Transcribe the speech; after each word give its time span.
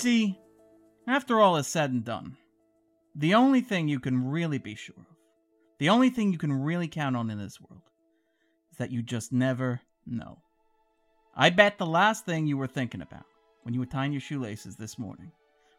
see, 0.00 0.38
after 1.06 1.40
all 1.40 1.56
is 1.56 1.66
said 1.66 1.90
and 1.90 2.04
done, 2.04 2.36
the 3.14 3.34
only 3.34 3.60
thing 3.60 3.88
you 3.88 4.00
can 4.00 4.30
really 4.30 4.58
be 4.58 4.74
sure 4.74 4.96
of, 4.98 5.16
the 5.78 5.88
only 5.88 6.10
thing 6.10 6.32
you 6.32 6.38
can 6.38 6.52
really 6.52 6.88
count 6.88 7.16
on 7.16 7.30
in 7.30 7.38
this 7.38 7.60
world, 7.60 7.82
is 8.70 8.78
that 8.78 8.90
you 8.90 9.02
just 9.02 9.32
never 9.32 9.80
know. 10.06 10.38
I 11.36 11.50
bet 11.50 11.78
the 11.78 11.86
last 11.86 12.26
thing 12.26 12.46
you 12.46 12.56
were 12.56 12.66
thinking 12.66 13.02
about 13.02 13.24
when 13.62 13.74
you 13.74 13.80
were 13.80 13.86
tying 13.86 14.12
your 14.12 14.20
shoelaces 14.20 14.76
this 14.76 14.98
morning 14.98 15.32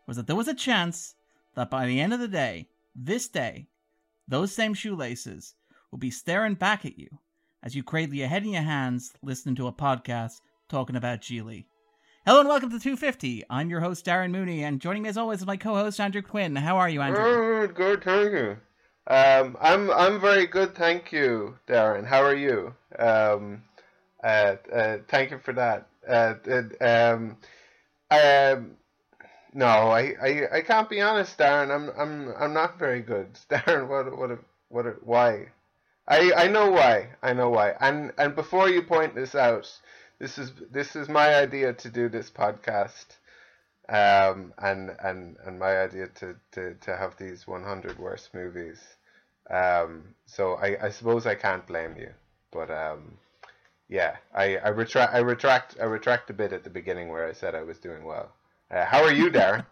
was 0.07 0.17
that 0.17 0.27
there 0.27 0.35
was 0.35 0.47
a 0.47 0.53
chance 0.53 1.15
that 1.55 1.69
by 1.69 1.85
the 1.85 1.99
end 1.99 2.13
of 2.13 2.19
the 2.19 2.27
day, 2.27 2.67
this 2.95 3.27
day, 3.27 3.67
those 4.27 4.53
same 4.53 4.73
shoelaces 4.73 5.55
will 5.91 5.99
be 5.99 6.11
staring 6.11 6.53
back 6.53 6.85
at 6.85 6.97
you 6.97 7.09
as 7.63 7.75
you 7.75 7.83
cradle 7.83 8.15
your 8.15 8.27
head 8.27 8.43
in 8.43 8.51
your 8.51 8.61
hands 8.61 9.13
listening 9.21 9.55
to 9.55 9.67
a 9.67 9.73
podcast 9.73 10.41
talking 10.69 10.95
about 10.95 11.21
Gigli. 11.21 11.65
Hello 12.23 12.39
and 12.39 12.47
welcome 12.47 12.69
to 12.69 12.77
250. 12.77 13.45
I'm 13.49 13.71
your 13.71 13.79
host, 13.79 14.05
Darren 14.05 14.29
Mooney, 14.29 14.63
and 14.63 14.79
joining 14.79 15.01
me 15.01 15.09
as 15.09 15.17
always 15.17 15.39
is 15.39 15.47
my 15.47 15.57
co 15.57 15.73
host, 15.73 15.99
Andrew 15.99 16.21
Quinn. 16.21 16.55
How 16.55 16.77
are 16.77 16.87
you, 16.87 17.01
Andrew? 17.01 17.23
Good, 17.23 17.73
good, 17.73 18.03
thank 18.03 18.31
you. 18.31 18.57
Um, 19.07 19.57
I'm 19.59 19.89
I'm 19.89 20.21
very 20.21 20.45
good, 20.45 20.75
thank 20.75 21.11
you, 21.11 21.57
Darren. 21.67 22.05
How 22.05 22.21
are 22.21 22.35
you? 22.35 22.75
Um, 22.99 23.63
uh, 24.23 24.55
uh, 24.71 24.97
thank 25.07 25.31
you 25.31 25.39
for 25.39 25.53
that. 25.53 25.87
Uh, 26.07 26.35
um, 26.79 27.37
um, 28.11 28.77
no, 29.55 29.65
I, 29.65 30.13
I, 30.21 30.43
I 30.57 30.61
can't 30.61 30.91
be 30.91 31.01
honest, 31.01 31.39
Darren. 31.39 31.73
I'm 31.73 31.89
I'm 31.97 32.35
I'm 32.39 32.53
not 32.53 32.77
very 32.77 33.01
good, 33.01 33.33
Darren. 33.49 33.87
What 33.87 34.15
what 34.15 34.37
what 34.69 35.07
why? 35.07 35.47
I 36.07 36.31
I 36.37 36.47
know 36.49 36.69
why. 36.69 37.15
I 37.23 37.33
know 37.33 37.49
why. 37.49 37.73
And 37.79 38.11
and 38.19 38.35
before 38.35 38.69
you 38.69 38.83
point 38.83 39.15
this 39.15 39.33
out, 39.33 39.67
this 40.21 40.37
is 40.37 40.51
this 40.69 40.95
is 40.95 41.09
my 41.09 41.33
idea 41.33 41.73
to 41.73 41.89
do 41.89 42.07
this 42.07 42.29
podcast, 42.29 43.07
um, 43.89 44.53
and 44.59 44.91
and 45.03 45.35
and 45.43 45.57
my 45.57 45.81
idea 45.81 46.07
to 46.19 46.35
to 46.51 46.75
to 46.75 46.95
have 46.95 47.17
these 47.17 47.47
100 47.47 47.97
worst 47.97 48.31
movies. 48.35 48.79
Um, 49.49 50.13
so 50.27 50.53
I 50.53 50.77
I 50.85 50.89
suppose 50.91 51.25
I 51.25 51.33
can't 51.33 51.65
blame 51.65 51.95
you, 51.97 52.11
but 52.51 52.69
um, 52.69 53.17
yeah, 53.89 54.17
I 54.33 54.57
I 54.57 54.69
retract 54.69 55.11
I 55.11 55.19
retract 55.19 55.77
I 55.81 55.85
retract 55.85 56.29
a 56.29 56.33
bit 56.33 56.53
at 56.53 56.63
the 56.63 56.69
beginning 56.69 57.09
where 57.09 57.27
I 57.27 57.33
said 57.33 57.55
I 57.55 57.63
was 57.63 57.79
doing 57.79 58.03
well. 58.03 58.31
Uh, 58.69 58.85
how 58.85 59.03
are 59.03 59.11
you, 59.11 59.31
Darren? 59.31 59.65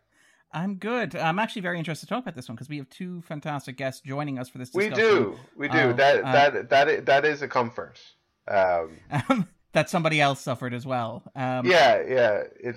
I'm 0.52 0.76
good. 0.76 1.14
I'm 1.14 1.38
actually 1.38 1.62
very 1.62 1.78
interested 1.78 2.06
to 2.06 2.14
talk 2.14 2.24
about 2.24 2.34
this 2.34 2.48
one 2.48 2.56
because 2.56 2.70
we 2.70 2.78
have 2.78 2.88
two 2.88 3.20
fantastic 3.20 3.76
guests 3.76 4.00
joining 4.00 4.38
us 4.38 4.48
for 4.48 4.56
this 4.56 4.70
discussion. 4.70 4.96
We 4.96 4.98
do. 4.98 5.36
We 5.56 5.68
do. 5.68 5.92
that 5.92 6.24
uh, 6.24 6.32
that 6.32 6.70
that 6.70 7.06
that 7.06 7.24
is 7.26 7.42
a 7.42 7.48
comfort. 7.48 8.00
Um, 8.48 9.46
that 9.72 9.90
somebody 9.90 10.20
else 10.20 10.40
suffered 10.40 10.74
as 10.74 10.86
well. 10.86 11.22
Um, 11.34 11.66
yeah, 11.66 12.02
yeah. 12.06 12.42
It, 12.58 12.76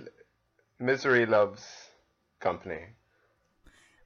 misery 0.80 1.26
loves 1.26 1.66
company. 2.40 2.82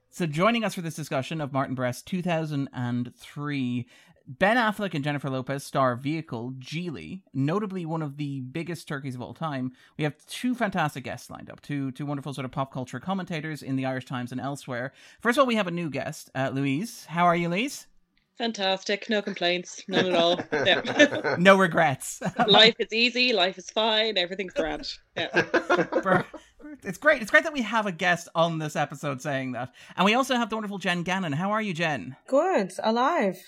So, 0.10 0.26
joining 0.26 0.64
us 0.64 0.76
for 0.76 0.82
this 0.82 0.96
discussion 0.96 1.42
of 1.42 1.54
Martin 1.54 1.76
Brest's 1.76 2.02
2003 2.04 3.88
Ben 4.30 4.58
Affleck 4.58 4.94
and 4.94 5.06
Jennifer 5.06 5.30
Lopez 5.30 5.64
star 5.64 5.96
vehicle, 5.96 6.52
Gigli, 6.60 7.22
notably 7.34 7.86
one 7.86 8.02
of 8.02 8.18
the 8.18 8.42
biggest 8.42 8.86
turkeys 8.86 9.16
of 9.16 9.22
all 9.22 9.34
time. 9.34 9.72
We 9.98 10.04
have 10.04 10.18
two 10.26 10.54
fantastic 10.54 11.06
guests 11.06 11.30
lined 11.30 11.50
up, 11.50 11.62
two 11.62 11.92
two 11.92 12.06
wonderful 12.06 12.34
sort 12.34 12.44
of 12.44 12.52
pop 12.52 12.74
culture 12.74 13.00
commentators 13.00 13.64
in 13.64 13.78
the 13.78 13.86
Irish 13.86 14.06
Times 14.06 14.34
and 14.34 14.42
elsewhere. 14.42 14.92
First 15.22 15.38
of 15.38 15.44
all, 15.44 15.48
we 15.48 15.56
have 15.56 15.68
a 15.68 15.72
new 15.72 15.90
guest, 15.90 16.30
uh, 16.36 16.52
Louise. 16.54 17.06
How 17.06 17.24
are 17.26 17.38
you, 17.38 17.48
Louise? 17.48 17.88
Fantastic. 18.38 19.10
No 19.10 19.22
complaints. 19.22 19.84
None 19.88 20.06
at 20.08 20.16
all. 20.16 20.40
Yeah. 20.52 21.36
no 21.40 21.58
regrets. 21.58 22.22
life 22.48 22.76
is 22.80 22.92
easy. 22.92 23.34
Life 23.34 23.58
is 23.58 23.70
fine. 23.70 24.18
Everything's 24.18 24.54
grand. 24.54 24.88
Yeah. 25.16 25.30
It's 26.84 26.98
great. 26.98 27.22
It's 27.22 27.32
great 27.32 27.44
that 27.44 27.54
we 27.54 27.62
have 27.62 27.86
a 27.86 27.92
guest 27.92 28.28
on 28.36 28.60
this 28.60 28.76
episode 28.76 29.22
saying 29.22 29.54
that. 29.54 29.74
And 29.96 30.06
we 30.06 30.14
also 30.14 30.36
have 30.36 30.50
the 30.50 30.56
wonderful 30.56 30.78
Jenn 30.78 31.04
Gannon. 31.04 31.34
How 31.34 31.52
are 31.52 31.62
you, 31.62 31.74
Jen? 31.74 32.16
Good. 32.28 32.74
Alive. 32.84 33.40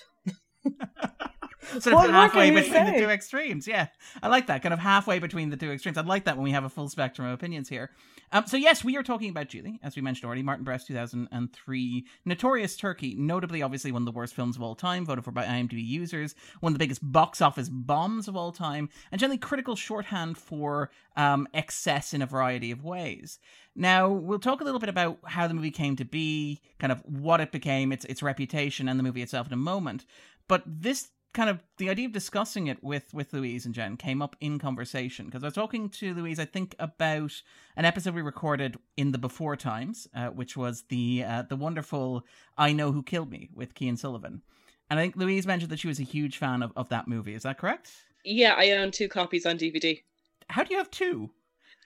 sort 1.80 1.94
of 1.94 2.10
halfway 2.10 2.50
between 2.50 2.72
say? 2.72 2.92
the 2.92 2.98
two 2.98 3.10
extremes. 3.10 3.66
Yeah, 3.66 3.88
I 4.22 4.28
like 4.28 4.46
that 4.46 4.62
kind 4.62 4.72
of 4.72 4.78
halfway 4.78 5.18
between 5.18 5.50
the 5.50 5.56
two 5.56 5.70
extremes. 5.70 5.98
I 5.98 6.02
like 6.02 6.24
that 6.24 6.36
when 6.36 6.44
we 6.44 6.50
have 6.52 6.64
a 6.64 6.68
full 6.68 6.88
spectrum 6.88 7.26
of 7.28 7.34
opinions 7.34 7.68
here. 7.68 7.90
Um, 8.32 8.46
so 8.46 8.56
yes, 8.56 8.84
we 8.84 8.96
are 8.96 9.02
talking 9.02 9.30
about 9.30 9.48
Gigli, 9.48 9.78
as 9.82 9.96
we 9.96 10.02
mentioned 10.02 10.26
already. 10.26 10.42
Martin 10.42 10.64
Brest, 10.64 10.86
two 10.86 10.94
thousand 10.94 11.28
and 11.32 11.52
three, 11.52 12.06
Notorious 12.24 12.76
Turkey, 12.76 13.14
notably, 13.18 13.62
obviously 13.62 13.92
one 13.92 14.02
of 14.02 14.06
the 14.06 14.12
worst 14.12 14.34
films 14.34 14.56
of 14.56 14.62
all 14.62 14.74
time, 14.74 15.04
voted 15.04 15.24
for 15.24 15.32
by 15.32 15.44
IMDb 15.44 15.84
users, 15.84 16.34
one 16.60 16.72
of 16.72 16.74
the 16.74 16.82
biggest 16.82 17.00
box 17.02 17.40
office 17.42 17.68
bombs 17.68 18.28
of 18.28 18.36
all 18.36 18.52
time, 18.52 18.88
and 19.10 19.20
generally 19.20 19.38
critical 19.38 19.76
shorthand 19.76 20.38
for 20.38 20.90
um, 21.16 21.48
excess 21.54 22.14
in 22.14 22.22
a 22.22 22.26
variety 22.26 22.70
of 22.70 22.84
ways. 22.84 23.38
Now, 23.74 24.08
we'll 24.08 24.38
talk 24.38 24.60
a 24.60 24.64
little 24.64 24.80
bit 24.80 24.88
about 24.88 25.18
how 25.24 25.46
the 25.46 25.54
movie 25.54 25.70
came 25.70 25.96
to 25.96 26.04
be, 26.04 26.60
kind 26.78 26.92
of 26.92 27.00
what 27.04 27.40
it 27.40 27.52
became, 27.52 27.92
its 27.92 28.04
its 28.04 28.22
reputation, 28.22 28.88
and 28.88 28.98
the 28.98 29.04
movie 29.04 29.22
itself 29.22 29.46
in 29.46 29.52
a 29.52 29.56
moment. 29.56 30.04
But 30.48 30.62
this 30.66 31.08
kind 31.32 31.48
of 31.48 31.62
the 31.78 31.88
idea 31.90 32.06
of 32.06 32.12
discussing 32.12 32.66
it 32.66 32.82
with 32.82 33.12
with 33.14 33.32
Louise 33.32 33.64
and 33.66 33.74
Jen 33.74 33.96
came 33.96 34.20
up 34.20 34.36
in 34.40 34.58
conversation 34.58 35.26
because 35.26 35.42
I 35.42 35.46
was 35.46 35.54
talking 35.54 35.88
to 35.90 36.14
Louise, 36.14 36.38
I 36.38 36.44
think, 36.44 36.74
about 36.78 37.32
an 37.76 37.84
episode 37.84 38.14
we 38.14 38.22
recorded 38.22 38.76
in 38.96 39.12
the 39.12 39.18
before 39.18 39.56
times, 39.56 40.08
uh, 40.14 40.28
which 40.28 40.56
was 40.56 40.84
the 40.88 41.24
uh, 41.26 41.42
the 41.42 41.56
wonderful 41.56 42.24
"I 42.58 42.72
Know 42.72 42.92
Who 42.92 43.02
Killed 43.02 43.30
Me" 43.30 43.48
with 43.54 43.74
Kean 43.74 43.96
Sullivan, 43.96 44.42
and 44.88 44.98
I 44.98 45.02
think 45.02 45.16
Louise 45.16 45.46
mentioned 45.46 45.70
that 45.70 45.78
she 45.78 45.88
was 45.88 46.00
a 46.00 46.04
huge 46.04 46.36
fan 46.36 46.62
of, 46.62 46.72
of 46.76 46.88
that 46.88 47.08
movie. 47.08 47.34
Is 47.34 47.44
that 47.44 47.58
correct? 47.58 47.90
Yeah, 48.24 48.54
I 48.56 48.72
own 48.72 48.90
two 48.90 49.08
copies 49.08 49.46
on 49.46 49.58
DVD. 49.58 50.02
How 50.48 50.64
do 50.64 50.72
you 50.72 50.78
have 50.78 50.90
two? 50.90 51.30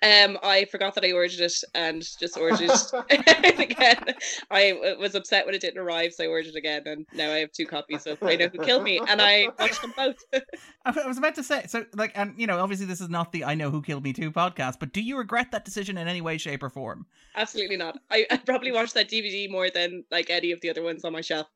Um, 0.03 0.39
I 0.43 0.67
forgot 0.67 0.95
that 0.97 1.05
I 1.05 1.13
ordered 1.13 1.41
it 1.41 1.55
and 1.75 2.03
just 2.03 2.37
ordered 2.37 2.69
it 2.69 3.59
again. 3.59 4.05
I 4.51 4.97
was 4.99 5.15
upset 5.15 5.47
when 5.47 5.55
it 5.55 5.63
didn't 5.63 5.81
arrive, 5.81 6.13
so 6.13 6.25
I 6.25 6.27
ordered 6.27 6.49
it 6.49 6.57
again, 6.57 6.83
and 6.85 7.07
now 7.15 7.31
I 7.33 7.39
have 7.39 7.53
two 7.53 7.65
copies 7.65 8.07
of 8.07 8.23
I 8.23 8.37
Know 8.37 8.49
Who 8.49 8.59
Killed 8.59 8.83
Me, 8.83 9.01
and 9.09 9.23
I 9.23 9.49
watched 9.59 9.81
them 9.81 9.95
both. 9.97 10.17
I 10.85 11.07
was 11.07 11.17
about 11.17 11.37
to 11.37 11.43
say, 11.43 11.65
so 11.69 11.87
like, 11.95 12.13
and 12.15 12.35
you 12.37 12.47
know, 12.47 12.59
obviously 12.59 12.87
this 12.87 13.01
is 13.01 13.09
not 13.09 13.33
the 13.33 13.45
I 13.45 13.55
Know 13.55 13.71
Who 13.71 13.81
Killed 13.81 14.05
Me 14.05 14.13
two 14.13 14.31
podcast, 14.31 14.79
but 14.79 14.93
do 14.93 15.01
you 15.01 15.17
regret 15.17 15.53
that 15.53 15.65
decision 15.65 15.97
in 15.97 16.07
any 16.07 16.21
way, 16.21 16.37
shape, 16.37 16.63
or 16.63 16.69
form? 16.69 17.07
Absolutely 17.35 17.77
not. 17.77 17.99
I, 18.11 18.27
I 18.31 18.37
probably 18.39 18.73
watched 18.73 18.95
that 18.95 19.09
DVD 19.09 19.51
more 19.51 19.71
than 19.71 20.05
like 20.11 20.29
any 20.29 20.53
of 20.53 20.61
the 20.61 20.69
other 20.69 20.83
ones 20.83 21.05
on 21.05 21.13
my 21.13 21.23
shelf. 21.23 21.47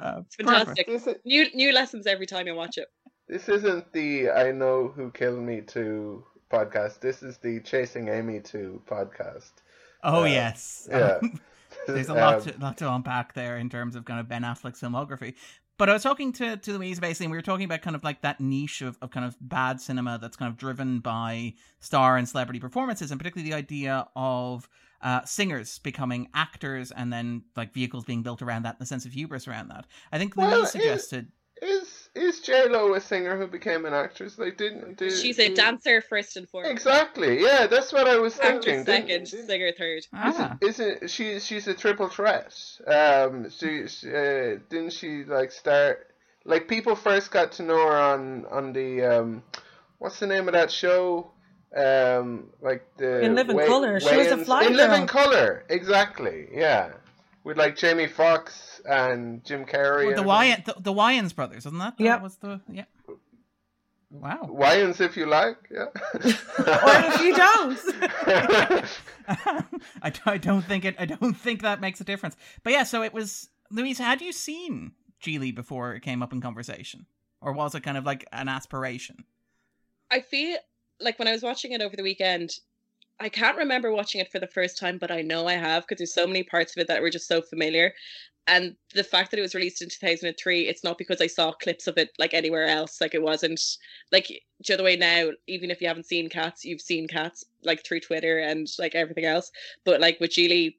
Uh, 0.00 0.22
it's 0.24 0.36
fantastic. 0.36 0.88
New 1.26 1.46
new 1.54 1.72
lessons 1.72 2.06
every 2.06 2.26
time 2.26 2.48
I 2.48 2.52
watch 2.52 2.78
it. 2.78 2.86
This 3.28 3.50
isn't 3.50 3.92
the 3.92 4.30
I 4.30 4.52
Know 4.52 4.88
Who 4.96 5.10
Killed 5.10 5.40
Me 5.40 5.60
two 5.60 6.24
podcast. 6.50 7.00
This 7.00 7.22
is 7.22 7.38
the 7.38 7.60
Chasing 7.60 8.08
Amy 8.08 8.40
2 8.40 8.82
podcast. 8.86 9.52
Oh, 10.02 10.22
uh, 10.22 10.26
yes. 10.26 10.88
Yeah. 10.90 11.18
there's 11.86 12.08
a 12.08 12.14
lot, 12.14 12.34
um, 12.34 12.42
to, 12.42 12.58
lot 12.58 12.76
to 12.78 12.92
unpack 12.92 13.34
there 13.34 13.56
in 13.58 13.68
terms 13.68 13.96
of 13.96 14.04
kind 14.04 14.20
of 14.20 14.28
Ben 14.28 14.42
Affleck's 14.42 14.80
filmography. 14.80 15.34
But 15.76 15.88
I 15.88 15.92
was 15.92 16.02
talking 16.02 16.32
to, 16.34 16.56
to 16.56 16.72
Louise 16.72 16.98
basically, 16.98 17.26
and 17.26 17.30
we 17.30 17.38
were 17.38 17.42
talking 17.42 17.64
about 17.64 17.82
kind 17.82 17.94
of 17.94 18.02
like 18.02 18.22
that 18.22 18.40
niche 18.40 18.82
of, 18.82 18.98
of 19.00 19.10
kind 19.10 19.24
of 19.24 19.36
bad 19.40 19.80
cinema 19.80 20.18
that's 20.20 20.36
kind 20.36 20.50
of 20.50 20.56
driven 20.56 20.98
by 20.98 21.54
star 21.78 22.16
and 22.16 22.28
celebrity 22.28 22.58
performances, 22.58 23.12
and 23.12 23.20
particularly 23.20 23.48
the 23.48 23.56
idea 23.56 24.08
of 24.16 24.68
uh, 25.02 25.24
singers 25.24 25.78
becoming 25.78 26.28
actors 26.34 26.90
and 26.90 27.12
then 27.12 27.44
like 27.56 27.72
vehicles 27.72 28.04
being 28.04 28.22
built 28.22 28.42
around 28.42 28.64
that 28.64 28.74
and 28.74 28.80
the 28.80 28.86
sense 28.86 29.04
of 29.06 29.12
hubris 29.12 29.46
around 29.46 29.68
that. 29.68 29.86
I 30.10 30.18
think 30.18 30.36
Louise 30.36 30.50
well, 30.50 30.66
suggested. 30.66 31.28
Is 31.62 31.82
is 31.82 31.97
J 32.14 32.68
Lo 32.68 32.94
a 32.94 33.00
singer 33.00 33.36
who 33.36 33.46
became 33.46 33.84
an 33.84 33.94
actress? 33.94 34.36
They 34.36 34.50
didn't 34.50 34.96
do, 34.96 35.10
she's 35.10 35.38
a 35.38 35.54
dancer 35.54 36.00
first 36.00 36.36
and 36.36 36.48
foremost. 36.48 36.72
Exactly. 36.72 37.42
Yeah, 37.42 37.66
that's 37.66 37.92
what 37.92 38.08
I 38.08 38.18
was 38.18 38.34
thinking. 38.34 38.84
Second, 38.84 39.26
didn't, 39.30 39.46
singer 39.46 39.72
third. 39.76 40.06
Ah. 40.12 40.56
Isn't, 40.60 41.02
isn't 41.02 41.10
she? 41.10 41.38
She's 41.40 41.68
a 41.68 41.74
triple 41.74 42.08
threat. 42.08 42.54
Um, 42.86 43.50
she, 43.50 43.86
she 43.88 44.08
uh, 44.08 44.56
didn't 44.68 44.92
she 44.92 45.24
like 45.24 45.52
start? 45.52 46.06
Like 46.44 46.68
people 46.68 46.96
first 46.96 47.30
got 47.30 47.52
to 47.52 47.62
know 47.62 47.76
her 47.76 47.96
on 47.96 48.46
on 48.50 48.72
the 48.72 49.02
um, 49.02 49.42
what's 49.98 50.18
the 50.18 50.26
name 50.26 50.48
of 50.48 50.54
that 50.54 50.70
show? 50.70 51.30
Um, 51.76 52.48
like 52.62 52.86
the 52.96 53.20
in 53.20 53.34
Living 53.34 53.58
Color. 53.58 54.00
She 54.00 54.16
was 54.16 54.28
a 54.28 54.38
fly 54.38 54.64
in 54.64 54.74
Living 54.74 55.06
Color. 55.06 55.64
Exactly. 55.68 56.48
Yeah, 56.52 56.92
with 57.48 57.56
like 57.56 57.76
Jamie 57.76 58.06
Foxx 58.06 58.82
and 58.84 59.42
Jim 59.42 59.64
Carrey. 59.64 60.08
Well, 60.08 60.22
the 60.22 60.28
Wyans, 60.28 60.64
the, 60.66 60.74
the 60.78 60.92
Wayans 60.92 61.34
brothers, 61.34 61.64
isn't 61.64 61.78
that? 61.78 61.94
Yeah. 61.98 62.20
Was 62.20 62.36
the 62.36 62.60
yeah. 62.70 62.84
Wow. 64.10 64.50
Wyans, 64.52 65.00
if 65.00 65.16
you 65.16 65.24
like, 65.24 65.56
yeah. 65.70 65.86
or 66.14 66.32
if 67.08 67.20
you 67.22 67.34
don't. 67.34 67.78
I, 70.02 70.12
I 70.26 70.36
don't 70.36 70.62
think 70.62 70.84
it. 70.84 70.94
I 70.98 71.06
don't 71.06 71.34
think 71.34 71.62
that 71.62 71.80
makes 71.80 72.02
a 72.02 72.04
difference. 72.04 72.36
But 72.62 72.74
yeah, 72.74 72.84
so 72.84 73.02
it 73.02 73.14
was. 73.14 73.48
Louise, 73.70 73.98
had 73.98 74.20
you 74.20 74.32
seen 74.32 74.92
Gigli 75.22 75.54
before 75.54 75.94
it 75.94 76.00
came 76.00 76.22
up 76.22 76.34
in 76.34 76.42
conversation, 76.42 77.06
or 77.40 77.54
was 77.54 77.74
it 77.74 77.82
kind 77.82 77.96
of 77.96 78.04
like 78.04 78.26
an 78.30 78.48
aspiration? 78.48 79.24
I 80.10 80.20
feel 80.20 80.58
like 81.00 81.18
when 81.18 81.28
I 81.28 81.32
was 81.32 81.42
watching 81.42 81.72
it 81.72 81.80
over 81.80 81.96
the 81.96 82.02
weekend, 82.02 82.58
I 83.20 83.28
can't 83.28 83.56
remember 83.58 83.92
watching 83.92 84.20
it 84.20 84.30
for 84.30 84.38
the 84.38 84.46
first 84.46 84.78
time, 84.78 84.98
but 84.98 85.10
I 85.10 85.22
know 85.22 85.46
I 85.48 85.54
have 85.54 85.84
because 85.84 85.98
there's 85.98 86.14
so 86.14 86.26
many 86.26 86.42
parts 86.44 86.76
of 86.76 86.80
it 86.80 86.88
that 86.88 87.02
were 87.02 87.10
just 87.10 87.28
so 87.28 87.42
familiar. 87.42 87.94
and 88.46 88.76
the 88.94 89.04
fact 89.04 89.30
that 89.30 89.38
it 89.38 89.42
was 89.42 89.54
released 89.54 89.82
in 89.82 89.88
2003 89.90 90.68
it's 90.68 90.82
not 90.84 90.98
because 90.98 91.20
i 91.20 91.26
saw 91.26 91.52
clips 91.52 91.86
of 91.86 91.98
it 91.98 92.10
like 92.18 92.34
anywhere 92.34 92.66
else 92.66 93.00
like 93.00 93.14
it 93.14 93.22
wasn't 93.22 93.60
like 94.10 94.26
the 94.66 94.74
other 94.74 94.84
way 94.84 94.96
now 94.96 95.30
even 95.46 95.70
if 95.70 95.80
you 95.80 95.88
haven't 95.88 96.06
seen 96.06 96.28
cats 96.30 96.64
you've 96.64 96.80
seen 96.80 97.06
cats 97.06 97.44
like 97.62 97.84
through 97.84 98.00
twitter 98.00 98.38
and 98.38 98.66
like 98.78 98.94
everything 98.94 99.24
else. 99.26 99.52
But 99.84 100.00
like 100.00 100.18
with 100.20 100.30
Gigli 100.32 100.76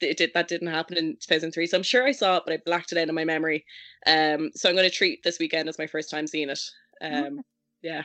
it 0.00 0.16
did 0.18 0.32
that 0.34 0.48
didn't 0.48 0.68
happen 0.68 0.96
in 0.98 1.16
2003 1.20 1.66
so 1.66 1.76
i'm 1.76 1.82
sure 1.84 2.04
i 2.06 2.12
saw 2.12 2.36
it 2.38 2.42
but 2.46 2.54
i 2.54 2.58
blacked 2.66 2.92
it 2.92 2.98
out 2.98 3.08
of 3.08 3.14
my 3.14 3.24
memory. 3.24 3.64
Um 4.06 4.50
so 4.54 4.68
i'm 4.68 4.74
going 4.76 4.88
to 4.90 4.94
treat 4.96 5.22
this 5.22 5.38
weekend 5.38 5.68
as 5.68 5.78
my 5.78 5.86
first 5.86 6.10
time 6.10 6.26
seeing 6.26 6.50
it. 6.50 6.60
Um 7.00 7.42
yeah 7.82 8.02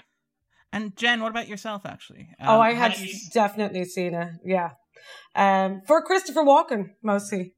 and 0.71 0.95
jen 0.95 1.21
what 1.21 1.31
about 1.31 1.48
yourself 1.48 1.86
actually 1.86 2.30
um, 2.39 2.50
oh 2.50 2.60
i 2.60 2.74
had 2.74 2.98
you... 2.98 3.13
definitely 3.33 3.86
seen 3.86 4.13
it 4.13 4.30
yeah 4.45 4.71
um 5.36 5.81
for 5.88 6.01
christopher 6.01 6.44
walken 6.44 6.89
mostly 7.04 7.54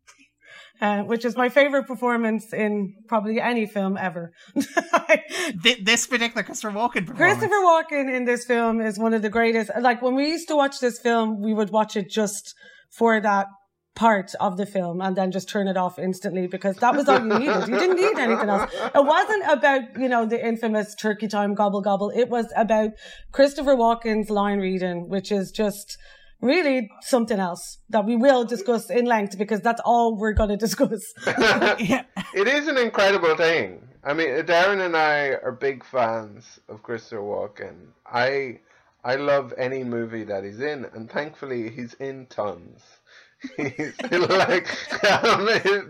uh, 0.82 1.04
which 1.04 1.24
is 1.24 1.38
my 1.38 1.48
favorite 1.48 1.86
performance 1.86 2.52
in 2.54 2.96
probably 3.08 3.40
any 3.40 3.68
film 3.68 3.98
ever. 3.98 4.34
this 5.84 6.08
particular 6.08 6.42
Christopher 6.42 6.76
Walken 6.76 7.06
performance. 7.06 7.38
Christopher 7.40 7.62
Walken 7.64 8.14
in 8.14 8.26
this 8.26 8.46
film 8.46 8.82
is 8.82 8.98
one 8.98 9.14
of 9.14 9.22
the 9.22 9.30
greatest. 9.30 9.70
Like 9.80 10.02
when 10.02 10.16
we 10.16 10.30
used 10.30 10.48
to 10.48 10.56
watch 10.56 10.80
this 10.80 11.00
film, 11.00 11.40
we 11.40 11.54
would 11.54 11.70
watch 11.70 11.96
it 11.96 12.10
just 12.10 12.56
for 12.90 13.22
that 13.22 13.46
part 13.96 14.34
of 14.40 14.58
the 14.58 14.66
film 14.66 15.02
and 15.02 15.16
then 15.16 15.32
just 15.32 15.50
turn 15.50 15.68
it 15.68 15.78
off 15.78 16.00
instantly 16.00 16.48
because 16.48 16.78
that 16.78 16.96
was 16.96 17.10
all 17.10 17.20
you 17.20 17.40
needed. 17.40 17.68
You 17.68 17.78
didn't 17.78 17.98
need 17.98 18.18
anything 18.18 18.50
else. 18.50 18.72
It 18.74 19.06
wasn't 19.06 19.44
about, 19.52 19.82
you 20.00 20.08
know, 20.08 20.26
the 20.26 20.46
infamous 20.46 20.96
turkey 20.96 21.28
time 21.28 21.54
gobble 21.54 21.82
gobble. 21.82 22.10
It 22.10 22.30
was 22.30 22.52
about 22.56 22.92
Christopher 23.32 23.76
Walken's 23.76 24.30
line 24.30 24.60
reading, 24.60 25.10
which 25.10 25.32
is 25.32 25.52
just 25.52 25.98
really 26.42 26.90
something 27.02 27.40
else 27.40 27.80
that 27.90 28.06
we 28.06 28.16
will 28.16 28.46
discuss 28.46 28.90
in 28.90 29.06
length 29.06 29.38
because 29.38 29.62
that's 29.62 29.82
all 29.86 30.18
we're 30.18 30.34
going 30.34 30.50
to 30.50 30.58
discuss. 30.58 31.14
yeah. 31.28 32.04
It 32.34 32.48
is 32.48 32.68
an 32.68 32.78
incredible 32.78 33.36
thing. 33.36 33.88
I 34.04 34.14
mean, 34.14 34.30
Darren 34.30 34.84
and 34.84 34.98
I 34.98 35.36
are 35.44 35.52
big 35.52 35.86
fans 35.86 36.60
of 36.68 36.82
Christopher 36.82 37.22
Walken. 37.22 37.90
I 38.06 38.60
I 39.04 39.16
love 39.16 39.54
any 39.58 39.84
movie 39.84 40.24
that 40.26 40.44
he's 40.44 40.60
in, 40.60 40.86
and 40.94 41.10
thankfully 41.10 41.70
he's 41.70 41.94
in 41.96 42.28
tons. 42.28 42.82
like 43.58 44.68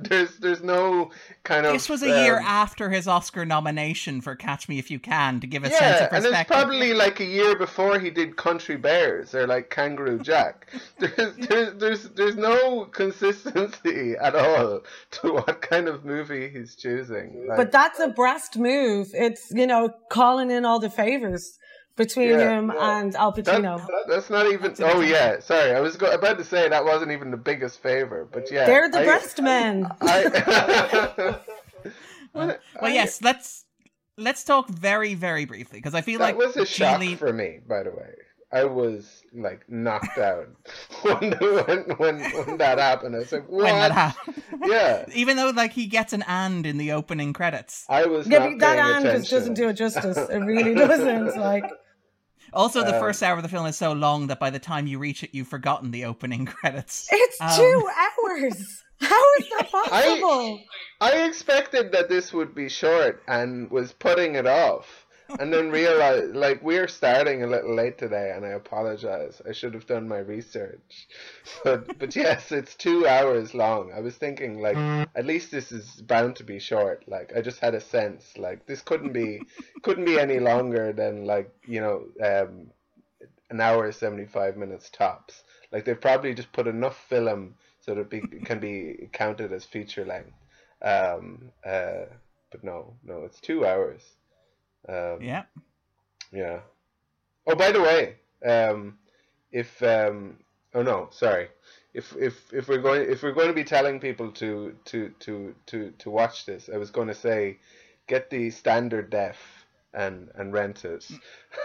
there's 0.07 0.38
there's 0.38 0.63
no 0.63 1.12
kind 1.44 1.65
of. 1.65 1.74
This 1.74 1.89
was 1.89 2.01
a 2.01 2.12
um, 2.12 2.24
year 2.24 2.38
after 2.38 2.89
his 2.89 3.09
Oscar 3.09 3.45
nomination 3.45 4.21
for 4.21 4.36
Catch 4.36 4.69
Me 4.69 4.80
If 4.80 4.89
You 4.89 5.00
Can 5.00 5.42
to 5.42 5.48
give 5.48 5.65
a 5.65 5.69
yeah, 5.69 5.80
sense 5.80 6.01
of 6.01 6.09
perspective. 6.09 6.31
and 6.31 6.42
it's 6.42 6.48
probably 6.48 6.94
like 6.94 7.19
a 7.19 7.25
year 7.25 7.57
before 7.57 8.00
he 8.00 8.09
did 8.09 8.38
Country 8.38 8.77
Bears 8.77 9.36
or 9.36 9.48
like 9.48 9.69
Kangaroo 9.69 10.19
Jack. 10.19 10.71
there's 11.00 11.36
there's 11.36 11.74
there's 11.75 12.03
there's 12.12 12.38
no 12.38 12.86
consistency 12.86 14.15
at 14.21 14.33
all 14.33 14.81
to 15.12 15.33
what 15.33 15.62
kind 15.62 15.89
of 15.89 16.06
movie 16.06 16.50
he's 16.50 16.75
choosing. 16.75 17.48
Like, 17.48 17.57
but 17.57 17.71
that's 17.71 18.00
a 18.00 18.07
Brest 18.07 18.57
move. 18.57 19.09
It's 19.13 19.51
you 19.51 19.68
know 19.68 19.94
calling 20.09 20.51
in 20.51 20.63
all 20.63 20.80
the 20.80 20.89
favors 20.89 21.59
between 22.03 22.30
yeah, 22.30 22.57
him 22.57 22.71
yeah. 22.74 23.00
and 23.00 23.15
Al 23.15 23.33
Pacino. 23.33 23.77
That, 23.77 23.88
that, 23.88 24.06
that's 24.07 24.30
not 24.30 24.48
even. 24.48 24.74
That's 24.74 24.81
oh 24.81 25.01
yeah, 25.01 25.39
sorry. 25.39 25.74
I 25.74 25.80
was 25.80 25.98
go- 25.98 26.12
about 26.12 26.38
to 26.38 26.44
say 26.44 26.68
that 26.69 26.83
wasn't 26.83 27.12
even 27.12 27.31
the 27.31 27.38
biggest 27.38 27.81
favor, 27.81 28.27
but 28.31 28.51
yeah, 28.51 28.65
they're 28.65 28.89
the 28.89 29.00
I, 29.00 29.06
breast 29.06 29.42
men. 29.42 29.88
I, 30.01 31.38
well, 32.33 32.57
well, 32.81 32.92
yes. 32.92 33.21
Let's 33.21 33.65
let's 34.18 34.44
talk 34.44 34.69
very 34.69 35.13
very 35.13 35.45
briefly 35.45 35.80
because 35.80 35.95
I 35.95 36.01
feel 36.01 36.19
that 36.19 36.38
like 36.38 36.38
was 36.38 36.57
a 36.57 36.65
shock 36.65 37.01
for 37.18 37.33
me. 37.33 37.59
By 37.68 37.83
the 37.83 37.92
way, 37.92 38.13
I 38.53 38.65
was 38.65 39.24
like 39.33 39.63
knocked 39.69 40.18
out 40.18 40.48
when, 41.03 41.31
when 41.39 41.80
when 41.98 42.19
when 42.31 42.57
that 42.57 42.80
happened. 42.80 43.15
I 43.15 43.19
was 43.19 43.31
like, 43.31 43.48
"What?" 43.48 43.63
When 43.63 43.75
that 43.75 43.92
happened. 43.92 44.44
yeah. 44.65 45.06
Even 45.13 45.38
though 45.38 45.51
like 45.51 45.71
he 45.71 45.88
gets 45.88 46.12
an 46.12 46.24
and 46.27 46.65
in 46.65 46.77
the 46.77 46.92
opening 46.92 47.31
credits. 47.31 47.86
I 47.88 48.06
was 48.06 48.27
yeah, 48.27 48.53
that 48.57 48.77
and 48.77 49.06
just 49.06 49.31
doesn't 49.31 49.53
do 49.53 49.69
it 49.69 49.74
justice. 49.74 50.18
It 50.18 50.39
really 50.39 50.74
doesn't. 50.74 51.38
Like 51.38 51.63
also, 52.53 52.83
the 52.83 52.95
um, 52.95 53.00
first 53.00 53.24
hour 53.24 53.38
of 53.38 53.44
the 53.44 53.50
film 53.50 53.65
is 53.65 53.75
so 53.75 53.94
long 53.94 54.27
that 54.27 54.39
by 54.39 54.50
the 54.50 54.59
time 54.59 54.88
you 54.88 55.00
reach 55.00 55.24
it, 55.24 55.31
you've 55.33 55.48
forgotten 55.48 55.92
the 55.92 56.06
opening 56.06 56.45
credits. 56.48 57.07
It's 57.12 57.42
um, 57.42 57.56
two 57.56 57.89
hours. 57.89 58.83
How 59.00 59.24
is 59.39 59.50
that 59.57 59.71
possible? 59.71 60.59
I, 61.00 61.12
I 61.12 61.25
expected 61.25 61.92
that 61.92 62.09
this 62.09 62.33
would 62.33 62.53
be 62.53 62.69
short 62.69 63.24
and 63.27 63.69
was 63.71 63.94
putting 63.94 64.36
it 64.36 64.45
off 64.45 65.07
and 65.39 65.54
then 65.54 65.69
realize 65.69 66.30
like 66.33 66.62
we're 66.62 66.88
starting 66.88 67.44
a 67.44 67.48
little 67.48 67.75
late 67.75 67.98
today 67.98 68.33
and 68.36 68.45
i 68.45 68.50
apologize. 68.50 69.42
I 69.48 69.51
should 69.51 69.74
have 69.74 69.88
done 69.88 70.07
my 70.07 70.19
research. 70.19 71.07
But 71.63 72.00
but 72.00 72.16
yes 72.16 72.51
it's 72.51 72.75
two 72.75 73.07
hours 73.07 73.54
long. 73.54 73.92
I 73.94 74.00
was 74.01 74.16
thinking 74.16 74.62
like 74.62 74.78
at 75.16 75.25
least 75.25 75.51
this 75.51 75.72
is 75.72 76.01
bound 76.01 76.36
to 76.38 76.44
be 76.44 76.60
short. 76.60 77.04
Like 77.07 77.33
i 77.36 77.42
just 77.42 77.60
had 77.60 77.75
a 77.75 77.81
sense 77.81 78.38
like 78.38 78.66
this 78.66 78.81
couldn't 78.81 79.13
be 79.13 79.42
couldn't 79.81 80.06
be 80.06 80.19
any 80.19 80.39
longer 80.39 80.94
than 80.94 81.25
like 81.25 81.51
you 81.66 81.81
know 81.81 82.06
um 82.24 82.72
an 83.50 83.60
hour 83.62 83.92
75 83.92 84.57
minutes 84.57 84.89
tops. 84.89 85.44
Like 85.72 85.86
they've 85.86 86.00
probably 86.00 86.34
just 86.34 86.51
put 86.51 86.68
enough 86.68 86.98
film 87.10 87.56
so 87.81 87.95
that 87.95 88.13
it 88.13 88.45
can 88.45 88.60
be 88.60 89.10
counted 89.12 89.51
as 89.51 89.66
feature 89.66 90.06
length. 90.06 90.38
Um 90.81 91.51
uh 91.66 92.06
but 92.51 92.63
no 92.63 92.95
no 93.06 93.24
it's 93.24 93.39
two 93.39 93.66
hours 93.66 94.01
um, 94.88 95.22
yeah. 95.22 95.44
Yeah. 96.31 96.60
Oh, 97.48 97.56
by 97.56 97.72
the 97.72 97.81
way, 97.81 98.16
um, 98.45 98.98
if 99.51 99.81
um, 99.83 100.38
oh 100.74 100.81
no, 100.81 101.10
sorry. 101.12 101.50
If 101.94 102.16
if 102.16 102.54
if 102.54 102.69
we're 102.69 102.81
going 102.81 103.10
if 103.10 103.22
we're 103.22 103.33
going 103.33 103.50
to 103.50 103.54
be 103.54 103.66
telling 103.66 104.00
people 104.00 104.31
to 104.33 104.75
to 104.86 105.10
to 105.19 105.56
to 105.68 105.92
to 105.98 106.10
watch 106.10 106.45
this, 106.45 106.69
I 106.74 106.78
was 106.78 106.89
going 106.89 107.10
to 107.10 107.13
say, 107.16 107.57
get 108.07 108.30
the 108.30 108.50
standard 108.50 109.10
def 109.10 109.61
and 109.94 110.30
and 110.36 110.54
rent 110.54 110.86
it. 110.86 111.06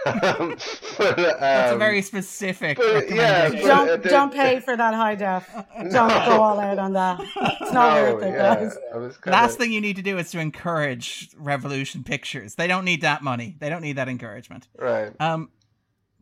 um, 0.05 0.57
but, 0.97 1.17
um, 1.17 1.25
That's 1.39 1.73
a 1.73 1.77
very 1.77 2.01
specific. 2.01 2.77
But, 2.77 3.09
yeah, 3.09 3.49
don't 3.49 3.89
uh, 3.89 3.97
don't 3.97 4.33
pay 4.33 4.59
for 4.59 4.75
that 4.75 4.93
high 4.93 5.15
def. 5.15 5.49
Don't 5.77 5.91
go 5.91 6.41
all 6.41 6.59
out 6.59 6.79
on 6.79 6.93
that. 6.93 7.19
It's 7.59 7.73
not 7.73 7.95
no, 7.95 8.13
worth 8.13 8.23
it, 8.23 8.31
yeah, 8.31 8.55
guys. 8.55 8.77
Kinda... 8.93 9.13
Last 9.25 9.57
thing 9.57 9.71
you 9.71 9.81
need 9.81 9.97
to 9.97 10.01
do 10.01 10.17
is 10.17 10.31
to 10.31 10.39
encourage 10.39 11.29
Revolution 11.37 12.03
Pictures. 12.03 12.55
They 12.55 12.67
don't 12.67 12.85
need 12.85 13.01
that 13.01 13.23
money. 13.23 13.55
They 13.59 13.69
don't 13.69 13.81
need 13.81 13.97
that 13.97 14.07
encouragement. 14.07 14.67
Right. 14.77 15.11
Um, 15.19 15.49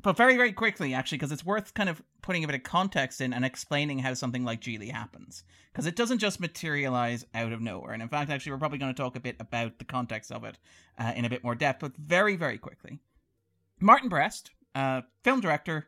but 0.06 0.16
very 0.16 0.38
very 0.38 0.54
quickly 0.54 0.94
actually 0.94 1.18
because 1.18 1.32
it's 1.32 1.44
worth 1.44 1.74
kind 1.74 1.90
of 1.90 2.00
putting 2.22 2.44
a 2.44 2.48
bit 2.48 2.56
of 2.56 2.62
context 2.62 3.22
in 3.22 3.34
and 3.34 3.44
explaining 3.44 3.98
how 3.98 4.14
something 4.14 4.46
like 4.46 4.62
Gigli 4.62 4.92
happens. 4.92 5.44
Because 5.74 5.88
it 5.88 5.96
doesn't 5.96 6.20
just 6.20 6.40
materialize 6.40 7.26
out 7.34 7.52
of 7.52 7.60
nowhere. 7.60 7.92
And 7.92 8.04
in 8.04 8.08
fact 8.08 8.30
actually 8.30 8.52
we're 8.52 8.60
probably 8.60 8.78
going 8.78 8.94
to 8.94 9.02
talk 9.02 9.16
a 9.16 9.20
bit 9.20 9.36
about 9.40 9.80
the 9.80 9.84
context 9.84 10.32
of 10.32 10.44
it 10.44 10.60
uh, 11.00 11.14
in 11.16 11.26
a 11.26 11.30
bit 11.30 11.44
more 11.44 11.56
depth 11.56 11.80
but 11.80 11.98
very 11.98 12.36
very 12.36 12.60
quickly. 12.60 13.00
Martin 13.82 14.08
brest 14.08 14.52
uh, 14.76 15.02
film 15.24 15.42
director 15.42 15.88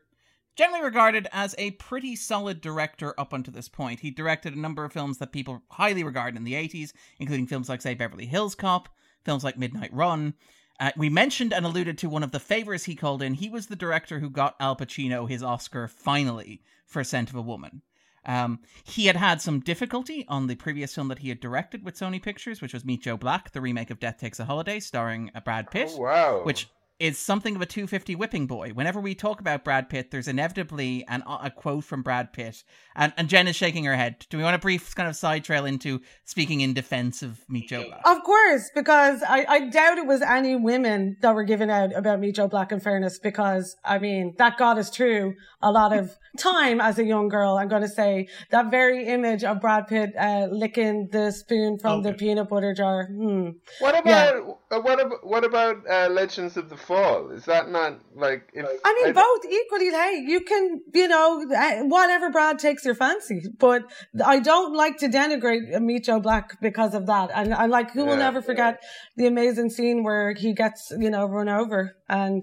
generally 0.56 0.82
regarded 0.82 1.28
as 1.30 1.54
a 1.56 1.70
pretty 1.72 2.16
solid 2.16 2.60
director 2.60 3.14
up 3.18 3.32
until 3.32 3.54
this 3.54 3.68
point. 3.68 4.00
He 4.00 4.10
directed 4.10 4.52
a 4.52 4.58
number 4.58 4.84
of 4.84 4.92
films 4.92 5.18
that 5.18 5.30
people 5.30 5.62
highly 5.70 6.02
regard 6.02 6.36
in 6.36 6.42
the 6.42 6.54
80s 6.54 6.92
including 7.20 7.46
films 7.46 7.68
like 7.68 7.82
say 7.82 7.94
beverly 7.94 8.26
hills 8.26 8.56
cop 8.56 8.88
films 9.24 9.44
like 9.44 9.56
midnight 9.56 9.94
run 9.94 10.34
uh, 10.80 10.92
we 10.96 11.08
mentioned 11.08 11.52
and 11.52 11.66
alluded 11.66 11.98
to 11.98 12.08
one 12.08 12.22
of 12.22 12.30
the 12.30 12.40
favors 12.40 12.84
he 12.84 12.94
called 12.94 13.22
in. 13.22 13.34
He 13.34 13.48
was 13.48 13.66
the 13.66 13.76
director 13.76 14.20
who 14.20 14.30
got 14.30 14.56
Al 14.60 14.76
Pacino 14.76 15.28
his 15.28 15.42
Oscar 15.42 15.88
finally 15.88 16.62
for 16.86 17.02
Scent 17.04 17.30
of 17.30 17.36
a 17.36 17.42
Woman. 17.42 17.82
Um, 18.24 18.60
he 18.84 19.06
had 19.06 19.16
had 19.16 19.40
some 19.40 19.60
difficulty 19.60 20.26
on 20.28 20.46
the 20.46 20.54
previous 20.54 20.94
film 20.94 21.08
that 21.08 21.20
he 21.20 21.30
had 21.30 21.40
directed 21.40 21.84
with 21.84 21.98
Sony 21.98 22.22
Pictures, 22.22 22.60
which 22.60 22.74
was 22.74 22.84
Meet 22.84 23.02
Joe 23.02 23.16
Black, 23.16 23.52
the 23.52 23.60
remake 23.60 23.90
of 23.90 24.00
Death 24.00 24.18
Takes 24.18 24.38
a 24.38 24.44
Holiday, 24.44 24.80
starring 24.80 25.30
uh, 25.34 25.40
Brad 25.40 25.70
Pitt. 25.70 25.90
Oh, 25.94 26.00
wow. 26.02 26.40
Which 26.42 26.68
is 26.98 27.16
something 27.18 27.54
of 27.54 27.62
a 27.62 27.66
250 27.66 28.16
whipping 28.16 28.46
boy. 28.46 28.70
Whenever 28.74 29.00
we 29.00 29.14
talk 29.14 29.40
about 29.40 29.64
Brad 29.64 29.88
Pitt, 29.88 30.10
there's 30.10 30.26
inevitably 30.26 31.04
an, 31.08 31.22
a 31.26 31.50
quote 31.50 31.84
from 31.84 32.02
Brad 32.02 32.32
Pitt. 32.32 32.64
And, 32.96 33.12
and 33.16 33.28
Jen 33.28 33.46
is 33.46 33.54
shaking 33.54 33.84
her 33.84 33.94
head. 33.94 34.26
Do 34.30 34.36
we 34.36 34.42
want 34.42 34.56
a 34.56 34.58
brief 34.58 34.94
kind 34.94 35.08
of 35.08 35.14
side 35.14 35.44
trail 35.44 35.64
into 35.64 36.00
speaking 36.24 36.60
in 36.60 36.74
defense 36.74 37.22
of 37.22 37.38
Meet 37.48 37.68
Joe 37.68 37.84
Black? 37.86 38.00
Of 38.04 38.22
course, 38.24 38.70
because 38.74 39.22
I, 39.22 39.44
I 39.48 39.68
doubt 39.68 39.98
it 39.98 40.06
was 40.06 40.22
any 40.22 40.56
women 40.56 41.16
that 41.20 41.34
were 41.34 41.44
given 41.44 41.70
out 41.70 41.94
about 41.94 42.18
Meet 42.18 42.34
Joe 42.34 42.48
Black 42.48 42.72
in 42.72 42.80
fairness, 42.80 43.18
because 43.18 43.76
I 43.84 43.98
mean, 43.98 44.34
that 44.38 44.58
got 44.58 44.78
us 44.78 44.90
through 44.90 45.34
a 45.62 45.70
lot 45.70 45.96
of 45.96 46.16
time 46.38 46.80
as 46.80 46.98
a 46.98 47.04
young 47.04 47.28
girl. 47.28 47.56
I'm 47.56 47.68
going 47.68 47.82
to 47.82 47.88
say 47.88 48.28
that 48.50 48.70
very 48.70 49.06
image 49.06 49.44
of 49.44 49.60
Brad 49.60 49.86
Pitt 49.86 50.14
uh, 50.18 50.48
licking 50.50 51.08
the 51.12 51.30
spoon 51.30 51.78
from 51.78 52.00
okay. 52.00 52.10
the 52.10 52.16
peanut 52.16 52.48
butter 52.48 52.74
jar. 52.74 53.06
Hmm. 53.06 53.50
What 53.78 53.98
about, 53.98 54.04
yeah. 54.34 54.76
uh, 54.76 54.80
what 54.80 55.00
about, 55.00 55.26
what 55.26 55.44
about 55.44 55.76
uh, 55.88 56.08
Legends 56.08 56.56
of 56.56 56.68
the 56.68 56.76
fall. 56.88 57.30
Is 57.30 57.44
that 57.44 57.70
not 57.70 58.00
like? 58.16 58.48
If, 58.52 58.66
I 58.84 58.94
mean, 58.94 59.08
I, 59.08 59.12
both 59.12 59.44
equally. 59.44 59.90
Hey, 59.90 60.24
you 60.26 60.40
can, 60.40 60.80
you 60.94 61.06
know, 61.06 61.46
eh, 61.54 61.82
whatever 61.82 62.30
Brad 62.30 62.58
takes 62.58 62.84
your 62.84 62.94
fancy. 62.94 63.42
But 63.58 63.82
I 64.24 64.40
don't 64.40 64.74
like 64.74 64.96
to 64.98 65.08
denigrate 65.08 65.80
Meet 65.80 66.04
Joe 66.04 66.18
Black 66.18 66.60
because 66.60 66.94
of 66.94 67.06
that. 67.06 67.30
And 67.34 67.54
I 67.54 67.66
like, 67.66 67.92
who 67.92 68.00
yeah, 68.00 68.06
will 68.08 68.16
never 68.16 68.42
forget 68.42 68.78
yeah. 68.80 68.88
the 69.18 69.26
amazing 69.26 69.70
scene 69.70 70.02
where 70.02 70.34
he 70.34 70.54
gets, 70.54 70.90
you 70.98 71.10
know, 71.10 71.26
run 71.26 71.48
over 71.48 71.94
and 72.08 72.42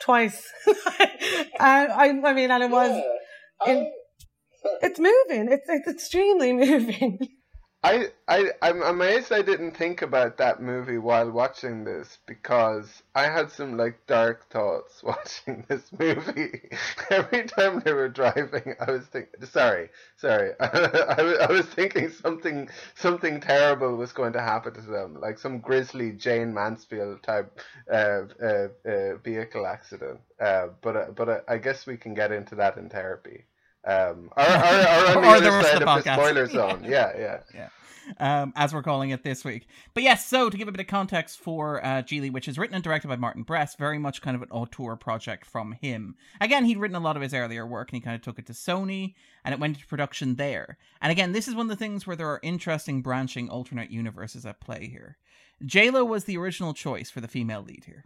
twice. 0.00 0.48
and 0.66 0.76
I, 1.60 2.20
I 2.24 2.32
mean, 2.32 2.50
and 2.50 2.62
it 2.62 2.70
was. 2.70 2.90
Yeah. 3.66 3.72
In, 3.72 3.92
it's 4.80 5.00
moving. 5.00 5.50
It's 5.50 5.68
it's 5.68 5.88
extremely 5.88 6.52
moving. 6.66 7.18
I, 7.84 8.10
I, 8.28 8.52
I'm 8.62 8.80
amazed 8.80 9.32
I 9.32 9.42
didn't 9.42 9.76
think 9.76 10.02
about 10.02 10.36
that 10.38 10.62
movie 10.62 10.98
while 10.98 11.28
watching 11.32 11.82
this 11.82 12.18
because 12.26 13.02
I 13.14 13.22
had 13.24 13.50
some 13.50 13.76
like 13.76 14.06
dark 14.06 14.48
thoughts 14.50 15.02
watching 15.04 15.64
this 15.68 15.90
movie. 15.98 16.70
Every 17.10 17.42
time 17.44 17.80
they 17.80 17.92
were 17.92 18.08
driving, 18.08 18.76
I 18.80 18.90
was 18.92 19.06
thinking, 19.06 19.44
sorry, 19.46 19.90
sorry, 20.16 20.52
I, 20.60 21.46
I, 21.48 21.50
was 21.52 21.66
thinking 21.66 22.10
something, 22.10 22.68
something 22.94 23.40
terrible 23.40 23.96
was 23.96 24.12
going 24.12 24.32
to 24.34 24.40
happen 24.40 24.74
to 24.74 24.80
them, 24.82 25.20
like 25.20 25.38
some 25.38 25.58
grisly 25.58 26.12
Jayne 26.12 26.54
Mansfield 26.54 27.22
type 27.24 27.58
uh, 27.92 28.22
uh, 28.40 28.68
uh, 28.88 29.16
vehicle 29.24 29.66
accident. 29.66 30.20
Uh, 30.40 30.68
but, 30.82 30.96
uh, 30.96 31.10
but 31.16 31.44
I 31.48 31.58
guess 31.58 31.84
we 31.86 31.96
can 31.96 32.14
get 32.14 32.30
into 32.30 32.54
that 32.56 32.76
in 32.76 32.88
therapy. 32.88 33.44
Um, 33.84 34.30
or, 34.36 34.44
or, 34.44 34.46
or 34.46 35.16
on 35.16 35.22
the 35.22 35.28
other 35.28 35.62
side 35.62 35.82
the 35.82 35.88
of 35.88 36.04
the 36.04 36.14
spoiler 36.14 36.46
zone. 36.48 36.84
Yeah, 36.84 37.12
yeah. 37.16 37.40
yeah. 37.54 37.68
Um, 38.18 38.52
as 38.56 38.74
we're 38.74 38.82
calling 38.82 39.10
it 39.10 39.22
this 39.22 39.44
week. 39.44 39.68
But 39.94 40.02
yes, 40.02 40.26
so 40.26 40.50
to 40.50 40.56
give 40.56 40.66
a 40.66 40.72
bit 40.72 40.80
of 40.80 40.88
context 40.88 41.38
for 41.38 41.84
uh, 41.84 42.02
Gigli, 42.02 42.32
which 42.32 42.48
is 42.48 42.58
written 42.58 42.74
and 42.74 42.82
directed 42.82 43.06
by 43.06 43.16
Martin 43.16 43.44
Brest, 43.44 43.78
very 43.78 43.98
much 43.98 44.20
kind 44.20 44.34
of 44.34 44.42
an 44.42 44.50
auteur 44.50 44.96
project 44.96 45.46
from 45.46 45.72
him. 45.72 46.16
Again, 46.40 46.64
he'd 46.64 46.78
written 46.78 46.96
a 46.96 47.00
lot 47.00 47.14
of 47.14 47.22
his 47.22 47.32
earlier 47.32 47.64
work 47.64 47.90
and 47.90 47.96
he 47.96 48.00
kind 48.00 48.16
of 48.16 48.22
took 48.22 48.40
it 48.40 48.46
to 48.46 48.52
Sony 48.54 49.14
and 49.44 49.54
it 49.54 49.60
went 49.60 49.76
into 49.76 49.86
production 49.86 50.34
there. 50.34 50.78
And 51.00 51.12
again, 51.12 51.30
this 51.30 51.46
is 51.46 51.54
one 51.54 51.66
of 51.66 51.70
the 51.70 51.76
things 51.76 52.04
where 52.04 52.16
there 52.16 52.28
are 52.28 52.40
interesting 52.42 53.02
branching 53.02 53.48
alternate 53.48 53.90
universes 53.90 54.44
at 54.44 54.60
play 54.60 54.88
here. 54.88 55.16
JLo 55.64 56.04
was 56.04 56.24
the 56.24 56.38
original 56.38 56.74
choice 56.74 57.08
for 57.08 57.20
the 57.20 57.28
female 57.28 57.62
lead 57.62 57.84
here 57.84 58.04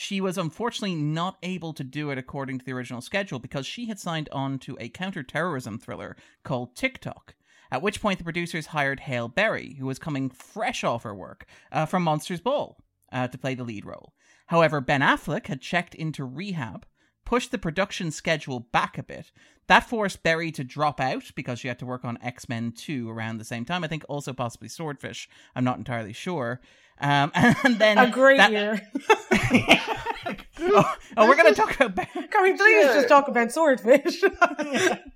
she 0.00 0.20
was 0.20 0.38
unfortunately 0.38 0.94
not 0.94 1.38
able 1.42 1.72
to 1.72 1.82
do 1.82 2.10
it 2.10 2.18
according 2.18 2.56
to 2.56 2.64
the 2.64 2.72
original 2.72 3.00
schedule 3.00 3.40
because 3.40 3.66
she 3.66 3.86
had 3.86 3.98
signed 3.98 4.28
on 4.30 4.56
to 4.56 4.76
a 4.78 4.88
counterterrorism 4.88 5.76
thriller 5.76 6.16
called 6.44 6.76
Tick-Tock. 6.76 7.34
At 7.72 7.82
which 7.82 8.00
point, 8.00 8.18
the 8.18 8.24
producers 8.24 8.66
hired 8.66 9.00
Halle 9.00 9.26
Berry, 9.26 9.74
who 9.74 9.86
was 9.86 9.98
coming 9.98 10.30
fresh 10.30 10.84
off 10.84 11.02
her 11.02 11.16
work 11.16 11.46
uh, 11.72 11.84
from 11.84 12.04
Monsters 12.04 12.40
Ball, 12.40 12.78
uh, 13.10 13.26
to 13.26 13.38
play 13.38 13.56
the 13.56 13.64
lead 13.64 13.84
role. 13.84 14.14
However, 14.46 14.80
Ben 14.80 15.00
Affleck 15.00 15.48
had 15.48 15.60
checked 15.60 15.96
into 15.96 16.24
rehab, 16.24 16.86
pushed 17.24 17.50
the 17.50 17.58
production 17.58 18.12
schedule 18.12 18.60
back 18.60 18.98
a 18.98 19.02
bit. 19.02 19.32
That 19.68 19.88
forced 19.88 20.22
Berry 20.22 20.50
to 20.52 20.64
drop 20.64 20.98
out 20.98 21.30
because 21.34 21.60
she 21.60 21.68
had 21.68 21.78
to 21.78 21.86
work 21.86 22.04
on 22.04 22.18
X 22.22 22.48
Men 22.48 22.72
2 22.72 23.08
around 23.08 23.38
the 23.38 23.44
same 23.44 23.64
time. 23.64 23.84
I 23.84 23.86
think 23.86 24.04
also 24.08 24.32
possibly 24.32 24.68
Swordfish. 24.68 25.28
I'm 25.54 25.64
not 25.64 25.76
entirely 25.78 26.14
sure. 26.14 26.60
Um, 27.00 27.30
and 27.34 27.78
then 27.78 27.98
a 27.98 28.10
great 28.10 28.38
that... 28.38 28.50
year. 28.50 28.80
oh, 30.60 30.94
oh, 31.16 31.28
we're 31.28 31.36
going 31.36 31.54
to 31.54 31.60
talk 31.60 31.78
about. 31.80 32.08
Can 32.12 32.42
we 32.42 32.54
please 32.54 32.86
yeah. 32.86 32.94
just 32.94 33.08
talk 33.08 33.28
about 33.28 33.52
Swordfish? 33.52 34.22
yeah. 34.22 34.98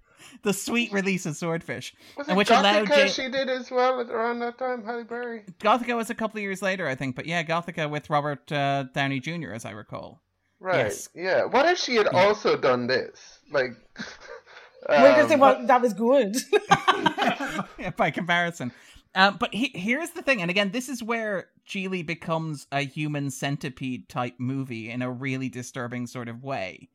The 0.42 0.52
sweet 0.52 0.92
release 0.92 1.24
of 1.24 1.36
Swordfish, 1.36 1.94
was 2.16 2.26
and 2.26 2.36
which 2.36 2.48
Gothika 2.48 2.58
allowed 2.58 2.88
J- 2.88 3.08
she 3.08 3.28
did 3.28 3.48
as 3.48 3.70
well 3.70 4.00
around 4.00 4.40
that 4.40 4.58
time. 4.58 4.82
Halle 4.82 5.04
Berry. 5.04 5.44
Gothika 5.60 5.94
was 5.94 6.10
a 6.10 6.16
couple 6.16 6.38
of 6.38 6.42
years 6.42 6.60
later, 6.60 6.88
I 6.88 6.96
think, 6.96 7.14
but 7.14 7.26
yeah, 7.26 7.44
Gothika 7.44 7.88
with 7.88 8.10
Robert 8.10 8.50
uh, 8.50 8.86
Downey 8.92 9.20
Jr. 9.20 9.52
as 9.52 9.64
I 9.64 9.70
recall. 9.70 10.20
Right. 10.58 10.78
Yes. 10.78 11.08
Yeah. 11.14 11.44
What 11.44 11.66
if 11.66 11.78
she 11.78 11.94
had 11.94 12.08
also 12.08 12.56
done 12.56 12.88
this? 12.88 13.38
Like. 13.52 13.76
Um, 14.88 15.02
We're 15.02 15.16
gonna 15.16 15.28
say, 15.28 15.36
well, 15.36 15.66
that 15.66 15.80
was 15.80 15.94
good. 15.94 16.36
by 17.96 18.10
comparison. 18.10 18.72
Um, 19.14 19.36
but 19.38 19.52
he, 19.54 19.70
here's 19.74 20.10
the 20.10 20.22
thing, 20.22 20.40
and 20.40 20.50
again, 20.50 20.70
this 20.70 20.88
is 20.88 21.02
where 21.02 21.48
Gigli 21.68 22.04
becomes 22.04 22.66
a 22.72 22.80
human 22.80 23.30
centipede 23.30 24.08
type 24.08 24.34
movie 24.38 24.90
in 24.90 25.02
a 25.02 25.10
really 25.10 25.48
disturbing 25.50 26.06
sort 26.06 26.28
of 26.28 26.42
way. 26.42 26.88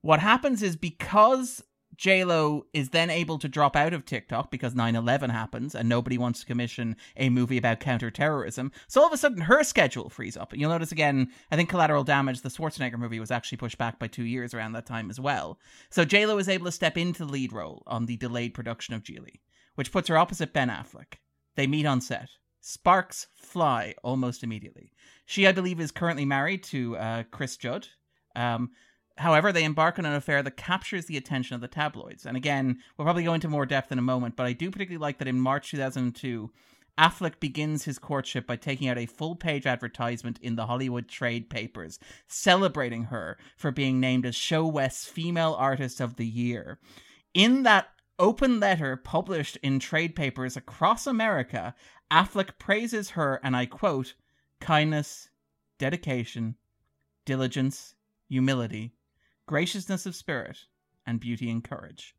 What 0.00 0.20
happens 0.20 0.62
is 0.62 0.76
because 0.76 1.62
JLo 1.96 2.62
is 2.72 2.90
then 2.90 3.10
able 3.10 3.38
to 3.38 3.48
drop 3.48 3.76
out 3.76 3.92
of 3.92 4.04
Tick-Tock 4.04 4.50
because 4.50 4.74
9/11 4.74 5.30
happens 5.30 5.74
and 5.74 5.88
nobody 5.88 6.16
wants 6.16 6.40
to 6.40 6.46
commission 6.46 6.96
a 7.16 7.28
movie 7.28 7.58
about 7.58 7.80
counterterrorism. 7.80 8.72
So 8.88 9.00
all 9.00 9.06
of 9.06 9.12
a 9.12 9.16
sudden 9.16 9.42
her 9.42 9.62
schedule 9.62 10.08
frees 10.08 10.36
up. 10.36 10.52
And 10.52 10.60
you'll 10.60 10.70
notice 10.70 10.92
again, 10.92 11.30
I 11.50 11.56
think 11.56 11.68
Collateral 11.68 12.04
Damage, 12.04 12.40
the 12.40 12.48
Schwarzenegger 12.48 12.98
movie, 12.98 13.20
was 13.20 13.30
actually 13.30 13.58
pushed 13.58 13.78
back 13.78 13.98
by 13.98 14.06
two 14.06 14.24
years 14.24 14.54
around 14.54 14.72
that 14.72 14.86
time 14.86 15.10
as 15.10 15.20
well. 15.20 15.58
So 15.90 16.04
JLo 16.04 16.40
is 16.40 16.48
able 16.48 16.66
to 16.66 16.72
step 16.72 16.96
into 16.96 17.24
the 17.24 17.32
lead 17.32 17.52
role 17.52 17.82
on 17.86 18.06
the 18.06 18.16
delayed 18.16 18.54
production 18.54 18.94
of 18.94 19.02
Gigli, 19.02 19.40
which 19.74 19.92
puts 19.92 20.08
her 20.08 20.16
opposite 20.16 20.52
Ben 20.52 20.68
Affleck. 20.68 21.14
They 21.56 21.66
meet 21.66 21.86
on 21.86 22.00
set. 22.00 22.28
Sparks 22.60 23.26
fly 23.34 23.94
almost 24.02 24.42
immediately. 24.42 24.92
She, 25.26 25.46
I 25.46 25.52
believe, 25.52 25.80
is 25.80 25.90
currently 25.90 26.24
married 26.24 26.62
to 26.64 26.96
uh, 26.96 27.22
Cris 27.30 27.56
Judd. 27.56 27.88
Um, 28.36 28.70
however, 29.20 29.52
they 29.52 29.64
embark 29.64 29.98
on 29.98 30.06
an 30.06 30.14
affair 30.14 30.42
that 30.42 30.56
captures 30.56 31.06
the 31.06 31.16
attention 31.16 31.54
of 31.54 31.60
the 31.60 31.68
tabloids. 31.68 32.26
And 32.26 32.36
again, 32.36 32.78
we'll 32.96 33.04
probably 33.04 33.24
go 33.24 33.34
into 33.34 33.48
more 33.48 33.66
depth 33.66 33.92
in 33.92 33.98
a 33.98 34.02
moment, 34.02 34.36
but 34.36 34.46
I 34.46 34.52
do 34.52 34.70
particularly 34.70 35.00
like 35.00 35.18
that 35.18 35.28
in 35.28 35.40
March 35.40 35.70
2002, 35.70 36.50
Affleck 36.98 37.40
begins 37.40 37.84
his 37.84 37.98
courtship 37.98 38.46
by 38.46 38.56
taking 38.56 38.88
out 38.88 38.98
a 38.98 39.06
full 39.06 39.36
page 39.36 39.66
advertisement 39.66 40.38
in 40.42 40.56
the 40.56 40.66
Hollywood 40.66 41.08
trade 41.08 41.48
papers, 41.48 41.98
celebrating 42.26 43.04
her 43.04 43.38
for 43.56 43.70
being 43.70 44.00
named 44.00 44.26
as 44.26 44.34
ShoWest's 44.34 45.06
Female 45.06 45.54
Artist 45.58 46.00
of 46.00 46.16
the 46.16 46.26
Year. 46.26 46.78
In 47.32 47.62
that 47.62 47.88
open 48.18 48.60
letter 48.60 48.96
published 48.96 49.56
in 49.62 49.78
trade 49.78 50.14
papers 50.14 50.56
across 50.56 51.06
America, 51.06 51.74
Affleck 52.10 52.58
praises 52.58 53.10
her, 53.10 53.40
and 53.42 53.56
I 53.56 53.66
quote, 53.66 54.14
kindness, 54.60 55.30
dedication, 55.78 56.56
diligence, 57.24 57.94
humility, 58.28 58.94
graciousness 59.50 60.06
of 60.06 60.14
spirit, 60.14 60.56
and 61.04 61.18
beauty 61.18 61.50
and 61.50 61.64
courage. 61.64 62.14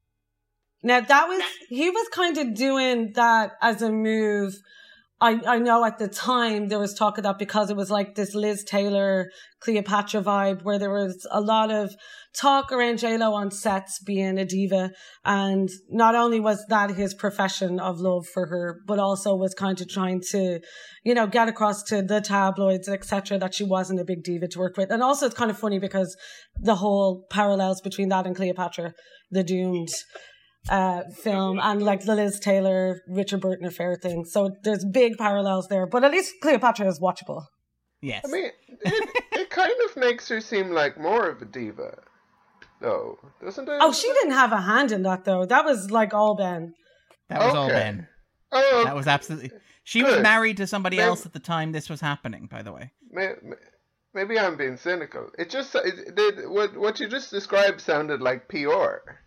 Now 0.83 0.99
that 0.99 1.29
was 1.29 1.41
he 1.69 1.89
was 1.89 2.09
kind 2.09 2.37
of 2.37 2.53
doing 2.53 3.13
that 3.13 3.53
as 3.61 3.81
a 3.81 3.89
move 3.89 4.53
I, 5.21 5.39
I 5.45 5.59
know 5.59 5.85
at 5.85 5.99
the 5.99 6.07
time 6.07 6.69
there 6.69 6.79
was 6.79 6.95
talk 6.95 7.19
of 7.19 7.23
that 7.25 7.37
because 7.37 7.69
it 7.69 7.77
was 7.77 7.91
like 7.91 8.15
this 8.15 8.33
Liz 8.33 8.63
Taylor, 8.63 9.29
Cleopatra 9.59 10.23
vibe 10.23 10.63
where 10.63 10.79
there 10.79 10.91
was 10.91 11.27
a 11.29 11.39
lot 11.39 11.69
of 11.69 11.95
talk 12.35 12.71
around 12.71 12.95
JLo 12.95 13.31
on 13.31 13.51
sets 13.51 13.99
being 13.99 14.39
a 14.39 14.45
diva. 14.45 14.89
And 15.23 15.69
not 15.89 16.15
only 16.15 16.39
was 16.39 16.65
that 16.69 16.89
his 16.95 17.13
profession 17.13 17.79
of 17.79 17.99
love 17.99 18.25
for 18.33 18.47
her, 18.47 18.81
but 18.87 18.97
also 18.97 19.35
was 19.35 19.53
kind 19.53 19.79
of 19.79 19.87
trying 19.87 20.21
to, 20.31 20.59
you 21.03 21.13
know, 21.13 21.27
get 21.27 21.47
across 21.47 21.83
to 21.83 22.01
the 22.01 22.19
tabloids, 22.19 22.89
etc., 22.89 23.37
that 23.37 23.53
she 23.53 23.63
wasn't 23.63 23.99
a 23.99 24.05
big 24.05 24.23
diva 24.23 24.47
to 24.47 24.59
work 24.59 24.75
with. 24.75 24.89
And 24.89 25.03
also 25.03 25.27
it's 25.27 25.35
kind 25.35 25.51
of 25.51 25.59
funny 25.59 25.77
because 25.77 26.17
the 26.59 26.75
whole 26.75 27.27
parallels 27.29 27.79
between 27.79 28.09
that 28.09 28.25
and 28.25 28.35
Cleopatra, 28.35 28.95
the 29.29 29.43
doomed 29.43 29.89
uh, 30.69 31.03
film 31.23 31.59
and 31.61 31.81
like 31.81 32.05
the 32.05 32.15
Liz 32.15 32.39
Taylor, 32.39 33.01
Richard 33.07 33.41
Burton 33.41 33.65
affair 33.65 33.95
thing. 33.95 34.25
So 34.25 34.51
there's 34.63 34.85
big 34.85 35.17
parallels 35.17 35.67
there, 35.67 35.87
but 35.87 36.03
at 36.03 36.11
least 36.11 36.33
Cleopatra 36.41 36.87
is 36.87 36.99
watchable. 36.99 37.45
Yes. 38.01 38.23
I 38.25 38.31
mean, 38.31 38.45
it, 38.81 39.09
it 39.33 39.49
kind 39.49 39.73
of 39.85 39.97
makes 39.97 40.27
her 40.29 40.41
seem 40.41 40.71
like 40.71 40.99
more 40.99 41.29
of 41.29 41.41
a 41.41 41.45
diva, 41.45 41.99
though, 42.79 43.19
doesn't 43.43 43.69
it? 43.69 43.77
Oh, 43.79 43.93
she 43.93 44.11
didn't 44.13 44.31
have 44.31 44.51
a 44.51 44.61
hand 44.61 44.91
in 44.91 45.03
that, 45.03 45.25
though. 45.25 45.45
That 45.45 45.65
was 45.65 45.91
like 45.91 46.13
all 46.13 46.35
Ben. 46.35 46.73
That 47.29 47.39
was 47.39 47.49
okay. 47.49 47.57
all 47.57 47.69
Ben. 47.69 48.07
Oh, 48.51 48.83
that 48.85 48.95
was 48.95 49.07
absolutely. 49.07 49.51
She 49.83 50.01
good. 50.01 50.15
was 50.15 50.21
married 50.21 50.57
to 50.57 50.67
somebody 50.67 50.97
maybe, 50.97 51.07
else 51.07 51.25
at 51.25 51.33
the 51.33 51.39
time 51.39 51.71
this 51.71 51.89
was 51.89 52.01
happening. 52.01 52.47
By 52.47 52.61
the 52.61 52.71
way, 52.71 52.91
maybe 54.13 54.37
I'm 54.37 54.57
being 54.57 54.77
cynical. 54.77 55.29
It 55.37 55.49
just 55.49 55.73
it, 55.75 56.13
it, 56.17 56.49
what 56.49 56.77
what 56.77 56.99
you 56.99 57.07
just 57.07 57.31
described 57.31 57.81
sounded 57.81 58.21
like 58.21 58.47
PR. 58.47 59.21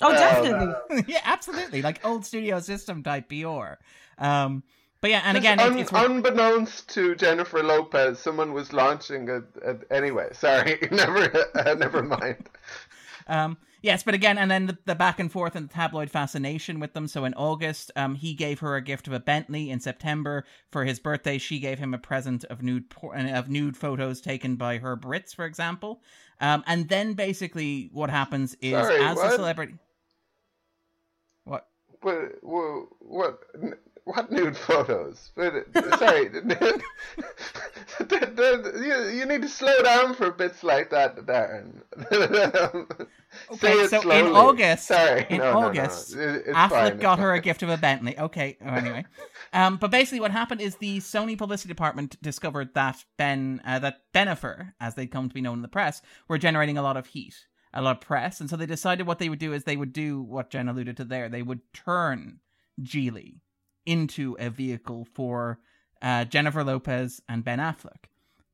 Oh, 0.00 0.12
definitely. 0.12 1.04
yeah, 1.12 1.20
absolutely. 1.24 1.82
Like 1.82 2.04
old 2.04 2.24
studio 2.24 2.60
system 2.60 3.02
type 3.02 3.28
PR. 3.28 3.74
Um, 4.18 4.62
but 5.00 5.10
yeah, 5.10 5.22
and 5.24 5.36
again, 5.36 5.58
un- 5.60 5.78
it's, 5.78 5.92
unbeknownst 5.92 6.90
to 6.90 7.14
Jennifer 7.14 7.62
Lopez, 7.62 8.18
someone 8.18 8.52
was 8.52 8.72
launching 8.72 9.30
a. 9.30 9.42
a 9.64 9.76
anyway, 9.90 10.28
sorry, 10.32 10.78
never, 10.90 11.46
uh, 11.54 11.74
never 11.74 12.02
mind. 12.02 12.48
Um, 13.26 13.56
yes, 13.80 14.02
but 14.02 14.12
again, 14.12 14.36
and 14.36 14.50
then 14.50 14.66
the, 14.66 14.76
the, 14.84 14.94
back 14.94 15.18
and 15.18 15.32
forth 15.32 15.56
and 15.56 15.70
the 15.70 15.72
tabloid 15.72 16.10
fascination 16.10 16.80
with 16.80 16.92
them. 16.92 17.08
So 17.08 17.24
in 17.24 17.32
August, 17.34 17.90
um, 17.96 18.14
he 18.14 18.34
gave 18.34 18.60
her 18.60 18.76
a 18.76 18.82
gift 18.82 19.06
of 19.06 19.14
a 19.14 19.20
Bentley. 19.20 19.70
In 19.70 19.80
September, 19.80 20.44
for 20.70 20.84
his 20.84 20.98
birthday, 21.00 21.38
she 21.38 21.60
gave 21.60 21.78
him 21.78 21.94
a 21.94 21.98
present 21.98 22.44
of 22.44 22.62
nude 22.62 22.92
of 23.02 23.48
nude 23.48 23.78
photos 23.78 24.20
taken 24.20 24.56
by 24.56 24.78
Herb 24.78 25.06
Ritts, 25.06 25.32
for 25.32 25.46
example. 25.46 26.02
Um, 26.42 26.62
and 26.66 26.88
then 26.90 27.14
basically, 27.14 27.88
what 27.92 28.10
happens 28.10 28.54
is 28.60 28.72
sorry, 28.72 29.02
as 29.02 29.16
what? 29.16 29.32
a 29.32 29.36
celebrity. 29.36 29.74
What, 32.02 32.42
what, 33.00 33.38
what 34.04 34.30
nude 34.30 34.56
photos? 34.56 35.32
But 35.34 35.66
Sorry, 35.98 36.30
you, 38.10 39.18
you 39.18 39.26
need 39.26 39.42
to 39.42 39.48
slow 39.48 39.82
down 39.82 40.14
for 40.14 40.30
bits 40.30 40.62
like 40.62 40.90
that, 40.90 41.16
Darren. 41.16 41.82
okay, 43.52 43.86
so 43.86 44.00
slowly. 44.00 44.20
in 44.20 44.26
August, 44.26 44.86
sorry, 44.86 45.26
in 45.28 45.38
no, 45.38 45.58
August, 45.58 46.16
no, 46.16 46.32
no. 46.32 46.40
Affleck 46.52 46.70
fine, 46.70 46.98
got 46.98 47.18
her 47.18 47.34
a 47.34 47.40
gift 47.40 47.62
of 47.62 47.68
a 47.68 47.76
Bentley. 47.76 48.18
Okay, 48.18 48.56
oh, 48.64 48.68
anyway, 48.68 49.04
um, 49.52 49.76
but 49.76 49.90
basically 49.90 50.20
what 50.20 50.30
happened 50.30 50.60
is 50.60 50.76
the 50.76 50.98
Sony 50.98 51.36
publicity 51.36 51.68
department 51.68 52.20
discovered 52.22 52.74
that 52.74 53.04
Ben, 53.16 53.60
uh, 53.64 53.78
that 53.80 54.00
Bennifer, 54.14 54.72
as 54.80 54.94
they 54.94 55.06
come 55.06 55.28
to 55.28 55.34
be 55.34 55.40
known 55.40 55.58
in 55.58 55.62
the 55.62 55.68
press, 55.68 56.02
were 56.28 56.38
generating 56.38 56.78
a 56.78 56.82
lot 56.82 56.96
of 56.96 57.06
heat 57.06 57.34
a 57.72 57.82
lot 57.82 57.96
of 57.96 58.00
press, 58.00 58.40
and 58.40 58.50
so 58.50 58.56
they 58.56 58.66
decided 58.66 59.06
what 59.06 59.18
they 59.18 59.28
would 59.28 59.38
do 59.38 59.52
is 59.52 59.64
they 59.64 59.76
would 59.76 59.92
do 59.92 60.20
what 60.22 60.50
Jen 60.50 60.68
alluded 60.68 60.96
to 60.96 61.04
there. 61.04 61.28
They 61.28 61.42
would 61.42 61.60
turn 61.72 62.40
Gigli 62.80 63.40
into 63.86 64.36
a 64.38 64.50
vehicle 64.50 65.06
for 65.14 65.60
uh, 66.02 66.24
Jennifer 66.24 66.64
Lopez 66.64 67.20
and 67.28 67.44
Ben 67.44 67.58
Affleck. 67.58 68.08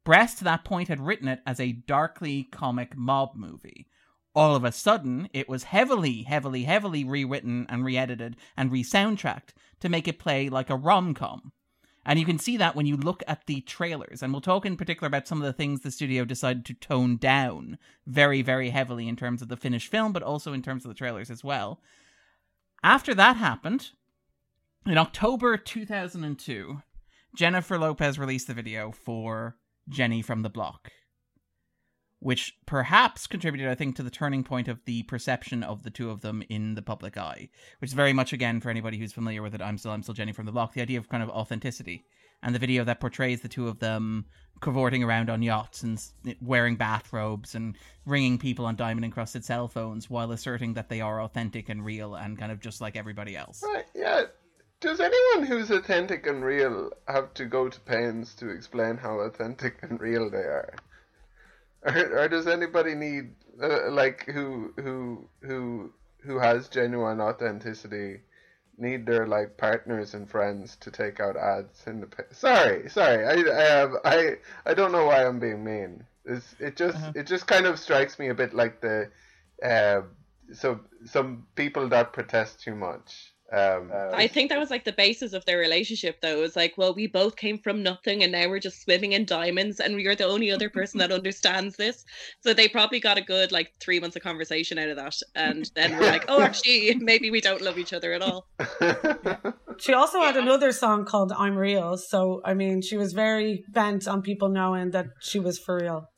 Brest 0.05 0.39
to 0.39 0.45
that 0.45 0.65
point 0.65 0.89
had 0.89 1.01
written 1.01 1.29
it 1.29 1.41
as 1.47 1.59
a 1.59 1.73
darkly 1.73 2.45
comic 2.53 2.97
mob 2.97 3.35
movie. 3.35 3.87
All 4.35 4.55
of 4.55 4.65
a 4.65 4.71
sudden, 4.71 5.29
it 5.33 5.49
was 5.49 5.65
heavily, 5.65 6.23
heavily, 6.23 6.65
heavily 6.65 7.03
rewritten 7.05 7.67
and 7.69 7.85
re 7.85 7.97
edited 7.97 8.37
and 8.57 8.71
re 8.71 8.85
soundtracked 8.85 9.55
to 9.81 9.89
make 9.89 10.07
it 10.07 10.19
play 10.19 10.49
like 10.49 10.71
a 10.71 10.77
rom 10.77 11.15
com. 11.15 11.53
And 12.09 12.21
you 12.21 12.25
can 12.25 12.39
see 12.39 12.57
that 12.57 12.77
when 12.77 12.87
you 12.87 12.97
look 12.97 13.25
at 13.27 13.47
the 13.47 13.61
trailers. 13.63 14.23
And 14.23 14.33
we'll 14.33 14.41
talk 14.41 14.65
in 14.65 14.77
particular 14.77 15.09
about 15.09 15.27
some 15.27 15.43
of 15.43 15.45
the 15.45 15.53
things 15.53 15.81
the 15.81 15.91
studio 15.91 16.25
decided 16.25 16.65
to 16.67 16.75
tone 16.75 17.17
down 17.17 17.79
very, 18.07 18.43
very 18.43 18.71
heavily 18.71 19.09
in 19.09 19.17
terms 19.17 19.43
of 19.43 19.49
the 19.49 19.57
finished 19.57 19.91
film, 19.91 20.13
but 20.13 20.23
also 20.23 20.53
in 20.53 20.63
terms 20.63 20.85
of 20.85 20.89
the 20.89 20.95
trailers 20.95 21.31
as 21.31 21.43
well. 21.43 21.81
After 22.85 23.13
that 23.15 23.37
happened, 23.37 23.91
in 24.87 24.97
October 24.97 25.57
2002, 25.57 26.81
Jennifer 27.35 27.77
Lopez 27.77 28.21
released 28.21 28.47
the 28.47 28.55
video 28.55 28.93
for 28.93 29.57
Jenny 29.89 30.23
from 30.23 30.43
the 30.43 30.49
Block, 30.49 30.93
which 32.21 32.57
perhaps 32.67 33.27
contributed, 33.27 33.69
I 33.69 33.75
think, 33.75 33.97
to 33.97 34.03
the 34.03 34.11
turning 34.11 34.43
point 34.43 34.69
of 34.69 34.85
the 34.85 35.03
perception 35.05 35.63
of 35.63 35.83
the 35.83 35.91
two 35.91 36.11
of 36.11 36.23
them 36.23 36.43
in 36.49 36.75
the 36.75 36.83
public 36.83 37.17
eye, 37.17 37.49
which 37.81 37.91
is 37.91 37.95
very 37.95 38.13
much, 38.13 38.33
again, 38.33 38.61
for 38.61 38.71
anybody 38.71 38.99
who's 38.99 39.13
familiar 39.13 39.43
with 39.43 39.55
it, 39.55 39.61
I'm 39.61 39.79
still, 39.79 39.93
I'm 39.93 40.03
still 40.03 40.15
Jenny 40.15 40.33
from 40.33 40.47
the 40.47 40.53
Block, 40.53 40.73
the 40.73 40.83
idea 40.83 40.99
of 40.99 41.09
kind 41.09 41.23
of 41.23 41.29
authenticity. 41.31 42.05
And 42.43 42.55
the 42.55 42.59
video 42.59 42.85
that 42.85 43.01
portrays 43.01 43.41
the 43.41 43.49
two 43.49 43.67
of 43.67 43.79
them 43.79 44.27
cavorting 44.61 45.03
around 45.03 45.31
on 45.31 45.43
yachts 45.43 45.83
and 45.83 46.03
wearing 46.41 46.77
bathrobes 46.77 47.55
and 47.55 47.77
ringing 48.05 48.39
people 48.39 48.67
on 48.67 48.77
diamond 48.77 49.05
encrusted 49.05 49.45
cell 49.45 49.69
phones 49.69 50.09
while 50.09 50.33
asserting 50.33 50.75
that 50.75 50.89
they 50.89 51.01
are 51.01 51.23
authentic 51.23 51.69
and 51.69 51.85
real 51.85 52.15
and 52.15 52.39
kind 52.39 52.53
of 52.53 52.61
just 52.61 52.81
like 52.81 52.97
everybody 52.97 53.37
else. 53.37 53.63
Right, 53.63 53.87
yeah. 53.95 54.25
Does 54.81 55.01
anyone 55.01 55.47
who's 55.47 55.71
authentic 55.71 56.27
and 56.27 56.45
real 56.45 56.91
have 57.09 57.33
to 57.35 57.47
go 57.47 57.69
to 57.69 57.81
pains 57.81 58.35
to 58.37 58.51
explain 58.51 58.97
how 58.97 59.21
authentic 59.21 59.83
and 59.83 60.01
real 60.01 60.31
they 60.31 60.39
are? 60.39 60.75
Or, 61.87 62.19
or 62.19 62.29
does 62.29 62.49
anybody 62.49 62.97
need 62.97 63.31
uh, 63.63 63.91
like 63.91 64.27
who 64.27 64.73
who 64.77 65.29
who 65.41 65.93
who 66.19 66.39
has 66.39 66.69
genuine 66.69 67.21
authenticity 67.21 68.23
need 68.79 69.07
their 69.07 69.27
like 69.27 69.57
partners 69.57 70.15
and 70.15 70.29
friends 70.29 70.77
to 70.81 70.91
take 70.91 71.21
out 71.21 71.37
ads 71.37 71.87
in 71.87 72.01
the 72.01 72.09
sorry 72.33 72.89
sorry 72.89 73.25
I 73.25 73.57
I 73.57 73.63
have 73.63 73.93
I 74.05 74.37
I 74.67 74.75
don't 74.75 74.93
know 74.93 75.07
why 75.07 75.25
I'm 75.25 75.39
being 75.39 75.65
mean. 75.65 76.05
It's, 76.25 76.57
it 76.59 76.77
just 76.77 76.97
uh-huh. 76.97 77.13
it 77.15 77.27
just 77.27 77.47
kind 77.47 77.67
of 77.67 77.79
strikes 77.79 78.19
me 78.19 78.29
a 78.29 78.35
bit 78.35 78.53
like 78.53 78.81
the 78.81 79.11
uh, 79.63 80.03
so 80.53 80.81
some 81.05 81.47
people 81.55 81.89
that 81.91 82.13
protest 82.13 82.61
too 82.61 82.75
much 82.75 83.33
um, 83.53 83.93
I 84.13 84.27
think 84.27 84.51
that 84.51 84.59
was 84.59 84.71
like 84.71 84.85
the 84.85 84.93
basis 84.93 85.33
of 85.33 85.45
their 85.45 85.59
relationship, 85.59 86.21
though. 86.21 86.39
It 86.39 86.41
was 86.41 86.57
like, 86.57 86.75
well, 86.77 86.95
we 86.95 87.07
both 87.07 87.37
came 87.37 87.59
from 87.59 87.83
nothing, 87.83 88.23
and 88.25 88.33
now 88.33 88.49
we're 88.49 88.59
just 88.59 88.83
swimming 88.83 89.13
in 89.13 89.25
diamonds, 89.25 89.79
and 89.79 90.01
you're 90.01 90.17
the 90.17 90.27
only 90.27 90.51
other 90.51 90.69
person 90.69 90.99
that 90.99 91.13
understands 91.13 91.77
this. 91.77 92.05
So 92.41 92.53
they 92.53 92.67
probably 92.67 92.99
got 92.99 93.19
a 93.19 93.23
good 93.23 93.53
like 93.53 93.73
three 93.79 94.01
months 94.01 94.17
of 94.17 94.23
conversation 94.23 94.79
out 94.79 94.89
of 94.89 94.97
that, 94.97 95.15
and 95.37 95.71
then 95.77 95.97
we're 95.97 96.11
like, 96.11 96.25
oh, 96.29 96.41
actually, 96.41 96.95
maybe 96.97 97.31
we 97.31 97.41
don't 97.41 97.63
love 97.63 97.79
each 97.79 97.93
other 97.93 98.13
at 98.13 98.23
all. 98.23 98.49
she 99.79 99.93
also 99.93 100.21
had 100.21 100.37
another 100.37 100.73
song 100.73 101.05
called 101.05 101.31
"I'm 101.31 101.57
Real," 101.57 101.97
so 101.97 102.41
I 102.45 102.55
mean, 102.55 102.83
she 102.83 102.97
was 102.97 103.13
very 103.13 103.65
bent 103.69 104.09
on 104.09 104.23
people 104.23 104.49
knowing 104.49 104.91
that 104.91 105.07
she 105.21 105.39
was 105.39 105.57
for 105.59 105.77
real, 105.77 106.11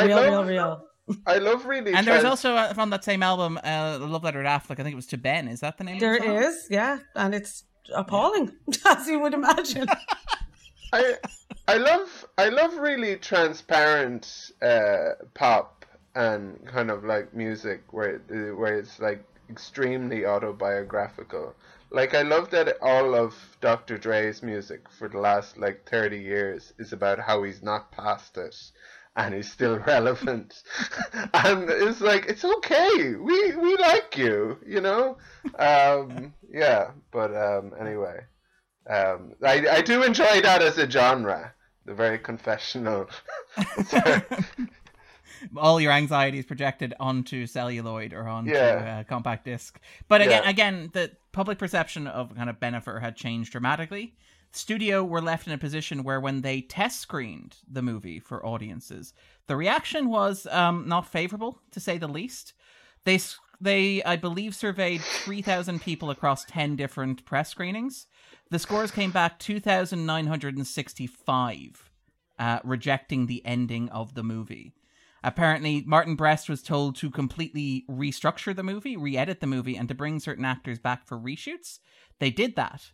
real, 0.00 0.16
love, 0.16 0.26
real, 0.26 0.42
real. 0.44 0.82
I 1.26 1.38
love 1.38 1.66
really. 1.66 1.92
And 1.92 2.06
there's 2.06 2.24
also 2.24 2.54
uh, 2.54 2.74
from 2.74 2.90
that 2.90 3.04
same 3.04 3.22
album, 3.22 3.58
uh, 3.62 3.98
"The 3.98 4.06
Love 4.06 4.24
Letter 4.24 4.42
to 4.42 4.48
Affleck." 4.48 4.78
I 4.78 4.82
think 4.82 4.92
it 4.92 4.96
was 4.96 5.06
to 5.08 5.18
Ben. 5.18 5.48
Is 5.48 5.60
that 5.60 5.78
the 5.78 5.84
name? 5.84 5.98
There 5.98 6.18
the 6.18 6.36
is, 6.36 6.68
yeah, 6.70 6.98
and 7.14 7.34
it's 7.34 7.64
appalling, 7.94 8.52
yeah. 8.68 8.76
as 8.96 9.08
you 9.08 9.18
would 9.18 9.34
imagine. 9.34 9.88
I 10.92 11.14
I 11.66 11.76
love 11.76 12.26
I 12.38 12.48
love 12.48 12.74
really 12.76 13.16
transparent 13.16 14.52
uh, 14.60 15.10
pop 15.34 15.84
and 16.14 16.64
kind 16.66 16.90
of 16.90 17.04
like 17.04 17.34
music 17.34 17.82
where 17.92 18.18
where 18.56 18.78
it's 18.78 19.00
like 19.00 19.24
extremely 19.48 20.24
autobiographical. 20.24 21.54
Like 21.90 22.14
I 22.14 22.22
love 22.22 22.50
that 22.50 22.78
all 22.80 23.14
of 23.14 23.34
Dr. 23.60 23.98
Dre's 23.98 24.42
music 24.42 24.88
for 24.88 25.08
the 25.08 25.18
last 25.18 25.58
like 25.58 25.86
30 25.88 26.18
years 26.18 26.72
is 26.78 26.92
about 26.92 27.18
how 27.18 27.42
he's 27.42 27.62
not 27.62 27.92
past 27.92 28.38
it 28.38 28.72
and 29.16 29.34
he's 29.34 29.50
still 29.50 29.78
relevant. 29.86 30.62
and 31.34 31.68
it's 31.68 32.00
like 32.00 32.26
it's 32.26 32.44
okay. 32.44 33.14
We 33.14 33.56
we 33.56 33.76
like 33.76 34.16
you, 34.16 34.58
you 34.66 34.80
know. 34.80 35.18
Um, 35.58 36.32
yeah, 36.50 36.92
but 37.10 37.36
um, 37.36 37.72
anyway, 37.78 38.20
um, 38.88 39.34
I 39.44 39.66
I 39.68 39.82
do 39.82 40.02
enjoy 40.02 40.40
that 40.42 40.62
as 40.62 40.78
a 40.78 40.90
genre. 40.90 41.52
The 41.84 41.94
very 41.94 42.18
confessional. 42.18 43.08
All 45.56 45.80
your 45.80 45.90
anxieties 45.90 46.44
projected 46.44 46.94
onto 47.00 47.46
celluloid 47.46 48.12
or 48.12 48.28
onto 48.28 48.52
yeah. 48.52 49.00
uh, 49.00 49.04
compact 49.08 49.44
disc. 49.44 49.80
But 50.06 50.20
again, 50.20 50.42
yeah. 50.44 50.50
again, 50.50 50.90
the 50.92 51.10
public 51.32 51.58
perception 51.58 52.06
of 52.06 52.32
kind 52.36 52.48
of 52.48 52.60
Bennifer 52.60 53.00
had 53.00 53.16
changed 53.16 53.50
dramatically 53.50 54.14
studio 54.52 55.04
were 55.04 55.20
left 55.20 55.46
in 55.46 55.52
a 55.52 55.58
position 55.58 56.04
where 56.04 56.20
when 56.20 56.42
they 56.42 56.60
test 56.60 57.00
screened 57.00 57.56
the 57.70 57.82
movie 57.82 58.20
for 58.20 58.44
audiences, 58.44 59.12
the 59.46 59.56
reaction 59.56 60.08
was 60.08 60.46
um, 60.46 60.86
not 60.86 61.06
favorable, 61.06 61.60
to 61.70 61.80
say 61.80 61.98
the 61.98 62.08
least. 62.08 62.52
They, 63.04 63.18
they 63.60 64.02
I 64.04 64.16
believe, 64.16 64.54
surveyed 64.54 65.00
3,000 65.00 65.82
people 65.82 66.10
across 66.10 66.44
10 66.44 66.76
different 66.76 67.24
press 67.24 67.50
screenings. 67.50 68.06
The 68.50 68.58
scores 68.58 68.90
came 68.90 69.10
back 69.10 69.38
2,965, 69.38 71.90
uh, 72.38 72.58
rejecting 72.64 73.26
the 73.26 73.44
ending 73.46 73.88
of 73.88 74.14
the 74.14 74.22
movie. 74.22 74.74
Apparently, 75.24 75.84
Martin 75.86 76.16
Brest 76.16 76.48
was 76.48 76.62
told 76.62 76.96
to 76.96 77.08
completely 77.08 77.84
restructure 77.88 78.54
the 78.54 78.64
movie, 78.64 78.96
re 78.96 79.16
edit 79.16 79.40
the 79.40 79.46
movie, 79.46 79.76
and 79.76 79.88
to 79.88 79.94
bring 79.94 80.18
certain 80.18 80.44
actors 80.44 80.80
back 80.80 81.06
for 81.06 81.16
reshoots. 81.16 81.78
They 82.18 82.30
did 82.30 82.56
that, 82.56 82.90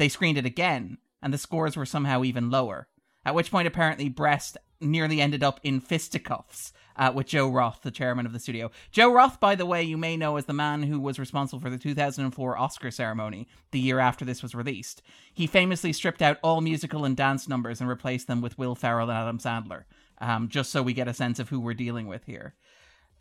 they 0.00 0.08
screened 0.08 0.38
it 0.38 0.46
again, 0.46 0.96
and 1.22 1.30
the 1.30 1.36
scores 1.36 1.76
were 1.76 1.84
somehow 1.84 2.24
even 2.24 2.50
lower. 2.50 2.88
At 3.26 3.34
which 3.34 3.50
point, 3.50 3.68
apparently, 3.68 4.08
Brest 4.08 4.56
nearly 4.80 5.20
ended 5.20 5.44
up 5.44 5.60
in 5.62 5.78
fisticuffs 5.78 6.72
uh, 6.96 7.12
with 7.14 7.26
Joe 7.26 7.50
Roth, 7.50 7.80
the 7.82 7.90
chairman 7.90 8.24
of 8.24 8.32
the 8.32 8.40
studio. 8.40 8.70
Joe 8.90 9.12
Roth, 9.12 9.38
by 9.40 9.54
the 9.54 9.66
way, 9.66 9.82
you 9.82 9.98
may 9.98 10.16
know 10.16 10.38
as 10.38 10.46
the 10.46 10.54
man 10.54 10.84
who 10.84 10.98
was 10.98 11.18
responsible 11.18 11.60
for 11.60 11.68
the 11.68 11.76
2004 11.76 12.56
Oscar 12.56 12.90
ceremony 12.90 13.46
the 13.72 13.78
year 13.78 13.98
after 13.98 14.24
this 14.24 14.42
was 14.42 14.54
released. 14.54 15.02
He 15.34 15.46
famously 15.46 15.92
stripped 15.92 16.22
out 16.22 16.38
all 16.42 16.62
musical 16.62 17.04
and 17.04 17.14
dance 17.14 17.46
numbers 17.46 17.78
and 17.78 17.90
replaced 17.90 18.26
them 18.26 18.40
with 18.40 18.56
Will 18.56 18.74
Ferrell 18.74 19.10
and 19.10 19.18
Adam 19.18 19.38
Sandler, 19.38 19.84
um, 20.16 20.48
just 20.48 20.70
so 20.70 20.82
we 20.82 20.94
get 20.94 21.08
a 21.08 21.14
sense 21.14 21.38
of 21.38 21.50
who 21.50 21.60
we're 21.60 21.74
dealing 21.74 22.06
with 22.06 22.24
here. 22.24 22.54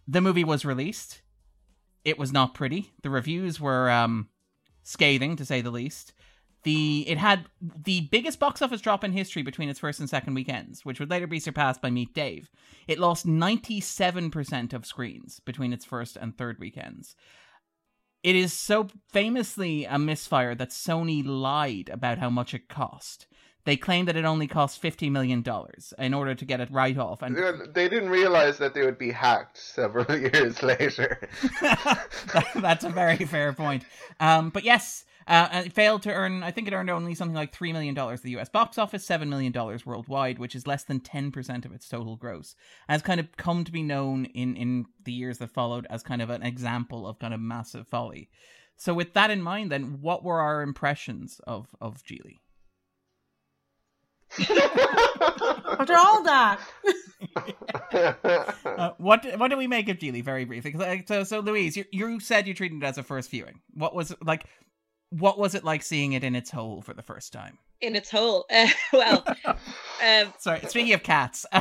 The 0.07 0.21
movie 0.21 0.45
was 0.45 0.63
released. 0.63 1.23
It 2.05 2.17
was 2.17 2.31
not 2.31 2.53
pretty. 2.53 2.93
The 3.03 3.09
reviews 3.09 3.59
were 3.59 3.89
um, 3.89 4.29
scathing, 4.81 5.35
to 5.35 5.43
say 5.43 5.59
the 5.59 5.71
least 5.71 6.13
the 6.69 7.03
it 7.07 7.17
had 7.17 7.45
the 7.59 8.01
biggest 8.11 8.39
box 8.39 8.61
office 8.61 8.79
drop 8.79 9.03
in 9.03 9.11
history 9.11 9.41
between 9.41 9.69
its 9.69 9.79
first 9.79 9.99
and 9.99 10.07
second 10.07 10.35
weekends, 10.35 10.85
which 10.85 10.99
would 10.99 11.09
later 11.09 11.25
be 11.25 11.39
surpassed 11.39 11.81
by 11.81 11.89
Meet 11.89 12.13
Dave. 12.13 12.51
It 12.87 12.99
lost 12.99 13.25
97% 13.25 14.73
of 14.73 14.85
screens 14.85 15.39
between 15.39 15.73
its 15.73 15.83
first 15.83 16.15
and 16.15 16.37
third 16.37 16.59
weekends. 16.59 17.15
It 18.21 18.35
is 18.35 18.53
so 18.53 18.87
famously 19.11 19.85
a 19.85 19.97
misfire 19.97 20.53
that 20.55 20.69
Sony 20.69 21.25
lied 21.25 21.89
about 21.89 22.19
how 22.19 22.29
much 22.29 22.53
it 22.53 22.69
cost. 22.69 23.25
They 23.65 23.75
claimed 23.75 24.07
that 24.07 24.15
it 24.15 24.25
only 24.25 24.47
cost 24.47 24.79
fifty 24.79 25.09
million 25.09 25.41
dollars 25.41 25.93
in 25.97 26.13
order 26.13 26.33
to 26.33 26.45
get 26.45 26.61
it 26.61 26.71
right 26.71 26.97
off, 26.97 27.21
and 27.21 27.35
they 27.73 27.89
didn't 27.89 28.09
realize 28.09 28.57
that 28.57 28.73
they 28.73 28.85
would 28.85 28.97
be 28.97 29.11
hacked 29.11 29.57
several 29.57 30.05
years 30.17 30.63
later. 30.63 31.29
That's 32.55 32.83
a 32.83 32.89
very 32.89 33.25
fair 33.25 33.53
point. 33.53 33.83
Um, 34.19 34.49
but 34.49 34.63
yes, 34.63 35.05
uh, 35.29 35.61
it 35.65 35.73
failed 35.73 36.01
to 36.03 36.13
earn, 36.13 36.41
I 36.41 36.49
think 36.49 36.67
it 36.67 36.73
earned 36.73 36.89
only 36.89 37.13
something 37.13 37.35
like 37.35 37.55
$3 37.55 37.71
million 37.71 37.95
at 37.97 38.21
the 38.23 38.37
US 38.37 38.49
box 38.49 38.79
office, 38.79 39.07
$7 39.07 39.27
million 39.27 39.53
worldwide, 39.85 40.39
which 40.39 40.55
is 40.55 40.65
less 40.65 40.83
than 40.83 40.99
10% 40.99 41.65
of 41.65 41.71
its 41.71 41.87
total 41.87 42.15
gross. 42.15 42.55
And 42.87 42.95
has 42.95 43.03
kind 43.03 43.19
of 43.19 43.37
come 43.37 43.63
to 43.63 43.71
be 43.71 43.83
known 43.83 44.25
in, 44.25 44.55
in 44.55 44.85
the 45.03 45.13
years 45.13 45.37
that 45.37 45.51
followed 45.51 45.85
as 45.89 46.01
kind 46.01 46.23
of 46.23 46.31
an 46.31 46.41
example 46.41 47.07
of 47.07 47.19
kind 47.19 47.35
of 47.35 47.39
massive 47.39 47.87
folly. 47.87 48.29
So, 48.75 48.93
with 48.93 49.13
that 49.13 49.29
in 49.29 49.41
mind, 49.41 49.71
then, 49.71 49.99
what 50.01 50.23
were 50.23 50.39
our 50.39 50.61
impressions 50.61 51.41
of, 51.45 51.67
of 51.81 52.01
Gigli? 52.03 52.39
After 54.39 55.95
all 55.95 56.23
that. 56.23 56.59
uh, 58.65 58.91
what 58.97 59.25
what 59.37 59.49
do 59.49 59.57
we 59.57 59.67
make 59.67 59.89
of 59.89 59.97
Gigli? 59.97 60.23
Very 60.23 60.45
briefly. 60.45 61.03
So, 61.07 61.23
so 61.25 61.39
Louise, 61.39 61.75
you, 61.75 61.83
you 61.91 62.19
said 62.19 62.47
you 62.47 62.53
treated 62.53 62.81
it 62.81 62.85
as 62.85 62.97
a 62.97 63.03
first 63.03 63.29
viewing. 63.29 63.59
What 63.73 63.93
was 63.93 64.15
like? 64.23 64.45
What 65.09 65.39
was 65.39 65.55
it 65.55 65.63
like 65.63 65.83
seeing 65.83 66.13
it 66.13 66.23
in 66.23 66.35
its 66.35 66.51
hole 66.51 66.81
for 66.81 66.93
the 66.93 67.01
first 67.01 67.33
time? 67.33 67.57
In 67.81 67.95
its 67.95 68.09
hole. 68.09 68.45
uh, 68.51 68.67
well, 68.93 69.23
um, 69.45 70.33
sorry. 70.39 70.61
Speaking 70.67 70.93
of 70.93 71.03
cats, 71.03 71.45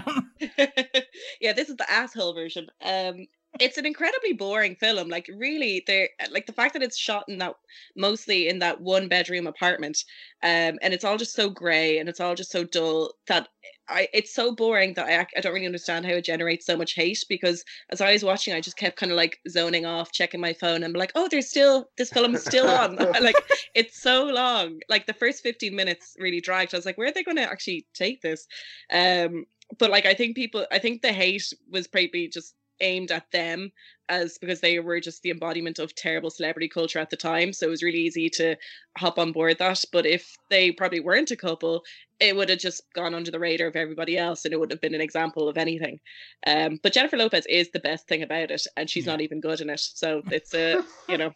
yeah, 1.41 1.53
this 1.53 1.69
is 1.69 1.77
the 1.77 1.91
asshole 1.91 2.35
version. 2.35 2.69
Um, 2.83 3.27
it's 3.61 3.79
an 3.79 3.87
incredibly 3.87 4.35
boring 4.35 4.77
film. 4.77 5.09
Like 5.09 5.29
really, 5.35 5.83
there 5.87 6.09
like 6.31 6.47
the 6.47 6.53
fact 6.53 6.75
that 6.75 6.83
it's 6.83 6.99
shot 6.99 7.25
in 7.29 7.39
that 7.39 7.55
mostly 7.97 8.49
in 8.49 8.59
that 8.59 8.81
one 8.81 9.09
bedroom 9.09 9.47
apartment, 9.47 10.05
um, 10.43 10.79
and 10.83 10.93
it's 10.93 11.05
all 11.05 11.17
just 11.17 11.35
so 11.35 11.49
grey 11.49 11.99
and 11.99 12.09
it's 12.09 12.21
all 12.21 12.35
just 12.35 12.51
so 12.51 12.65
dull 12.65 13.15
that 13.27 13.49
I 13.89 14.09
it's 14.13 14.35
so 14.35 14.55
boring 14.55 14.95
that 14.95 15.07
I 15.07 15.27
I 15.37 15.41
don't 15.41 15.55
really 15.55 15.67
understand 15.67 16.05
how 16.07 16.13
it 16.13 16.25
generates 16.25 16.67
so 16.67 16.77
much 16.77 16.95
hate 16.95 17.25
because 17.29 17.65
as 17.91 18.01
I 18.01 18.13
was 18.13 18.25
watching, 18.25 18.55
I 18.55 18.61
just 18.61 18.77
kept 18.77 18.97
kind 18.97 19.13
of 19.13 19.17
like 19.17 19.39
zoning 19.49 19.87
off, 19.87 20.13
checking 20.13 20.41
my 20.41 20.53
phone, 20.53 20.83
and 20.83 20.97
like, 20.97 21.13
oh, 21.15 21.29
there's 21.31 21.49
still 21.49 21.89
this 21.97 22.11
film 22.11 22.35
is 22.35 22.45
still 22.45 22.69
on. 22.69 22.97
like 23.21 23.37
it's 23.75 24.01
so 24.01 24.25
long. 24.25 24.81
Like 24.89 25.07
the 25.07 25.15
first 25.15 25.43
fifteen 25.43 25.75
minutes 25.75 26.15
really 26.19 26.41
dragged. 26.41 26.75
I 26.75 26.79
was 26.79 26.87
like, 26.87 26.99
where 26.99 27.09
are 27.09 27.13
they 27.13 27.25
going 27.25 27.37
to 27.37 27.51
actually 27.51 27.87
take 27.95 28.21
this? 28.21 28.47
Um, 28.93 29.47
but 29.79 29.91
like 29.91 30.07
I 30.07 30.15
think 30.15 30.37
people, 30.37 30.67
I 30.73 30.79
think 30.79 31.03
the 31.03 31.13
hate 31.13 31.53
was 31.71 31.87
probably 31.87 32.29
just 32.29 32.55
aimed 32.81 33.11
at 33.11 33.31
them 33.31 33.73
as 34.09 34.39
because 34.39 34.61
they 34.61 34.79
were 34.79 35.01
just 35.01 35.23
the 35.23 35.31
embodiment 35.31 35.79
of 35.79 35.95
terrible 35.95 36.31
celebrity 36.31 36.69
culture 36.69 36.99
at 36.99 37.11
the 37.11 37.17
time. 37.17 37.53
So 37.53 37.67
it 37.67 37.71
was 37.71 37.83
really 37.83 37.99
easy 37.99 38.31
to 38.31 38.57
hop 38.97 39.19
on 39.19 39.33
board 39.33 39.59
that. 39.59 39.85
But 39.93 40.07
if 40.07 40.37
they 40.51 40.73
probably 40.73 41.01
weren't 41.01 41.31
a 41.31 41.37
couple, 41.37 41.85
it 42.21 42.35
would 42.35 42.49
have 42.49 42.59
just 42.59 42.83
gone 42.95 43.15
under 43.15 43.31
the 43.31 43.39
radar 43.39 43.69
of 43.69 43.77
everybody 43.77 44.17
else 44.19 44.45
and 44.45 44.53
it 44.53 44.59
wouldn't 44.59 44.73
have 44.73 44.81
been 44.81 44.95
an 44.95 45.01
example 45.01 45.49
of 45.49 45.59
anything. 45.59 46.01
Um, 46.47 46.81
but 46.83 46.93
Jennifer 46.93 47.17
Lopez 47.17 47.47
is 47.47 47.71
the 47.71 47.81
best 47.81 48.09
thing 48.09 48.23
about 48.23 48.51
it, 48.51 48.67
and 48.77 48.89
she's 48.89 49.07
yeah. 49.07 49.13
not 49.13 49.21
even 49.21 49.41
good 49.41 49.61
in 49.61 49.71
it. 49.71 49.81
So 49.81 50.23
it's 50.31 50.55
a, 50.55 50.83
you 51.09 51.19
know. 51.19 51.33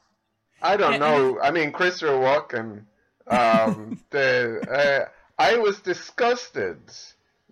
I 0.61 0.77
don't 0.77 1.01
know. 1.01 1.41
I 1.41 1.51
mean, 1.51 1.73
Christopher 1.73 2.13
Walken, 2.13 2.85
um, 3.27 4.01
the, 4.11 4.61
uh, 4.71 5.09
I 5.39 5.57
was 5.57 5.81
disgusted 5.81 6.79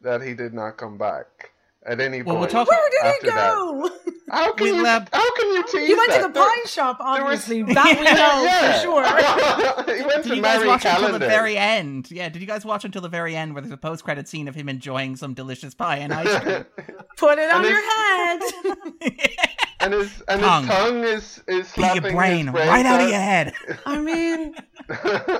that 0.02 0.22
he 0.22 0.34
did 0.34 0.54
not 0.54 0.76
come 0.76 0.96
back 0.96 1.50
at 1.86 2.00
any 2.00 2.22
well, 2.22 2.36
point. 2.36 2.52
We'll 2.52 2.64
Where 2.64 2.90
did 2.90 3.22
he 3.22 3.28
go? 3.28 3.90
That. 4.04 4.14
How 4.30 4.52
can 4.52 4.66
you? 4.68 4.82
Lab... 4.82 5.08
How 5.12 5.34
can 5.34 5.48
you 5.48 5.62
tease 5.64 5.88
He 5.88 5.94
went 5.94 6.10
that? 6.10 6.22
to 6.22 6.28
the 6.28 6.34
pie 6.34 6.64
shop, 6.66 6.98
obviously. 7.00 7.62
Was... 7.62 7.74
That 7.80 7.98
we 7.98 8.04
know 8.04 8.44
yeah. 8.44 8.72
for 8.72 9.86
sure. 9.86 9.96
he 9.96 10.02
went 10.04 10.22
did 10.22 10.30
to 10.30 10.36
you 10.36 10.42
guys 10.42 10.64
watch 10.64 10.82
Calendar. 10.82 11.06
until 11.06 11.18
the 11.18 11.26
very 11.26 11.56
end? 11.56 12.10
Yeah. 12.10 12.28
Did 12.28 12.40
you 12.40 12.46
guys 12.46 12.64
watch 12.64 12.84
until 12.84 13.02
the 13.02 13.08
very 13.08 13.34
end, 13.34 13.54
where 13.54 13.62
there's 13.62 13.72
a 13.72 13.76
post-credit 13.76 14.28
scene 14.28 14.46
of 14.46 14.54
him 14.54 14.68
enjoying 14.68 15.16
some 15.16 15.34
delicious 15.34 15.74
pie 15.74 15.96
and 15.96 16.12
ice 16.12 16.42
cream? 16.42 16.64
Put 17.16 17.38
it 17.38 17.50
on 17.50 17.64
your 17.64 17.90
head. 17.90 19.46
And 19.80 19.92
his 19.94 20.22
and 20.28 20.40
tongue. 20.40 20.62
his 20.64 20.70
tongue 20.70 21.04
is 21.04 21.42
is 21.46 21.68
slapping 21.68 22.02
your 22.02 22.12
brain, 22.12 22.46
his 22.46 22.52
brain 22.52 22.68
right 22.68 22.86
out 22.86 23.00
of 23.00 23.08
your 23.08 23.18
head. 23.18 23.54
I 23.86 24.00
mean, 24.00 24.54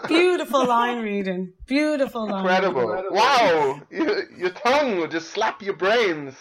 beautiful 0.08 0.66
line 0.66 1.02
reading, 1.02 1.52
beautiful 1.66 2.28
line. 2.28 2.40
Incredible! 2.40 2.88
Reading. 2.88 3.12
Wow, 3.12 3.80
your, 3.90 4.32
your 4.32 4.50
tongue 4.50 4.96
will 4.98 5.08
just 5.08 5.30
slap 5.30 5.62
your 5.62 5.74
brains. 5.74 6.34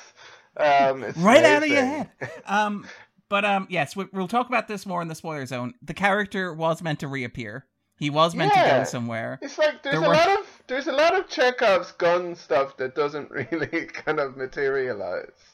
Um, 0.57 1.03
right 1.17 1.39
amazing. 1.39 1.45
out 1.45 1.63
of 1.63 1.69
your 1.69 1.85
head. 1.85 2.11
Um, 2.45 2.87
but 3.29 3.45
um, 3.45 3.67
yes, 3.69 3.95
we, 3.95 4.05
will 4.11 4.27
talk 4.27 4.47
about 4.47 4.67
this 4.67 4.85
more 4.85 5.01
in 5.01 5.07
the 5.07 5.15
spoiler 5.15 5.45
zone. 5.45 5.73
The 5.81 5.93
character 5.93 6.53
was 6.53 6.81
meant 6.81 6.99
to 6.99 7.07
reappear. 7.07 7.65
He 7.99 8.09
was 8.09 8.33
meant 8.33 8.53
yeah. 8.55 8.63
to 8.63 8.79
go 8.79 8.83
somewhere. 8.85 9.39
It's 9.41 9.57
like 9.57 9.83
there's 9.83 9.99
there 9.99 10.05
a 10.05 10.07
were... 10.07 10.15
lot 10.15 10.39
of 10.39 10.63
there's 10.67 10.87
a 10.87 10.93
lot 10.93 11.17
of 11.17 11.27
Chekhov's 11.27 11.91
gun 11.91 12.33
stuff 12.35 12.77
that 12.77 12.95
doesn't 12.95 13.29
really 13.51 13.85
kind 13.87 14.19
of 14.19 14.37
materialize. 14.37 15.48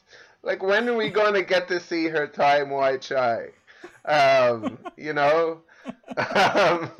Like 0.45 0.61
when 0.61 0.87
are 0.87 0.95
we 0.95 1.09
going 1.09 1.33
to 1.33 1.41
get 1.41 1.67
to 1.69 1.79
see 1.79 2.07
her 2.07 2.27
time 2.27 2.69
Wai 2.69 2.97
Chai? 2.97 3.49
Um, 4.05 4.77
you 4.95 5.11
know, 5.11 5.61
um, 6.15 6.91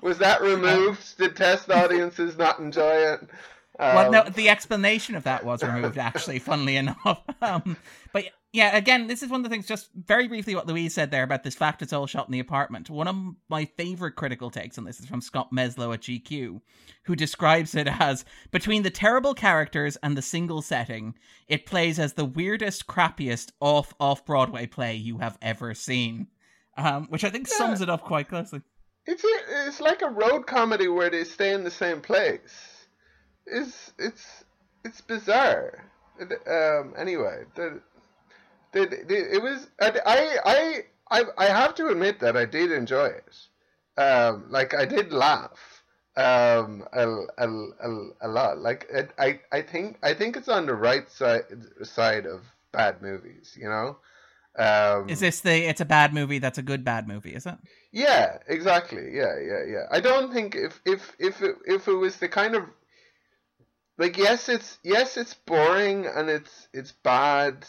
was 0.00 0.18
that 0.18 0.40
removed? 0.40 1.00
Did 1.18 1.36
test 1.36 1.70
audiences 1.70 2.38
not 2.38 2.60
enjoy 2.60 2.94
it? 2.94 3.20
Um, 3.80 3.94
well, 3.96 4.12
no, 4.12 4.20
um, 4.22 4.32
the 4.34 4.48
explanation 4.48 5.16
of 5.16 5.24
that 5.24 5.44
was 5.44 5.62
removed, 5.64 5.98
actually, 5.98 6.38
funnily 6.38 6.76
enough. 6.76 7.20
Um, 7.42 7.76
but 8.12 8.24
yeah, 8.54 8.76
again, 8.76 9.06
this 9.06 9.22
is 9.22 9.28
one 9.28 9.40
of 9.40 9.44
the 9.44 9.50
things, 9.50 9.66
just 9.66 9.90
very 9.94 10.28
briefly, 10.28 10.54
what 10.54 10.66
Louise 10.66 10.94
said 10.94 11.10
there 11.10 11.22
about 11.22 11.42
this 11.42 11.54
fact 11.54 11.82
it's 11.82 11.92
all 11.92 12.06
shot 12.06 12.26
in 12.26 12.32
the 12.32 12.40
apartment. 12.40 12.88
One 12.88 13.08
of 13.08 13.16
my 13.48 13.66
favorite 13.76 14.16
critical 14.16 14.50
takes 14.50 14.78
on 14.78 14.84
this 14.84 15.00
is 15.00 15.06
from 15.06 15.20
Scott 15.20 15.52
Meslow 15.52 15.92
at 15.92 16.00
GQ, 16.00 16.60
who 17.04 17.16
describes 17.16 17.74
it 17.74 17.88
as 17.88 18.24
between 18.50 18.82
the 18.82 18.90
terrible 18.90 19.34
characters 19.34 19.96
and 20.02 20.16
the 20.16 20.22
single 20.22 20.62
setting, 20.62 21.14
it 21.48 21.66
plays 21.66 21.98
as 21.98 22.14
the 22.14 22.24
weirdest, 22.24 22.86
crappiest 22.86 23.52
off 23.60 23.92
off 24.00 24.24
Broadway 24.24 24.66
play 24.66 24.94
you 24.94 25.18
have 25.18 25.36
ever 25.42 25.74
seen. 25.74 26.28
Um, 26.76 27.06
which 27.08 27.22
I 27.22 27.30
think 27.30 27.48
yeah. 27.48 27.56
sums 27.56 27.80
it 27.82 27.90
up 27.90 28.02
quite 28.02 28.28
closely. 28.28 28.62
It's 29.06 29.22
a, 29.22 29.68
it's 29.68 29.80
like 29.80 30.02
a 30.02 30.08
road 30.08 30.46
comedy 30.46 30.88
where 30.88 31.10
they 31.10 31.22
stay 31.22 31.52
in 31.52 31.62
the 31.62 31.70
same 31.70 32.00
place 32.00 32.74
it's 33.46 33.92
it's 33.98 34.44
it's 34.84 35.00
bizarre. 35.00 35.90
Um. 36.20 36.94
Anyway, 36.96 37.44
the, 37.56 37.80
the, 38.74 39.04
the 39.06 39.34
it 39.34 39.42
was 39.42 39.68
I 39.80 40.38
I 40.44 40.84
I 41.10 41.24
I 41.38 41.44
have 41.46 41.74
to 41.76 41.88
admit 41.88 42.20
that 42.20 42.36
I 42.36 42.44
did 42.44 42.72
enjoy 42.72 43.06
it. 43.06 43.36
Um. 43.96 44.46
Like 44.50 44.74
I 44.74 44.84
did 44.84 45.12
laugh. 45.12 45.82
Um. 46.16 46.84
A 46.92 47.08
a 47.38 47.48
a, 47.48 48.08
a 48.22 48.28
lot. 48.28 48.58
Like 48.58 48.86
it, 48.90 49.10
I 49.18 49.40
I 49.52 49.62
think 49.62 49.98
I 50.02 50.12
think 50.14 50.36
it's 50.36 50.48
on 50.48 50.66
the 50.66 50.74
right 50.74 51.08
side 51.10 51.44
side 51.82 52.26
of 52.26 52.42
bad 52.72 53.00
movies. 53.00 53.56
You 53.58 53.68
know. 53.68 53.98
Um, 54.56 55.08
is 55.08 55.18
this 55.18 55.40
the 55.40 55.68
it's 55.68 55.80
a 55.80 55.84
bad 55.84 56.14
movie 56.14 56.38
that's 56.38 56.58
a 56.58 56.62
good 56.62 56.84
bad 56.84 57.08
movie 57.08 57.34
is 57.34 57.44
it 57.44 57.56
yeah 57.90 58.38
exactly 58.46 59.10
yeah 59.12 59.36
yeah 59.36 59.64
yeah 59.66 59.86
i 59.90 59.98
don't 59.98 60.32
think 60.32 60.54
if 60.54 60.80
if 60.86 61.10
if 61.18 61.42
it, 61.42 61.56
if 61.66 61.88
it 61.88 61.94
was 61.94 62.18
the 62.18 62.28
kind 62.28 62.54
of 62.54 62.62
like 63.98 64.16
yes 64.16 64.48
it's 64.48 64.78
yes 64.84 65.16
it's 65.16 65.34
boring 65.34 66.06
and 66.06 66.30
it's 66.30 66.68
it's 66.72 66.92
bad 66.92 67.66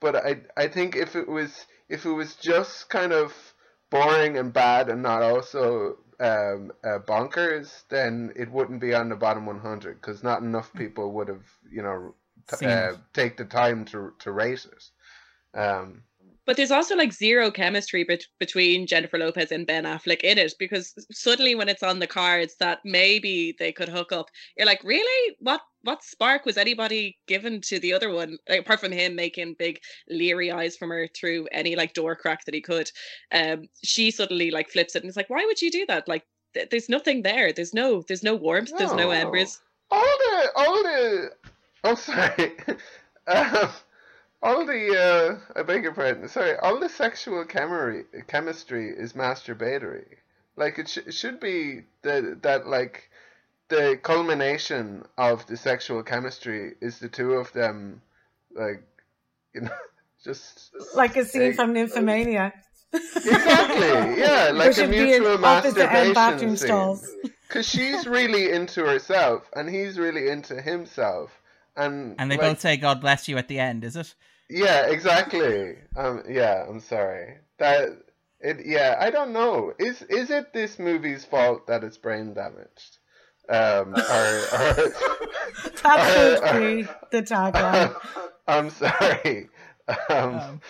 but 0.00 0.16
i 0.16 0.36
i 0.56 0.66
think 0.66 0.96
if 0.96 1.14
it 1.16 1.28
was 1.28 1.66
if 1.88 2.04
it 2.04 2.12
was 2.12 2.34
just 2.36 2.88
kind 2.88 3.12
of 3.12 3.32
boring 3.90 4.38
and 4.38 4.52
bad 4.52 4.88
and 4.88 5.02
not 5.02 5.22
also 5.22 5.98
um, 6.20 6.70
uh, 6.84 6.98
bonkers 6.98 7.84
then 7.88 8.32
it 8.36 8.50
wouldn't 8.50 8.80
be 8.80 8.94
on 8.94 9.08
the 9.08 9.16
bottom 9.16 9.46
100 9.46 10.00
because 10.00 10.22
not 10.22 10.42
enough 10.42 10.72
people 10.74 11.12
would 11.12 11.28
have 11.28 11.46
you 11.70 11.82
know 11.82 12.14
t- 12.48 12.66
uh, 12.66 12.92
take 13.14 13.36
the 13.36 13.44
time 13.44 13.84
to 13.86 14.12
to 14.18 14.30
rate 14.30 14.66
it. 14.66 15.58
Um 15.58 16.02
but 16.46 16.56
there's 16.56 16.70
also 16.70 16.96
like 16.96 17.12
zero 17.12 17.50
chemistry 17.50 18.04
bet- 18.04 18.26
between 18.38 18.86
Jennifer 18.86 19.18
Lopez 19.18 19.52
and 19.52 19.66
Ben 19.66 19.84
Affleck 19.84 20.22
in 20.22 20.38
it 20.38 20.54
because 20.58 20.94
suddenly 21.10 21.54
when 21.54 21.68
it's 21.68 21.82
on 21.82 21.98
the 21.98 22.06
cards 22.06 22.56
that 22.60 22.80
maybe 22.84 23.54
they 23.58 23.72
could 23.72 23.88
hook 23.88 24.12
up, 24.12 24.30
you're 24.56 24.66
like, 24.66 24.82
really? 24.84 25.36
What 25.40 25.60
what 25.82 26.02
spark 26.02 26.44
was 26.44 26.56
anybody 26.56 27.16
given 27.26 27.60
to 27.62 27.78
the 27.78 27.92
other 27.92 28.10
one 28.10 28.36
like, 28.48 28.60
apart 28.60 28.80
from 28.80 28.92
him 28.92 29.14
making 29.14 29.56
big 29.58 29.80
leery 30.08 30.50
eyes 30.50 30.76
from 30.76 30.90
her 30.90 31.08
through 31.14 31.46
any 31.52 31.74
like 31.76 31.94
door 31.94 32.16
crack 32.16 32.44
that 32.44 32.54
he 32.54 32.60
could? 32.60 32.90
Um, 33.32 33.68
she 33.82 34.10
suddenly 34.10 34.50
like 34.50 34.70
flips 34.70 34.96
it 34.96 35.02
and 35.02 35.08
it's 35.08 35.16
like, 35.16 35.30
why 35.30 35.44
would 35.46 35.60
you 35.60 35.70
do 35.70 35.86
that? 35.86 36.08
Like, 36.08 36.24
th- 36.54 36.70
there's 36.70 36.88
nothing 36.88 37.22
there. 37.22 37.52
There's 37.52 37.74
no 37.74 38.02
there's 38.08 38.22
no 38.22 38.34
warmth. 38.34 38.70
No. 38.72 38.78
There's 38.78 38.92
no 38.92 39.10
embers. 39.10 39.60
All 39.90 40.00
the 40.00 40.50
all 40.56 40.82
the. 40.82 41.30
Oh, 41.82 41.94
sorry. 41.94 42.56
um, 43.26 43.70
all 44.42 44.64
the 44.66 45.38
uh, 45.56 45.58
I 45.58 45.62
beg 45.62 45.82
your 45.82 45.92
pardon. 45.92 46.28
Sorry, 46.28 46.56
all 46.56 46.78
the 46.80 46.88
sexual 46.88 47.44
chemistry 47.44 48.04
chemistry 48.26 48.90
is 48.90 49.12
masturbatory. 49.12 50.16
Like 50.56 50.78
it, 50.78 50.88
sh- 50.88 50.98
it 51.06 51.14
should 51.14 51.40
be 51.40 51.82
that 52.02 52.42
that 52.42 52.66
like 52.66 53.10
the 53.68 53.98
culmination 54.02 55.04
of 55.16 55.46
the 55.46 55.56
sexual 55.56 56.02
chemistry 56.02 56.74
is 56.80 56.98
the 56.98 57.08
two 57.08 57.32
of 57.34 57.52
them, 57.52 58.02
like 58.54 58.82
you 59.54 59.62
know, 59.62 59.70
just 60.24 60.70
like 60.94 61.16
a 61.16 61.24
scene 61.24 61.54
from 61.54 61.74
Nymphomania. 61.74 62.52
Exactly. 62.92 64.20
Yeah, 64.20 64.50
like 64.54 64.76
a 64.78 64.86
mutual 64.86 65.38
masturbation 65.38 66.56
scene. 66.56 66.98
Because 67.46 67.68
she's 67.70 68.06
really 68.06 68.50
into 68.50 68.84
herself, 68.84 69.48
and 69.54 69.68
he's 69.68 69.98
really 69.98 70.28
into 70.28 70.60
himself, 70.60 71.39
and 71.76 72.16
and 72.18 72.30
they 72.30 72.36
like, 72.36 72.52
both 72.52 72.60
say 72.60 72.76
"God 72.76 73.00
bless 73.00 73.28
you" 73.28 73.38
at 73.38 73.48
the 73.48 73.58
end. 73.58 73.84
Is 73.84 73.96
it? 73.96 74.14
Yeah, 74.48 74.86
exactly. 74.86 75.76
Um, 75.96 76.24
yeah, 76.28 76.66
I'm 76.68 76.80
sorry. 76.80 77.38
That 77.58 77.90
it. 78.40 78.66
Yeah, 78.66 78.96
I 78.98 79.10
don't 79.10 79.32
know. 79.32 79.72
Is 79.78 80.02
is 80.02 80.30
it 80.30 80.52
this 80.52 80.78
movie's 80.78 81.24
fault 81.24 81.66
that 81.68 81.84
it's 81.84 81.98
brain 81.98 82.34
damaged? 82.34 82.98
Um, 83.48 83.94
or, 83.94 83.96
or, 83.96 84.92
that 85.82 86.40
could 86.44 86.60
be 86.60 86.82
the 87.10 87.22
tagline. 87.22 87.96
I'm 88.46 88.70
sorry. 88.70 89.48
Um, 90.08 90.34
um, 90.36 90.60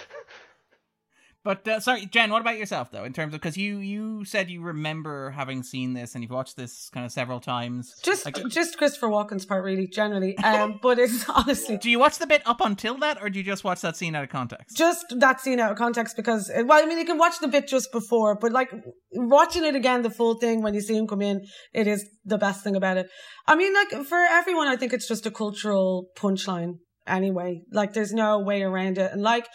but 1.43 1.67
uh, 1.67 1.81
sorry, 1.81 2.07
Jen. 2.07 2.31
What 2.31 2.43
about 2.43 2.59
yourself, 2.59 2.91
though? 2.91 3.05
In 3.05 3.13
terms 3.13 3.33
of 3.33 3.41
because 3.41 3.57
you 3.57 3.79
you 3.79 4.25
said 4.25 4.51
you 4.51 4.61
remember 4.61 5.31
having 5.31 5.63
seen 5.63 5.95
this 5.95 6.15
and 6.15 6.23
you've 6.23 6.31
watched 6.31 6.57
this 6.57 6.91
kind 6.91 7.07
of 7.07 7.13
several 7.13 7.41
times. 7.41 7.95
Just 8.03 8.27
like, 8.27 8.37
just 8.49 8.77
Christopher 8.77 9.09
Walken's 9.09 9.47
part, 9.47 9.65
really, 9.65 9.87
generally. 9.87 10.37
Um, 10.39 10.79
but 10.83 10.99
it's 10.99 11.29
honestly. 11.35 11.79
Do 11.79 11.91
you 11.91 11.99
watch 11.99 12.19
the 12.19 12.27
bit 12.27 12.43
up 12.45 12.61
until 12.61 12.99
that, 12.99 13.23
or 13.23 13.31
do 13.31 13.39
you 13.39 13.45
just 13.45 13.65
watch 13.65 13.81
that 13.81 13.97
scene 13.97 14.15
out 14.15 14.25
of 14.25 14.29
context? 14.31 14.77
Just 14.77 15.07
that 15.19 15.41
scene 15.41 15.61
out 15.61 15.73
of 15.73 15.79
context 15.79 16.17
because, 16.17 16.51
well, 16.55 16.83
I 16.83 16.87
mean, 16.87 16.99
you 16.99 17.07
can 17.07 17.19
watch 17.19 17.39
the 17.41 17.49
bit 17.49 17.67
just 17.69 17.91
before, 17.91 18.37
but 18.37 18.53
like 18.53 18.71
watching 19.13 19.65
it 19.65 19.75
again, 19.75 20.03
the 20.03 20.11
full 20.11 20.35
thing 20.35 20.63
when 20.63 20.75
you 20.75 20.83
see 20.83 20.97
him 20.97 21.07
come 21.07 21.23
in, 21.23 21.47
it 21.73 21.87
is 21.87 22.07
the 22.25 22.39
best 22.39 22.63
thing 22.63 22.77
about 22.77 22.97
it. 22.97 23.09
I 23.47 23.57
mean, 23.57 23.73
like 23.73 24.05
for 24.07 24.19
everyone, 24.19 24.69
I 24.69 24.77
think 24.77 24.93
it's 24.93 25.09
just 25.09 25.25
a 25.25 25.31
cultural 25.31 26.09
punchline 26.17 26.75
anyway. 27.07 27.63
Like 27.73 27.95
there's 27.95 28.13
no 28.13 28.41
way 28.41 28.63
around 28.63 28.99
it, 28.99 29.13
and 29.13 29.23
like 29.23 29.47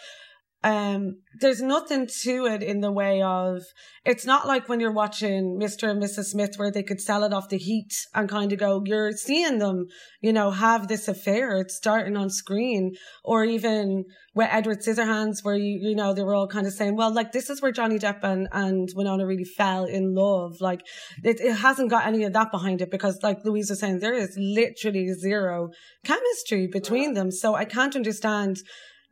um, 0.66 1.20
there's 1.38 1.62
nothing 1.62 2.08
to 2.22 2.46
it 2.46 2.60
in 2.60 2.80
the 2.80 2.90
way 2.90 3.22
of 3.22 3.62
it's 4.04 4.26
not 4.26 4.48
like 4.48 4.68
when 4.68 4.80
you're 4.80 4.90
watching 4.90 5.60
Mr. 5.62 5.88
and 5.88 6.02
Mrs. 6.02 6.24
Smith 6.24 6.54
where 6.56 6.72
they 6.72 6.82
could 6.82 7.00
sell 7.00 7.22
it 7.22 7.32
off 7.32 7.50
the 7.50 7.56
heat 7.56 7.92
and 8.16 8.28
kind 8.28 8.52
of 8.52 8.58
go, 8.58 8.82
you're 8.84 9.12
seeing 9.12 9.58
them, 9.58 9.86
you 10.20 10.32
know, 10.32 10.50
have 10.50 10.88
this 10.88 11.06
affair. 11.06 11.60
It's 11.60 11.76
starting 11.76 12.16
on 12.16 12.30
screen 12.30 12.96
or 13.22 13.44
even 13.44 14.06
with 14.34 14.48
Edward 14.50 14.80
Scissorhands 14.80 15.44
where 15.44 15.54
you, 15.54 15.78
you 15.88 15.94
know, 15.94 16.12
they 16.12 16.24
were 16.24 16.34
all 16.34 16.48
kind 16.48 16.66
of 16.66 16.72
saying, 16.72 16.96
well, 16.96 17.14
like 17.14 17.30
this 17.30 17.48
is 17.48 17.62
where 17.62 17.70
Johnny 17.70 18.00
Depp 18.00 18.24
and, 18.24 18.48
and 18.50 18.88
Winona 18.96 19.24
really 19.24 19.44
fell 19.44 19.84
in 19.84 20.16
love. 20.16 20.56
Like 20.60 20.80
it, 21.22 21.40
it 21.40 21.54
hasn't 21.54 21.90
got 21.90 22.08
any 22.08 22.24
of 22.24 22.32
that 22.32 22.50
behind 22.50 22.82
it 22.82 22.90
because 22.90 23.20
like 23.22 23.44
Louise 23.44 23.70
was 23.70 23.78
saying, 23.78 24.00
there 24.00 24.14
is 24.14 24.36
literally 24.36 25.12
zero 25.12 25.68
chemistry 26.04 26.66
between 26.66 27.14
them. 27.14 27.30
So 27.30 27.54
I 27.54 27.66
can't 27.66 27.94
understand, 27.94 28.56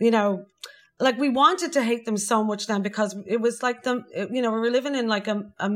you 0.01 0.11
know, 0.11 0.47
like 1.01 1.19
we 1.19 1.29
wanted 1.29 1.73
to 1.73 1.83
hate 1.83 2.05
them 2.05 2.17
so 2.17 2.45
much 2.45 2.67
then 2.67 2.83
because 2.83 3.17
it 3.27 3.41
was 3.41 3.63
like 3.63 3.83
them 3.83 4.05
you 4.15 4.43
know 4.43 4.51
we 4.51 4.61
were 4.61 4.71
living 4.71 4.95
in 4.95 5.09
like 5.09 5.27
a, 5.27 5.43
a 5.59 5.71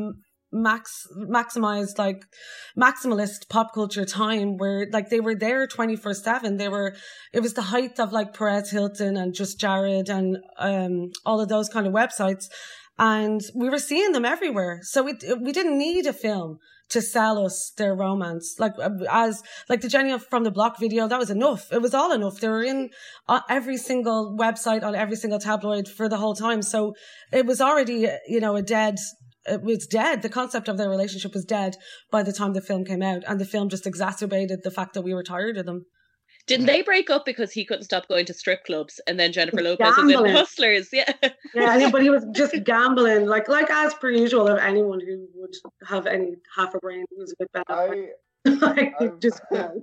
max 0.51 1.07
maximized 1.15 1.99
like 1.99 2.25
maximalist 2.77 3.49
pop 3.51 3.75
culture 3.75 4.05
time 4.05 4.57
where 4.57 4.87
like 4.93 5.11
they 5.11 5.21
were 5.21 5.35
there 5.35 5.67
24 5.67 6.15
7 6.15 6.57
they 6.57 6.69
were 6.69 6.95
it 7.33 7.41
was 7.41 7.55
the 7.55 7.63
height 7.63 8.01
of 8.01 8.13
like 8.13 8.33
perez 8.33 8.71
hilton 8.71 9.17
and 9.17 9.35
just 9.35 9.61
jared 9.61 10.09
and 10.09 10.39
um 10.59 11.11
all 11.27 11.41
of 11.41 11.49
those 11.49 11.69
kind 11.69 11.87
of 11.87 11.93
websites. 11.93 12.47
And 13.01 13.41
we 13.55 13.71
were 13.71 13.79
seeing 13.79 14.11
them 14.11 14.25
everywhere. 14.25 14.81
So 14.83 15.07
it 15.07 15.23
we 15.41 15.53
didn't 15.53 15.79
need 15.79 16.07
a 16.07 16.13
film 16.13 16.59
to 16.91 17.03
sell 17.03 17.45
us 17.45 17.73
their 17.77 17.95
romance. 17.95 18.57
Like 18.59 18.73
uh, 18.79 18.91
as 19.11 19.43
like 19.69 19.81
the 19.81 19.89
Jenny 19.89 20.19
from 20.19 20.45
the 20.45 20.51
Block 20.51 20.79
video, 20.79 21.09
that 21.09 21.19
was 21.19 21.31
enough. 21.31 21.73
It 21.73 21.83
was 21.83 21.95
all 21.95 22.13
enough. 22.13 22.41
They 22.41 22.49
were 22.49 22.63
in 22.63 22.91
uh, 23.29 23.41
every 23.49 23.77
single 23.77 24.37
website 24.39 24.83
on 24.83 24.95
every 24.95 25.17
single 25.17 25.39
tabloid 25.39 25.89
for 25.89 26.09
the 26.09 26.17
whole 26.17 26.35
time. 26.35 26.63
So 26.63 26.95
it 27.33 27.47
was 27.47 27.61
already 27.61 28.09
you 28.27 28.41
know 28.41 28.57
a 28.57 28.63
dead. 28.63 28.97
It 29.47 29.63
was 29.63 29.87
dead. 29.87 30.23
The 30.23 30.29
concept 30.29 30.69
of 30.69 30.77
their 30.77 30.91
relationship 30.91 31.33
was 31.33 31.45
dead 31.45 31.77
by 32.11 32.23
the 32.23 32.33
time 32.33 32.53
the 32.53 32.61
film 32.61 32.85
came 32.85 33.03
out, 33.03 33.23
and 33.27 33.41
the 33.41 33.47
film 33.47 33.69
just 33.69 33.87
exacerbated 33.87 34.61
the 34.63 34.71
fact 34.71 34.95
that 34.95 35.03
we 35.03 35.15
were 35.15 35.23
tired 35.23 35.57
of 35.57 35.67
them. 35.67 35.87
Didn't 36.49 36.67
they 36.67 36.83
break 36.83 37.11
up 37.11 37.25
because 37.25 37.53
he 37.53 37.65
couldn't 37.65 37.85
stop 37.85 38.09
going 38.09 38.27
to 38.27 38.35
strip 38.35 38.65
clubs 38.65 39.01
and 39.07 39.21
then 39.21 39.33
Jennifer 39.33 39.63
Lopez 39.63 39.95
gambling. 39.95 40.21
was 40.21 40.31
in 40.31 40.37
Hustlers? 40.37 40.89
Yeah. 40.93 41.13
Yeah, 41.55 41.91
but 41.91 42.03
he 42.03 42.11
was 42.11 42.27
just 42.33 42.55
gambling, 42.65 43.27
like 43.27 43.49
like 43.49 43.71
as 43.71 43.95
per 43.95 44.11
usual 44.11 44.49
of 44.49 44.59
anyone 44.59 45.01
who 45.01 45.29
would 45.35 45.55
have 45.87 46.07
any 46.07 46.37
half 46.57 46.75
a 46.75 46.79
brain 46.79 47.05
who's 47.17 47.33
a 47.33 47.37
bit 47.39 47.53
better. 47.53 48.09
I, 48.47 48.49
like, 48.49 49.21
just 49.21 49.41
you 49.53 49.59
know. 49.59 49.83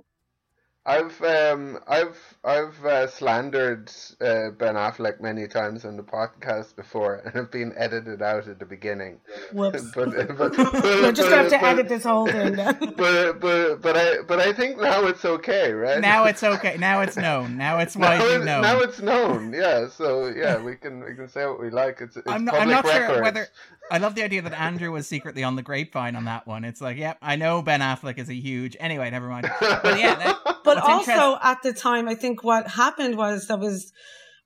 I've 0.86 1.20
um 1.22 1.80
I've 1.88 2.16
I've 2.44 2.84
uh, 2.84 3.06
slandered 3.08 3.90
uh, 4.20 4.50
Ben 4.50 4.76
Affleck 4.76 5.20
many 5.20 5.48
times 5.48 5.84
on 5.84 5.96
the 5.96 6.02
podcast 6.04 6.76
before, 6.76 7.16
and 7.16 7.34
have 7.34 7.50
been 7.50 7.74
edited 7.76 8.22
out 8.22 8.46
at 8.46 8.60
the 8.60 8.66
beginning. 8.66 9.18
Whoops! 9.52 9.82
but, 9.94 10.14
but, 10.14 10.38
but, 10.38 10.56
We're 10.84 11.10
just 11.10 11.28
going 11.28 11.50
to 11.50 11.64
edit 11.64 11.88
this 11.88 12.04
whole 12.04 12.28
thing. 12.28 12.54
but 12.96 13.40
but 13.40 13.82
but 13.82 13.96
I 13.96 14.22
but 14.22 14.38
I 14.38 14.52
think 14.52 14.80
now 14.80 15.06
it's 15.06 15.24
okay, 15.24 15.72
right? 15.72 16.00
Now 16.00 16.24
it's 16.24 16.44
okay. 16.44 16.76
Now 16.78 17.00
it's 17.00 17.16
known. 17.16 17.58
Now 17.58 17.78
it's 17.78 17.96
widely 17.96 18.38
now, 18.38 18.44
known. 18.44 18.62
Now 18.62 18.78
it's 18.78 19.00
known. 19.02 19.52
Yeah. 19.52 19.88
So 19.88 20.28
yeah, 20.28 20.62
we 20.62 20.76
can 20.76 21.04
we 21.04 21.16
can 21.16 21.28
say 21.28 21.46
what 21.46 21.60
we 21.60 21.70
like. 21.70 22.00
It's, 22.00 22.16
it's 22.16 22.30
I'm 22.30 22.44
not, 22.44 22.54
I'm 22.54 22.68
not 22.68 22.86
sure 22.86 23.22
whether 23.22 23.48
I 23.90 23.98
love 23.98 24.14
the 24.14 24.22
idea 24.22 24.42
that 24.42 24.52
Andrew 24.52 24.92
was 24.92 25.06
secretly 25.08 25.42
on 25.42 25.56
the 25.56 25.62
grapevine 25.62 26.14
on 26.16 26.24
that 26.24 26.46
one. 26.46 26.64
It's 26.64 26.80
like, 26.80 26.96
yep, 26.96 27.18
I 27.22 27.34
know 27.36 27.62
Ben 27.62 27.80
Affleck 27.80 28.18
is 28.18 28.28
a 28.28 28.34
huge. 28.34 28.76
Anyway, 28.80 29.10
never 29.10 29.28
mind. 29.28 29.50
But 29.60 29.98
yeah, 29.98 30.14
that, 30.14 30.55
but 30.66 30.78
also 30.78 31.38
at 31.42 31.62
the 31.62 31.72
time, 31.72 32.08
I 32.08 32.14
think 32.14 32.44
what 32.44 32.68
happened 32.68 33.16
was 33.16 33.46
that 33.48 33.58
was 33.58 33.92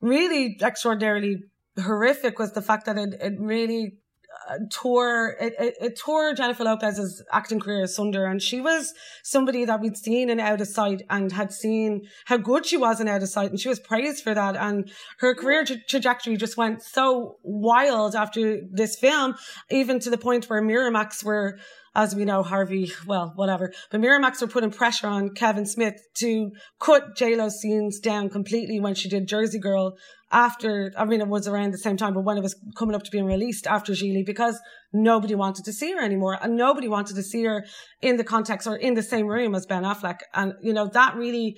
really 0.01 0.57
extraordinarily 0.61 1.37
horrific 1.79 2.39
was 2.39 2.53
the 2.53 2.61
fact 2.61 2.85
that 2.85 2.97
it, 2.97 3.13
it 3.19 3.33
really 3.39 3.93
uh, 4.49 4.55
tore 4.71 5.35
it, 5.39 5.53
it, 5.59 5.73
it, 5.81 5.99
tore 5.99 6.33
Jennifer 6.33 6.63
Lopez's 6.63 7.23
acting 7.31 7.59
career 7.59 7.83
asunder, 7.83 8.25
and 8.25 8.41
she 8.41 8.61
was 8.61 8.93
somebody 9.23 9.65
that 9.65 9.81
we'd 9.81 9.97
seen 9.97 10.29
in 10.29 10.39
Out 10.39 10.61
of 10.61 10.67
Sight 10.67 11.01
and 11.09 11.31
had 11.31 11.51
seen 11.51 12.01
how 12.25 12.37
good 12.37 12.65
she 12.65 12.77
was 12.77 13.01
in 13.01 13.07
Out 13.07 13.21
of 13.21 13.29
Sight, 13.29 13.51
and 13.51 13.59
she 13.59 13.69
was 13.69 13.79
praised 13.79 14.23
for 14.23 14.33
that. 14.33 14.55
And 14.55 14.89
her 15.19 15.35
career 15.35 15.65
tra- 15.65 15.83
trajectory 15.87 16.37
just 16.37 16.57
went 16.57 16.81
so 16.81 17.37
wild 17.43 18.15
after 18.15 18.61
this 18.71 18.97
film, 18.97 19.35
even 19.69 19.99
to 19.99 20.09
the 20.09 20.17
point 20.17 20.49
where 20.49 20.61
Miramax 20.61 21.23
were 21.23 21.59
as 21.93 22.15
we 22.15 22.25
know, 22.25 22.41
Harvey, 22.43 22.91
well, 23.05 23.33
whatever. 23.35 23.73
But 23.89 24.01
Miramax 24.01 24.41
were 24.41 24.47
putting 24.47 24.71
pressure 24.71 25.07
on 25.07 25.29
Kevin 25.29 25.65
Smith 25.65 25.95
to 26.19 26.51
cut 26.79 27.15
JLo's 27.17 27.59
scenes 27.59 27.99
down 27.99 28.29
completely 28.29 28.79
when 28.79 28.95
she 28.95 29.09
did 29.09 29.27
Jersey 29.27 29.59
Girl 29.59 29.97
after, 30.31 30.93
I 30.97 31.03
mean, 31.05 31.19
it 31.19 31.27
was 31.27 31.47
around 31.47 31.71
the 31.71 31.77
same 31.77 31.97
time, 31.97 32.13
but 32.13 32.23
when 32.23 32.37
it 32.37 32.43
was 32.43 32.55
coming 32.77 32.95
up 32.95 33.03
to 33.03 33.11
being 33.11 33.25
released 33.25 33.67
after 33.67 33.91
Gigli 33.91 34.25
because 34.25 34.57
nobody 34.93 35.35
wanted 35.35 35.65
to 35.65 35.73
see 35.73 35.91
her 35.91 36.01
anymore 36.01 36.37
and 36.41 36.55
nobody 36.55 36.87
wanted 36.87 37.15
to 37.17 37.23
see 37.23 37.43
her 37.43 37.65
in 38.01 38.15
the 38.15 38.23
context 38.23 38.67
or 38.67 38.77
in 38.77 38.93
the 38.93 39.03
same 39.03 39.27
room 39.27 39.53
as 39.53 39.65
Ben 39.65 39.83
Affleck. 39.83 40.19
And, 40.33 40.53
you 40.61 40.71
know, 40.71 40.87
that 40.93 41.15
really, 41.15 41.57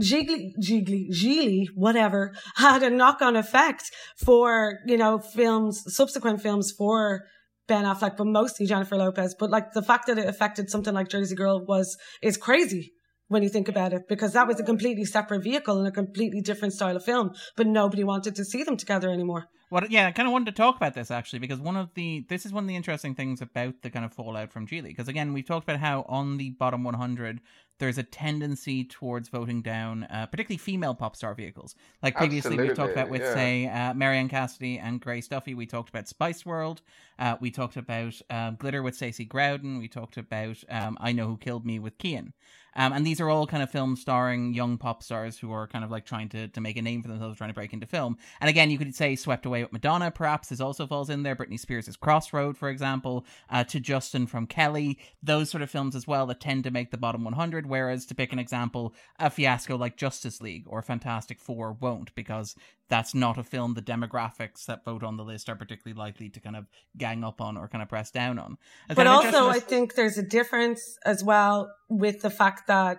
Gigli, 0.00 0.52
Gigli, 0.58 1.10
Gigli, 1.10 1.66
whatever, 1.74 2.32
had 2.56 2.82
a 2.82 2.88
knock 2.88 3.20
on 3.20 3.36
effect 3.36 3.90
for, 4.16 4.78
you 4.86 4.96
know, 4.96 5.18
films, 5.18 5.84
subsequent 5.94 6.40
films 6.40 6.72
for 6.76 7.24
Ben 7.66 7.84
Affleck, 7.84 8.16
but 8.16 8.26
mostly 8.26 8.66
Jennifer 8.66 8.96
Lopez. 8.96 9.34
But 9.38 9.50
like 9.50 9.72
the 9.72 9.82
fact 9.82 10.06
that 10.06 10.18
it 10.18 10.28
affected 10.28 10.70
something 10.70 10.94
like 10.94 11.08
Jersey 11.08 11.34
Girl 11.34 11.64
was, 11.64 11.96
is 12.22 12.36
crazy 12.36 12.92
when 13.28 13.42
you 13.42 13.48
think 13.48 13.68
about 13.68 13.92
it, 13.92 14.02
because 14.08 14.34
that 14.34 14.46
was 14.46 14.60
a 14.60 14.64
completely 14.64 15.04
separate 15.04 15.42
vehicle 15.42 15.78
and 15.78 15.88
a 15.88 15.92
completely 15.92 16.40
different 16.40 16.74
style 16.74 16.96
of 16.96 17.04
film, 17.04 17.30
but 17.56 17.66
nobody 17.66 18.04
wanted 18.04 18.34
to 18.36 18.44
see 18.44 18.62
them 18.62 18.76
together 18.76 19.10
anymore. 19.10 19.48
What? 19.70 19.90
Yeah, 19.90 20.06
I 20.06 20.12
kind 20.12 20.28
of 20.28 20.32
wanted 20.32 20.54
to 20.54 20.62
talk 20.62 20.76
about 20.76 20.94
this 20.94 21.10
actually 21.10 21.40
because 21.40 21.58
one 21.58 21.76
of 21.76 21.92
the 21.94 22.24
this 22.28 22.46
is 22.46 22.52
one 22.52 22.62
of 22.62 22.68
the 22.68 22.76
interesting 22.76 23.14
things 23.14 23.40
about 23.40 23.82
the 23.82 23.90
kind 23.90 24.04
of 24.04 24.12
fallout 24.12 24.52
from 24.52 24.68
Gigli 24.68 24.84
because 24.84 25.08
again 25.08 25.32
we've 25.32 25.46
talked 25.46 25.68
about 25.68 25.80
how 25.80 26.04
on 26.08 26.36
the 26.36 26.50
bottom 26.50 26.84
100 26.84 27.40
there's 27.78 27.98
a 27.98 28.02
tendency 28.02 28.84
towards 28.84 29.28
voting 29.28 29.62
down, 29.62 30.04
uh, 30.04 30.26
particularly 30.26 30.58
female 30.58 30.94
pop 30.94 31.16
star 31.16 31.34
vehicles. 31.34 31.74
Like 32.02 32.16
previously, 32.16 32.50
Absolutely, 32.50 32.68
we've 32.68 32.76
talked 32.76 32.92
about 32.92 33.10
with, 33.10 33.22
yeah. 33.22 33.34
say, 33.34 33.66
uh, 33.66 33.94
Marianne 33.94 34.28
Cassidy 34.28 34.78
and 34.78 35.00
Grace 35.00 35.28
Duffy. 35.28 35.54
We 35.54 35.66
talked 35.66 35.88
about 35.88 36.08
Spice 36.08 36.46
World. 36.46 36.82
Uh, 37.18 37.36
we 37.40 37.50
talked 37.50 37.76
about 37.76 38.20
uh, 38.30 38.50
Glitter 38.52 38.82
with 38.82 38.94
Stacey 38.94 39.26
Growden. 39.26 39.78
We 39.78 39.88
talked 39.88 40.16
about 40.16 40.62
um, 40.68 40.96
I 41.00 41.12
Know 41.12 41.26
Who 41.26 41.36
Killed 41.36 41.66
Me 41.66 41.78
with 41.78 41.98
Kian. 41.98 42.32
Um, 42.76 42.92
and 42.92 43.06
these 43.06 43.20
are 43.20 43.30
all 43.30 43.46
kind 43.46 43.62
of 43.62 43.70
films 43.70 44.00
starring 44.00 44.54
young 44.54 44.78
pop 44.78 45.02
stars 45.02 45.38
who 45.38 45.52
are 45.52 45.66
kind 45.66 45.84
of 45.84 45.90
like 45.90 46.04
trying 46.04 46.28
to, 46.30 46.48
to 46.48 46.60
make 46.60 46.76
a 46.76 46.82
name 46.82 47.02
for 47.02 47.08
themselves, 47.08 47.38
trying 47.38 47.50
to 47.50 47.54
break 47.54 47.72
into 47.72 47.86
film. 47.86 48.16
And 48.40 48.50
again, 48.50 48.70
you 48.70 48.78
could 48.78 48.94
say 48.94 49.16
Swept 49.16 49.46
Away 49.46 49.62
with 49.62 49.72
Madonna, 49.72 50.10
perhaps, 50.10 50.48
this 50.48 50.60
also 50.60 50.86
falls 50.86 51.10
in 51.10 51.22
there. 51.22 51.36
Britney 51.36 51.58
Spears' 51.58 51.96
Crossroad, 51.96 52.56
for 52.56 52.68
example, 52.68 53.24
uh, 53.50 53.64
to 53.64 53.80
Justin 53.80 54.26
from 54.26 54.46
Kelly, 54.46 54.98
those 55.22 55.50
sort 55.50 55.62
of 55.62 55.70
films 55.70 55.96
as 55.96 56.06
well 56.06 56.26
that 56.26 56.40
tend 56.40 56.64
to 56.64 56.70
make 56.70 56.90
the 56.90 56.98
bottom 56.98 57.24
100. 57.24 57.66
Whereas, 57.66 58.06
to 58.06 58.14
pick 58.14 58.32
an 58.32 58.38
example, 58.38 58.94
a 59.18 59.30
fiasco 59.30 59.76
like 59.76 59.96
Justice 59.96 60.40
League 60.40 60.64
or 60.66 60.82
Fantastic 60.82 61.40
Four 61.40 61.72
won't, 61.72 62.14
because 62.14 62.54
that's 62.88 63.14
not 63.14 63.38
a 63.38 63.42
film 63.42 63.74
the 63.74 63.82
demographics 63.82 64.66
that 64.66 64.84
vote 64.84 65.02
on 65.02 65.16
the 65.16 65.24
list 65.24 65.48
are 65.48 65.56
particularly 65.56 65.98
likely 65.98 66.28
to 66.30 66.40
kind 66.40 66.56
of 66.56 66.66
gang 66.96 67.24
up 67.24 67.40
on 67.40 67.56
or 67.56 67.68
kind 67.68 67.82
of 67.82 67.88
press 67.88 68.10
down 68.10 68.38
on. 68.38 68.58
but 68.94 69.06
also, 69.06 69.48
I 69.48 69.60
think 69.60 69.94
there's 69.94 70.18
a 70.18 70.22
difference 70.22 70.98
as 71.04 71.24
well 71.24 71.70
with 71.88 72.22
the 72.22 72.30
fact 72.30 72.66
that 72.66 72.98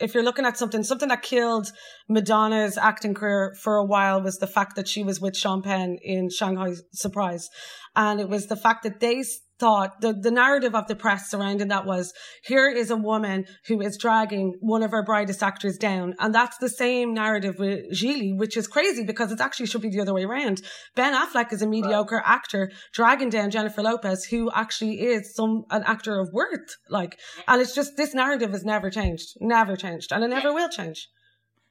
if 0.00 0.14
you're 0.14 0.22
looking 0.24 0.44
at 0.44 0.56
something, 0.56 0.82
something 0.82 1.08
that 1.08 1.22
killed 1.22 1.70
Madonna's 2.08 2.76
acting 2.76 3.14
career 3.14 3.54
for 3.62 3.76
a 3.76 3.84
while 3.84 4.22
was 4.22 4.38
the 4.38 4.46
fact 4.46 4.76
that 4.76 4.88
she 4.88 5.02
was 5.02 5.20
with 5.20 5.36
Sean 5.36 5.62
Penn 5.62 5.98
in 6.02 6.28
Shanghai 6.30 6.74
Surprise. 6.92 7.48
And 7.96 8.20
it 8.20 8.28
was 8.28 8.46
the 8.46 8.56
fact 8.56 8.82
that 8.84 9.00
they 9.00 9.22
thought 9.60 10.00
the, 10.00 10.14
the 10.14 10.30
narrative 10.30 10.74
of 10.74 10.88
the 10.88 10.96
press 10.96 11.30
surrounding 11.30 11.68
that 11.68 11.84
was 11.84 12.12
here 12.44 12.68
is 12.68 12.90
a 12.90 12.96
woman 12.96 13.44
who 13.66 13.80
is 13.80 13.98
dragging 13.98 14.54
one 14.60 14.82
of 14.82 14.92
our 14.92 15.04
brightest 15.04 15.42
actors 15.42 15.76
down. 15.76 16.14
And 16.18 16.34
that's 16.34 16.56
the 16.58 16.68
same 16.68 17.12
narrative 17.12 17.56
with 17.58 17.92
Gigli, 17.92 18.36
which 18.36 18.56
is 18.56 18.66
crazy 18.66 19.04
because 19.04 19.30
it 19.30 19.40
actually 19.40 19.66
should 19.66 19.82
be 19.82 19.90
the 19.90 20.00
other 20.00 20.14
way 20.14 20.24
around. 20.24 20.62
Ben 20.96 21.14
Affleck 21.14 21.52
is 21.52 21.60
a 21.60 21.68
mediocre 21.68 22.16
right. 22.16 22.24
actor 22.26 22.72
dragging 22.94 23.28
down 23.28 23.50
Jennifer 23.50 23.82
Lopez, 23.82 24.24
who 24.24 24.50
actually 24.52 25.00
is 25.00 25.34
some, 25.34 25.64
an 25.70 25.82
actor 25.86 26.18
of 26.18 26.30
worth. 26.32 26.76
Like, 26.88 27.18
and 27.46 27.60
it's 27.60 27.74
just, 27.74 27.96
this 27.96 28.14
narrative 28.14 28.52
has 28.52 28.64
never 28.64 28.88
changed, 28.88 29.34
never 29.40 29.59
changed, 29.76 30.12
and 30.12 30.24
it 30.24 30.28
never 30.28 30.52
will 30.52 30.68
change. 30.68 31.08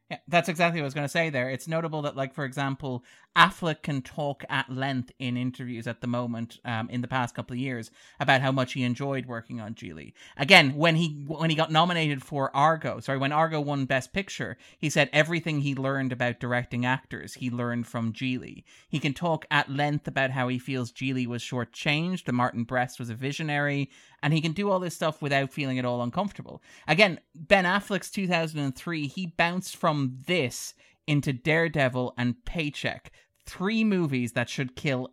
Yeah, 0.10 0.18
that's 0.28 0.50
exactly 0.50 0.82
what 0.82 0.86
I 0.86 0.88
was 0.88 0.94
going 0.96 1.06
to 1.06 1.12
say 1.12 1.30
there. 1.30 1.50
It's 1.50 1.68
notable 1.68 2.02
that, 2.02 2.16
like, 2.16 2.34
for 2.34 2.44
example, 2.44 3.04
Affleck 3.36 3.84
can 3.84 4.02
talk 4.02 4.44
at 4.50 4.70
length 4.70 5.12
in 5.20 5.38
interviews 5.38 5.88
at 5.88 6.02
the 6.02 6.08
moment, 6.08 6.60
um, 6.66 6.90
in 6.90 7.02
the 7.02 7.08
past 7.08 7.36
couple 7.36 7.54
of 7.54 7.60
years, 7.60 7.92
about 8.20 8.42
how 8.42 8.52
much 8.52 8.74
he 8.74 8.84
enjoyed 8.84 9.28
working 9.28 9.62
on 9.62 9.76
Gigli. 9.76 10.14
Again, 10.36 10.76
when 10.76 10.96
he 10.96 11.24
when 11.28 11.50
he 11.50 11.56
got 11.56 11.72
nominated 11.72 12.24
for 12.24 12.56
Argo, 12.56 13.00
sorry, 13.00 13.18
when 13.18 13.32
Argo 13.32 13.62
won 13.62 13.86
Best 13.86 14.14
Picture, 14.14 14.58
he 14.78 14.90
said 14.90 15.10
everything 15.14 15.62
he 15.62 15.76
learned 15.76 16.12
about 16.12 16.40
directing 16.40 16.86
actors 16.86 17.36
he 17.36 17.50
learned 17.50 17.88
from 17.88 18.14
Gigli. 18.14 18.64
He 18.90 19.00
can 19.00 19.14
talk 19.14 19.46
at 19.52 19.70
length 19.70 20.08
about 20.08 20.32
how 20.32 20.48
he 20.48 20.60
feels 20.60 20.92
Gigli 20.92 21.28
was 21.28 21.42
shortchanged, 21.42 22.26
that 22.26 22.34
Martin 22.34 22.64
Brest 22.64 23.00
was 23.00 23.10
a 23.10 23.16
visionary, 23.16 23.90
and 24.22 24.34
he 24.34 24.42
can 24.42 24.54
do 24.54 24.70
all 24.70 24.80
this 24.80 24.96
stuff 24.96 25.22
without 25.22 25.52
feeling 25.52 25.80
at 25.80 25.86
all 25.86 26.02
uncomfortable. 26.02 26.62
Again, 26.88 27.20
Ben 27.36 27.66
Affleck's 27.66 28.12
2003, 28.12 29.08
he 29.08 29.28
bounced 29.28 29.78
from 29.78 30.18
this 30.26 30.74
into 31.10 31.34
Daredevil 31.34 32.14
and 32.20 32.46
Paycheck 32.46 33.12
three 33.48 33.84
movies 33.84 34.34
that 34.34 34.48
should 34.48 34.76
kill 34.76 35.10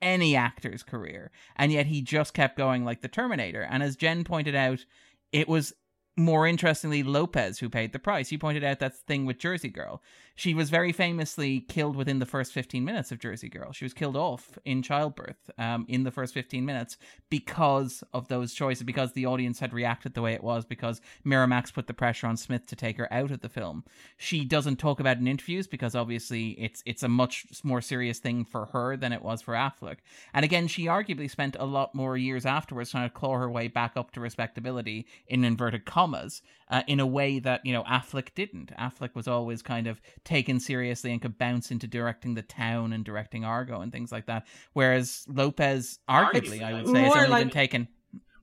any 0.00 0.36
actor's 0.36 0.84
career, 0.84 1.32
and 1.56 1.72
yet 1.72 1.86
he 1.86 2.00
just 2.02 2.32
kept 2.34 2.56
going 2.56 2.84
like 2.84 3.02
the 3.02 3.08
Terminator. 3.08 3.66
And 3.68 3.82
as 3.82 3.96
Jenn 3.96 4.22
pointed 4.22 4.54
out, 4.54 4.84
it 5.32 5.48
was 5.48 5.74
more 6.16 6.46
interestingly 6.46 7.02
Lopez 7.02 7.58
who 7.58 7.68
paid 7.68 7.92
the 7.92 7.98
price. 7.98 8.30
You 8.30 8.38
pointed 8.38 8.62
out 8.62 8.78
that 8.78 8.96
thing 8.96 9.26
with 9.26 9.38
Jersey 9.38 9.70
Girl. 9.70 10.00
She 10.40 10.54
was 10.54 10.70
very 10.70 10.90
famously 10.90 11.60
killed 11.60 11.96
within 11.96 12.18
the 12.18 12.24
first 12.24 12.54
15 12.54 12.82
minutes 12.82 13.12
of 13.12 13.18
Jersey 13.18 13.50
Girl. 13.50 13.72
She 13.72 13.84
was 13.84 13.92
killed 13.92 14.16
off 14.16 14.58
in 14.64 14.80
childbirth 14.80 15.50
um, 15.58 15.84
in 15.86 16.04
the 16.04 16.10
first 16.10 16.32
15 16.32 16.64
minutes 16.64 16.96
because 17.28 18.02
of 18.14 18.28
those 18.28 18.54
choices, 18.54 18.82
because 18.84 19.12
the 19.12 19.26
audience 19.26 19.58
had 19.58 19.74
reacted 19.74 20.14
the 20.14 20.22
way 20.22 20.32
it 20.32 20.42
was, 20.42 20.64
because 20.64 21.02
Miramax 21.26 21.74
put 21.74 21.88
the 21.88 21.92
pressure 21.92 22.26
on 22.26 22.38
Smith 22.38 22.64
to 22.68 22.74
take 22.74 22.96
her 22.96 23.12
out 23.12 23.30
of 23.30 23.42
the 23.42 23.50
film. 23.50 23.84
She 24.16 24.46
doesn't 24.46 24.78
talk 24.78 24.98
about 24.98 25.18
in 25.18 25.26
interviews 25.26 25.66
because 25.66 25.94
obviously 25.94 26.52
it's 26.52 26.82
it's 26.86 27.02
a 27.02 27.08
much 27.08 27.44
more 27.62 27.82
serious 27.82 28.18
thing 28.18 28.46
for 28.46 28.64
her 28.72 28.96
than 28.96 29.12
it 29.12 29.20
was 29.20 29.42
for 29.42 29.52
Affleck. 29.52 29.98
And 30.32 30.42
again, 30.42 30.68
she 30.68 30.86
arguably 30.86 31.30
spent 31.30 31.54
a 31.60 31.66
lot 31.66 31.94
more 31.94 32.16
years 32.16 32.46
afterwards 32.46 32.92
trying 32.92 33.10
to 33.10 33.14
claw 33.14 33.36
her 33.36 33.50
way 33.50 33.68
back 33.68 33.92
up 33.94 34.12
to 34.12 34.20
respectability 34.20 35.06
in 35.26 35.44
inverted 35.44 35.84
commas 35.84 36.40
uh, 36.70 36.82
in 36.86 36.98
a 36.98 37.06
way 37.06 37.38
that 37.40 37.60
you 37.66 37.74
know 37.74 37.82
Affleck 37.84 38.28
didn't. 38.34 38.74
Affleck 38.78 39.14
was 39.14 39.28
always 39.28 39.60
kind 39.60 39.86
of 39.86 40.00
taken 40.30 40.60
seriously 40.60 41.10
and 41.10 41.20
could 41.20 41.36
bounce 41.36 41.72
into 41.72 41.88
directing 41.88 42.34
The 42.34 42.42
Town 42.42 42.92
and 42.92 43.04
directing 43.04 43.44
Argo 43.44 43.80
and 43.80 43.90
things 43.90 44.12
like 44.12 44.26
that. 44.26 44.46
Whereas 44.74 45.24
Lopez, 45.26 45.98
arguably, 46.08 46.62
I 46.62 46.74
would 46.74 46.86
say, 46.86 47.02
has 47.02 47.16
only 47.16 47.28
like, 47.28 47.44
been 47.46 47.50
taken. 47.50 47.88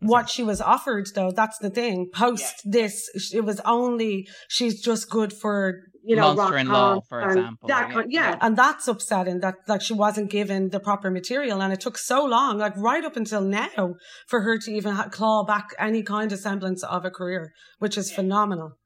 What 0.01 0.29
she 0.29 0.43
was 0.43 0.59
offered, 0.59 1.07
though, 1.15 1.31
that's 1.31 1.57
the 1.59 1.69
thing. 1.69 2.09
Post 2.13 2.61
yeah. 2.65 2.71
this, 2.71 3.31
it 3.33 3.45
was 3.45 3.61
only 3.61 4.27
she's 4.49 4.81
just 4.81 5.09
good 5.09 5.31
for 5.31 5.83
you 6.03 6.15
know, 6.15 6.35
Monster 6.35 6.57
in 6.57 6.67
Law, 6.67 7.01
for 7.09 7.21
example. 7.21 7.67
That 7.67 7.91
kind, 7.91 8.11
yeah. 8.11 8.29
yeah. 8.29 8.37
and 8.41 8.55
that's 8.55 8.87
upsetting 8.87 9.39
that 9.41 9.55
like 9.67 9.81
she 9.81 9.93
wasn't 9.93 10.29
given 10.29 10.69
the 10.69 10.79
proper 10.79 11.09
material, 11.09 11.61
and 11.61 11.73
it 11.73 11.81
took 11.81 11.97
so 11.97 12.23
long, 12.25 12.59
like 12.59 12.77
right 12.77 13.03
up 13.03 13.17
until 13.17 13.41
now, 13.41 13.95
for 14.27 14.41
her 14.41 14.57
to 14.57 14.71
even 14.71 14.93
ha- 14.93 15.09
claw 15.09 15.43
back 15.43 15.69
any 15.79 16.03
kind 16.03 16.31
of 16.31 16.39
semblance 16.39 16.83
of 16.83 17.03
a 17.03 17.11
career, 17.11 17.51
which 17.79 17.97
is 17.97 18.09
yeah. 18.09 18.17
phenomenal. 18.17 18.77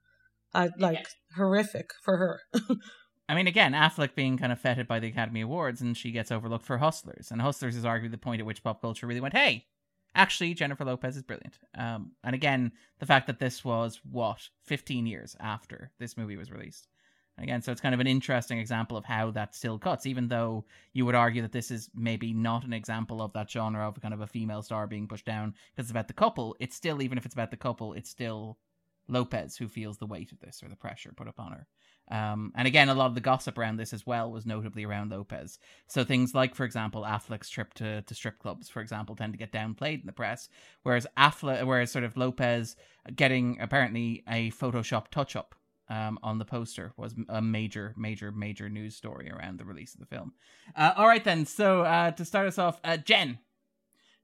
Uh, 0.53 0.69
like 0.77 0.97
yeah. 0.97 1.35
horrific 1.37 1.91
for 2.03 2.17
her. 2.17 2.41
I 3.29 3.35
mean, 3.35 3.47
again, 3.47 3.71
Affleck 3.71 4.15
being 4.15 4.37
kind 4.37 4.51
of 4.51 4.59
feted 4.59 4.87
by 4.87 4.99
the 4.99 5.07
Academy 5.07 5.41
Awards, 5.41 5.79
and 5.79 5.95
she 5.95 6.11
gets 6.11 6.31
overlooked 6.31 6.65
for 6.65 6.77
Hustlers, 6.77 7.31
and 7.31 7.41
Hustlers 7.41 7.77
is 7.77 7.85
arguably 7.85 8.11
the 8.11 8.17
point 8.17 8.41
at 8.41 8.45
which 8.45 8.63
pop 8.63 8.81
culture 8.81 9.07
really 9.07 9.21
went, 9.21 9.35
"Hey, 9.35 9.67
actually, 10.13 10.53
Jennifer 10.53 10.83
Lopez 10.83 11.15
is 11.15 11.23
brilliant." 11.23 11.57
Um, 11.77 12.11
and 12.23 12.35
again, 12.35 12.73
the 12.99 13.05
fact 13.05 13.27
that 13.27 13.39
this 13.39 13.63
was 13.63 14.01
what 14.03 14.49
15 14.65 15.05
years 15.05 15.35
after 15.39 15.91
this 15.99 16.17
movie 16.17 16.35
was 16.35 16.51
released 16.51 16.87
Again, 17.37 17.61
so 17.61 17.71
it's 17.71 17.81
kind 17.81 17.95
of 17.95 17.99
an 17.99 18.07
interesting 18.07 18.59
example 18.59 18.97
of 18.97 19.05
how 19.05 19.31
that 19.31 19.55
still 19.55 19.79
cuts, 19.79 20.05
even 20.05 20.27
though 20.27 20.65
you 20.93 21.05
would 21.05 21.15
argue 21.15 21.41
that 21.41 21.51
this 21.51 21.71
is 21.71 21.89
maybe 21.95 22.33
not 22.33 22.63
an 22.63 22.73
example 22.73 23.21
of 23.21 23.33
that 23.33 23.49
genre 23.49 23.87
of 23.87 23.99
kind 24.01 24.13
of 24.13 24.21
a 24.21 24.27
female 24.27 24.61
star 24.61 24.85
being 24.85 25.07
pushed 25.07 25.25
down 25.25 25.55
because 25.71 25.85
it's 25.85 25.91
about 25.91 26.07
the 26.07 26.13
couple. 26.13 26.55
It's 26.59 26.75
still, 26.75 27.01
even 27.01 27.17
if 27.17 27.25
it's 27.25 27.33
about 27.33 27.49
the 27.49 27.57
couple, 27.57 27.93
it's 27.93 28.09
still 28.09 28.57
Lopez 29.07 29.57
who 29.57 29.67
feels 29.67 29.97
the 29.97 30.05
weight 30.05 30.31
of 30.31 30.39
this 30.39 30.61
or 30.63 30.69
the 30.69 30.75
pressure 30.75 31.13
put 31.15 31.27
upon 31.27 31.51
her. 31.51 31.67
Um, 32.09 32.51
and 32.55 32.67
again, 32.67 32.89
a 32.89 32.93
lot 32.93 33.05
of 33.05 33.15
the 33.15 33.21
gossip 33.21 33.57
around 33.57 33.77
this 33.77 33.93
as 33.93 34.05
well 34.05 34.31
was 34.31 34.45
notably 34.45 34.83
around 34.83 35.11
Lopez. 35.11 35.59
So 35.87 36.03
things 36.03 36.35
like, 36.35 36.55
for 36.55 36.65
example, 36.65 37.03
Affleck's 37.03 37.49
trip 37.49 37.73
to, 37.75 38.01
to 38.01 38.15
strip 38.15 38.39
clubs, 38.39 38.67
for 38.67 38.81
example, 38.81 39.15
tend 39.15 39.33
to 39.33 39.39
get 39.39 39.53
downplayed 39.53 40.01
in 40.01 40.07
the 40.07 40.11
press, 40.11 40.49
whereas 40.83 41.07
Affleck, 41.17 41.65
whereas 41.65 41.91
sort 41.91 42.03
of 42.03 42.17
Lopez 42.17 42.75
getting 43.15 43.57
apparently 43.61 44.23
a 44.27 44.51
Photoshop 44.51 45.07
touch 45.09 45.35
up 45.35 45.55
um, 45.89 46.17
on 46.23 46.37
the 46.37 46.45
poster 46.45 46.93
was 46.97 47.13
a 47.29 47.41
major, 47.41 47.93
major, 47.97 48.31
major 48.31 48.69
news 48.69 48.95
story 48.95 49.29
around 49.29 49.59
the 49.59 49.65
release 49.65 49.93
of 49.93 49.99
the 49.99 50.05
film. 50.05 50.33
Uh, 50.75 50.93
all 50.95 51.07
right, 51.07 51.23
then. 51.23 51.45
So 51.45 51.81
uh, 51.81 52.11
to 52.11 52.25
start 52.25 52.47
us 52.47 52.57
off, 52.57 52.79
uh, 52.83 52.97
Jenn, 52.97 53.39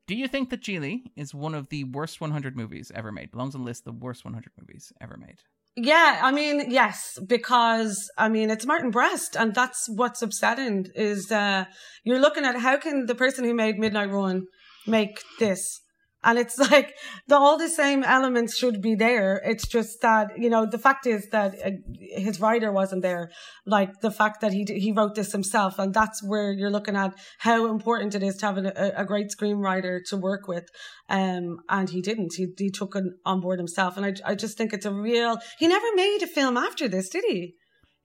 do 0.07 0.15
you 0.15 0.27
think 0.27 0.49
that 0.49 0.61
Gigli 0.61 1.11
is 1.15 1.35
one 1.35 1.53
of 1.53 1.69
the 1.69 1.83
worst 1.83 2.21
100 2.21 2.55
movies 2.55 2.91
ever 2.95 3.11
made? 3.11 3.31
Belongs 3.31 3.53
on 3.55 3.61
the 3.61 3.67
list 3.67 3.81
of 3.85 3.93
the 3.93 4.05
worst 4.05 4.23
100 4.23 4.51
movies 4.59 4.93
ever 5.01 5.17
made. 5.17 5.39
Yeah, 5.75 6.21
I 6.23 6.31
mean, 6.31 6.71
yes, 6.71 7.19
because 7.27 8.09
I 8.17 8.29
mean 8.29 8.49
it's 8.49 8.65
Martin 8.65 8.89
Brest, 8.89 9.35
and 9.37 9.53
that's 9.53 9.87
what's 9.87 10.23
upsetting. 10.23 10.87
Is 10.95 11.31
uh, 11.31 11.65
you're 12.03 12.19
looking 12.19 12.45
at 12.45 12.55
how 12.57 12.77
can 12.77 13.05
the 13.05 13.13
person 13.13 13.45
who 13.45 13.53
made 13.53 13.77
Midnight 13.77 14.09
Run 14.09 14.47
make 14.87 15.21
this? 15.37 15.81
And 16.27 16.37
it's 16.37 16.59
like 16.71 16.93
the, 17.27 17.37
all 17.37 17.57
the 17.57 17.69
same 17.69 18.03
elements 18.03 18.55
should 18.55 18.81
be 18.81 18.93
there. 18.93 19.41
It's 19.43 19.65
just 19.67 20.01
that, 20.01 20.37
you 20.37 20.49
know, 20.49 20.67
the 20.67 20.77
fact 20.77 21.07
is 21.07 21.29
that 21.29 21.55
uh, 21.65 21.71
his 21.95 22.39
writer 22.39 22.71
wasn't 22.71 23.01
there. 23.01 23.31
Like 23.65 24.01
the 24.01 24.11
fact 24.11 24.41
that 24.41 24.53
he, 24.53 24.65
he 24.67 24.91
wrote 24.91 25.15
this 25.15 25.31
himself. 25.31 25.79
And 25.79 25.93
that's 25.93 26.21
where 26.21 26.51
you're 26.51 26.69
looking 26.69 26.97
at 26.97 27.17
how 27.39 27.65
important 27.71 28.13
it 28.13 28.21
is 28.21 28.35
to 28.37 28.45
have 28.45 28.57
a, 28.57 28.93
a 28.95 29.05
great 29.05 29.29
screenwriter 29.29 30.01
to 30.09 30.17
work 30.17 30.47
with. 30.47 30.69
Um, 31.09 31.59
and 31.69 31.89
he 31.89 32.01
didn't. 32.01 32.33
He, 32.35 32.47
he 32.57 32.69
took 32.69 32.95
it 32.95 33.05
on 33.25 33.39
board 33.39 33.57
himself. 33.57 33.95
And 33.95 34.05
I, 34.05 34.13
I 34.31 34.35
just 34.35 34.57
think 34.57 34.73
it's 34.73 34.85
a 34.85 34.93
real, 34.93 35.37
he 35.57 35.67
never 35.67 35.87
made 35.95 36.19
a 36.21 36.27
film 36.27 36.57
after 36.57 36.89
this, 36.89 37.07
did 37.09 37.23
he? 37.25 37.55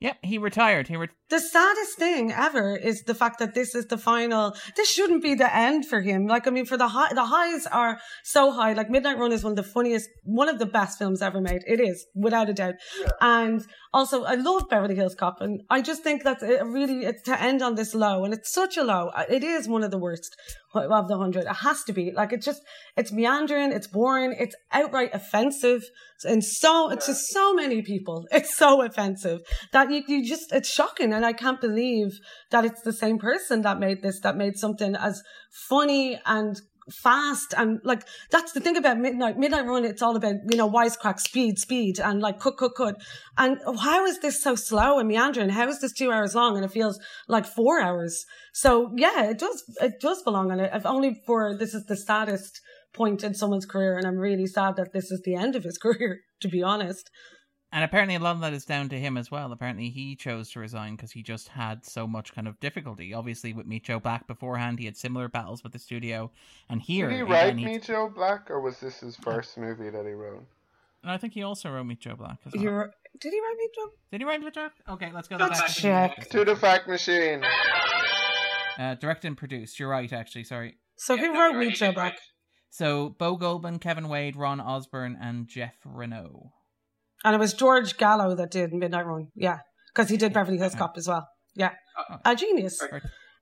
Yep, 0.02 0.16
he 0.22 0.36
retired. 0.36 0.88
He 0.88 0.96
re- 0.96 1.08
the 1.30 1.38
saddest 1.38 1.96
thing 1.96 2.32
ever 2.32 2.76
is 2.76 3.04
the 3.04 3.14
fact 3.14 3.38
that 3.38 3.54
this 3.54 3.72
is 3.72 3.86
the 3.86 3.96
final. 3.96 4.52
This 4.76 4.90
shouldn't 4.90 5.22
be 5.22 5.36
the 5.36 5.54
end 5.54 5.86
for 5.86 6.00
him. 6.00 6.26
Like, 6.26 6.48
I 6.48 6.50
mean, 6.50 6.66
for 6.66 6.76
the 6.76 6.88
high, 6.88 7.14
the 7.14 7.24
highs 7.24 7.68
are 7.68 8.00
so 8.24 8.50
high. 8.50 8.72
Like, 8.72 8.90
Midnight 8.90 9.16
Run 9.16 9.30
is 9.30 9.44
one 9.44 9.52
of 9.52 9.56
the 9.56 9.62
funniest, 9.62 10.08
one 10.24 10.48
of 10.48 10.58
the 10.58 10.66
best 10.66 10.98
films 10.98 11.22
ever 11.22 11.40
made. 11.40 11.62
It 11.68 11.78
is, 11.78 12.04
without 12.16 12.50
a 12.50 12.52
doubt. 12.52 12.74
Yeah. 13.00 13.10
And 13.20 13.64
also, 13.94 14.24
I 14.24 14.34
love 14.34 14.68
Beverly 14.68 14.96
Hills 14.96 15.14
Cop, 15.14 15.40
and 15.40 15.62
I 15.70 15.82
just 15.82 16.02
think 16.02 16.24
that 16.24 16.42
it 16.42 16.64
really 16.64 17.04
it's 17.04 17.22
to 17.22 17.40
end 17.40 17.62
on 17.62 17.76
this 17.76 17.94
low, 17.94 18.24
and 18.24 18.34
it's 18.34 18.52
such 18.52 18.76
a 18.76 18.82
low. 18.82 19.12
Uh, 19.14 19.24
it 19.30 19.44
is 19.44 19.68
one 19.68 19.84
of 19.84 19.92
the 19.92 19.98
worst 19.98 20.36
of 20.74 21.06
the 21.06 21.16
hundred. 21.16 21.44
It 21.44 21.56
has 21.56 21.84
to 21.84 21.92
be. 21.92 22.10
Like, 22.10 22.32
it's 22.32 22.44
just, 22.44 22.62
it's 22.96 23.12
meandering, 23.12 23.70
it's 23.70 23.86
boring, 23.86 24.34
it's 24.36 24.56
outright 24.72 25.10
offensive, 25.12 25.84
and 26.24 26.42
so 26.42 26.90
it's 26.90 27.06
just 27.06 27.28
so 27.28 27.54
many 27.54 27.82
people. 27.82 28.26
It's 28.32 28.56
so 28.56 28.82
offensive 28.82 29.40
that 29.72 29.91
you, 29.92 30.02
you 30.06 30.24
just 30.24 30.52
it's 30.52 30.72
shocking, 30.72 31.12
and 31.12 31.24
I 31.24 31.32
can't 31.32 31.60
believe 31.60 32.18
that 32.50 32.64
it's 32.64 32.82
the 32.82 32.92
same 32.92 33.18
person 33.18 33.62
that 33.62 33.78
made 33.78 34.02
this, 34.02 34.20
that 34.20 34.36
made 34.36 34.56
something 34.56 34.94
as 34.94 35.22
funny 35.50 36.20
and 36.26 36.60
fast 36.90 37.54
and 37.56 37.80
like 37.84 38.02
that's 38.32 38.50
the 38.52 38.60
thing 38.60 38.76
about 38.76 38.98
midnight 38.98 39.38
midnight 39.38 39.64
run 39.64 39.84
it's 39.84 40.02
all 40.02 40.16
about 40.16 40.34
you 40.50 40.56
know 40.56 40.68
wisecrack 40.68 41.20
speed 41.20 41.56
speed 41.56 42.00
and 42.00 42.20
like 42.20 42.40
cut 42.40 42.56
cut 42.56 42.74
cut. 42.76 43.00
And 43.38 43.58
how 43.80 44.04
is 44.04 44.18
this 44.18 44.42
so 44.42 44.56
slow 44.56 44.98
and 44.98 45.08
meandering? 45.08 45.50
How 45.50 45.68
is 45.68 45.80
this 45.80 45.92
two 45.92 46.10
hours 46.10 46.34
long 46.34 46.56
and 46.56 46.64
it 46.64 46.72
feels 46.72 46.98
like 47.28 47.46
four 47.46 47.80
hours? 47.80 48.24
So 48.52 48.90
yeah 48.96 49.30
it 49.30 49.38
does 49.38 49.62
it 49.80 50.00
does 50.00 50.22
belong 50.22 50.50
on 50.50 50.58
it. 50.58 50.70
If 50.74 50.84
only 50.84 51.22
for 51.24 51.56
this 51.56 51.72
is 51.72 51.86
the 51.86 51.96
saddest 51.96 52.60
point 52.92 53.24
in 53.24 53.34
someone's 53.34 53.66
career 53.66 53.96
and 53.96 54.06
i'm 54.06 54.18
really 54.18 54.46
sad 54.46 54.76
that 54.76 54.92
this 54.92 55.10
is 55.10 55.20
the 55.24 55.34
end 55.34 55.56
of 55.56 55.64
his 55.64 55.78
career 55.82 56.20
to 56.40 56.48
be 56.48 56.62
honest 56.62 57.10
and 57.72 57.82
apparently, 57.82 58.14
a 58.14 58.18
lot 58.20 58.36
of 58.36 58.42
that 58.42 58.52
is 58.52 58.64
down 58.64 58.88
to 58.90 58.98
him 58.98 59.16
as 59.16 59.30
well. 59.30 59.50
Apparently, 59.50 59.88
he 59.88 60.14
chose 60.14 60.50
to 60.50 60.60
resign 60.60 60.94
because 60.94 61.10
he 61.12 61.22
just 61.22 61.48
had 61.48 61.84
so 61.84 62.06
much 62.06 62.34
kind 62.34 62.46
of 62.46 62.60
difficulty. 62.60 63.14
Obviously, 63.14 63.52
with 63.52 63.66
Meet 63.66 63.84
Joe 63.84 63.98
Black 63.98 64.26
beforehand, 64.26 64.78
he 64.78 64.84
had 64.84 64.96
similar 64.96 65.28
battles 65.28 65.64
with 65.64 65.72
the 65.72 65.78
studio. 65.78 66.30
And 66.68 66.82
here, 66.82 67.08
did 67.08 67.16
he 67.16 67.22
write 67.22 67.56
Meet 67.56 67.84
Joe 67.84 68.12
Black, 68.14 68.50
or 68.50 68.60
was 68.60 68.78
this 68.78 69.00
his 69.00 69.16
first 69.16 69.56
movie 69.56 69.90
that 69.90 70.04
he 70.04 70.12
wrote? 70.12 70.44
And 71.02 71.10
I 71.10 71.16
think 71.16 71.32
he 71.32 71.42
also 71.42 71.70
wrote 71.70 71.84
Meet 71.84 72.00
Joe 72.00 72.14
Black 72.14 72.38
as 72.46 72.52
well. 72.52 72.62
You're, 72.62 72.94
did 73.18 73.32
he 73.32 73.40
write 73.40 73.56
Meet 73.58 73.70
Joe? 73.74 73.90
Did 74.10 74.20
he 74.20 74.24
write 74.24 74.40
Meet 74.40 74.54
Joe? 74.54 74.68
Okay, 74.90 75.10
let's 75.12 75.28
go. 75.28 75.36
Let's 75.36 75.58
back 75.58 75.70
check 75.70 76.28
to 76.30 76.44
the 76.44 76.54
fact 76.54 76.86
machine. 76.86 77.42
Uh, 78.78 78.94
directed 78.94 79.28
and 79.28 79.36
produced. 79.36 79.80
You're 79.80 79.88
right, 79.88 80.12
actually. 80.12 80.44
Sorry. 80.44 80.76
So 80.96 81.16
who 81.16 81.38
wrote 81.38 81.56
Meet 81.56 81.74
Joe 81.74 81.92
Black? 81.92 82.18
So 82.70 83.10
Bo 83.18 83.36
Goldman, 83.36 83.78
Kevin 83.80 84.08
Wade, 84.08 84.36
Ron 84.36 84.60
Osborn, 84.60 85.18
and 85.20 85.48
Jeff 85.48 85.74
Reno. 85.84 86.52
And 87.24 87.34
it 87.34 87.38
was 87.38 87.54
George 87.54 87.96
Gallo 87.96 88.34
that 88.34 88.50
did 88.50 88.72
Midnight 88.72 89.06
Run. 89.06 89.28
Yeah. 89.34 89.58
Because 89.94 90.08
he 90.08 90.16
did 90.16 90.32
Beverly 90.32 90.58
Hills 90.58 90.74
Cop 90.74 90.96
as 90.96 91.06
well. 91.06 91.28
Yeah. 91.54 91.72
Oh. 91.98 92.16
A 92.24 92.34
genius. 92.34 92.82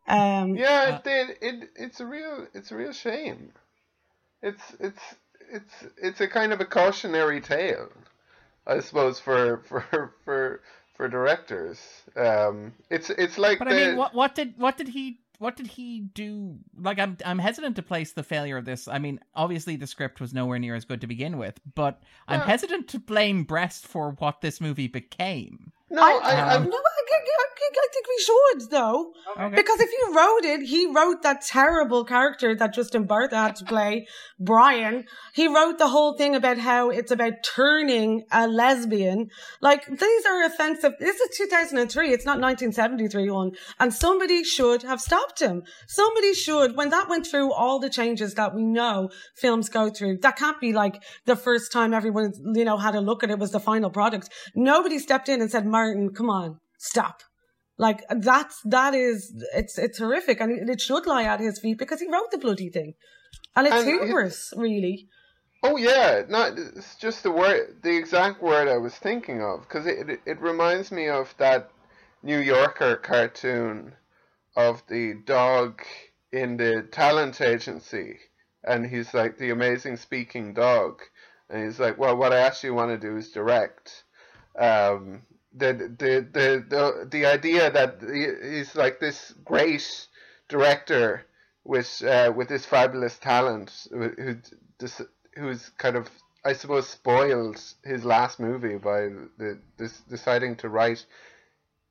Um, 0.08 0.56
yeah, 0.56 0.96
it 0.96 1.04
did. 1.04 1.30
It, 1.40 1.68
it's 1.76 2.00
a 2.00 2.06
real 2.06 2.46
it's 2.52 2.72
a 2.72 2.76
real 2.76 2.92
shame. 2.92 3.52
It's 4.42 4.62
it's 4.80 5.00
it's 5.52 5.74
it's 6.02 6.20
a 6.20 6.26
kind 6.26 6.52
of 6.52 6.60
a 6.60 6.64
cautionary 6.64 7.40
tale, 7.40 7.88
I 8.66 8.80
suppose, 8.80 9.20
for 9.20 9.62
for 9.68 10.14
for 10.24 10.62
for 10.96 11.08
directors. 11.08 11.78
Um, 12.16 12.72
it's 12.90 13.10
it's 13.10 13.38
like. 13.38 13.60
But 13.60 13.68
the, 13.68 13.74
I 13.74 13.86
mean, 13.88 13.96
what 13.96 14.14
what 14.14 14.34
did 14.34 14.54
what 14.56 14.76
did 14.76 14.88
he 14.88 15.20
what 15.40 15.56
did 15.56 15.68
he 15.68 16.00
do? 16.00 16.58
Like, 16.78 16.98
I'm 16.98 17.16
I'm 17.24 17.38
hesitant 17.38 17.74
to 17.76 17.82
place 17.82 18.12
the 18.12 18.22
failure 18.22 18.58
of 18.58 18.66
this. 18.66 18.86
I 18.86 18.98
mean, 18.98 19.20
obviously 19.34 19.74
the 19.74 19.86
script 19.86 20.20
was 20.20 20.34
nowhere 20.34 20.58
near 20.58 20.74
as 20.74 20.84
good 20.84 21.00
to 21.00 21.06
begin 21.06 21.38
with, 21.38 21.58
but 21.74 22.02
I'm 22.28 22.40
hesitant 22.40 22.88
to 22.88 22.98
blame 22.98 23.44
Brest 23.44 23.86
for 23.86 24.10
what 24.18 24.42
this 24.42 24.60
movie 24.60 24.86
became. 24.86 25.72
No, 25.90 26.02
I, 26.02 26.20
I, 26.22 26.54
um, 26.54 26.64
no, 26.64 26.76
I 26.76 27.00
I 27.78 27.88
think 27.92 28.06
we 28.08 28.24
should 28.24 28.70
though, 28.70 29.12
Okay. 29.36 29.56
because 29.56 29.80
if 29.80 29.90
you 29.90 30.16
wrote 30.16 30.44
it, 30.44 30.62
he 30.66 30.86
wrote 30.86 31.22
that 31.22 31.42
terrible 31.42 32.04
character 32.04 32.54
that 32.54 32.74
Justin 32.74 33.06
Bartha 33.06 33.32
had 33.34 33.56
to 33.56 33.64
play, 33.64 34.06
Brian. 34.38 35.04
He 35.34 35.46
wrote 35.46 35.78
the 35.78 35.88
whole 35.88 36.16
thing 36.16 36.34
about 36.34 36.58
how 36.58 36.90
it's 36.90 37.10
about 37.10 37.42
turning 37.42 38.24
a 38.32 38.46
lesbian. 38.48 39.28
Like 39.60 39.86
these 39.86 40.26
are 40.26 40.44
offensive. 40.44 40.94
This 40.98 41.20
is 41.20 41.36
2003. 41.36 42.12
It's 42.12 42.24
not 42.24 42.40
1973 42.40 43.30
one, 43.30 43.52
and 43.78 43.92
somebody 43.92 44.44
should 44.44 44.82
have 44.82 45.00
stopped 45.00 45.40
him. 45.40 45.62
Somebody 45.86 46.34
should 46.34 46.76
when 46.76 46.90
that 46.90 47.08
went 47.08 47.26
through 47.26 47.52
all 47.52 47.78
the 47.78 47.90
changes 47.90 48.34
that 48.34 48.54
we 48.54 48.64
know 48.64 49.10
films 49.34 49.68
go 49.68 49.90
through. 49.90 50.18
That 50.18 50.36
can't 50.36 50.60
be 50.60 50.72
like 50.72 51.02
the 51.26 51.36
first 51.36 51.72
time 51.72 51.94
everyone 51.94 52.32
you 52.54 52.64
know 52.64 52.76
had 52.76 52.94
a 52.94 53.00
look 53.00 53.22
at 53.22 53.30
it 53.30 53.38
was 53.38 53.50
the 53.52 53.60
final 53.60 53.90
product. 53.90 54.28
Nobody 54.54 54.98
stepped 54.98 55.28
in 55.28 55.40
and 55.40 55.50
said, 55.50 55.66
"Martin, 55.80 56.10
come 56.14 56.30
on, 56.30 56.60
stop." 56.78 57.22
Like 57.78 58.04
that's 58.10 58.60
that 58.66 58.94
is 58.94 59.32
it's 59.54 59.78
it's 59.78 59.98
horrific, 59.98 60.40
and 60.40 60.68
it, 60.68 60.80
should 60.80 61.06
lie 61.06 61.24
at 61.24 61.40
his 61.40 61.58
feet 61.58 61.78
because 61.78 62.00
he 62.00 62.12
wrote 62.12 62.30
the 62.30 62.36
bloody 62.36 62.68
thing, 62.68 62.92
and 63.56 63.66
it's 63.66 63.76
And 63.76 63.88
it- 63.88 64.60
really. 64.60 65.08
Oh 65.62 65.76
yeah, 65.76 66.22
not 66.28 66.58
it's 66.58 66.96
just 66.96 67.22
the 67.22 67.30
word, 67.30 67.80
the 67.82 67.96
exact 67.96 68.42
word 68.42 68.68
I 68.68 68.76
was 68.76 68.94
thinking 68.94 69.42
of, 69.42 69.60
because 69.62 69.86
it, 69.86 70.10
it 70.10 70.20
it 70.26 70.40
reminds 70.40 70.92
me 70.92 71.08
of 71.08 71.34
that 71.38 71.70
New 72.22 72.38
Yorker 72.38 72.96
cartoon 72.96 73.94
of 74.56 74.82
the 74.88 75.14
dog 75.24 75.82
in 76.32 76.58
the 76.58 76.86
talent 76.92 77.40
agency, 77.40 78.18
and 78.62 78.86
he's 78.86 79.14
like 79.14 79.38
the 79.38 79.50
amazing 79.50 79.96
speaking 79.96 80.52
dog, 80.52 81.00
and 81.48 81.64
he's 81.64 81.80
like, 81.80 81.96
well, 81.98 82.16
what 82.16 82.32
I 82.32 82.40
actually 82.40 82.70
want 82.70 82.90
to 82.90 83.08
do 83.08 83.16
is 83.16 83.30
direct. 83.30 84.04
Um, 84.58 85.22
the 85.52 85.72
the 85.72 86.26
the 86.32 86.64
the 86.68 87.08
the 87.10 87.26
idea 87.26 87.70
that 87.70 88.00
he- 88.02 88.56
he's 88.56 88.74
like 88.76 89.00
this 89.00 89.32
great 89.44 90.06
director 90.48 91.26
with 91.64 92.02
uh, 92.04 92.32
with 92.34 92.48
this 92.48 92.66
fabulous 92.66 93.18
talent 93.18 93.86
who 93.90 94.08
who 94.08 94.36
who's 95.36 95.68
kind 95.70 95.96
of 95.96 96.08
I 96.44 96.54
suppose 96.54 96.88
spoiled 96.88 97.62
his 97.84 98.04
last 98.04 98.40
movie 98.40 98.78
by 98.78 99.10
the, 99.38 99.60
this 99.76 100.00
deciding 100.08 100.56
to 100.56 100.68
write 100.68 101.04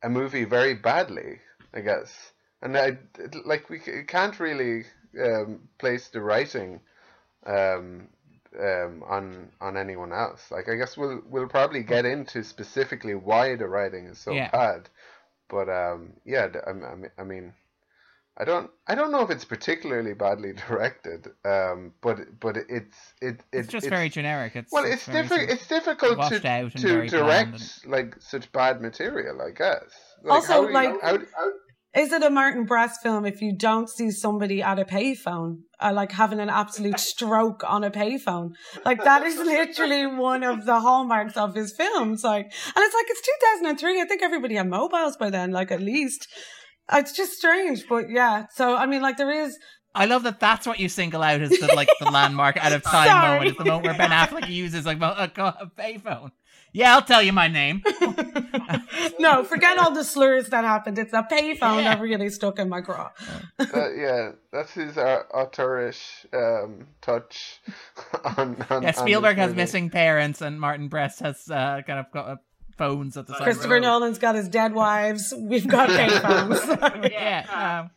a 0.03 0.09
movie 0.09 0.45
very 0.45 0.73
badly, 0.73 1.39
I 1.73 1.81
guess. 1.81 2.31
And 2.61 2.77
I 2.77 2.97
like 3.45 3.69
we 3.69 3.79
can't 3.79 4.39
really 4.39 4.85
um, 5.23 5.69
place 5.77 6.09
the 6.09 6.21
writing 6.21 6.81
um, 7.45 8.07
um, 8.59 9.03
on 9.07 9.49
on 9.61 9.77
anyone 9.77 10.13
else. 10.13 10.49
Like 10.51 10.69
I 10.69 10.75
guess 10.75 10.95
we'll 10.97 11.21
we'll 11.25 11.47
probably 11.47 11.83
get 11.83 12.05
into 12.05 12.43
specifically 12.43 13.15
why 13.15 13.55
the 13.55 13.67
writing 13.67 14.05
is 14.07 14.19
so 14.19 14.31
Yeah. 14.31 14.49
bad. 14.51 14.89
But 15.49 15.67
um, 15.69 16.13
yeah, 16.25 16.47
I, 16.65 16.69
I 16.69 16.73
mean- 16.73 17.11
I 17.17 17.23
mean, 17.23 17.53
I 18.37 18.45
don't 18.45 18.69
I 18.87 18.95
don't 18.95 19.11
know 19.11 19.21
if 19.21 19.29
it's 19.31 19.45
particularly 19.45 20.13
badly 20.13 20.53
directed. 20.67 21.27
Um, 21.43 21.93
but 22.01 22.39
but 22.39 22.57
it's 22.57 22.97
it, 23.21 23.35
it 23.35 23.41
It's 23.51 23.67
just 23.67 23.89
very 23.89 24.09
generic. 24.09 24.55
It's 24.55 24.71
well, 24.71 24.85
it's 24.85 25.05
very 25.05 25.23
difficult. 25.23 25.39
sort 25.39 25.49
of 25.49 25.57
It's 25.57 25.67
difficult 25.67 26.17
washed 26.17 26.41
to 26.41 26.47
out 26.49 26.73
and 26.75 26.81
to 26.83 27.07
direct 27.07 27.87
like 27.87 28.15
such 28.19 28.51
bad 28.51 28.81
material. 28.81 29.41
I 29.41 29.51
guess. 29.51 29.91
Also, 30.29 30.53
how 30.53 30.67
you- 30.67 30.73
like- 30.73 31.01
how, 31.01 31.17
how, 31.17 31.51
Is 31.95 32.11
it 32.11 32.21
a 32.21 32.29
Martin 32.29 32.65
Brest 32.65 33.01
film 33.01 33.25
if 33.25 33.41
you 33.41 33.55
don't 33.55 33.89
see 33.89 34.11
somebody 34.11 34.61
at 34.61 34.77
a 34.77 34.85
payphone, 34.85 35.61
uh, 35.79 35.91
like 35.93 36.11
having 36.11 36.39
an 36.39 36.49
absolute 36.49 36.99
stroke 37.11 37.63
on 37.67 37.83
a 37.83 37.89
payphone? 37.89 38.51
Like 38.85 39.03
that 39.03 39.23
is 39.23 39.37
literally 39.37 40.05
one 40.05 40.43
of 40.43 40.65
the 40.65 40.79
hallmarks 40.79 41.35
of 41.35 41.55
his 41.55 41.73
films. 41.73 42.23
Like, 42.23 42.45
and 42.45 42.75
it's 42.77 42.95
like 42.95 43.05
it's 43.09 43.27
2003. 43.61 44.01
I 44.01 44.05
think 44.05 44.21
everybody 44.21 44.55
had 44.55 44.69
mobiles 44.69 45.17
by 45.17 45.29
then, 45.29 45.51
like 45.51 45.71
at 45.71 45.81
least. 45.81 46.27
It's 46.91 47.11
just 47.11 47.33
strange, 47.33 47.87
but 47.87 48.09
yeah. 48.09 48.45
So 48.53 48.75
I 48.75 48.85
mean, 48.85 49.01
like 49.01 49.17
there 49.17 49.31
is 49.31 49.57
I 49.95 50.05
love 50.05 50.23
that. 50.23 50.39
That's 50.39 50.67
what 50.67 50.79
you 50.79 50.87
single 50.87 51.23
out 51.23 51.41
as 51.41 51.49
the 51.49 51.71
like 51.75 51.89
the 51.99 52.05
landmark 52.11 52.63
out 52.63 52.71
of 52.71 52.83
time 52.83 53.07
Sorry. 53.07 53.27
moment. 53.27 53.49
It's 53.49 53.57
the 53.57 53.65
moment 53.65 53.85
where 53.85 53.97
Ben 53.97 54.09
Affleck 54.11 54.47
uses 54.49 54.85
like 54.85 55.01
a, 55.01 55.31
a 55.35 55.71
payphone. 55.77 56.31
Yeah, 56.71 56.93
I'll 56.95 57.01
tell 57.01 57.23
you 57.23 57.33
my 57.33 57.47
name. 57.47 57.81
no, 59.19 59.43
forget 59.43 59.77
all 59.77 59.91
the 59.91 60.03
slurs 60.03 60.49
that 60.49 60.63
happened. 60.63 60.97
It's 60.99 61.13
a 61.13 61.23
payphone 61.29 61.83
Yeah. 61.83 61.95
that 61.95 62.01
really 62.01 62.29
stuck 62.29 62.59
in 62.59 62.69
my 62.69 62.81
craw. 62.81 63.09
uh, 63.59 63.91
yeah, 63.93 64.31
that's 64.51 64.73
his 64.73 64.97
uh, 64.97 65.23
auteurish 65.33 66.25
um, 66.33 66.87
touch 67.01 67.59
on. 68.37 68.63
on 68.69 68.83
Yeah, 68.83 68.91
Spielberg 68.91 69.35
this 69.35 69.41
has 69.41 69.49
movie. 69.49 69.61
missing 69.61 69.89
parents, 69.89 70.41
and 70.41 70.59
Martin 70.59 70.87
Brest 70.87 71.19
has 71.21 71.49
uh, 71.49 71.81
kind 71.85 71.99
of 71.99 72.11
got 72.11 72.27
uh, 72.29 72.35
phones 72.77 73.17
at 73.17 73.27
the 73.27 73.33
side. 73.33 73.43
Christopher 73.43 73.75
road. 73.75 73.83
Nolan's 73.83 74.19
got 74.19 74.35
his 74.35 74.47
dead 74.47 74.73
wives. 74.73 75.33
We've 75.37 75.67
got 75.67 75.89
payphones. 75.89 77.11
yeah. 77.11 77.81
Um, 77.83 77.91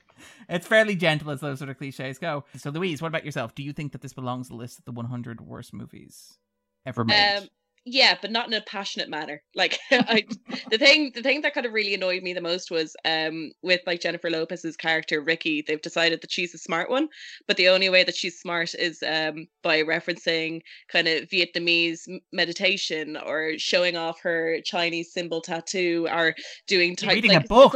it's 0.49 0.67
fairly 0.67 0.97
gentle 0.97 1.31
as 1.31 1.41
those 1.41 1.59
sort 1.59 1.71
of 1.71 1.79
cliches 1.79 2.19
go. 2.19 2.45
So, 2.57 2.71
Louise, 2.71 3.01
what 3.01 3.09
about 3.09 3.25
yourself? 3.25 3.55
Do 3.55 3.63
you 3.63 3.73
think 3.73 3.93
that 3.93 4.03
this 4.03 4.13
belongs 4.13 4.51
on 4.51 4.57
the 4.57 4.63
list 4.63 4.79
of 4.79 4.85
the 4.85 4.93
100 4.93 5.41
worst 5.41 5.73
movies 5.73 6.37
ever 6.85 7.05
made? 7.05 7.37
Um, 7.39 7.49
yeah, 7.85 8.17
but 8.21 8.31
not 8.31 8.47
in 8.47 8.55
a 8.55 8.61
passionate 8.61 9.09
manner. 9.09 9.43
Like 9.55 9.79
I, 9.91 10.25
the 10.71 10.79
thing, 10.79 11.13
the 11.15 11.23
thing 11.23 11.41
that 11.41 11.55
kind 11.55 11.67
of 11.67 11.73
really 11.73 11.95
annoyed 11.95 12.23
me 12.23 12.33
the 12.33 12.41
most 12.41 12.71
was 12.71 12.95
um 13.05 13.53
with 13.63 13.81
like 13.87 14.01
Jennifer 14.01 14.31
Lopez's 14.31 14.77
character 14.77 15.21
Ricki. 15.21 15.65
They've 15.67 15.83
decided 15.83 16.21
that 16.23 16.31
she's 16.31 16.55
a 16.55 16.59
smart 16.59 16.91
one, 16.91 17.09
but 17.49 17.57
the 17.57 17.69
only 17.69 17.89
way 17.89 18.05
that 18.05 18.17
she's 18.17 18.39
smart 18.39 18.75
is 18.75 19.03
um 19.03 19.47
by 19.63 19.83
referencing 19.83 20.61
kind 20.89 21.09
of 21.09 21.29
Vietnamese 21.29 22.03
meditation 22.33 23.17
or 23.17 23.55
showing 23.59 23.97
off 23.97 24.21
her 24.21 24.59
Chinese 24.65 25.13
symbol 25.13 25.41
tattoo 25.41 26.07
or 26.13 26.35
doing 26.69 26.95
type, 26.95 27.15
reading 27.15 27.35
a 27.35 27.41
book. 27.41 27.75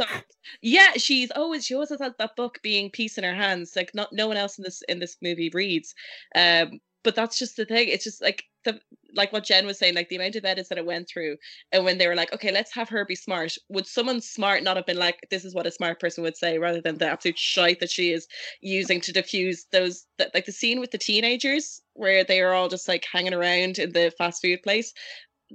yeah, 0.61 0.93
she's 0.95 1.31
always 1.31 1.65
she 1.65 1.73
always 1.73 1.89
has 1.89 1.99
that, 1.99 2.17
that 2.17 2.35
book 2.37 2.59
being 2.63 2.89
peace 2.89 3.17
in 3.17 3.25
her 3.25 3.35
hands. 3.35 3.73
Like 3.75 3.91
not 3.93 4.13
no 4.13 4.27
one 4.27 4.37
else 4.37 4.57
in 4.57 4.63
this 4.63 4.81
in 4.87 4.99
this 4.99 5.17
movie 5.21 5.51
reads. 5.53 5.93
Um, 6.33 6.79
but 7.03 7.15
that's 7.15 7.37
just 7.39 7.57
the 7.57 7.65
thing. 7.65 7.87
It's 7.89 8.03
just 8.03 8.21
like 8.21 8.43
the 8.65 8.79
like 9.15 9.31
what 9.31 9.45
Jenn 9.45 9.65
was 9.65 9.79
saying, 9.79 9.95
like 9.95 10.09
the 10.09 10.17
amount 10.17 10.35
of 10.35 10.45
edits 10.45 10.69
that 10.69 10.77
it 10.77 10.85
went 10.85 11.07
through, 11.07 11.37
and 11.71 11.85
when 11.85 11.97
they 11.97 12.07
were 12.07 12.15
like, 12.15 12.33
okay, 12.33 12.51
let's 12.51 12.73
have 12.73 12.89
her 12.89 13.05
be 13.05 13.15
smart. 13.15 13.55
Would 13.69 13.87
someone 13.87 14.21
smart 14.21 14.63
not 14.63 14.75
have 14.77 14.85
been 14.85 14.97
like, 14.97 15.19
this 15.31 15.45
is 15.45 15.55
what 15.55 15.65
a 15.67 15.71
smart 15.71 15.99
person 15.99 16.23
would 16.23 16.37
say, 16.37 16.57
rather 16.57 16.81
than 16.81 16.97
the 16.97 17.07
absolute 17.07 17.37
shite 17.37 17.79
that 17.79 17.89
she 17.91 18.11
is 18.11 18.27
using 18.61 18.99
to 19.01 19.13
diffuse 19.13 19.65
those, 19.71 20.05
that 20.17 20.33
like 20.33 20.45
the 20.45 20.51
scene 20.51 20.79
with 20.79 20.91
the 20.91 20.97
teenagers 20.97 21.81
where 21.93 22.23
they 22.23 22.41
are 22.41 22.53
all 22.53 22.67
just 22.67 22.87
like 22.87 23.05
hanging 23.11 23.33
around 23.33 23.79
in 23.79 23.91
the 23.93 24.11
fast 24.17 24.41
food 24.41 24.61
place. 24.63 24.93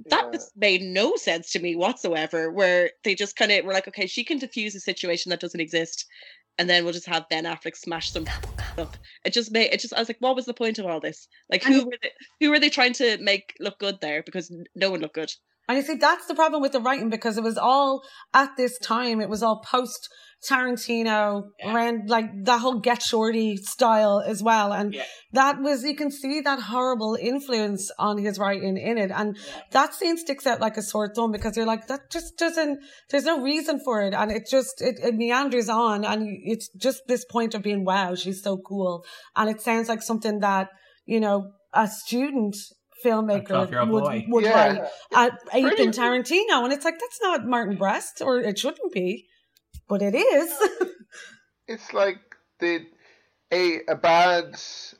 That 0.09 0.25
Yeah. 0.25 0.31
just 0.33 0.57
made 0.57 0.81
no 0.81 1.15
sense 1.17 1.51
to 1.51 1.59
me 1.59 1.75
whatsoever. 1.75 2.51
Where 2.51 2.91
they 3.03 3.13
just 3.13 3.35
kind 3.35 3.51
of 3.51 3.63
were 3.63 3.73
like, 3.73 3.87
okay, 3.87 4.07
she 4.07 4.23
can 4.23 4.39
diffuse 4.39 4.73
a 4.73 4.79
situation 4.79 5.29
that 5.29 5.39
doesn't 5.39 5.59
exist, 5.59 6.07
and 6.57 6.69
then 6.69 6.83
we'll 6.83 6.93
just 6.93 7.07
have 7.07 7.29
Ben 7.29 7.45
Affleck 7.45 7.75
smash 7.75 8.11
some 8.11 8.25
up. 8.77 8.95
It 9.25 9.33
just 9.33 9.51
made 9.51 9.73
it 9.73 9.79
just. 9.79 9.93
I 9.93 9.99
was 9.99 10.09
like, 10.09 10.17
what 10.19 10.35
was 10.35 10.45
the 10.45 10.53
point 10.53 10.79
of 10.79 10.85
all 10.85 10.99
this? 10.99 11.27
Like, 11.49 11.63
who 11.63 11.85
were 11.85 11.97
they? 12.01 12.11
Who 12.39 12.49
were 12.49 12.59
they 12.59 12.69
trying 12.69 12.93
to 12.93 13.17
make 13.19 13.53
look 13.59 13.79
good 13.79 13.99
there? 14.01 14.23
Because 14.23 14.51
no 14.75 14.91
one 14.91 15.01
looked 15.01 15.15
good. 15.15 15.31
And 15.67 15.77
you 15.77 15.83
see, 15.83 15.95
that's 15.95 16.25
the 16.25 16.35
problem 16.35 16.61
with 16.61 16.73
the 16.73 16.81
writing 16.81 17.09
because 17.09 17.37
it 17.37 17.43
was 17.43 17.57
all 17.57 18.03
at 18.33 18.57
this 18.57 18.77
time, 18.79 19.21
it 19.21 19.29
was 19.29 19.41
all 19.41 19.61
post 19.61 20.09
Tarantino 20.49 21.43
around 21.63 22.09
like 22.09 22.25
that 22.43 22.59
whole 22.59 22.79
Get 22.79 23.01
Shorty 23.01 23.55
style 23.57 24.21
as 24.25 24.43
well. 24.43 24.73
And 24.73 24.93
Yeah. 24.93 25.03
that 25.31 25.61
was, 25.61 25.83
you 25.83 25.95
can 25.95 26.11
see 26.11 26.41
that 26.41 26.59
horrible 26.59 27.17
influence 27.19 27.89
on 27.97 28.17
his 28.17 28.37
writing 28.37 28.77
in 28.77 28.97
it. 28.97 29.11
And 29.11 29.37
that 29.71 29.93
scene 29.93 30.17
sticks 30.17 30.45
out 30.45 30.59
like 30.59 30.77
a 30.77 30.81
sore 30.81 31.13
thumb 31.13 31.31
because 31.31 31.55
you're 31.55 31.65
like, 31.65 31.87
that 31.87 32.11
just 32.11 32.37
doesn't, 32.37 32.79
there's 33.09 33.25
no 33.25 33.41
reason 33.41 33.79
for 33.83 34.01
it. 34.01 34.13
And 34.13 34.31
it 34.31 34.47
just, 34.49 34.81
it, 34.81 34.99
it 35.01 35.15
meanders 35.15 35.69
on 35.69 36.03
and 36.03 36.27
it's 36.43 36.69
just 36.75 37.03
this 37.07 37.25
point 37.25 37.55
of 37.55 37.61
being, 37.61 37.85
wow, 37.85 38.15
she's 38.15 38.43
so 38.43 38.57
cool. 38.57 39.05
And 39.35 39.49
it 39.49 39.61
sounds 39.61 39.87
like 39.87 40.01
something 40.01 40.39
that, 40.39 40.67
you 41.05 41.19
know, 41.21 41.51
a 41.73 41.87
student 41.87 42.55
filmmaker 43.03 43.47
12-year-old 43.47 43.89
would, 43.89 44.03
boy. 44.03 44.25
would 44.29 44.43
Yeah. 44.45 44.67
write 44.77 44.89
at 45.13 45.39
aping 45.53 45.67
Pretty- 45.75 45.87
Tarantino, 45.89 46.63
and 46.63 46.73
it's 46.73 46.85
like 46.85 46.99
that's 46.99 47.19
not 47.21 47.45
Martin 47.45 47.75
Brest, 47.77 48.21
or 48.21 48.39
it 48.39 48.57
shouldn't 48.57 48.93
be, 48.93 49.27
but 49.87 50.01
it 50.01 50.15
is. 50.15 50.51
it's 51.67 51.93
like 51.93 52.17
the 52.59 52.85
a 53.53 53.81
a 53.87 53.95
bad 53.95 54.45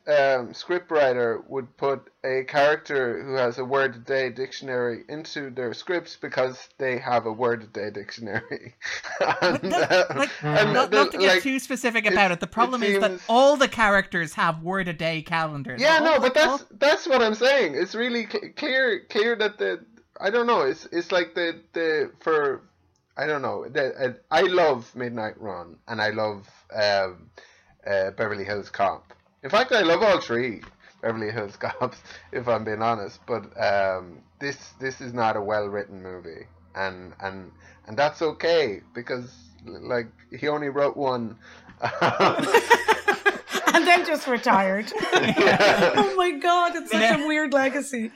um, 0.06 0.54
scriptwriter 0.54 1.44
would 1.48 1.76
put 1.78 2.10
a 2.24 2.44
character 2.44 3.24
who 3.24 3.34
has 3.34 3.58
a 3.58 3.66
word 3.66 3.96
a 3.96 4.00
day 4.00 4.30
dictionary 4.30 5.04
into 5.10 5.50
their 5.50 5.74
scripts 5.74 6.16
because 6.16 6.70
they 6.78 6.98
have 7.00 7.26
a 7.26 7.32
word 7.32 7.64
a 7.64 7.68
day 7.68 7.90
dictionary. 7.90 8.76
and, 9.42 9.60
that- 9.72 9.92
uh, 9.92 10.06
like, 10.20 10.30
and 10.44 10.74
not, 10.74 10.92
the- 10.92 10.98
not 10.98 11.12
to 11.12 11.18
get 11.18 11.28
like, 11.36 11.44
too 11.44 11.60
specific 11.60 12.06
about 12.06 12.32
it, 12.32 12.40
the 12.40 12.46
it 12.46 12.52
problem 12.52 12.84
is 12.84 13.00
that 13.00 13.20
all 13.28 13.58
the 13.58 13.68
characters 13.68 14.34
have 14.36 14.62
word 14.62 14.88
a 14.88 14.94
day 14.94 15.22
calendars. 15.22 15.82
yeah, 15.82 15.98
All- 16.00 16.04
no, 16.06 16.20
but 16.20 16.38
all- 16.38 16.58
that's 16.58 16.66
that's 16.72 17.08
what 17.08 17.22
I'm 17.22 17.36
saying. 17.36 17.76
It's 17.76 17.96
really 17.96 18.28
cl- 18.28 18.54
clear 18.56 19.06
clear 19.10 19.36
that 19.36 19.58
the 19.58 19.84
I 20.22 20.30
don't 20.30 20.48
know. 20.48 20.62
It's 20.62 20.86
it's 20.92 21.12
like 21.12 21.34
the 21.34 21.60
the 21.74 22.12
for 22.20 22.62
I 23.18 23.26
don't 23.28 23.42
know. 23.42 23.68
The, 23.70 23.94
uh, 23.96 24.14
I 24.32 24.42
love 24.42 24.94
Midnight 24.96 25.40
Run 25.40 25.78
and 25.88 26.02
I 26.02 26.10
love 26.10 26.50
um, 26.74 27.30
uh, 27.88 28.12
Beverly 28.12 28.44
Hills 28.44 28.70
Cop. 28.70 29.14
In 29.44 29.50
fact, 29.50 29.72
I 29.72 29.82
love 29.82 30.02
all 30.02 30.20
three 30.20 30.62
Beverly 31.02 31.32
Hills 31.32 31.56
Cops. 31.60 31.98
If 32.32 32.48
I'm 32.48 32.64
being 32.64 32.82
honest, 32.82 33.20
but 33.26 33.44
um, 33.62 34.20
this 34.40 34.58
this 34.80 35.02
is 35.02 35.14
not 35.14 35.36
a 35.36 35.42
well 35.42 35.68
written 35.68 36.02
movie. 36.02 36.48
and 36.76 37.14
and 37.20 37.52
and 37.88 37.98
that's 37.98 38.22
okay 38.22 38.82
because 38.94 39.34
like 39.66 40.08
he 40.38 40.48
only 40.48 40.70
wrote 40.70 40.98
one. 40.98 41.38
and 43.74 43.88
then 43.88 44.06
just 44.06 44.28
retired. 44.28 44.92
Yeah. 45.14 45.94
oh 45.96 46.16
my 46.16 46.32
god, 46.32 46.76
it's 46.76 46.92
such 46.92 47.02
yeah. 47.02 47.24
a 47.24 47.28
weird 47.28 47.54
legacy. 47.54 48.12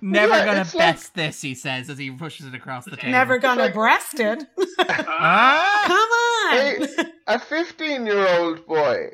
Never 0.00 0.34
yeah, 0.34 0.44
gonna 0.44 0.64
best 0.64 0.76
like... 1.16 1.26
this, 1.26 1.40
he 1.40 1.54
says 1.54 1.88
as 1.88 1.98
he 1.98 2.10
pushes 2.10 2.46
it 2.46 2.54
across 2.54 2.84
the 2.84 2.96
table. 2.96 3.12
Never 3.12 3.38
gonna 3.38 3.62
like... 3.62 3.74
breast 3.74 4.20
it. 4.20 4.44
ah! 4.78 5.82
Come 5.86 5.96
on! 5.96 6.25
A, 6.52 7.06
a 7.34 7.38
fifteen-year-old 7.38 8.66
boy 8.66 9.10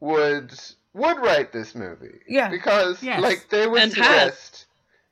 would 0.00 0.52
would 0.94 1.18
write 1.18 1.52
this 1.52 1.74
movie. 1.74 2.20
Yeah. 2.28 2.48
Because 2.48 3.02
yes. 3.02 3.20
like 3.20 3.46
they 3.50 3.66
would 3.66 3.82
and 3.82 3.92
suggest, 3.92 4.66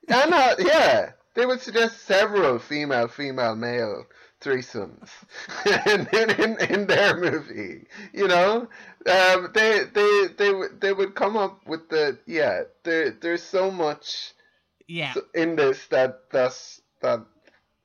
and 0.09 0.33
uh, 0.33 0.57
yeah, 0.59 1.13
they 1.35 1.47
would 1.47 1.61
suggest 1.61 2.03
several 2.03 2.59
female, 2.59 3.09
female, 3.09 3.55
male 3.55 4.07
threesomes 4.41 5.11
in, 5.87 6.07
in, 6.41 6.71
in, 6.71 6.87
their 6.87 7.17
movie. 7.17 7.87
You 8.13 8.29
know, 8.29 8.69
um, 9.07 9.51
they 9.55 9.85
they 9.93 10.27
they 10.37 10.53
they 10.81 10.93
would 10.93 11.15
come 11.15 11.37
up 11.37 11.67
with 11.67 11.89
the 11.89 12.19
yeah. 12.27 12.63
There 12.85 13.11
there's 13.11 13.43
so 13.43 13.71
much 13.71 14.33
yeah 14.87 15.15
in 15.35 15.57
this 15.57 15.87
that 15.89 16.31
that's 16.31 16.81
that 17.03 17.25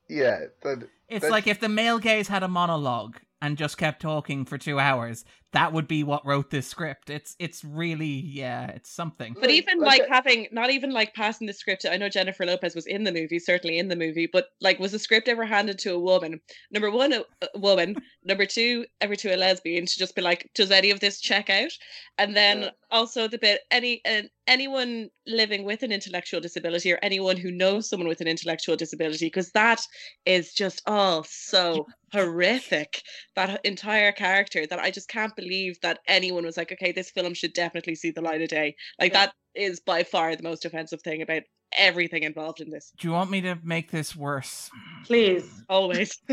yeah 0.10 0.46
that. 0.62 0.88
It's 1.10 1.30
like 1.30 1.46
if 1.46 1.60
the 1.60 1.70
male 1.70 2.00
gaze 2.00 2.28
had 2.28 2.42
a 2.42 2.48
monologue 2.48 3.18
and 3.44 3.58
just 3.58 3.78
kept 3.78 4.02
talking 4.02 4.46
for 4.46 4.58
two 4.58 4.80
hours, 4.80 5.26
that 5.54 5.72
would 5.72 5.88
be 5.88 6.04
what 6.04 6.26
wrote 6.26 6.50
this 6.50 6.68
script. 6.68 7.10
It's 7.10 7.36
it's 7.40 7.64
really 7.64 8.06
yeah, 8.06 8.68
it's 8.68 8.90
something. 8.90 9.36
But 9.40 9.52
even 9.52 9.80
like 9.80 10.08
having 10.10 10.48
not 10.52 10.72
even 10.72 10.92
like 10.92 11.14
passing 11.14 11.46
the 11.48 11.54
script. 11.54 11.86
I 11.90 11.96
know 11.96 12.10
Jennifer 12.10 12.46
Lopez 12.46 12.74
was 12.74 12.88
in 12.88 13.04
the 13.04 13.12
movie, 13.12 13.40
certainly 13.40 13.78
in 13.78 13.88
the 13.88 13.96
movie, 13.96 14.28
but 14.32 14.50
like 14.62 14.80
was 14.80 14.92
the 14.92 15.00
script 15.00 15.28
ever 15.28 15.46
handed 15.46 15.78
to 15.80 15.94
a 15.94 16.00
woman? 16.00 16.42
Number 16.72 16.90
one, 16.90 17.14
a, 17.14 17.24
a 17.42 17.60
woman. 17.60 17.96
Number 18.26 18.46
two, 18.46 18.86
ever 19.02 19.16
to 19.18 19.36
a 19.36 19.38
lesbian 19.38 19.86
to 19.86 20.00
just 20.00 20.16
be 20.16 20.22
like, 20.22 20.50
does 20.56 20.72
any 20.72 20.90
of 20.90 21.02
this 21.02 21.20
check 21.20 21.50
out? 21.50 21.72
And 22.18 22.36
then 22.36 22.62
yeah. 22.62 22.70
also 22.90 23.28
the 23.28 23.38
bit 23.38 23.62
any 23.70 24.02
uh, 24.06 24.24
anyone 24.48 25.10
living 25.28 25.64
with 25.66 25.84
an 25.84 25.92
intellectual 25.92 26.42
disability 26.42 26.92
or 26.92 27.00
anyone 27.02 27.38
who 27.38 27.52
knows 27.52 27.90
someone 27.90 28.08
with 28.08 28.22
an 28.22 28.28
intellectual 28.28 28.76
disability, 28.76 29.28
because 29.28 29.52
that 29.52 29.82
is 30.26 30.54
just 30.54 30.82
all 30.88 31.24
so 31.24 31.86
horrific. 32.12 33.04
That 33.36 33.64
entire 33.66 34.12
character 34.12 34.66
that 34.68 34.80
I 34.80 34.90
just 34.90 35.10
can't 35.10 35.36
believe 35.36 35.43
believe 35.44 35.80
that 35.82 36.00
anyone 36.08 36.46
was 36.46 36.58
like, 36.58 36.72
okay, 36.72 36.92
this 36.92 37.10
film 37.10 37.34
should 37.34 37.54
definitely 37.54 37.96
see 37.96 38.12
the 38.12 38.22
light 38.22 38.42
of 38.42 38.50
day. 38.50 38.76
Like 39.00 39.14
yeah. 39.14 39.28
that 39.28 39.34
is 39.56 39.80
by 39.80 40.04
far 40.04 40.36
the 40.36 40.44
most 40.44 40.66
offensive 40.66 41.02
thing 41.02 41.22
about 41.22 41.44
everything 41.78 42.24
involved 42.24 42.62
in 42.62 42.70
this. 42.70 42.92
Do 43.00 43.08
you 43.08 43.14
want 43.14 43.30
me 43.30 43.42
to 43.42 43.58
make 43.64 43.92
this 43.92 44.16
worse? 44.16 44.70
Please, 45.06 45.64
always. 45.70 46.20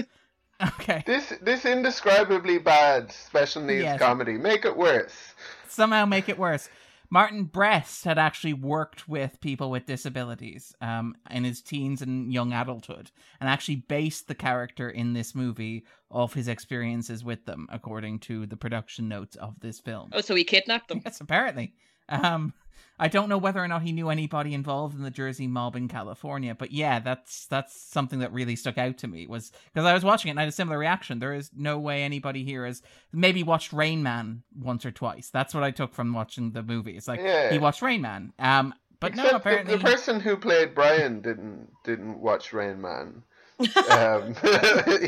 okay. 0.62 1.02
This 1.06 1.32
this 1.40 1.64
indescribably 1.64 2.58
bad 2.58 3.10
special 3.12 3.62
needs 3.62 3.84
yes. 3.84 3.98
comedy. 3.98 4.36
Make 4.36 4.64
it 4.64 4.76
worse. 4.76 5.34
Somehow 5.68 6.04
make 6.04 6.28
it 6.28 6.38
worse. 6.38 6.68
Martin 7.10 7.44
Brest 7.44 8.04
had 8.04 8.18
actually 8.18 8.52
worked 8.52 9.08
with 9.08 9.40
people 9.40 9.68
with 9.70 9.84
disabilities 9.84 10.74
um, 10.80 11.16
in 11.28 11.42
his 11.42 11.60
teens 11.60 12.00
and 12.00 12.32
young 12.32 12.52
adulthood, 12.52 13.10
and 13.40 13.50
actually 13.50 13.76
based 13.76 14.28
the 14.28 14.34
character 14.34 14.88
in 14.88 15.12
this 15.12 15.34
movie 15.34 15.84
off 16.08 16.34
his 16.34 16.46
experiences 16.46 17.24
with 17.24 17.46
them, 17.46 17.66
according 17.70 18.20
to 18.20 18.46
the 18.46 18.56
production 18.56 19.08
notes 19.08 19.34
of 19.36 19.58
this 19.60 19.80
film. 19.80 20.10
Oh, 20.12 20.20
so 20.20 20.36
he 20.36 20.44
kidnapped 20.44 20.88
them? 20.88 21.02
Yes, 21.04 21.20
apparently. 21.20 21.74
Um, 22.08 22.54
I 23.00 23.08
don't 23.08 23.30
know 23.30 23.38
whether 23.38 23.64
or 23.64 23.66
not 23.66 23.80
he 23.80 23.92
knew 23.92 24.10
anybody 24.10 24.52
involved 24.52 24.94
in 24.94 25.02
the 25.02 25.10
Jersey 25.10 25.46
mob 25.46 25.74
in 25.74 25.88
California, 25.88 26.54
but 26.54 26.70
yeah, 26.70 27.00
that's 27.00 27.46
that's 27.46 27.74
something 27.74 28.18
that 28.18 28.30
really 28.30 28.56
stuck 28.56 28.76
out 28.76 28.98
to 28.98 29.08
me 29.08 29.26
was 29.26 29.52
because 29.72 29.86
I 29.86 29.94
was 29.94 30.04
watching 30.04 30.28
it 30.28 30.32
and 30.32 30.38
I 30.38 30.42
had 30.42 30.50
a 30.50 30.52
similar 30.52 30.78
reaction. 30.78 31.18
There 31.18 31.32
is 31.32 31.50
no 31.56 31.78
way 31.78 32.02
anybody 32.02 32.44
here 32.44 32.66
has 32.66 32.82
maybe 33.10 33.42
watched 33.42 33.72
Rain 33.72 34.02
Man 34.02 34.42
once 34.54 34.84
or 34.84 34.90
twice. 34.90 35.30
That's 35.30 35.54
what 35.54 35.64
I 35.64 35.70
took 35.70 35.94
from 35.94 36.12
watching 36.12 36.52
the 36.52 36.62
movie. 36.62 36.94
It's 36.94 37.08
like 37.08 37.20
yeah. 37.20 37.50
he 37.50 37.58
watched 37.58 37.80
Rain 37.80 38.02
Man. 38.02 38.34
Um, 38.38 38.74
but 39.00 39.12
Except 39.12 39.32
no, 39.32 39.36
apparently 39.38 39.76
the, 39.76 39.82
the 39.82 39.84
person 39.84 40.20
who 40.20 40.36
played 40.36 40.74
Brian 40.74 41.22
didn't 41.22 41.70
didn't 41.84 42.20
watch 42.20 42.52
Rain 42.52 42.82
Man. 42.82 43.22
um, 43.90 44.34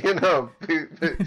you 0.02 0.14
know, 0.14 0.50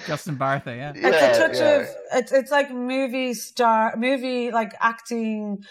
Justin 0.08 0.38
Bartha, 0.38 0.76
yeah. 0.76 0.94
yeah 0.96 1.08
it's 1.10 1.38
a 1.38 1.42
touch 1.42 1.58
yeah. 1.58 1.76
of 1.76 1.88
it's 2.14 2.32
it's 2.32 2.52
like 2.52 2.72
movie 2.72 3.36
star, 3.36 3.96
movie 3.96 4.50
like 4.50 4.74
acting 4.80 5.64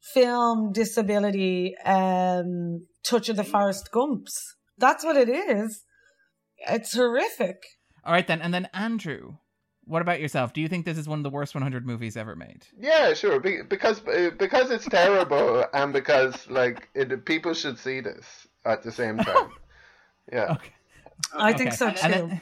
film 0.00 0.72
disability 0.72 1.74
um, 1.84 2.86
touch 3.04 3.28
of 3.28 3.36
the 3.36 3.44
Forrest 3.44 3.90
Gumps. 3.92 4.56
That's 4.78 5.04
what 5.04 5.16
it 5.16 5.28
is. 5.28 5.84
It's 6.68 6.94
horrific. 6.94 7.62
All 8.04 8.12
right 8.12 8.26
then, 8.26 8.40
and 8.40 8.52
then 8.52 8.68
Andrew, 8.72 9.34
what 9.84 10.02
about 10.02 10.20
yourself? 10.20 10.52
Do 10.52 10.60
you 10.60 10.68
think 10.68 10.84
this 10.84 10.98
is 10.98 11.08
one 11.08 11.18
of 11.18 11.22
the 11.22 11.30
worst 11.30 11.54
100 11.54 11.86
movies 11.86 12.16
ever 12.16 12.34
made? 12.36 12.66
Yeah, 12.78 13.12
sure. 13.14 13.40
Be- 13.40 13.62
because 13.68 14.00
uh, 14.06 14.30
because 14.38 14.70
it's 14.70 14.86
terrible, 14.86 15.64
and 15.72 15.92
because 15.92 16.48
like 16.48 16.88
it, 16.94 17.24
people 17.24 17.54
should 17.54 17.78
see 17.78 18.00
this 18.00 18.46
at 18.64 18.82
the 18.82 18.92
same 18.92 19.18
time. 19.18 19.50
Yeah. 20.32 20.52
Okay. 20.52 20.70
I 21.36 21.52
think 21.54 21.72
so 21.72 21.90
too. 21.90 22.08
Then, 22.08 22.40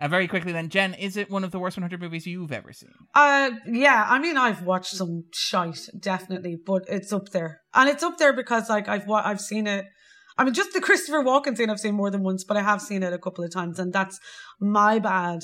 uh, 0.00 0.08
very 0.08 0.28
quickly 0.28 0.52
then, 0.52 0.68
Jenn, 0.68 0.94
is 0.94 1.16
it 1.16 1.30
one 1.30 1.42
of 1.42 1.50
the 1.50 1.58
worst 1.58 1.76
100 1.76 2.00
movies 2.00 2.26
you've 2.26 2.52
ever 2.52 2.72
seen? 2.72 2.92
Uh, 3.14 3.50
yeah. 3.66 4.06
I 4.08 4.18
mean, 4.18 4.36
I've 4.36 4.62
watched 4.62 4.94
some 4.94 5.24
shite, 5.34 5.80
definitely, 5.98 6.56
but 6.64 6.84
it's 6.88 7.12
up 7.12 7.30
there, 7.30 7.62
and 7.74 7.88
it's 7.88 8.02
up 8.02 8.18
there 8.18 8.32
because 8.32 8.68
like 8.68 8.88
I've 8.88 9.10
I've 9.10 9.40
seen 9.40 9.66
it. 9.66 9.86
I 10.36 10.44
mean, 10.44 10.54
just 10.54 10.72
the 10.72 10.80
Christopher 10.88 11.24
Walken 11.24 11.56
scene 11.56 11.68
I've 11.68 11.80
seen 11.80 11.96
more 11.96 12.10
than 12.10 12.22
once, 12.22 12.44
but 12.44 12.56
I 12.56 12.62
have 12.62 12.80
seen 12.80 13.02
it 13.02 13.12
a 13.12 13.18
couple 13.18 13.44
of 13.44 13.52
times, 13.52 13.80
and 13.80 13.92
that's 13.92 14.20
my 14.60 15.00
bad. 15.00 15.40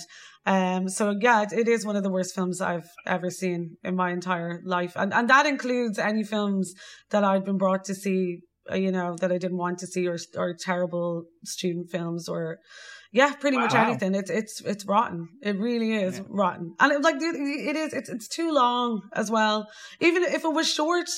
Um, 0.46 0.88
so 0.88 1.16
yeah, 1.20 1.42
it, 1.42 1.52
it 1.52 1.68
is 1.68 1.84
one 1.84 1.96
of 1.96 2.04
the 2.04 2.10
worst 2.10 2.34
films 2.34 2.60
I've 2.60 2.88
ever 3.06 3.30
seen 3.30 3.76
in 3.82 3.96
my 3.96 4.12
entire 4.12 4.60
life, 4.64 4.92
and 4.94 5.12
and 5.12 5.28
that 5.30 5.46
includes 5.46 5.98
any 5.98 6.22
films 6.22 6.74
that 7.10 7.24
I've 7.24 7.44
been 7.44 7.58
brought 7.58 7.84
to 7.86 7.94
see, 7.94 8.42
uh, 8.70 8.76
you 8.76 8.92
know, 8.92 9.16
that 9.20 9.32
I 9.32 9.38
didn't 9.38 9.58
want 9.58 9.78
to 9.78 9.88
see, 9.88 10.06
or 10.06 10.18
or 10.36 10.54
terrible 10.54 11.24
student 11.44 11.90
films, 11.90 12.28
or 12.28 12.58
yeah, 13.14 13.32
pretty 13.34 13.56
wow. 13.56 13.62
much 13.62 13.74
anything. 13.76 14.16
It's 14.16 14.28
it's 14.28 14.60
it's 14.62 14.84
rotten. 14.84 15.28
It 15.40 15.56
really 15.56 15.92
is 15.94 16.18
yeah. 16.18 16.24
rotten, 16.28 16.74
and 16.80 16.92
it, 16.92 17.00
like 17.00 17.14
it 17.20 17.76
is. 17.76 17.92
It's 17.92 18.08
it's 18.08 18.26
too 18.26 18.52
long 18.52 19.02
as 19.12 19.30
well. 19.30 19.68
Even 20.00 20.24
if 20.24 20.44
it 20.44 20.52
was 20.52 20.68
short, 20.68 21.08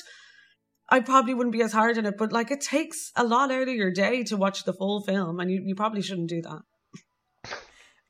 I 0.90 1.01
probably 1.01 1.32
wouldn't 1.32 1.55
be 1.55 1.62
as 1.62 1.72
hard 1.72 1.97
on 1.97 2.05
it. 2.05 2.18
But 2.18 2.32
like, 2.32 2.51
it 2.51 2.61
takes 2.61 3.12
a 3.16 3.24
lot 3.24 3.51
out 3.51 3.68
of 3.68 3.74
your 3.74 3.90
day 3.90 4.24
to 4.24 4.36
watch 4.36 4.64
the 4.64 4.74
full 4.74 5.01
film, 5.01 5.40
and 5.40 5.51
you, 5.51 5.62
you 5.64 5.74
probably 5.74 6.03
shouldn't 6.03 6.28
do 6.28 6.42
that. 6.42 6.61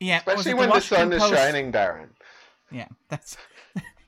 Yeah, 0.01 0.18
especially 0.18 0.55
when 0.55 0.70
the 0.70 0.80
sun 0.80 1.11
Post? 1.11 1.24
is 1.24 1.30
shining, 1.30 1.70
Darren. 1.70 2.09
Yeah, 2.72 2.89
that's 3.09 3.37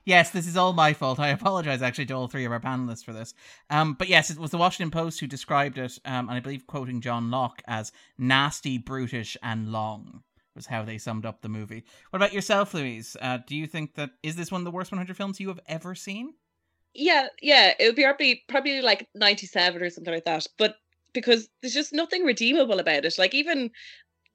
yes, 0.05 0.29
this 0.31 0.47
is 0.47 0.57
all 0.57 0.73
my 0.73 0.93
fault. 0.93 1.19
I 1.19 1.29
apologize 1.29 1.81
actually 1.81 2.07
to 2.07 2.13
all 2.13 2.27
three 2.27 2.45
of 2.45 2.51
our 2.51 2.59
panelists 2.59 3.03
for 3.03 3.13
this. 3.13 3.33
Um, 3.69 3.93
but 3.93 4.09
yes, 4.09 4.29
it 4.29 4.39
was 4.39 4.51
the 4.51 4.57
Washington 4.57 4.91
Post 4.91 5.19
who 5.19 5.27
described 5.27 5.77
it, 5.77 5.99
um, 6.05 6.29
and 6.29 6.37
I 6.37 6.39
believe 6.39 6.67
quoting 6.67 7.01
John 7.01 7.31
Locke 7.31 7.61
as 7.67 7.91
nasty, 8.17 8.77
brutish, 8.77 9.37
and 9.43 9.71
long 9.71 10.23
was 10.55 10.65
how 10.65 10.83
they 10.83 10.97
summed 10.97 11.25
up 11.25 11.41
the 11.41 11.49
movie. 11.49 11.85
What 12.09 12.17
about 12.17 12.33
yourself, 12.33 12.73
Louise? 12.73 13.15
Uh, 13.21 13.39
do 13.47 13.55
you 13.55 13.65
think 13.65 13.95
that 13.95 14.11
is 14.23 14.35
this 14.35 14.51
one 14.51 14.61
of 14.61 14.65
the 14.65 14.71
worst 14.71 14.91
100 14.91 15.15
films 15.15 15.39
you 15.39 15.47
have 15.47 15.59
ever 15.67 15.95
seen? 15.95 16.33
Yeah, 16.93 17.27
yeah, 17.41 17.73
it 17.79 17.85
would 17.85 17.95
be 17.95 18.03
probably 18.03 18.43
probably 18.47 18.81
like 18.81 19.07
97 19.15 19.81
or 19.81 19.89
something 19.89 20.13
like 20.13 20.25
that. 20.25 20.47
But 20.57 20.75
because 21.13 21.49
there's 21.61 21.73
just 21.73 21.93
nothing 21.93 22.23
redeemable 22.23 22.79
about 22.79 23.05
it. 23.05 23.17
Like 23.17 23.33
even 23.33 23.71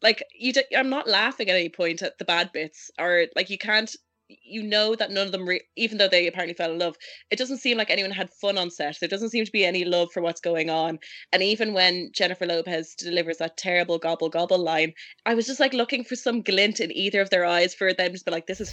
like 0.02 0.22
you, 0.38 0.52
I'm 0.76 0.90
not 0.90 1.08
laughing 1.08 1.48
at 1.48 1.56
any 1.56 1.68
point 1.68 2.02
at 2.02 2.18
the 2.18 2.24
bad 2.24 2.52
bits, 2.52 2.90
or 2.98 3.26
like 3.36 3.50
you 3.50 3.58
can't 3.58 3.94
you 4.42 4.62
know 4.62 4.94
that 4.94 5.10
none 5.10 5.26
of 5.26 5.32
them, 5.32 5.48
re- 5.48 5.62
even 5.76 5.98
though 5.98 6.08
they 6.08 6.26
apparently 6.26 6.54
fell 6.54 6.72
in 6.72 6.78
love, 6.78 6.96
it 7.30 7.38
doesn't 7.38 7.58
seem 7.58 7.78
like 7.78 7.90
anyone 7.90 8.10
had 8.10 8.30
fun 8.32 8.58
on 8.58 8.70
set. 8.70 8.96
There 9.00 9.08
doesn't 9.08 9.30
seem 9.30 9.44
to 9.44 9.52
be 9.52 9.64
any 9.64 9.84
love 9.84 10.10
for 10.12 10.22
what's 10.22 10.40
going 10.40 10.70
on. 10.70 10.98
And 11.32 11.42
even 11.42 11.72
when 11.72 12.10
Jennifer 12.12 12.46
Lopez 12.46 12.94
delivers 12.94 13.38
that 13.38 13.56
terrible 13.56 13.98
gobble 13.98 14.28
gobble 14.28 14.58
line, 14.58 14.92
I 15.26 15.34
was 15.34 15.46
just 15.46 15.60
like 15.60 15.74
looking 15.74 16.04
for 16.04 16.16
some 16.16 16.42
glint 16.42 16.80
in 16.80 16.90
either 16.96 17.20
of 17.20 17.30
their 17.30 17.44
eyes 17.44 17.74
for 17.74 17.92
them 17.92 18.14
to 18.14 18.24
be 18.24 18.30
like, 18.30 18.46
this 18.46 18.60
is 18.60 18.72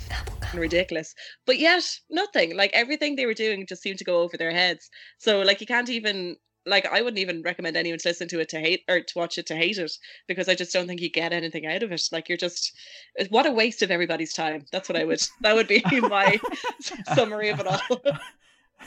ridiculous. 0.53 1.13
But 1.45 1.59
yet, 1.59 1.83
nothing. 2.09 2.55
Like 2.55 2.71
everything 2.73 3.15
they 3.15 3.25
were 3.25 3.33
doing 3.33 3.65
just 3.67 3.81
seemed 3.81 3.99
to 3.99 4.03
go 4.05 4.21
over 4.21 4.37
their 4.37 4.51
heads. 4.51 4.89
So, 5.17 5.41
like, 5.41 5.61
you 5.61 5.67
can't 5.67 5.89
even 5.89 6.37
like 6.65 6.85
I 6.85 7.01
wouldn't 7.01 7.19
even 7.19 7.41
recommend 7.41 7.75
anyone 7.75 7.99
to 7.99 8.07
listen 8.07 8.27
to 8.29 8.39
it 8.39 8.49
to 8.49 8.59
hate 8.59 8.83
or 8.87 9.01
to 9.01 9.13
watch 9.17 9.37
it 9.37 9.47
to 9.47 9.55
hate 9.55 9.77
it 9.77 9.91
because 10.27 10.47
I 10.47 10.55
just 10.55 10.73
don't 10.73 10.87
think 10.87 11.01
you 11.01 11.09
get 11.09 11.33
anything 11.33 11.65
out 11.65 11.83
of 11.83 11.91
it. 11.91 12.01
Like 12.11 12.29
you're 12.29 12.37
just 12.37 12.73
eh, 13.17 13.27
what 13.29 13.45
a 13.45 13.51
waste 13.51 13.81
of 13.81 13.91
everybody's 13.91 14.33
time. 14.33 14.65
That's 14.71 14.87
what 14.87 14.97
I 14.97 15.03
would 15.03 15.21
that 15.41 15.55
would 15.55 15.67
be 15.67 15.83
my 16.01 16.39
summary 17.15 17.49
of 17.49 17.59
it 17.59 17.67
all. 17.67 17.79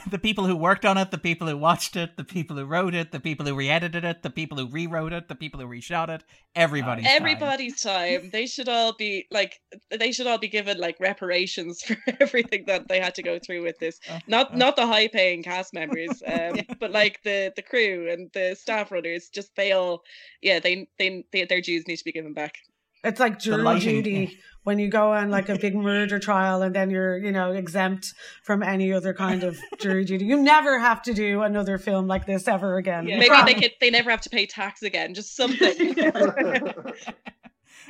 the 0.09 0.19
people 0.19 0.45
who 0.45 0.55
worked 0.55 0.85
on 0.85 0.97
it, 0.97 1.11
the 1.11 1.17
people 1.17 1.47
who 1.47 1.57
watched 1.57 1.95
it, 1.95 2.17
the 2.17 2.23
people 2.23 2.55
who 2.55 2.65
wrote 2.65 2.93
it, 2.93 3.11
the 3.11 3.19
people 3.19 3.45
who 3.45 3.55
re-edited 3.55 4.03
it, 4.03 4.23
the 4.23 4.29
people 4.29 4.57
who 4.57 4.67
rewrote 4.67 5.13
it, 5.13 5.27
the 5.27 5.35
people 5.35 5.59
who 5.59 5.67
reshot 5.67 6.09
it, 6.09 6.23
everybody's 6.55 7.05
everybody's 7.07 7.81
time. 7.81 8.21
time. 8.21 8.29
They 8.31 8.45
should 8.45 8.69
all 8.69 8.93
be 8.93 9.27
like 9.31 9.59
they 9.89 10.11
should 10.11 10.27
all 10.27 10.37
be 10.37 10.47
given 10.47 10.77
like 10.77 10.97
reparations 10.99 11.81
for 11.85 11.97
everything 12.19 12.65
that 12.67 12.87
they 12.87 12.99
had 12.99 13.15
to 13.15 13.23
go 13.23 13.39
through 13.39 13.63
with 13.63 13.77
this. 13.79 13.99
Uh, 14.09 14.19
not 14.27 14.53
uh, 14.53 14.57
not 14.57 14.75
the 14.75 14.87
high 14.87 15.07
paying 15.07 15.43
cast 15.43 15.73
members, 15.73 16.21
um, 16.27 16.59
but 16.79 16.91
like 16.91 17.21
the 17.23 17.51
the 17.55 17.61
crew 17.61 18.09
and 18.11 18.29
the 18.33 18.55
staff 18.55 18.91
runners. 18.91 19.29
Just 19.29 19.55
they 19.55 19.71
all, 19.71 20.03
yeah, 20.41 20.59
they 20.59 20.87
they, 20.97 21.23
they 21.31 21.45
their 21.45 21.61
dues 21.61 21.87
need 21.87 21.97
to 21.97 22.05
be 22.05 22.11
given 22.11 22.33
back. 22.33 22.57
It's 23.05 23.19
like 23.19 23.39
jury 23.39 23.79
duty 23.79 24.39
when 24.63 24.79
you 24.79 24.89
go 24.89 25.13
on 25.13 25.29
like 25.29 25.47
a 25.47 25.57
big 25.57 25.75
murder 25.75 26.17
trial 26.17 26.63
and 26.63 26.75
then 26.75 26.89
you're, 26.89 27.17
you 27.17 27.31
know, 27.31 27.51
exempt 27.51 28.13
from 28.43 28.63
any 28.63 28.91
other 28.91 29.13
kind 29.13 29.43
of 29.43 29.59
jury 29.79 30.03
duty. 30.03 30.25
You 30.25 30.41
never 30.41 30.79
have 30.79 31.03
to 31.03 31.13
do 31.13 31.43
another 31.43 31.77
film 31.77 32.07
like 32.07 32.25
this 32.25 32.47
ever 32.47 32.77
again. 32.77 33.07
Yeah, 33.07 33.19
maybe 33.19 33.35
they 33.45 33.53
could, 33.61 33.71
they 33.79 33.91
never 33.91 34.09
have 34.09 34.21
to 34.21 34.29
pay 34.29 34.47
tax 34.47 34.81
again. 34.81 35.13
Just 35.13 35.35
something. 35.35 35.95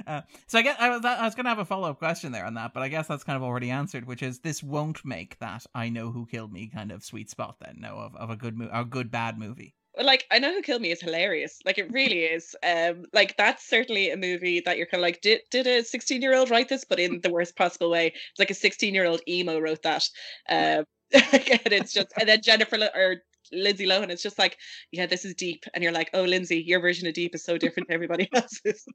Uh, 0.05 0.21
so 0.47 0.59
I 0.59 0.61
guess 0.61 0.75
I 0.77 0.89
was 0.89 1.05
I 1.05 1.23
was 1.23 1.35
going 1.35 1.45
to 1.45 1.49
have 1.49 1.59
a 1.59 1.63
follow 1.63 1.89
up 1.89 1.99
question 1.99 2.33
there 2.33 2.45
on 2.45 2.55
that, 2.55 2.73
but 2.73 2.83
I 2.83 2.89
guess 2.89 3.07
that's 3.07 3.23
kind 3.23 3.37
of 3.37 3.43
already 3.43 3.71
answered, 3.71 4.05
which 4.05 4.21
is 4.21 4.39
this 4.39 4.61
won't 4.61 5.05
make 5.05 5.39
that 5.39 5.65
I 5.73 5.87
know 5.87 6.11
who 6.11 6.25
killed 6.25 6.51
me 6.51 6.67
kind 6.67 6.91
of 6.91 7.01
sweet 7.01 7.29
spot 7.29 7.57
then, 7.61 7.77
no, 7.79 7.95
of, 7.95 8.13
of 8.15 8.29
a 8.29 8.35
good 8.35 8.57
mo- 8.57 8.69
a 8.73 8.83
good 8.83 9.09
bad 9.09 9.39
movie 9.39 9.73
like 10.01 10.25
I 10.31 10.39
know 10.39 10.53
who 10.53 10.61
killed 10.61 10.81
me 10.81 10.91
is 10.91 11.01
hilarious. 11.01 11.59
Like 11.65 11.77
it 11.77 11.91
really 11.91 12.23
is. 12.23 12.55
Um, 12.63 13.05
like 13.13 13.35
that's 13.37 13.67
certainly 13.67 14.11
a 14.11 14.17
movie 14.17 14.61
that 14.65 14.77
you're 14.77 14.87
kind 14.87 15.01
of 15.01 15.05
like, 15.05 15.21
did 15.21 15.41
did 15.51 15.67
a 15.67 15.83
16 15.83 16.21
year 16.21 16.35
old 16.35 16.49
write 16.49 16.69
this, 16.69 16.85
but 16.85 16.99
in 16.99 17.21
the 17.21 17.31
worst 17.31 17.55
possible 17.55 17.89
way. 17.89 18.07
It's 18.07 18.39
like 18.39 18.49
a 18.49 18.55
16 18.55 18.93
year 18.93 19.05
old 19.05 19.21
emo 19.27 19.59
wrote 19.59 19.83
that. 19.83 20.03
Um, 20.49 20.85
and 21.13 21.73
it's 21.73 21.93
just 21.93 22.07
and 22.19 22.27
then 22.27 22.41
Jennifer 22.41 22.77
or 22.95 23.17
Lindsay 23.51 23.85
Lohan, 23.85 24.09
it's 24.09 24.23
just 24.23 24.39
like, 24.39 24.57
yeah, 24.91 25.05
this 25.05 25.23
is 25.23 25.35
deep, 25.35 25.65
and 25.73 25.83
you're 25.83 25.93
like, 25.93 26.09
oh, 26.13 26.23
Lindsay, 26.23 26.63
your 26.65 26.79
version 26.79 27.07
of 27.07 27.13
deep 27.13 27.35
is 27.35 27.43
so 27.43 27.57
different 27.57 27.89
to 27.89 27.93
everybody 27.93 28.27
else's. 28.33 28.85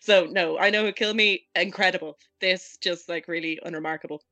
so 0.00 0.26
no, 0.30 0.56
I 0.58 0.70
know 0.70 0.84
who 0.84 0.92
killed 0.92 1.16
me. 1.16 1.46
Incredible. 1.54 2.16
This 2.40 2.76
just 2.80 3.08
like 3.08 3.28
really 3.28 3.58
unremarkable. 3.62 4.22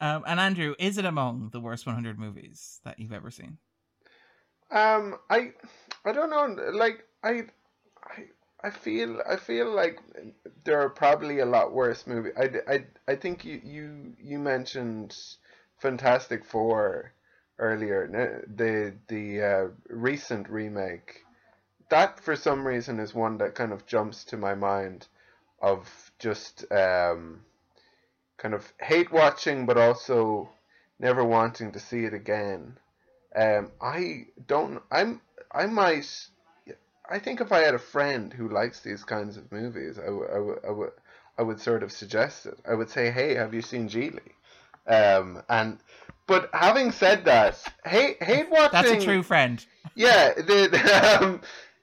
Um, 0.00 0.22
and 0.26 0.38
Andrew, 0.38 0.74
is 0.78 0.98
it 0.98 1.04
among 1.04 1.50
the 1.52 1.60
worst 1.60 1.84
100 1.84 2.18
movies 2.18 2.80
that 2.84 3.00
you've 3.00 3.12
ever 3.12 3.30
seen? 3.30 3.58
Um, 4.70 5.18
I, 5.30 5.52
I 6.04 6.12
don't 6.12 6.30
know. 6.30 6.62
Like 6.72 7.04
I, 7.22 7.44
I, 8.04 8.24
I 8.62 8.70
feel 8.70 9.20
I 9.28 9.36
feel 9.36 9.74
like 9.74 10.00
there 10.64 10.80
are 10.80 10.90
probably 10.90 11.38
a 11.38 11.46
lot 11.46 11.72
worse 11.72 12.06
movies. 12.06 12.32
I, 12.36 12.50
I, 12.70 12.84
I 13.06 13.14
think 13.16 13.44
you 13.44 13.60
you 13.64 14.14
you 14.20 14.38
mentioned 14.38 15.16
Fantastic 15.78 16.44
Four 16.44 17.12
earlier. 17.58 18.44
The 18.56 18.94
the 19.08 19.42
uh, 19.42 19.68
recent 19.88 20.48
remake. 20.48 21.24
That 21.88 22.20
for 22.20 22.36
some 22.36 22.66
reason 22.66 23.00
is 23.00 23.14
one 23.14 23.38
that 23.38 23.54
kind 23.54 23.72
of 23.72 23.86
jumps 23.86 24.24
to 24.24 24.36
my 24.36 24.54
mind, 24.54 25.06
of 25.62 26.12
just 26.18 26.70
um, 26.70 27.40
kind 28.36 28.54
of 28.54 28.70
hate 28.80 29.10
watching, 29.10 29.64
but 29.64 29.78
also 29.78 30.50
never 30.98 31.24
wanting 31.24 31.72
to 31.72 31.80
see 31.80 32.04
it 32.04 32.12
again. 32.12 32.78
Um, 33.34 33.70
I 33.80 34.26
don't. 34.46 34.82
I'm. 34.90 35.20
I 35.52 35.66
might. 35.66 36.08
I 37.10 37.18
think 37.18 37.40
if 37.40 37.52
I 37.52 37.60
had 37.60 37.74
a 37.74 37.78
friend 37.78 38.32
who 38.32 38.48
likes 38.48 38.80
these 38.80 39.02
kinds 39.04 39.36
of 39.36 39.50
movies, 39.50 39.98
I, 39.98 40.06
w- 40.06 40.28
I, 40.28 40.34
w- 40.34 40.60
I 40.66 40.70
would. 40.70 40.92
I 41.38 41.42
would 41.42 41.60
sort 41.60 41.82
of 41.82 41.92
suggest 41.92 42.46
it. 42.46 42.58
I 42.68 42.74
would 42.74 42.90
say, 42.90 43.10
"Hey, 43.10 43.34
have 43.34 43.54
you 43.54 43.62
seen 43.62 43.88
Gigli?" 43.88 44.32
Um, 44.86 45.42
and 45.48 45.78
but 46.26 46.50
having 46.52 46.92
said 46.92 47.24
that, 47.26 47.62
hate 47.84 48.22
hate 48.22 48.50
watching. 48.50 48.82
That's 48.82 49.02
a 49.02 49.04
true 49.04 49.22
friend. 49.22 49.64
Yeah, 49.94 50.34
the, 50.34 51.18
um, 51.22 51.40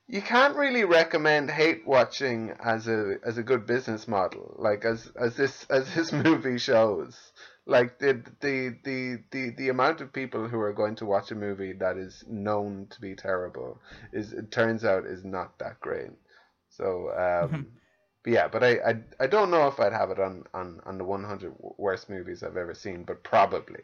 you 0.08 0.22
can't 0.22 0.56
really 0.56 0.84
recommend 0.84 1.50
hate 1.50 1.86
watching 1.86 2.54
as 2.64 2.88
a 2.88 3.18
as 3.24 3.38
a 3.38 3.43
good 3.43 3.66
business 3.66 4.08
model, 4.08 4.56
like 4.60 4.86
as 4.86 5.12
as 5.20 5.36
this 5.36 5.66
as 5.70 5.93
this 5.96 6.12
movie 6.26 6.58
shows 6.58 7.18
like 7.66 7.97
the, 7.99 8.22
the 8.41 8.76
the 8.84 9.24
the 9.32 9.49
the 9.57 9.70
amount 9.70 10.01
of 10.01 10.13
people 10.13 10.47
who 10.47 10.59
are 10.59 10.74
going 10.74 10.95
to 10.95 11.05
watch 11.05 11.32
a 11.32 11.36
movie 11.36 11.74
that 11.74 11.97
is 11.97 12.24
known 12.28 12.88
to 12.91 13.01
be 13.01 13.16
terrible 13.16 13.80
is 14.13 14.34
it 14.34 14.51
turns 14.51 14.86
out 14.86 15.05
is 15.05 15.24
not 15.24 15.57
that 15.57 15.80
great 15.80 16.11
so 16.70 17.09
um 17.11 17.49
mm-hmm. 17.49 17.61
but 18.24 18.34
yeah 18.34 18.47
but 18.47 18.63
I, 18.63 18.78
I 18.78 18.95
i 19.20 19.28
don't 19.28 19.49
know 19.49 19.68
if 19.68 19.80
i'd 19.80 19.93
have 19.93 20.11
it 20.11 20.20
on 20.20 20.43
on 20.53 20.80
on 20.86 20.97
the 20.97 21.03
100 21.03 21.53
worst 21.78 22.09
movies 22.09 22.43
i've 22.43 22.57
ever 22.57 22.76
seen 22.76 23.03
but 23.03 23.24
probably 23.24 23.82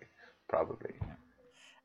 probably 0.48 0.94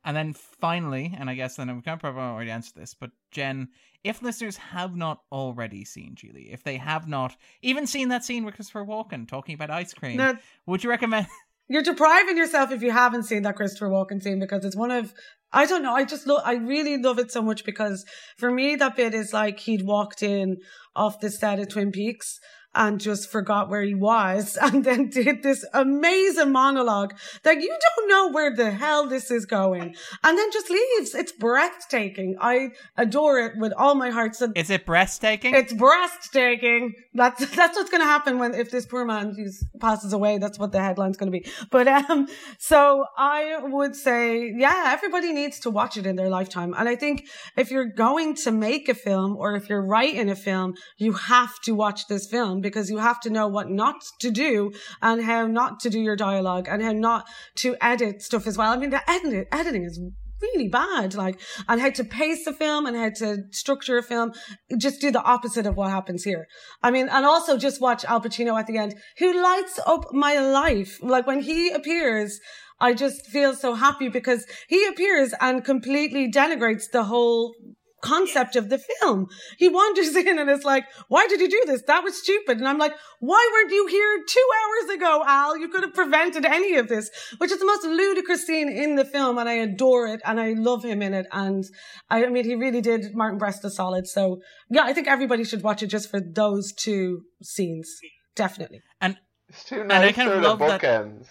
and 0.06 0.16
then 0.16 0.34
finally, 0.34 1.12
and 1.18 1.28
I 1.28 1.34
guess 1.34 1.56
then 1.56 1.74
we 1.74 1.82
can 1.82 1.98
probably 1.98 2.22
already 2.22 2.52
answer 2.52 2.70
this, 2.76 2.94
but 2.94 3.10
Jenn, 3.32 3.70
if 4.04 4.22
listeners 4.22 4.56
have 4.56 4.94
not 4.94 5.22
already 5.32 5.84
seen 5.84 6.14
Gigli, 6.14 6.54
if 6.54 6.62
they 6.62 6.76
have 6.76 7.08
not 7.08 7.34
even 7.60 7.88
seen 7.88 8.10
that 8.10 8.24
scene 8.24 8.44
with 8.44 8.54
Christopher 8.54 8.84
Walken 8.84 9.26
talking 9.26 9.56
about 9.56 9.68
ice 9.68 9.92
cream, 9.92 10.18
no. 10.18 10.36
would 10.64 10.84
you 10.84 10.90
recommend 10.90 11.26
you're 11.68 11.82
depriving 11.82 12.36
yourself 12.36 12.70
if 12.70 12.82
you 12.82 12.90
haven't 12.90 13.24
seen 13.24 13.42
that 13.42 13.56
Christopher 13.56 13.88
Walken 13.88 14.22
scene 14.22 14.38
because 14.38 14.64
it's 14.64 14.76
one 14.76 14.90
of 14.90 15.12
I 15.52 15.64
don't 15.64 15.82
know. 15.82 15.94
I 15.94 16.04
just 16.04 16.26
love. 16.26 16.42
I 16.44 16.54
really 16.54 16.98
love 16.98 17.18
it 17.18 17.30
so 17.30 17.40
much 17.40 17.64
because 17.64 18.04
for 18.36 18.50
me 18.50 18.74
that 18.76 18.96
bit 18.96 19.14
is 19.14 19.32
like 19.32 19.60
he'd 19.60 19.86
walked 19.86 20.22
in 20.22 20.58
off 20.94 21.20
the 21.20 21.30
set 21.30 21.58
of 21.58 21.68
Twin 21.68 21.92
Peaks 21.92 22.40
and 22.76 23.00
just 23.00 23.30
forgot 23.30 23.68
where 23.68 23.82
he 23.82 23.94
was 23.94 24.56
and 24.62 24.84
then 24.84 25.08
did 25.08 25.42
this 25.42 25.64
amazing 25.72 26.52
monologue 26.52 27.14
that 27.42 27.60
you 27.60 27.68
don't 27.68 28.08
know 28.08 28.28
where 28.30 28.54
the 28.54 28.70
hell 28.70 29.08
this 29.08 29.30
is 29.30 29.46
going 29.46 29.94
and 30.22 30.38
then 30.38 30.52
just 30.52 30.70
leaves. 30.70 31.14
It's 31.14 31.32
breathtaking. 31.32 32.36
I 32.40 32.70
adore 32.96 33.38
it 33.40 33.56
with 33.56 33.72
all 33.76 33.94
my 33.94 34.10
heart. 34.10 34.36
So 34.36 34.52
is 34.54 34.70
it 34.70 34.86
breathtaking? 34.86 35.54
It's 35.54 35.72
breathtaking. 35.72 36.94
That's, 37.14 37.46
that's 37.56 37.76
what's 37.76 37.90
going 37.90 38.02
to 38.02 38.06
happen 38.06 38.38
when, 38.38 38.54
if 38.54 38.70
this 38.70 38.86
poor 38.86 39.04
man 39.04 39.34
passes 39.80 40.12
away, 40.12 40.38
that's 40.38 40.58
what 40.58 40.72
the 40.72 40.80
headline's 40.80 41.16
going 41.16 41.32
to 41.32 41.38
be. 41.38 41.50
But, 41.70 41.88
um, 41.88 42.28
so 42.58 43.04
I 43.16 43.58
would 43.62 43.96
say, 43.96 44.52
yeah, 44.56 44.84
everybody 44.88 45.32
needs 45.32 45.60
to 45.60 45.70
watch 45.70 45.96
it 45.96 46.06
in 46.06 46.16
their 46.16 46.28
lifetime. 46.28 46.74
And 46.76 46.88
I 46.88 46.96
think 46.96 47.26
if 47.56 47.70
you're 47.70 47.86
going 47.86 48.34
to 48.36 48.50
make 48.50 48.88
a 48.88 48.94
film 48.94 49.36
or 49.36 49.56
if 49.56 49.68
you're 49.68 49.84
writing 49.84 50.28
a 50.30 50.36
film, 50.36 50.74
you 50.98 51.12
have 51.12 51.60
to 51.62 51.74
watch 51.74 52.06
this 52.08 52.26
film 52.26 52.60
because 52.70 52.90
you 52.90 52.98
have 52.98 53.20
to 53.20 53.30
know 53.30 53.48
what 53.48 53.70
not 53.70 53.96
to 54.20 54.30
do 54.30 54.72
and 55.02 55.22
how 55.24 55.46
not 55.46 55.80
to 55.80 55.90
do 55.90 56.00
your 56.00 56.16
dialogue 56.16 56.66
and 56.68 56.82
how 56.82 56.92
not 56.92 57.26
to 57.56 57.76
edit 57.80 58.22
stuff 58.22 58.46
as 58.46 58.58
well. 58.58 58.72
I 58.72 58.76
mean, 58.76 58.90
the 58.90 59.08
edit, 59.10 59.48
editing 59.52 59.84
is 59.84 60.00
really 60.42 60.68
bad, 60.68 61.14
like, 61.14 61.40
and 61.68 61.80
how 61.80 61.90
to 61.90 62.04
pace 62.04 62.44
the 62.44 62.52
film 62.52 62.86
and 62.86 62.96
how 62.96 63.10
to 63.10 63.44
structure 63.50 63.98
a 63.98 64.02
film. 64.02 64.32
Just 64.76 65.00
do 65.00 65.10
the 65.10 65.22
opposite 65.22 65.66
of 65.66 65.76
what 65.76 65.90
happens 65.90 66.24
here. 66.24 66.46
I 66.82 66.90
mean, 66.90 67.08
and 67.08 67.24
also 67.24 67.56
just 67.56 67.80
watch 67.80 68.04
Al 68.04 68.20
Pacino 68.20 68.58
at 68.58 68.66
the 68.66 68.78
end, 68.78 68.94
who 69.18 69.42
lights 69.42 69.80
up 69.86 70.12
my 70.12 70.38
life. 70.38 70.98
Like 71.02 71.26
when 71.26 71.40
he 71.40 71.70
appears, 71.70 72.38
I 72.78 72.92
just 72.92 73.26
feel 73.26 73.54
so 73.54 73.74
happy 73.74 74.08
because 74.08 74.46
he 74.68 74.86
appears 74.86 75.32
and 75.40 75.64
completely 75.64 76.30
denigrates 76.30 76.90
the 76.92 77.04
whole 77.04 77.54
concept 78.02 78.56
of 78.56 78.68
the 78.68 78.78
film. 78.78 79.26
He 79.58 79.68
wanders 79.68 80.14
in 80.16 80.38
and 80.38 80.50
is 80.50 80.64
like, 80.64 80.84
why 81.08 81.26
did 81.26 81.40
you 81.40 81.48
do 81.48 81.62
this? 81.66 81.82
That 81.86 82.04
was 82.04 82.20
stupid. 82.20 82.58
And 82.58 82.68
I'm 82.68 82.78
like, 82.78 82.94
why 83.20 83.48
weren't 83.52 83.72
you 83.72 83.86
here 83.86 84.24
two 84.28 84.48
hours 84.60 84.96
ago, 84.96 85.24
Al? 85.26 85.56
You 85.56 85.68
could 85.68 85.82
have 85.82 85.94
prevented 85.94 86.44
any 86.44 86.76
of 86.76 86.88
this, 86.88 87.10
which 87.38 87.50
is 87.50 87.58
the 87.58 87.66
most 87.66 87.84
ludicrous 87.84 88.46
scene 88.46 88.68
in 88.68 88.96
the 88.96 89.04
film. 89.04 89.38
And 89.38 89.48
I 89.48 89.54
adore 89.54 90.06
it 90.08 90.20
and 90.24 90.40
I 90.40 90.52
love 90.52 90.84
him 90.84 91.02
in 91.02 91.14
it. 91.14 91.26
And 91.32 91.64
I, 92.10 92.24
I 92.24 92.28
mean, 92.28 92.44
he 92.44 92.54
really 92.54 92.80
did 92.80 93.14
Martin 93.14 93.38
Brest 93.38 93.64
a 93.64 93.70
solid. 93.70 94.06
So 94.06 94.40
yeah, 94.70 94.84
I 94.84 94.92
think 94.92 95.08
everybody 95.08 95.44
should 95.44 95.62
watch 95.62 95.82
it 95.82 95.88
just 95.88 96.10
for 96.10 96.20
those 96.20 96.72
two 96.72 97.22
scenes. 97.42 97.88
Definitely. 98.34 98.82
And, 99.00 99.16
it's 99.48 99.64
too 99.64 99.84
nice 99.84 99.96
and 99.96 100.04
I 100.04 100.12
kind 100.12 100.28
of 100.30 100.42
love 100.42 100.58
bookends. 100.58 101.24
That 101.24 101.30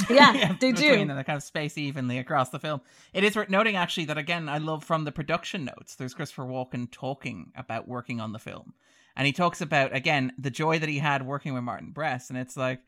yeah, 0.10 0.56
they 0.60 0.72
do. 0.72 0.92
And 0.92 1.10
they 1.10 1.24
kind 1.24 1.36
of 1.36 1.42
space 1.42 1.78
evenly 1.78 2.18
across 2.18 2.50
the 2.50 2.58
film. 2.58 2.80
It 3.12 3.22
is 3.24 3.36
worth 3.36 3.48
noting, 3.48 3.76
actually, 3.76 4.06
that 4.06 4.18
again, 4.18 4.48
I 4.48 4.58
love 4.58 4.82
from 4.84 5.04
the 5.04 5.12
production 5.12 5.64
notes, 5.64 5.94
there's 5.94 6.14
Christopher 6.14 6.44
Walken 6.44 6.90
talking 6.90 7.52
about 7.56 7.86
working 7.86 8.20
on 8.20 8.32
the 8.32 8.38
film. 8.38 8.74
And 9.16 9.26
he 9.26 9.32
talks 9.32 9.60
about, 9.60 9.94
again, 9.94 10.32
the 10.38 10.50
joy 10.50 10.78
that 10.80 10.88
he 10.88 10.98
had 10.98 11.24
working 11.24 11.54
with 11.54 11.62
Martin 11.62 11.92
Brest. 11.92 12.30
And 12.30 12.38
it's 12.38 12.56
like, 12.56 12.80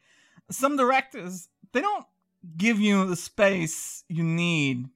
some 0.50 0.76
directors, 0.76 1.48
they 1.72 1.80
don't 1.80 2.04
give 2.56 2.80
you 2.80 3.06
the 3.06 3.16
space 3.16 4.02
you 4.08 4.24
need 4.24 4.88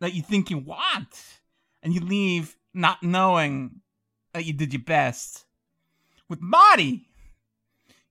that 0.00 0.14
you 0.14 0.22
think 0.22 0.50
you 0.50 0.58
want. 0.58 1.40
And 1.82 1.94
you 1.94 2.00
leave 2.00 2.56
not 2.72 3.02
knowing 3.02 3.80
that 4.32 4.46
you 4.46 4.54
did 4.54 4.72
your 4.72 4.82
best. 4.82 5.44
With 6.28 6.40
Marty, 6.40 7.08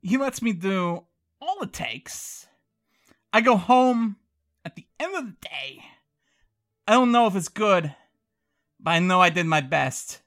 he 0.01 0.17
lets 0.17 0.41
me 0.41 0.53
do 0.53 1.03
all 1.41 1.61
it 1.61 1.73
takes 1.73 2.47
I 3.36 3.41
go 3.41 3.57
home 3.57 4.15
at 4.63 4.77
the 4.77 4.86
end 4.97 5.13
of 5.13 5.25
the 5.25 5.36
day. 5.41 5.83
I 6.88 6.93
don't 6.93 7.11
know 7.11 7.27
if 7.27 7.36
it's 7.36 7.49
good, 7.49 7.93
but 8.79 8.91
I 8.91 8.99
know 8.99 9.19
I 9.19 9.29
did 9.29 9.45
my 9.45 9.59
best. 9.59 10.21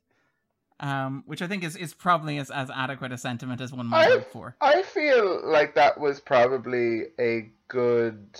Um, 0.79 1.25
which 1.25 1.41
I 1.41 1.47
think 1.47 1.65
is, 1.65 1.75
is 1.75 1.95
probably 1.95 2.37
as, 2.37 2.51
as 2.51 2.69
adequate 2.69 3.11
a 3.11 3.17
sentiment 3.17 3.63
as 3.63 3.73
one 3.73 3.87
might 3.87 4.11
hope 4.11 4.31
for. 4.31 4.57
I 4.61 4.83
feel 4.83 5.41
like 5.43 5.75
that 5.77 5.99
was 5.99 6.21
probably 6.21 7.05
a 7.19 7.51
good 7.69 8.39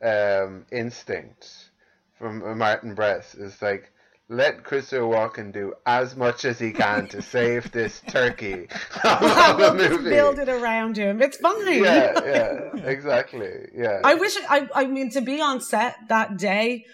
um, 0.00 0.64
instinct 0.70 1.70
from 2.16 2.56
Martin 2.56 2.94
Brest 2.94 3.34
is 3.34 3.60
like 3.60 3.92
let 4.28 4.62
Christopher 4.62 5.02
Walken 5.02 5.52
do 5.52 5.72
as 5.86 6.14
much 6.14 6.44
as 6.44 6.58
he 6.58 6.72
can 6.72 7.08
to 7.08 7.22
save 7.36 7.70
this 7.72 8.02
turkey 8.08 8.68
we'll 9.04 9.76
just 9.76 10.04
build 10.04 10.38
it 10.38 10.48
around 10.48 10.96
him. 10.96 11.22
It's 11.22 11.38
fine. 11.38 11.82
Yeah, 11.82 12.12
yeah, 12.24 12.76
exactly. 12.84 13.68
Yeah. 13.74 14.00
I 14.04 14.14
wish. 14.14 14.36
I, 14.48 14.68
I 14.74 14.86
mean, 14.86 15.10
to 15.10 15.20
be 15.20 15.40
on 15.40 15.60
set 15.60 15.96
that 16.08 16.36
day, 16.36 16.84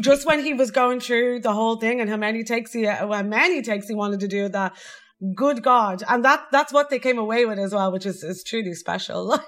just 0.00 0.26
when 0.26 0.44
he 0.44 0.54
was 0.54 0.70
going 0.70 1.00
through 1.00 1.40
the 1.40 1.52
whole 1.52 1.76
thing 1.76 2.00
and 2.00 2.08
how 2.08 2.16
many 2.16 2.44
takes 2.44 2.72
he, 2.72 2.84
how 2.84 3.22
many 3.22 3.62
takes 3.62 3.88
he 3.88 3.94
wanted 3.94 4.20
to 4.20 4.28
do 4.28 4.48
that. 4.48 4.74
Good 5.34 5.62
God, 5.62 6.02
and 6.08 6.24
that 6.24 6.46
that's 6.52 6.72
what 6.72 6.90
they 6.90 6.98
came 6.98 7.18
away 7.18 7.46
with 7.46 7.58
as 7.58 7.72
well, 7.72 7.90
which 7.92 8.04
is 8.04 8.22
is 8.22 8.42
truly 8.44 8.74
special. 8.74 9.38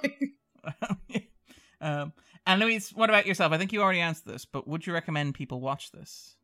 Um, 1.81 2.13
and 2.47 2.61
Louise, 2.61 2.91
what 2.95 3.11
about 3.11 3.27
yourself? 3.27 3.53
I 3.53 3.59
think 3.59 3.73
you 3.73 3.83
already 3.83 4.01
answered 4.01 4.33
this, 4.33 4.45
but 4.45 4.67
would 4.67 4.87
you 4.87 4.93
recommend 4.93 5.35
people 5.35 5.61
watch 5.61 5.93
this? 5.93 6.36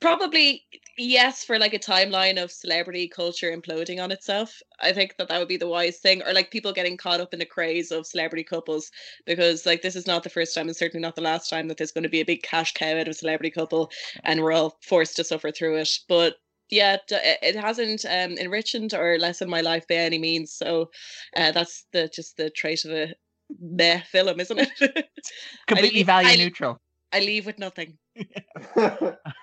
Probably 0.00 0.64
yes 0.96 1.44
for 1.44 1.58
like 1.58 1.74
a 1.74 1.78
timeline 1.78 2.42
of 2.42 2.50
celebrity 2.50 3.08
culture 3.08 3.54
imploding 3.54 4.02
on 4.02 4.10
itself. 4.10 4.60
I 4.80 4.92
think 4.92 5.16
that 5.18 5.28
that 5.28 5.38
would 5.38 5.48
be 5.48 5.56
the 5.56 5.68
wise 5.68 5.98
thing 5.98 6.22
or 6.22 6.32
like 6.32 6.50
people 6.50 6.72
getting 6.72 6.96
caught 6.96 7.20
up 7.20 7.32
in 7.32 7.38
the 7.38 7.46
craze 7.46 7.90
of 7.90 8.06
celebrity 8.06 8.44
couples 8.44 8.90
because 9.26 9.66
like 9.66 9.82
this 9.82 9.96
is 9.96 10.06
not 10.06 10.22
the 10.22 10.30
first 10.30 10.54
time 10.54 10.68
and 10.68 10.76
certainly 10.76 11.02
not 11.02 11.16
the 11.16 11.22
last 11.22 11.48
time 11.48 11.68
that 11.68 11.76
there's 11.76 11.92
going 11.92 12.04
to 12.04 12.08
be 12.08 12.20
a 12.20 12.24
big 12.24 12.42
cash 12.42 12.72
cow 12.72 12.98
out 12.98 13.02
of 13.02 13.08
a 13.08 13.14
celebrity 13.14 13.50
couple 13.50 13.90
and 14.22 14.40
we're 14.40 14.52
all 14.52 14.78
forced 14.82 15.16
to 15.16 15.24
suffer 15.24 15.50
through 15.50 15.76
it. 15.76 15.90
But 16.08 16.36
yeah 16.70 16.96
it 17.10 17.56
hasn't 17.56 18.04
um 18.06 18.38
enriched 18.38 18.94
or 18.94 19.18
lessened 19.18 19.50
my 19.50 19.60
life 19.60 19.86
by 19.86 19.96
any 19.96 20.18
means 20.18 20.50
so 20.50 20.90
uh, 21.36 21.52
that's 21.52 21.84
the 21.92 22.08
just 22.08 22.38
the 22.38 22.48
trait 22.48 22.86
of 22.86 22.90
a 22.90 23.14
meh 23.60 24.00
film 24.10 24.40
isn't 24.40 24.58
it? 24.58 25.08
Completely 25.66 26.02
value 26.02 26.36
neutral. 26.38 26.80
I 27.12 27.20
leave 27.20 27.46
with 27.46 27.58
nothing. 27.58 27.98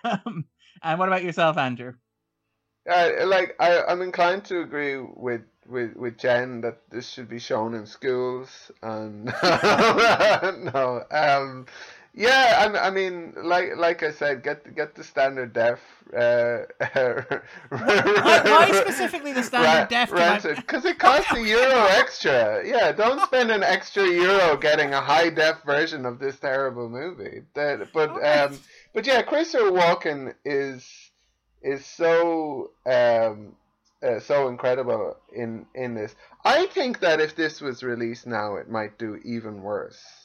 um, 0.04 0.46
and 0.84 1.00
what 1.00 1.08
about 1.08 1.24
yourself, 1.24 1.58
Andrew? 1.58 1.94
Uh, 2.90 3.12
like 3.26 3.56
I, 3.60 3.84
I'm 3.84 4.02
inclined 4.02 4.46
to 4.46 4.62
agree 4.62 4.98
with, 4.98 5.42
with, 5.68 5.96
with 5.96 6.18
Jenn 6.18 6.62
that 6.62 6.90
this 6.90 7.08
should 7.10 7.30
be 7.30 7.40
shown 7.40 7.74
in 7.76 7.86
schools 7.86 8.72
and 8.82 9.26
no, 9.44 11.04
um, 11.12 11.68
yeah, 12.14 12.70
I, 12.74 12.88
I 12.88 12.90
mean, 12.90 13.34
like 13.42 13.78
like 13.78 14.04
I 14.04 14.12
said, 14.12 14.44
get 14.44 14.76
get 14.76 14.96
the 14.96 15.04
standard 15.04 15.54
def. 15.54 15.80
Uh, 16.14 16.64
why, 17.70 18.42
why, 18.44 18.72
specifically 18.74 19.32
the 19.32 19.44
standard 19.44 19.88
def? 19.88 20.12
Because 20.58 20.84
it 20.84 21.00
costs 21.00 21.32
a 21.32 21.42
euro 21.42 21.86
extra. 21.90 22.68
Yeah, 22.68 22.92
don't 22.92 23.22
spend 23.28 23.50
an 23.50 23.64
extra 23.64 24.06
euro 24.06 24.58
getting 24.58 24.94
a 24.94 25.00
high 25.00 25.30
def 25.30 25.64
version 25.66 26.06
of 26.06 26.20
this 26.20 26.38
terrible 26.38 26.90
movie. 26.90 27.44
That, 27.54 27.88
but 27.94 28.10
um, 28.26 28.60
but 28.94 29.08
yeah, 29.08 29.22
Christopher 29.22 29.72
Walken 29.72 30.34
is 30.44 30.86
is 31.62 31.86
so 31.86 32.72
um, 32.86 33.56
uh, 34.04 34.20
so 34.20 34.50
incredible 34.50 35.16
in 35.34 35.66
in 35.74 35.94
this. 35.94 36.14
I 36.44 36.66
think 36.66 37.00
that 37.00 37.22
if 37.22 37.38
this 37.38 37.62
was 37.62 37.84
released 37.84 38.28
now, 38.28 38.58
it 38.58 38.70
might 38.70 38.98
do 38.98 39.18
even 39.24 39.62
worse 39.62 40.21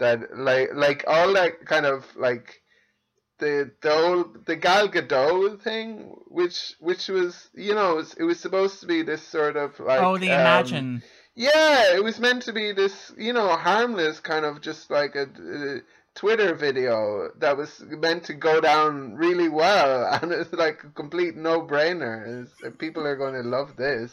that 0.00 0.36
like 0.36 0.70
like 0.74 1.04
all 1.06 1.32
that 1.34 1.64
kind 1.66 1.86
of 1.86 2.04
like 2.16 2.60
the 3.38 3.70
the 3.80 3.92
old 3.92 4.46
the 4.46 4.56
Gal 4.56 4.88
Gadot 4.88 5.60
thing, 5.62 6.14
which 6.26 6.74
which 6.80 7.08
was 7.08 7.48
you 7.54 7.74
know 7.74 7.92
it 7.92 7.96
was, 7.96 8.14
it 8.14 8.24
was 8.24 8.40
supposed 8.40 8.80
to 8.80 8.86
be 8.86 9.02
this 9.02 9.22
sort 9.22 9.56
of 9.56 9.78
like 9.80 10.02
oh 10.02 10.18
the 10.18 10.30
um, 10.30 10.40
Imagine 10.40 11.02
yeah 11.34 11.94
it 11.94 12.02
was 12.02 12.18
meant 12.18 12.42
to 12.42 12.52
be 12.52 12.72
this 12.72 13.12
you 13.16 13.32
know 13.32 13.56
harmless 13.56 14.20
kind 14.20 14.44
of 14.44 14.60
just 14.60 14.90
like 14.90 15.14
a, 15.14 15.22
a 15.22 15.80
Twitter 16.14 16.54
video 16.54 17.30
that 17.38 17.56
was 17.56 17.82
meant 17.88 18.24
to 18.24 18.34
go 18.34 18.60
down 18.60 19.14
really 19.14 19.48
well 19.48 20.06
and 20.22 20.32
it's 20.32 20.52
like 20.52 20.82
a 20.84 20.90
complete 20.90 21.36
no 21.36 21.62
brainer. 21.62 22.46
People 22.78 23.06
are 23.06 23.16
going 23.16 23.34
to 23.34 23.48
love 23.48 23.76
this, 23.76 24.12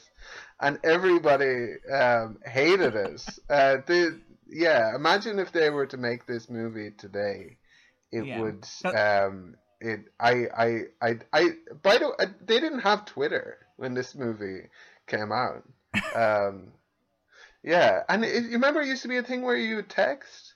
and 0.62 0.80
everybody 0.84 1.74
um, 1.92 2.38
hated 2.46 2.96
it. 2.96 3.22
Uh, 3.50 3.78
the 3.86 4.20
yeah, 4.50 4.96
imagine 4.96 5.40
if 5.40 5.52
they 5.52 5.70
were 5.70 5.86
to 5.88 5.98
make 5.98 6.26
this 6.26 6.50
movie 6.50 6.92
today, 6.98 7.58
it 8.12 8.26
yeah. 8.26 8.42
would. 8.42 8.66
Um, 8.86 9.56
it. 9.80 10.02
I. 10.20 10.46
I. 10.58 10.82
I. 11.02 11.16
I. 11.34 11.50
By 11.82 11.98
the 11.98 12.10
way, 12.10 12.26
they 12.46 12.60
didn't 12.60 12.80
have 12.80 13.06
Twitter 13.06 13.58
when 13.78 13.94
this 13.94 14.16
movie 14.16 14.70
came 15.08 15.32
out. 15.32 15.64
Um, 16.16 16.74
yeah, 17.64 18.04
and 18.08 18.24
it, 18.24 18.44
you 18.44 18.52
remember 18.52 18.82
it 18.82 18.88
used 18.88 19.02
to 19.02 19.08
be 19.08 19.18
a 19.18 19.24
thing 19.24 19.42
where 19.42 19.56
you 19.56 19.82
text. 19.82 20.54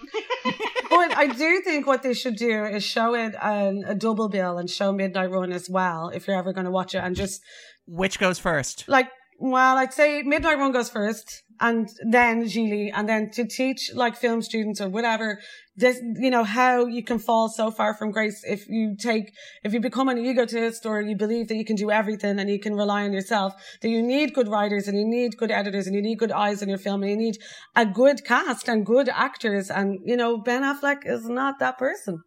but 0.90 1.16
I 1.16 1.26
do 1.26 1.60
think 1.62 1.86
what 1.86 2.02
they 2.02 2.14
should 2.14 2.36
do 2.36 2.64
is 2.64 2.84
show 2.84 3.14
it 3.14 3.34
um, 3.40 3.82
a 3.86 3.94
double 3.94 4.28
bill 4.28 4.58
and 4.58 4.68
show 4.68 4.92
Midnight 4.92 5.30
Run 5.30 5.52
as 5.52 5.68
well 5.68 6.10
if 6.10 6.26
you're 6.26 6.36
ever 6.36 6.52
going 6.52 6.66
to 6.66 6.70
watch 6.70 6.94
it 6.94 6.98
and 6.98 7.16
just 7.16 7.40
which 7.86 8.18
goes 8.18 8.38
first. 8.38 8.88
Like, 8.88 9.10
well, 9.38 9.76
I'd 9.76 9.94
say 9.94 10.22
Midnight 10.22 10.58
Run 10.58 10.72
goes 10.72 10.90
first 10.90 11.44
and 11.60 11.88
then 12.04 12.44
Gigli, 12.44 12.90
and 12.92 13.08
then 13.08 13.30
to 13.30 13.44
teach 13.44 13.90
like 13.94 14.16
film 14.16 14.42
students 14.42 14.80
or 14.80 14.88
whatever, 14.88 15.40
this, 15.76 16.00
you 16.16 16.30
know, 16.30 16.42
how 16.42 16.86
you 16.86 17.04
can 17.04 17.18
fall 17.18 17.48
so 17.48 17.70
far 17.70 17.94
from 17.94 18.10
grace 18.10 18.42
if 18.44 18.68
you 18.68 18.96
take, 18.96 19.32
if 19.62 19.72
you 19.72 19.80
become 19.80 20.08
an 20.08 20.18
egotist 20.18 20.86
or 20.86 21.00
you 21.00 21.16
believe 21.16 21.48
that 21.48 21.56
you 21.56 21.64
can 21.64 21.76
do 21.76 21.90
everything 21.90 22.38
and 22.38 22.50
you 22.50 22.58
can 22.58 22.74
rely 22.74 23.04
on 23.04 23.12
yourself, 23.12 23.54
that 23.80 23.88
you 23.88 24.02
need 24.02 24.34
good 24.34 24.48
writers 24.48 24.88
and 24.88 24.98
you 24.98 25.04
need 25.04 25.36
good 25.36 25.52
editors 25.52 25.86
and 25.86 25.94
you 25.94 26.02
need 26.02 26.18
good 26.18 26.32
eyes 26.32 26.62
in 26.62 26.68
your 26.68 26.78
film 26.78 27.02
and 27.02 27.10
you 27.12 27.16
need 27.16 27.38
a 27.76 27.86
good 27.86 28.24
cast 28.24 28.68
and 28.68 28.84
good 28.84 29.08
actors. 29.08 29.70
And, 29.70 30.00
you 30.04 30.16
know, 30.16 30.36
Ben 30.36 30.62
Affleck 30.62 31.06
is 31.06 31.28
not 31.28 31.60
that 31.60 31.78
person 31.78 32.22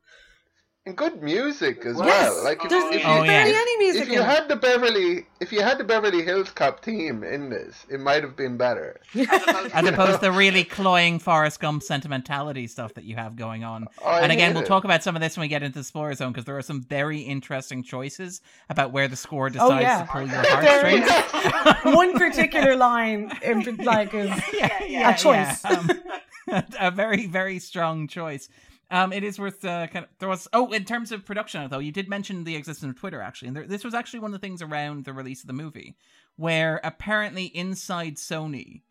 and 0.87 0.97
good 0.97 1.21
music 1.21 1.85
as 1.85 1.97
yes, 1.99 2.33
well. 2.33 2.43
Like 2.43 2.65
if, 2.65 2.71
if, 2.71 3.05
oh, 3.05 3.21
you, 3.21 3.29
yeah. 3.29 3.43
any 3.45 3.77
music. 3.77 4.03
If 4.03 4.09
you 4.09 4.21
had 4.21 4.49
the 4.49 4.55
Beverly, 4.55 5.27
if 5.39 5.51
you 5.51 5.61
had 5.61 5.77
the 5.77 5.83
Beverly 5.83 6.23
Hills 6.23 6.49
Cop 6.49 6.81
team 6.81 7.23
in 7.23 7.49
this, 7.51 7.85
it 7.89 7.99
might 7.99 8.23
have 8.23 8.35
been 8.35 8.57
better. 8.57 8.99
As 9.15 9.85
opposed 9.85 10.13
to 10.13 10.21
the 10.21 10.31
really 10.31 10.63
cloying 10.63 11.19
Forrest 11.19 11.59
Gump 11.59 11.83
sentimentality 11.83 12.65
stuff 12.65 12.95
that 12.95 13.03
you 13.03 13.15
have 13.15 13.35
going 13.35 13.63
on. 13.63 13.87
Oh, 14.03 14.09
and 14.09 14.31
again, 14.31 14.55
we'll 14.55 14.63
it. 14.63 14.67
talk 14.67 14.83
about 14.83 15.03
some 15.03 15.15
of 15.15 15.21
this 15.21 15.37
when 15.37 15.43
we 15.43 15.49
get 15.49 15.61
into 15.61 15.77
the 15.77 15.83
Spoiler 15.83 16.15
Zone 16.15 16.31
because 16.31 16.45
there 16.45 16.57
are 16.57 16.63
some 16.63 16.81
very 16.81 17.19
interesting 17.19 17.83
choices 17.83 18.41
about 18.69 18.91
where 18.91 19.07
the 19.07 19.15
score 19.15 19.47
oh, 19.47 19.49
decides 19.49 19.71
oh, 19.71 19.79
yeah. 19.79 20.01
to 20.01 20.11
pull 20.11 20.27
your 20.27 20.43
heartstrings. 20.47 21.95
One 21.95 22.17
particular 22.17 22.75
line, 22.75 23.31
in, 23.43 23.75
like, 23.77 24.15
is 24.15 24.31
yeah, 24.51 24.83
yeah, 24.83 25.13
a 25.13 25.17
choice. 25.17 25.63
Um, 25.63 25.91
a 26.79 26.89
very, 26.89 27.27
very 27.27 27.59
strong 27.59 28.07
choice. 28.07 28.49
Um, 28.91 29.13
it 29.13 29.23
is 29.23 29.39
worth 29.39 29.63
uh, 29.63 29.87
kind 29.87 30.03
of 30.03 30.11
there 30.19 30.27
was 30.27 30.49
oh 30.51 30.71
in 30.73 30.83
terms 30.83 31.13
of 31.13 31.25
production 31.25 31.67
though 31.69 31.79
you 31.79 31.93
did 31.93 32.09
mention 32.09 32.43
the 32.43 32.57
existence 32.57 32.89
of 32.89 32.99
Twitter 32.99 33.21
actually 33.21 33.47
and 33.47 33.57
there, 33.57 33.65
this 33.65 33.85
was 33.85 33.93
actually 33.93 34.19
one 34.19 34.33
of 34.33 34.39
the 34.39 34.45
things 34.45 34.61
around 34.61 35.05
the 35.05 35.13
release 35.13 35.41
of 35.41 35.47
the 35.47 35.53
movie 35.53 35.95
where 36.35 36.81
apparently 36.83 37.45
inside 37.45 38.15
Sony 38.15 38.81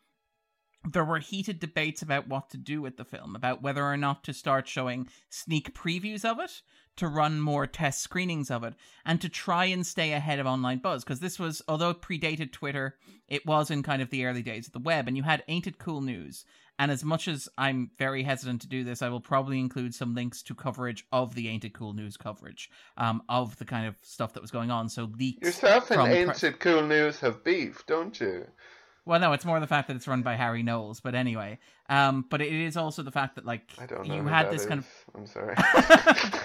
there 0.91 1.05
were 1.05 1.19
heated 1.19 1.61
debates 1.61 2.01
about 2.01 2.29
what 2.29 2.49
to 2.49 2.57
do 2.57 2.81
with 2.81 2.97
the 2.97 3.05
film 3.05 3.37
about 3.37 3.61
whether 3.63 3.85
or 3.85 3.99
not 3.99 4.25
to 4.25 4.33
start 4.33 4.67
showing 4.67 5.07
sneak 5.29 5.75
previews 5.75 6.25
of 6.25 6.41
it 6.41 6.63
to 6.97 7.07
run 7.07 7.41
more 7.41 7.67
test 7.67 8.01
screenings 8.01 8.51
of 8.51 8.65
it 8.65 8.75
and 9.05 9.21
to 9.21 9.29
try 9.29 9.67
and 9.67 9.87
stay 9.87 10.13
ahead 10.13 10.39
of 10.39 10.47
online 10.47 10.79
buzz 10.79 11.05
because 11.05 11.21
this 11.21 11.39
was 11.39 11.61
although 11.69 11.91
it 11.91 12.01
predated 12.01 12.53
Twitter 12.53 12.97
it 13.29 13.45
was 13.45 13.71
in 13.71 13.83
kind 13.83 14.01
of 14.01 14.11
the 14.11 14.25
early 14.25 14.43
days 14.43 14.67
of 14.67 14.73
the 14.73 14.79
web 14.79 15.07
and 15.07 15.17
you 15.17 15.23
had 15.23 15.45
Ain't 15.49 15.67
It 15.67 15.79
Cool 15.79 16.01
News 16.01 16.47
and 16.81 16.91
as 16.91 17.05
much 17.05 17.29
as 17.29 17.47
I'm 17.59 17.91
very 17.99 18.23
hesitant 18.23 18.63
to 18.63 18.67
do 18.67 18.85
this, 18.85 19.03
I 19.03 19.11
will 19.11 19.21
probably 19.21 19.61
include 19.61 19.95
some 19.95 20.15
links 20.15 20.43
to 20.45 20.55
coverage 20.55 21.07
of 21.13 21.35
the 21.35 21.47
Ain't 21.47 21.67
It 21.67 21.75
Cool 21.75 21.93
News 21.93 22.17
coverage 22.17 22.71
um, 22.97 23.23
of 23.29 23.59
the 23.59 23.67
kind 23.67 23.87
of 23.87 23.97
stuff 24.01 24.33
that 24.33 24.41
was 24.41 24.51
going 24.51 24.71
on. 24.71 24.89
So 24.89 25.11
leaks. 25.19 25.47
Yourself 25.47 25.91
and 25.91 26.11
Ain't 26.11 26.39
pre- 26.39 26.49
It 26.49 26.59
Cool 26.59 26.87
News 26.87 27.21
have 27.21 27.45
beef, 27.45 27.85
don't 27.87 28.19
you? 28.19 28.47
Well, 29.05 29.21
no, 29.21 29.35
it's 29.35 29.45
more 29.45 29.61
the 29.61 29.67
fact 29.67 29.89
that 29.89 29.97
it's 29.97 30.09
run 30.09 30.23
by 30.23 30.37
Harry 30.37 30.63
Knowles. 30.63 31.01
But 31.01 31.15
anyway, 31.15 31.59
um, 31.91 32.25
but 32.31 32.41
it 32.41 32.51
is 32.51 32.79
also 32.79 33.03
the 33.03 33.11
fact 33.11 33.35
that 33.35 33.45
like 33.45 33.71
you 34.05 34.25
had 34.25 34.51
this 34.51 34.63
is. 34.63 34.67
kind 34.67 34.81
of. 34.81 34.87
I'm 35.15 35.27
sorry. 35.27 35.55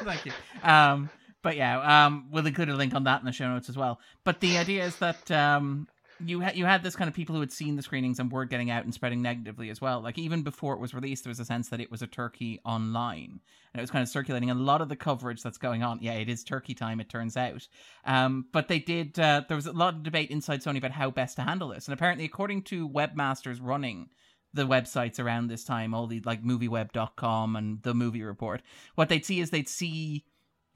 Thank 0.03 0.25
you. 0.25 0.33
Um, 0.63 1.09
but 1.43 1.55
yeah, 1.55 2.07
um, 2.07 2.27
we'll 2.29 2.45
include 2.45 2.67
a 2.67 2.75
link 2.75 2.93
on 2.93 3.05
that 3.05 3.21
in 3.21 3.25
the 3.25 3.31
show 3.31 3.47
notes 3.47 3.69
as 3.69 3.77
well. 3.77 4.01
But 4.25 4.41
the 4.41 4.57
idea 4.57 4.83
is 4.83 4.97
that 4.97 5.31
um, 5.31 5.87
you 6.23 6.39
had 6.39 6.55
you 6.55 6.65
had 6.65 6.83
this 6.83 6.95
kind 6.95 7.07
of 7.07 7.13
people 7.13 7.35
who 7.35 7.41
had 7.41 7.51
seen 7.51 7.75
the 7.75 7.81
screenings 7.81 8.19
and 8.19 8.31
word 8.31 8.49
getting 8.49 8.69
out 8.69 8.83
and 8.83 8.93
spreading 8.93 9.21
negatively 9.21 9.69
as 9.69 9.81
well. 9.81 10.01
Like 10.01 10.17
even 10.17 10.43
before 10.43 10.73
it 10.73 10.79
was 10.79 10.93
released, 10.93 11.23
there 11.23 11.31
was 11.31 11.39
a 11.39 11.45
sense 11.45 11.69
that 11.69 11.81
it 11.81 11.91
was 11.91 12.01
a 12.01 12.07
turkey 12.07 12.59
online, 12.65 13.41
and 13.73 13.79
it 13.79 13.81
was 13.81 13.91
kind 13.91 14.01
of 14.03 14.09
circulating. 14.09 14.49
a 14.49 14.55
lot 14.55 14.81
of 14.81 14.89
the 14.89 14.95
coverage 14.95 15.43
that's 15.43 15.57
going 15.57 15.83
on, 15.83 15.99
yeah, 16.01 16.13
it 16.13 16.29
is 16.29 16.43
turkey 16.43 16.73
time. 16.73 16.99
It 16.99 17.09
turns 17.09 17.35
out, 17.35 17.67
um, 18.05 18.45
but 18.51 18.67
they 18.67 18.79
did. 18.79 19.19
Uh, 19.19 19.43
there 19.47 19.57
was 19.57 19.67
a 19.67 19.73
lot 19.73 19.95
of 19.95 20.03
debate 20.03 20.31
inside 20.31 20.61
Sony 20.61 20.77
about 20.77 20.91
how 20.91 21.11
best 21.11 21.35
to 21.35 21.43
handle 21.43 21.69
this, 21.69 21.87
and 21.87 21.93
apparently, 21.93 22.25
according 22.25 22.63
to 22.63 22.87
webmasters 22.87 23.59
running 23.61 24.09
the 24.53 24.65
websites 24.65 25.19
around 25.19 25.47
this 25.47 25.65
time, 25.65 25.93
all 25.93 26.07
the 26.07 26.21
like 26.21 26.43
movieweb.com 26.43 27.55
and 27.57 27.83
the 27.83 27.93
movie 27.93 28.23
report, 28.23 28.61
what 28.95 29.09
they'd 29.09 29.25
see 29.25 29.41
is 29.41 29.49
they'd 29.49 29.67
see 29.67 30.23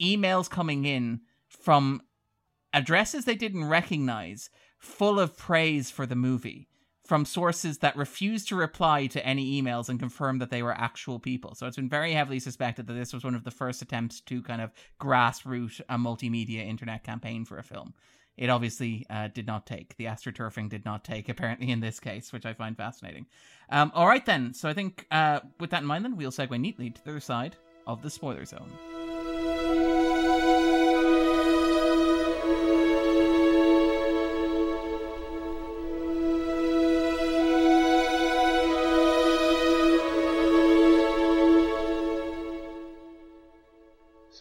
emails 0.02 0.50
coming 0.50 0.84
in 0.84 1.20
from 1.48 2.02
addresses 2.72 3.24
they 3.24 3.34
didn't 3.34 3.64
recognize 3.64 4.50
full 4.80 5.20
of 5.20 5.36
praise 5.36 5.90
for 5.90 6.06
the 6.06 6.16
movie 6.16 6.66
from 7.04 7.24
sources 7.24 7.78
that 7.78 7.96
refused 7.96 8.46
to 8.48 8.54
reply 8.54 9.06
to 9.08 9.24
any 9.26 9.60
emails 9.60 9.88
and 9.88 9.98
confirm 9.98 10.38
that 10.38 10.48
they 10.48 10.62
were 10.62 10.72
actual 10.72 11.18
people. 11.18 11.56
So 11.56 11.66
it's 11.66 11.74
been 11.74 11.88
very 11.88 12.12
heavily 12.12 12.38
suspected 12.38 12.86
that 12.86 12.92
this 12.92 13.12
was 13.12 13.24
one 13.24 13.34
of 13.34 13.42
the 13.42 13.50
first 13.50 13.82
attempts 13.82 14.20
to 14.20 14.40
kind 14.42 14.62
of 14.62 14.70
grassroots 15.00 15.80
a 15.88 15.96
multimedia 15.96 16.64
internet 16.64 17.02
campaign 17.02 17.44
for 17.44 17.58
a 17.58 17.64
film. 17.64 17.94
It 18.36 18.48
obviously 18.48 19.04
uh, 19.10 19.26
did 19.26 19.46
not 19.46 19.66
take. 19.66 19.96
The 19.96 20.04
astroturfing 20.04 20.68
did 20.68 20.84
not 20.84 21.04
take, 21.04 21.28
apparently, 21.28 21.70
in 21.72 21.80
this 21.80 21.98
case, 21.98 22.32
which 22.32 22.46
I 22.46 22.54
find 22.54 22.76
fascinating. 22.76 23.26
Um, 23.70 23.90
all 23.92 24.06
right, 24.06 24.24
then. 24.24 24.54
So 24.54 24.68
I 24.68 24.72
think 24.72 25.06
uh, 25.10 25.40
with 25.58 25.70
that 25.70 25.82
in 25.82 25.88
mind, 25.88 26.04
then, 26.04 26.16
we'll 26.16 26.30
segue 26.30 26.58
neatly 26.60 26.90
to 26.90 27.04
the 27.04 27.10
other 27.10 27.20
side 27.20 27.56
of 27.88 28.02
the 28.02 28.08
spoiler 28.08 28.44
zone. 28.44 28.70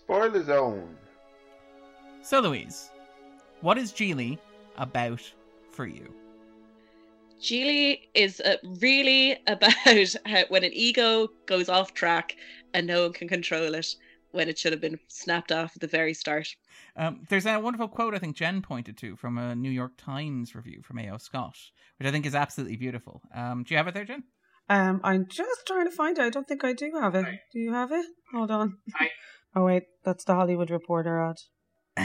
Spoiler 0.10 0.44
zone. 0.44 0.98
So, 2.24 2.40
Louise, 2.40 2.90
what 3.62 3.78
is 3.78 3.92
Gigli 3.92 4.40
about 4.76 5.22
for 5.70 5.86
you? 5.86 6.12
Gigli 7.40 8.00
is 8.16 8.40
uh, 8.40 8.56
really 8.82 9.38
about 9.46 9.72
how 10.26 10.46
when 10.50 10.64
an 10.64 10.72
ego 10.74 11.28
goes 11.46 11.70
off 11.70 11.94
track 11.94 12.36
and 12.74 12.88
no 12.88 13.04
one 13.04 13.14
can 13.14 13.28
control 13.28 13.76
it 13.76 13.96
when 14.32 14.50
it 14.50 14.58
should 14.58 14.72
have 14.72 14.82
been 14.82 14.98
snapped 15.10 15.52
off 15.52 15.74
at 15.76 15.82
the 15.82 15.86
very 15.86 16.16
start. 16.16 16.56
Um, 16.96 17.28
there's 17.30 17.46
a 17.46 17.60
wonderful 17.60 17.88
quote 17.88 18.16
I 18.16 18.18
think 18.18 18.36
Jenn 18.36 18.64
pointed 18.64 18.98
to 18.98 19.16
from 19.16 19.38
a 19.38 19.54
New 19.54 19.70
York 19.70 19.92
Times 19.96 20.56
review 20.56 20.82
from 20.82 20.98
A.O. 20.98 21.20
Scott, 21.20 21.56
which 22.00 22.08
I 22.08 22.12
think 22.12 22.26
is 22.26 22.34
absolutely 22.34 22.78
beautiful. 22.78 23.22
Um, 23.32 23.62
do 23.62 23.76
you 23.76 23.78
have 23.78 23.88
it 23.88 23.94
there, 23.94 24.06
Jenn? 24.06 24.24
Um, 24.70 25.02
I'm 25.04 25.28
just 25.28 25.68
trying 25.68 25.86
to 25.86 25.92
find 25.92 26.18
it. 26.18 26.24
I 26.24 26.30
don't 26.32 26.48
think 26.48 26.64
I 26.64 26.74
do 26.74 26.94
have 27.00 27.14
it. 27.14 27.26
Do 27.54 27.60
you 27.60 27.74
have 27.74 27.92
it? 27.92 28.08
Hold 28.34 28.50
on. 28.50 28.78
Oh 29.56 29.66
wait, 29.66 29.84
that's 30.04 30.24
the 30.24 30.36
Hollywood 30.36 30.70
Reporter 30.70 31.22
ad. 31.22 31.38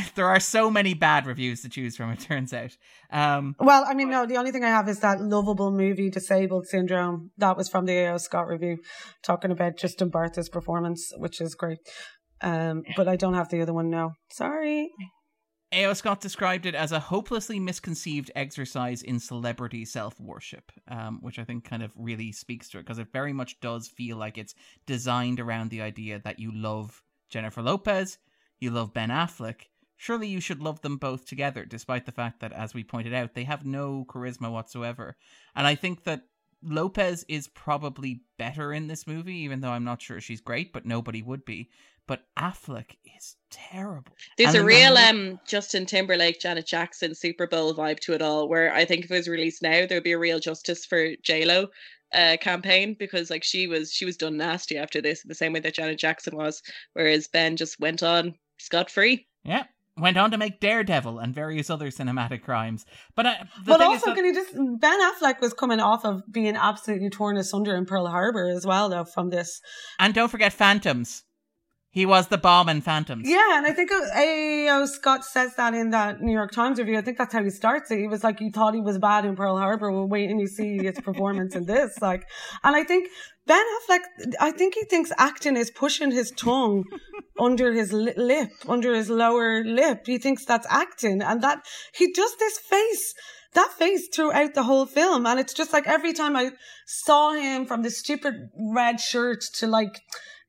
there 0.14 0.28
are 0.28 0.40
so 0.40 0.70
many 0.70 0.94
bad 0.94 1.26
reviews 1.26 1.62
to 1.62 1.68
choose 1.68 1.96
from. 1.96 2.10
It 2.10 2.20
turns 2.20 2.52
out. 2.52 2.76
Um, 3.10 3.54
well, 3.58 3.84
I 3.86 3.94
mean, 3.94 4.10
no. 4.10 4.26
The 4.26 4.36
only 4.36 4.50
thing 4.50 4.64
I 4.64 4.68
have 4.68 4.88
is 4.88 5.00
that 5.00 5.20
lovable 5.20 5.70
movie, 5.70 6.10
Disabled 6.10 6.66
Syndrome. 6.66 7.30
That 7.38 7.56
was 7.56 7.68
from 7.68 7.86
the 7.86 7.92
A.O. 7.92 8.18
Scott 8.18 8.46
review, 8.48 8.78
talking 9.22 9.50
about 9.50 9.76
Justin 9.76 10.08
Bartha's 10.08 10.48
performance, 10.48 11.12
which 11.16 11.40
is 11.40 11.54
great. 11.54 11.78
Um, 12.40 12.82
but 12.96 13.08
I 13.08 13.16
don't 13.16 13.34
have 13.34 13.48
the 13.48 13.62
other 13.62 13.72
one 13.72 13.90
now. 13.90 14.12
Sorry. 14.30 14.90
A.O. 15.72 15.92
Scott 15.94 16.20
described 16.20 16.66
it 16.66 16.74
as 16.74 16.92
a 16.92 17.00
hopelessly 17.00 17.58
misconceived 17.58 18.30
exercise 18.36 19.02
in 19.02 19.18
celebrity 19.18 19.84
self 19.84 20.20
worship, 20.20 20.70
um, 20.88 21.18
which 21.20 21.38
I 21.38 21.44
think 21.44 21.64
kind 21.64 21.82
of 21.82 21.92
really 21.96 22.32
speaks 22.32 22.68
to 22.70 22.78
it 22.78 22.82
because 22.82 22.98
it 22.98 23.08
very 23.12 23.32
much 23.32 23.58
does 23.60 23.88
feel 23.88 24.16
like 24.16 24.38
it's 24.38 24.54
designed 24.86 25.40
around 25.40 25.70
the 25.70 25.82
idea 25.82 26.20
that 26.24 26.38
you 26.38 26.52
love 26.54 27.02
Jennifer 27.28 27.62
Lopez, 27.62 28.18
you 28.60 28.70
love 28.70 28.94
Ben 28.94 29.10
Affleck, 29.10 29.62
surely 29.96 30.28
you 30.28 30.40
should 30.40 30.62
love 30.62 30.80
them 30.82 30.96
both 30.96 31.26
together, 31.26 31.64
despite 31.64 32.06
the 32.06 32.12
fact 32.12 32.40
that, 32.40 32.52
as 32.52 32.74
we 32.74 32.84
pointed 32.84 33.14
out, 33.14 33.34
they 33.34 33.44
have 33.44 33.64
no 33.64 34.04
charisma 34.08 34.50
whatsoever. 34.50 35.16
And 35.54 35.66
I 35.66 35.74
think 35.74 36.04
that 36.04 36.22
Lopez 36.62 37.24
is 37.28 37.48
probably 37.48 38.22
better 38.38 38.72
in 38.72 38.86
this 38.86 39.06
movie, 39.06 39.36
even 39.38 39.60
though 39.60 39.70
I'm 39.70 39.84
not 39.84 40.02
sure 40.02 40.20
she's 40.20 40.40
great, 40.40 40.72
but 40.72 40.86
nobody 40.86 41.22
would 41.22 41.44
be. 41.44 41.70
But 42.06 42.26
Affleck 42.38 42.96
is 43.16 43.36
terrible. 43.50 44.12
There's 44.36 44.54
and 44.54 44.62
a 44.62 44.66
real 44.66 44.96
um 44.98 45.40
Justin 45.46 45.86
Timberlake, 45.86 46.38
Janet 46.38 46.66
Jackson 46.66 47.14
Super 47.14 47.46
Bowl 47.46 47.74
vibe 47.74 47.98
to 48.00 48.12
it 48.12 48.20
all, 48.20 48.46
where 48.46 48.74
I 48.74 48.84
think 48.84 49.04
if 49.04 49.10
it 49.10 49.16
was 49.16 49.28
released 49.28 49.62
now, 49.62 49.86
there 49.86 49.96
would 49.96 50.04
be 50.04 50.12
a 50.12 50.18
real 50.18 50.38
justice 50.38 50.84
for 50.84 51.16
J 51.22 51.46
Lo. 51.46 51.68
Uh, 52.14 52.36
campaign 52.36 52.94
because 52.98 53.28
like 53.28 53.42
she 53.42 53.66
was 53.66 53.92
she 53.92 54.04
was 54.04 54.16
done 54.16 54.36
nasty 54.36 54.76
after 54.78 55.02
this 55.02 55.24
in 55.24 55.28
the 55.28 55.34
same 55.34 55.52
way 55.52 55.60
that 55.60 55.74
Janet 55.74 55.98
Jackson 55.98 56.36
was 56.36 56.62
whereas 56.92 57.26
Ben 57.26 57.56
just 57.56 57.80
went 57.80 58.02
on 58.02 58.34
scot 58.58 58.88
free 58.88 59.26
yeah 59.42 59.64
went 59.96 60.16
on 60.16 60.30
to 60.30 60.38
make 60.38 60.60
Daredevil 60.60 61.18
and 61.18 61.34
various 61.34 61.70
other 61.70 61.90
cinematic 61.90 62.42
crimes. 62.42 62.84
But 63.14 63.26
uh, 63.26 63.34
but 63.64 63.80
also, 63.80 64.06
that... 64.06 64.16
can 64.16 64.24
you 64.24 64.34
just 64.34 64.54
Ben 64.54 65.00
Affleck 65.00 65.40
was 65.40 65.54
coming 65.54 65.80
off 65.80 66.04
of 66.04 66.22
being 66.30 66.56
absolutely 66.56 67.10
torn 67.10 67.36
asunder 67.36 67.76
in 67.76 67.86
Pearl 67.86 68.06
Harbor 68.06 68.48
as 68.48 68.66
well, 68.66 68.88
though 68.88 69.04
from 69.04 69.30
this. 69.30 69.60
And 69.98 70.14
don't 70.14 70.30
forget 70.30 70.52
Phantoms. 70.52 71.22
He 71.94 72.06
was 72.06 72.26
the 72.26 72.38
bomb 72.38 72.68
in 72.68 72.80
Phantoms. 72.80 73.28
Yeah, 73.28 73.56
and 73.56 73.64
I 73.64 73.70
think 73.70 73.92
A.O. 73.92 74.84
Scott 74.86 75.24
says 75.24 75.54
that 75.54 75.74
in 75.74 75.90
that 75.90 76.20
New 76.20 76.32
York 76.32 76.50
Times 76.50 76.80
review. 76.80 76.98
I 76.98 77.02
think 77.02 77.18
that's 77.18 77.32
how 77.32 77.44
he 77.44 77.50
starts 77.50 77.88
it. 77.92 78.00
He 78.00 78.08
was 78.08 78.24
like, 78.24 78.40
"You 78.40 78.50
thought 78.50 78.74
he 78.74 78.80
was 78.80 78.98
bad 78.98 79.24
in 79.24 79.36
Pearl 79.36 79.56
Harbor. 79.56 79.92
Well, 79.92 80.08
wait 80.08 80.28
and 80.28 80.40
you 80.40 80.48
see 80.48 80.78
his 80.78 80.98
performance 80.98 81.54
in 81.54 81.66
this." 81.66 81.96
Like, 82.02 82.26
and 82.64 82.74
I 82.74 82.82
think 82.82 83.10
Ben 83.46 83.64
Affleck, 83.76 84.00
I 84.40 84.50
think 84.50 84.74
he 84.74 84.84
thinks 84.86 85.12
acting 85.18 85.56
is 85.56 85.70
pushing 85.70 86.10
his 86.10 86.32
tongue 86.32 86.82
under 87.38 87.72
his 87.72 87.92
lip, 87.92 88.50
under 88.68 88.92
his 88.92 89.08
lower 89.08 89.62
lip. 89.64 90.02
He 90.04 90.18
thinks 90.18 90.44
that's 90.44 90.66
acting, 90.68 91.22
and 91.22 91.42
that 91.42 91.64
he 91.94 92.12
does 92.12 92.36
this 92.38 92.58
face 92.58 93.14
that 93.52 93.70
face 93.78 94.08
throughout 94.08 94.54
the 94.54 94.64
whole 94.64 94.84
film. 94.84 95.26
And 95.26 95.38
it's 95.38 95.54
just 95.54 95.72
like 95.72 95.86
every 95.86 96.12
time 96.12 96.34
I 96.34 96.50
saw 96.86 97.34
him 97.34 97.66
from 97.66 97.82
the 97.82 97.90
stupid 97.90 98.50
red 98.58 98.98
shirt 98.98 99.42
to 99.58 99.68
like 99.68 100.02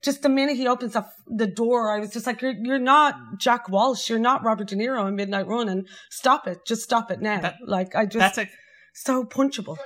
just 0.06 0.22
the 0.22 0.30
minute 0.30 0.56
he 0.56 0.68
opens 0.68 0.96
up 0.96 1.12
the 1.28 1.48
door, 1.48 1.92
I 1.92 2.00
was 2.00 2.12
just 2.12 2.28
like, 2.28 2.42
"You're 2.42 2.54
you're 2.54 2.80
not 2.80 3.16
Jack 3.40 3.68
Walsh. 3.68 4.10
You're 4.10 4.20
not 4.20 4.44
Robert 4.44 4.68
De 4.68 4.76
Niro 4.76 5.08
in 5.08 5.16
Midnight 5.16 5.48
Run, 5.48 5.68
and 5.68 5.88
stop 6.12 6.48
it. 6.48 6.60
Just 6.66 6.84
stop 6.84 7.10
it 7.12 7.20
now." 7.22 7.42
That, 7.42 7.56
like 7.66 7.96
I 7.96 8.06
just 8.06 8.20
that's 8.20 8.38
a, 8.38 8.48
so 8.94 9.24
punchable 9.24 9.78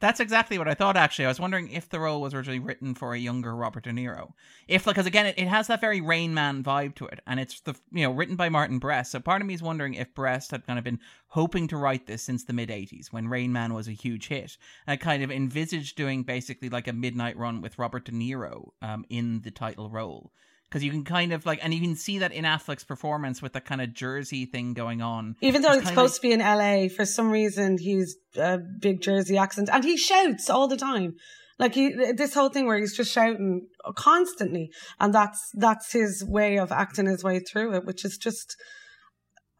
that's 0.00 0.20
exactly 0.20 0.58
what 0.58 0.68
I 0.68 0.74
thought. 0.74 0.96
Actually, 0.96 1.26
I 1.26 1.28
was 1.28 1.40
wondering 1.40 1.70
if 1.70 1.88
the 1.88 2.00
role 2.00 2.20
was 2.20 2.34
originally 2.34 2.58
written 2.58 2.94
for 2.94 3.14
a 3.14 3.18
younger 3.18 3.54
Robert 3.54 3.84
De 3.84 3.90
Niro. 3.90 4.32
If, 4.66 4.84
because 4.84 5.06
again, 5.06 5.26
it, 5.26 5.38
it 5.38 5.48
has 5.48 5.66
that 5.66 5.80
very 5.80 6.00
Rain 6.00 6.34
Man 6.34 6.62
vibe 6.62 6.94
to 6.96 7.06
it, 7.06 7.20
and 7.26 7.40
it's 7.40 7.60
the 7.60 7.74
you 7.92 8.04
know 8.04 8.12
written 8.12 8.36
by 8.36 8.48
Martin 8.48 8.78
Brest. 8.78 9.12
So 9.12 9.20
part 9.20 9.40
of 9.40 9.46
me 9.46 9.54
is 9.54 9.62
wondering 9.62 9.94
if 9.94 10.14
Brest 10.14 10.50
had 10.50 10.66
kind 10.66 10.78
of 10.78 10.84
been 10.84 11.00
hoping 11.28 11.68
to 11.68 11.76
write 11.76 12.06
this 12.06 12.22
since 12.22 12.44
the 12.44 12.52
mid 12.52 12.68
'80s 12.68 13.08
when 13.08 13.28
Rain 13.28 13.52
Man 13.52 13.74
was 13.74 13.88
a 13.88 13.92
huge 13.92 14.28
hit, 14.28 14.56
and 14.86 14.92
I 14.92 14.96
kind 14.96 15.22
of 15.22 15.30
envisaged 15.30 15.96
doing 15.96 16.22
basically 16.22 16.68
like 16.68 16.88
a 16.88 16.92
midnight 16.92 17.36
run 17.36 17.60
with 17.60 17.78
Robert 17.78 18.04
De 18.04 18.12
Niro 18.12 18.70
um, 18.82 19.04
in 19.08 19.40
the 19.42 19.50
title 19.50 19.90
role 19.90 20.32
because 20.68 20.84
you 20.84 20.90
can 20.90 21.04
kind 21.04 21.32
of 21.32 21.46
like, 21.46 21.60
and 21.62 21.72
you 21.72 21.80
can 21.80 21.96
see 21.96 22.18
that 22.18 22.32
in 22.32 22.44
Affleck's 22.44 22.84
performance 22.84 23.40
with 23.40 23.52
the 23.54 23.60
kind 23.60 23.80
of 23.80 23.94
Jersey 23.94 24.44
thing 24.44 24.74
going 24.74 25.00
on. 25.00 25.36
Even 25.40 25.62
though 25.62 25.72
it's, 25.72 25.78
it's 25.80 25.88
supposed 25.88 26.16
to 26.16 26.20
be 26.20 26.32
in 26.32 26.40
LA, 26.40 26.88
for 26.88 27.04
some 27.04 27.30
reason 27.30 27.78
he's 27.78 28.16
a 28.36 28.58
big 28.58 29.00
Jersey 29.00 29.38
accent, 29.38 29.70
and 29.72 29.84
he 29.84 29.96
shouts 29.96 30.50
all 30.50 30.68
the 30.68 30.76
time. 30.76 31.14
Like 31.58 31.74
he, 31.74 31.90
this 32.12 32.34
whole 32.34 32.50
thing 32.50 32.66
where 32.66 32.78
he's 32.78 32.96
just 32.96 33.12
shouting 33.12 33.66
constantly, 33.96 34.70
and 35.00 35.12
that's 35.12 35.50
that's 35.54 35.92
his 35.92 36.24
way 36.24 36.58
of 36.58 36.70
acting 36.70 37.06
his 37.06 37.24
way 37.24 37.40
through 37.40 37.74
it, 37.74 37.84
which 37.84 38.04
is 38.04 38.16
just 38.16 38.54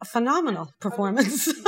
a 0.01 0.05
phenomenal 0.05 0.71
performance. 0.79 1.47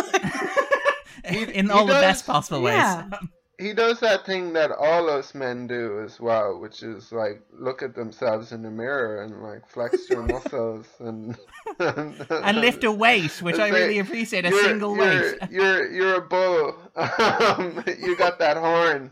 in 1.24 1.70
all 1.70 1.86
the 1.86 1.94
best 1.94 2.26
possible 2.26 2.62
ways. 2.62 2.76
Yeah. 2.76 3.10
he 3.62 3.74
does 3.74 4.00
that 4.00 4.26
thing 4.26 4.54
that 4.54 4.72
all 4.72 5.10
us 5.10 5.36
men 5.36 5.68
do 5.68 6.02
as 6.04 6.20
well, 6.20 6.60
which 6.60 6.82
is 6.82 7.12
like 7.12 7.42
look 7.54 7.84
at 7.84 7.96
themselves 7.96 8.52
in 8.52 8.64
the 8.64 8.72
mirror 8.72 9.22
and 9.22 9.42
like 9.44 9.70
flex 9.70 10.10
your 10.10 10.24
muscles 10.34 10.88
and 11.00 11.38
and, 11.80 12.26
and 12.30 12.60
lift 12.60 12.84
a 12.84 12.92
weight, 12.92 13.42
which 13.42 13.60
I 13.60 13.70
really 13.70 14.00
appreciate. 14.00 14.46
A 14.46 14.52
single 14.52 14.96
you're, 14.98 15.06
weight. 15.06 15.38
You're 15.52 15.92
you're 15.92 16.16
a 16.16 16.22
bull. 16.22 16.76
Um, 16.96 17.84
you 18.00 18.18
got 18.18 18.40
that 18.40 18.58
horn. 18.58 19.12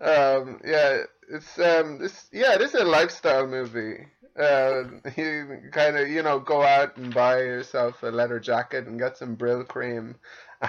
Um, 0.00 0.60
yeah, 0.64 1.02
it's 1.30 1.58
um, 1.58 1.98
this 1.98 2.28
yeah, 2.32 2.56
this 2.58 2.74
is 2.74 2.80
a 2.80 2.84
lifestyle 2.84 3.46
movie. 3.46 4.06
Uh, 4.36 4.82
you 5.16 5.60
kind 5.70 5.96
of 5.96 6.08
you 6.08 6.22
know 6.22 6.40
go 6.40 6.62
out 6.62 6.96
and 6.96 7.14
buy 7.14 7.38
yourself 7.38 8.02
a 8.02 8.06
leather 8.06 8.40
jacket 8.40 8.86
and 8.88 8.98
get 8.98 9.16
some 9.16 9.36
Brylcreem 9.36 10.16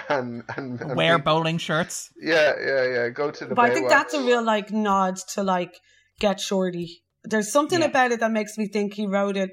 and, 0.08 0.42
and, 0.56 0.80
and 0.80 0.96
wear 0.96 1.18
be, 1.18 1.22
bowling 1.22 1.58
shirts. 1.58 2.10
Yeah, 2.20 2.54
yeah, 2.60 2.84
yeah. 2.86 3.08
Go 3.10 3.30
to 3.30 3.46
the. 3.46 3.54
But 3.54 3.70
I 3.70 3.74
think 3.74 3.88
that's 3.88 4.14
a 4.14 4.22
real 4.22 4.42
like 4.42 4.70
nod 4.72 5.16
to 5.34 5.42
like 5.42 5.74
get 6.20 6.40
shorty. 6.40 7.02
There's 7.24 7.50
something 7.50 7.80
yeah. 7.80 7.86
about 7.86 8.12
it 8.12 8.20
that 8.20 8.30
makes 8.30 8.56
me 8.56 8.68
think 8.68 8.94
he 8.94 9.06
wrote 9.06 9.36
it. 9.36 9.50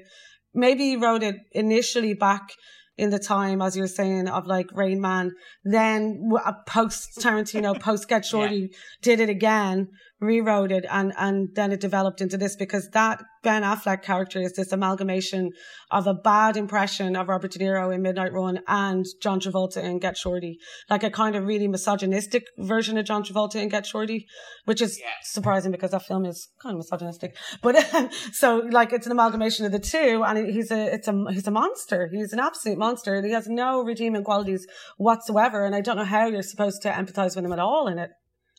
Maybe 0.54 0.90
he 0.90 0.96
wrote 0.96 1.22
it 1.22 1.36
initially 1.52 2.14
back 2.14 2.50
in 2.96 3.10
the 3.10 3.18
time, 3.18 3.60
as 3.60 3.76
you're 3.76 3.88
saying, 3.88 4.28
of 4.28 4.46
like 4.46 4.66
Rain 4.72 5.00
Man. 5.00 5.32
Then 5.64 6.30
uh, 6.44 6.52
post 6.66 7.18
Tarantino, 7.18 7.78
post 7.78 8.08
Get 8.08 8.24
Shorty, 8.30 8.56
yeah. 8.70 8.78
did 9.02 9.20
it 9.20 9.28
again, 9.28 9.88
rewrote 10.24 10.72
it, 10.72 10.84
and 10.90 11.12
and 11.18 11.48
then 11.54 11.72
it 11.72 11.80
developed 11.80 12.20
into 12.20 12.36
this 12.36 12.56
because 12.56 12.88
that 12.90 13.22
Ben 13.44 13.62
Affleck 13.62 14.02
character 14.02 14.40
is 14.40 14.54
this 14.54 14.72
amalgamation 14.72 15.50
of 15.90 16.06
a 16.06 16.14
bad 16.14 16.56
impression 16.56 17.14
of 17.14 17.28
Robert 17.28 17.52
De 17.52 17.58
Niro 17.58 17.94
in 17.94 18.02
Midnight 18.02 18.32
Run 18.32 18.60
and 18.66 19.04
John 19.22 19.38
Travolta 19.38 19.82
in 19.82 19.98
Get 19.98 20.16
Shorty, 20.16 20.58
like 20.88 21.02
a 21.04 21.10
kind 21.10 21.36
of 21.36 21.46
really 21.46 21.68
misogynistic 21.68 22.44
version 22.58 22.96
of 22.96 23.04
John 23.04 23.22
Travolta 23.22 23.56
in 23.56 23.68
Get 23.68 23.86
Shorty, 23.86 24.26
which 24.64 24.80
is 24.80 24.98
yes. 24.98 25.12
surprising 25.24 25.70
because 25.70 25.90
that 25.90 26.06
film 26.06 26.24
is 26.24 26.48
kind 26.60 26.74
of 26.74 26.78
misogynistic. 26.78 27.36
But 27.62 27.76
so 28.32 28.66
like 28.70 28.92
it's 28.92 29.06
an 29.06 29.12
amalgamation 29.12 29.66
of 29.66 29.72
the 29.72 29.78
two, 29.78 30.24
and 30.26 30.50
he's 30.50 30.70
a 30.70 30.94
it's 30.94 31.06
a 31.06 31.24
he's 31.30 31.46
a 31.46 31.52
monster. 31.52 32.10
He's 32.12 32.32
an 32.32 32.40
absolute 32.40 32.78
monster. 32.78 33.22
He 33.22 33.32
has 33.32 33.46
no 33.46 33.82
redeeming 33.82 34.24
qualities 34.24 34.66
whatsoever, 34.96 35.64
and 35.64 35.74
I 35.74 35.82
don't 35.82 35.96
know 35.96 36.04
how 36.04 36.26
you're 36.26 36.42
supposed 36.42 36.82
to 36.82 36.90
empathize 36.90 37.36
with 37.36 37.44
him 37.44 37.52
at 37.52 37.58
all 37.58 37.88
in 37.88 37.98
it. 37.98 38.10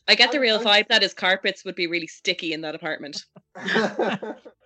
I 0.08 0.14
get 0.14 0.32
the 0.32 0.40
real 0.40 0.60
vibe 0.60 0.88
that 0.88 1.02
his 1.02 1.14
carpets 1.14 1.64
would 1.64 1.74
be 1.74 1.86
really 1.86 2.06
sticky 2.06 2.52
in 2.52 2.60
that 2.60 2.74
apartment. 2.74 3.24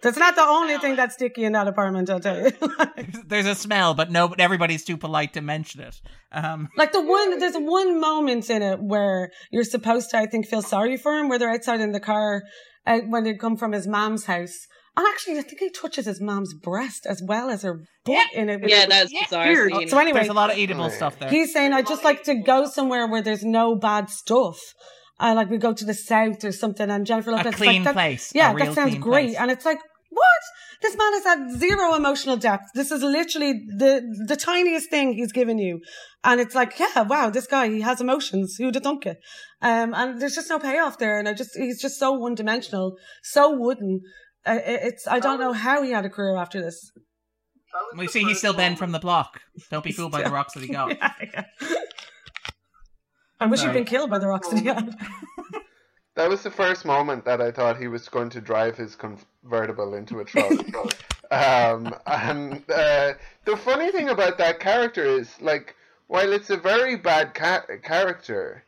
That's 0.02 0.18
not 0.18 0.34
the 0.34 0.42
only 0.42 0.78
thing 0.78 0.96
that's 0.96 1.14
sticky 1.14 1.44
in 1.44 1.52
that 1.52 1.68
apartment, 1.68 2.08
I'll 2.08 2.20
tell 2.20 2.40
you. 2.40 2.52
there's 3.26 3.46
a 3.46 3.54
smell, 3.54 3.92
but 3.92 4.10
no, 4.10 4.34
everybody's 4.38 4.84
too 4.84 4.96
polite 4.96 5.34
to 5.34 5.42
mention 5.42 5.82
it. 5.82 6.00
Um, 6.32 6.68
like 6.76 6.92
the 6.92 7.02
one, 7.02 7.38
there's 7.38 7.56
one 7.56 8.00
moment 8.00 8.48
in 8.48 8.62
it 8.62 8.80
where 8.80 9.30
you're 9.50 9.64
supposed 9.64 10.10
to, 10.10 10.18
I 10.18 10.26
think, 10.26 10.46
feel 10.46 10.62
sorry 10.62 10.96
for 10.96 11.12
him, 11.12 11.28
where 11.28 11.38
they're 11.38 11.50
outside 11.50 11.80
in 11.80 11.92
the 11.92 12.00
car 12.00 12.42
uh, 12.86 13.00
when 13.00 13.24
they 13.24 13.34
come 13.34 13.56
from 13.56 13.72
his 13.72 13.86
mom's 13.86 14.24
house. 14.24 14.66
And 14.96 15.06
actually, 15.06 15.38
I 15.38 15.42
think 15.42 15.60
he 15.60 15.70
touches 15.70 16.06
his 16.06 16.20
mom's 16.20 16.54
breast 16.54 17.06
as 17.06 17.22
well 17.22 17.50
as 17.50 17.62
her 17.62 17.74
butt 18.04 18.16
yeah. 18.32 18.40
in 18.40 18.48
it. 18.48 18.68
Yeah, 18.68 18.86
that's 18.86 19.12
bizarre. 19.12 19.68
Scene. 19.70 19.88
So 19.88 19.98
anyway, 19.98 20.20
there's 20.20 20.30
a 20.30 20.34
lot 20.34 20.50
of 20.50 20.56
eatable 20.56 20.90
stuff 20.90 21.18
there. 21.18 21.30
He's 21.30 21.52
saying, 21.52 21.72
"I 21.72 21.82
just 21.82 22.04
like 22.04 22.24
to 22.24 22.34
go 22.34 22.66
somewhere 22.66 23.06
where 23.06 23.22
there's 23.22 23.44
no 23.44 23.76
bad 23.76 24.10
stuff." 24.10 24.58
I 25.20 25.34
like 25.34 25.50
we 25.50 25.58
go 25.58 25.74
to 25.74 25.84
the 25.84 25.94
south 25.94 26.42
or 26.44 26.50
something, 26.50 26.90
and 26.90 27.06
Jennifer 27.06 27.30
Lopez 27.30 27.52
a 27.54 27.56
clean 27.56 27.84
like, 27.84 27.92
place. 27.92 28.32
Yeah, 28.34 28.54
that 28.54 28.74
sounds 28.74 28.96
great. 28.96 29.28
Place. 29.28 29.36
And 29.36 29.50
it's 29.50 29.66
like, 29.66 29.78
what? 30.08 30.42
This 30.80 30.96
man 30.96 31.12
has 31.12 31.24
had 31.24 31.58
zero 31.58 31.94
emotional 31.94 32.38
depth. 32.38 32.70
This 32.74 32.90
is 32.90 33.02
literally 33.02 33.52
the 33.76 34.02
the 34.26 34.34
tiniest 34.34 34.88
thing 34.88 35.12
he's 35.12 35.30
given 35.30 35.58
you, 35.58 35.80
and 36.24 36.40
it's 36.40 36.54
like, 36.54 36.78
yeah, 36.78 37.02
wow, 37.02 37.28
this 37.28 37.46
guy 37.46 37.68
he 37.68 37.82
has 37.82 38.00
emotions. 38.00 38.56
Who'd 38.56 38.74
have 38.74 38.82
thunk 38.82 39.04
it? 39.04 39.18
Um, 39.60 39.92
and 39.94 40.20
there's 40.20 40.34
just 40.34 40.48
no 40.48 40.58
payoff 40.58 40.98
there, 40.98 41.18
and 41.18 41.28
I 41.28 41.34
just 41.34 41.50
he's 41.54 41.82
just 41.82 41.98
so 41.98 42.12
one 42.12 42.34
dimensional, 42.34 42.96
so 43.22 43.54
wooden. 43.54 44.00
Uh, 44.46 44.58
it's 44.64 45.06
I 45.06 45.20
don't 45.20 45.38
know 45.38 45.52
how 45.52 45.82
he 45.82 45.90
had 45.90 46.06
a 46.06 46.10
career 46.10 46.36
after 46.36 46.62
this. 46.62 46.90
We 47.96 48.08
see 48.08 48.24
he's 48.24 48.38
still 48.38 48.54
Ben 48.54 48.74
from 48.74 48.92
the 48.92 48.98
block. 48.98 49.42
Don't 49.70 49.84
be 49.84 49.92
fooled 49.92 50.12
by 50.12 50.22
the 50.22 50.30
rocks 50.30 50.54
that 50.54 50.62
he 50.62 50.68
got. 50.72 50.96
yeah, 50.96 51.12
yeah. 51.22 51.44
I 53.40 53.46
wish 53.46 53.62
he'd 53.62 53.72
been 53.72 53.84
killed 53.84 54.10
by 54.10 54.18
the 54.18 54.28
rocks 54.28 54.48
that 54.48 54.60
he 54.60 54.66
had. 54.66 54.96
That 56.16 56.28
was 56.28 56.42
the 56.42 56.50
first 56.50 56.84
moment 56.84 57.24
that 57.24 57.40
I 57.40 57.50
thought 57.50 57.78
he 57.78 57.88
was 57.88 58.08
going 58.08 58.30
to 58.30 58.40
drive 58.40 58.76
his 58.76 58.96
convertible 58.96 59.94
into 59.94 60.20
a 60.20 60.24
truck. 60.24 60.52
um, 61.30 61.94
and 62.06 62.62
uh, 62.70 63.14
the 63.44 63.56
funny 63.56 63.90
thing 63.90 64.08
about 64.08 64.36
that 64.38 64.60
character 64.60 65.04
is, 65.04 65.40
like, 65.40 65.76
while 66.08 66.32
it's 66.32 66.50
a 66.50 66.56
very 66.56 66.96
bad 66.96 67.32
ca- 67.34 67.64
character, 67.82 68.64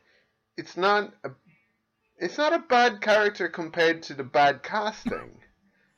it's 0.57 0.77
not 0.77 1.13
a, 1.23 1.31
it's 2.17 2.37
not 2.37 2.53
a 2.53 2.59
bad 2.59 3.01
character 3.01 3.49
compared 3.49 4.01
to 4.03 4.13
the 4.13 4.23
bad 4.23 4.63
casting. 4.63 5.31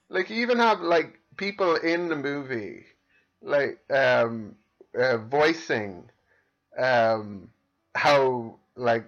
Like, 0.08 0.30
you 0.30 0.44
even 0.44 0.60
have 0.60 0.82
like 0.82 1.20
people 1.36 1.76
in 1.78 2.10
the 2.10 2.16
movie, 2.16 2.86
like 3.42 3.80
um, 3.90 4.56
uh, 4.96 5.18
voicing 5.18 6.12
um, 6.78 7.50
how 7.96 8.60
like 8.76 9.06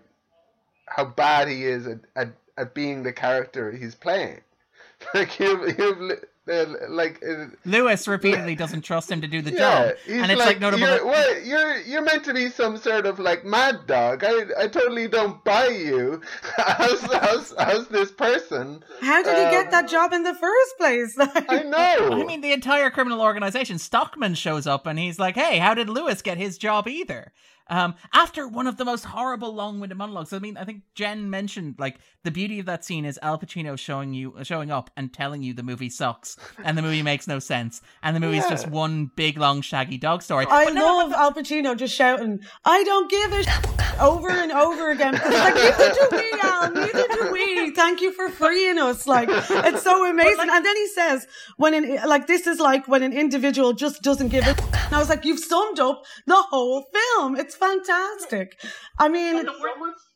how 0.87 1.05
bad 1.05 1.47
he 1.47 1.65
is 1.65 1.87
at, 1.87 1.99
at, 2.15 2.29
at 2.57 2.73
being 2.73 3.03
the 3.03 3.13
character 3.13 3.71
he's 3.71 3.95
playing. 3.95 4.41
Like 5.13 5.39
you've, 5.39 5.77
you've 5.77 6.19
uh, 6.49 6.65
like 6.89 7.23
uh, 7.27 7.47
Lewis 7.65 8.07
repeatedly 8.07 8.55
doesn't 8.63 8.81
trust 8.81 9.11
him 9.11 9.21
to 9.21 9.27
do 9.27 9.41
the 9.41 9.51
yeah, 9.51 9.59
job, 9.59 9.95
and 10.07 10.31
it's 10.31 10.39
like, 10.39 10.47
like 10.47 10.59
notable. 10.59 10.87
You're, 10.87 10.97
that... 10.97 11.05
well, 11.05 11.39
you're 11.41 11.77
you're 11.81 12.01
meant 12.01 12.23
to 12.25 12.33
be 12.33 12.49
some 12.49 12.77
sort 12.77 13.05
of 13.05 13.19
like 13.19 13.43
mad 13.43 13.85
dog. 13.85 14.23
I 14.23 14.45
I 14.57 14.67
totally 14.67 15.07
don't 15.07 15.43
buy 15.43 15.67
you. 15.67 16.21
how's, 16.57 17.01
how's, 17.01 17.53
how's 17.57 17.87
this 17.89 18.11
person? 18.11 18.83
How 19.01 19.23
did 19.23 19.35
um, 19.35 19.45
he 19.45 19.51
get 19.51 19.71
that 19.71 19.89
job 19.89 20.13
in 20.13 20.23
the 20.23 20.35
first 20.35 20.77
place? 20.77 21.17
I 21.19 21.63
know. 21.63 22.21
I 22.21 22.25
mean, 22.25 22.41
the 22.41 22.53
entire 22.53 22.89
criminal 22.89 23.21
organization. 23.21 23.77
Starkman 23.77 24.35
shows 24.35 24.67
up 24.67 24.87
and 24.87 24.97
he's 24.97 25.19
like, 25.19 25.35
"Hey, 25.35 25.57
how 25.57 25.73
did 25.73 25.89
Lewis 25.89 26.21
get 26.21 26.37
his 26.37 26.57
job 26.57 26.87
either?" 26.87 27.33
Um, 27.69 27.95
after 28.13 28.47
one 28.47 28.67
of 28.67 28.77
the 28.77 28.85
most 28.85 29.05
horrible 29.05 29.53
long-winded 29.53 29.97
monologues. 29.97 30.33
I 30.33 30.39
mean, 30.39 30.57
I 30.57 30.63
think 30.63 30.83
Jenn 30.95 31.29
mentioned 31.29 31.75
like 31.77 31.97
the 32.23 32.31
beauty 32.31 32.59
of 32.59 32.65
that 32.65 32.85
scene 32.85 33.05
is 33.05 33.19
Al 33.21 33.37
Pacino 33.37 33.77
showing 33.77 34.13
you, 34.13 34.35
showing 34.43 34.71
up 34.71 34.89
and 34.95 35.13
telling 35.13 35.43
you 35.43 35.53
the 35.53 35.63
movie 35.63 35.89
sucks 35.89 36.37
and 36.63 36.77
the 36.77 36.81
movie 36.81 37.01
makes 37.01 37.27
no 37.27 37.39
sense 37.39 37.81
and 38.03 38.15
the 38.15 38.19
movie's 38.19 38.43
yeah. 38.43 38.49
just 38.49 38.67
one 38.67 39.11
big 39.15 39.37
long 39.37 39.61
shaggy 39.61 39.97
dog 39.97 40.21
story. 40.21 40.45
I 40.49 40.65
but 40.65 40.73
love 40.75 41.11
no, 41.11 41.17
Al 41.17 41.33
Pacino 41.33 41.75
just 41.75 41.93
shouting, 41.93 42.39
"I 42.65 42.83
don't 42.83 43.09
give 43.09 43.33
a." 43.33 43.43
Sh-, 43.43 43.77
over 43.99 44.29
and 44.29 44.51
over 44.51 44.91
again 44.91 45.15
it's 45.15 45.25
like 45.25 45.55
neither 45.55 45.93
do 45.93 46.17
we, 46.17 46.39
Al, 46.41 46.71
neither 46.71 47.07
do 47.07 47.31
we. 47.31 47.71
Thank 47.71 48.01
you 48.01 48.11
for 48.11 48.29
freeing 48.29 48.77
us. 48.77 49.07
Like 49.07 49.29
it's 49.29 49.83
so 49.83 50.05
amazing. 50.09 50.37
Like, 50.37 50.49
and 50.49 50.65
then 50.65 50.75
he 50.75 50.87
says, 50.87 51.27
"When 51.57 51.73
an 51.73 52.07
like 52.07 52.27
this 52.27 52.47
is 52.47 52.59
like 52.59 52.87
when 52.87 53.03
an 53.03 53.13
individual 53.13 53.73
just 53.73 54.01
doesn't 54.01 54.29
give 54.29 54.45
a." 54.45 54.55
And 54.85 54.95
I 54.95 54.99
was 54.99 55.09
like, 55.09 55.25
"You've 55.25 55.39
summed 55.39 55.79
up 55.79 56.03
the 56.25 56.35
whole 56.35 56.85
film. 56.93 57.35
It's 57.35 57.55
fantastic." 57.57 58.59
I 58.97 59.09
mean. 59.09 59.47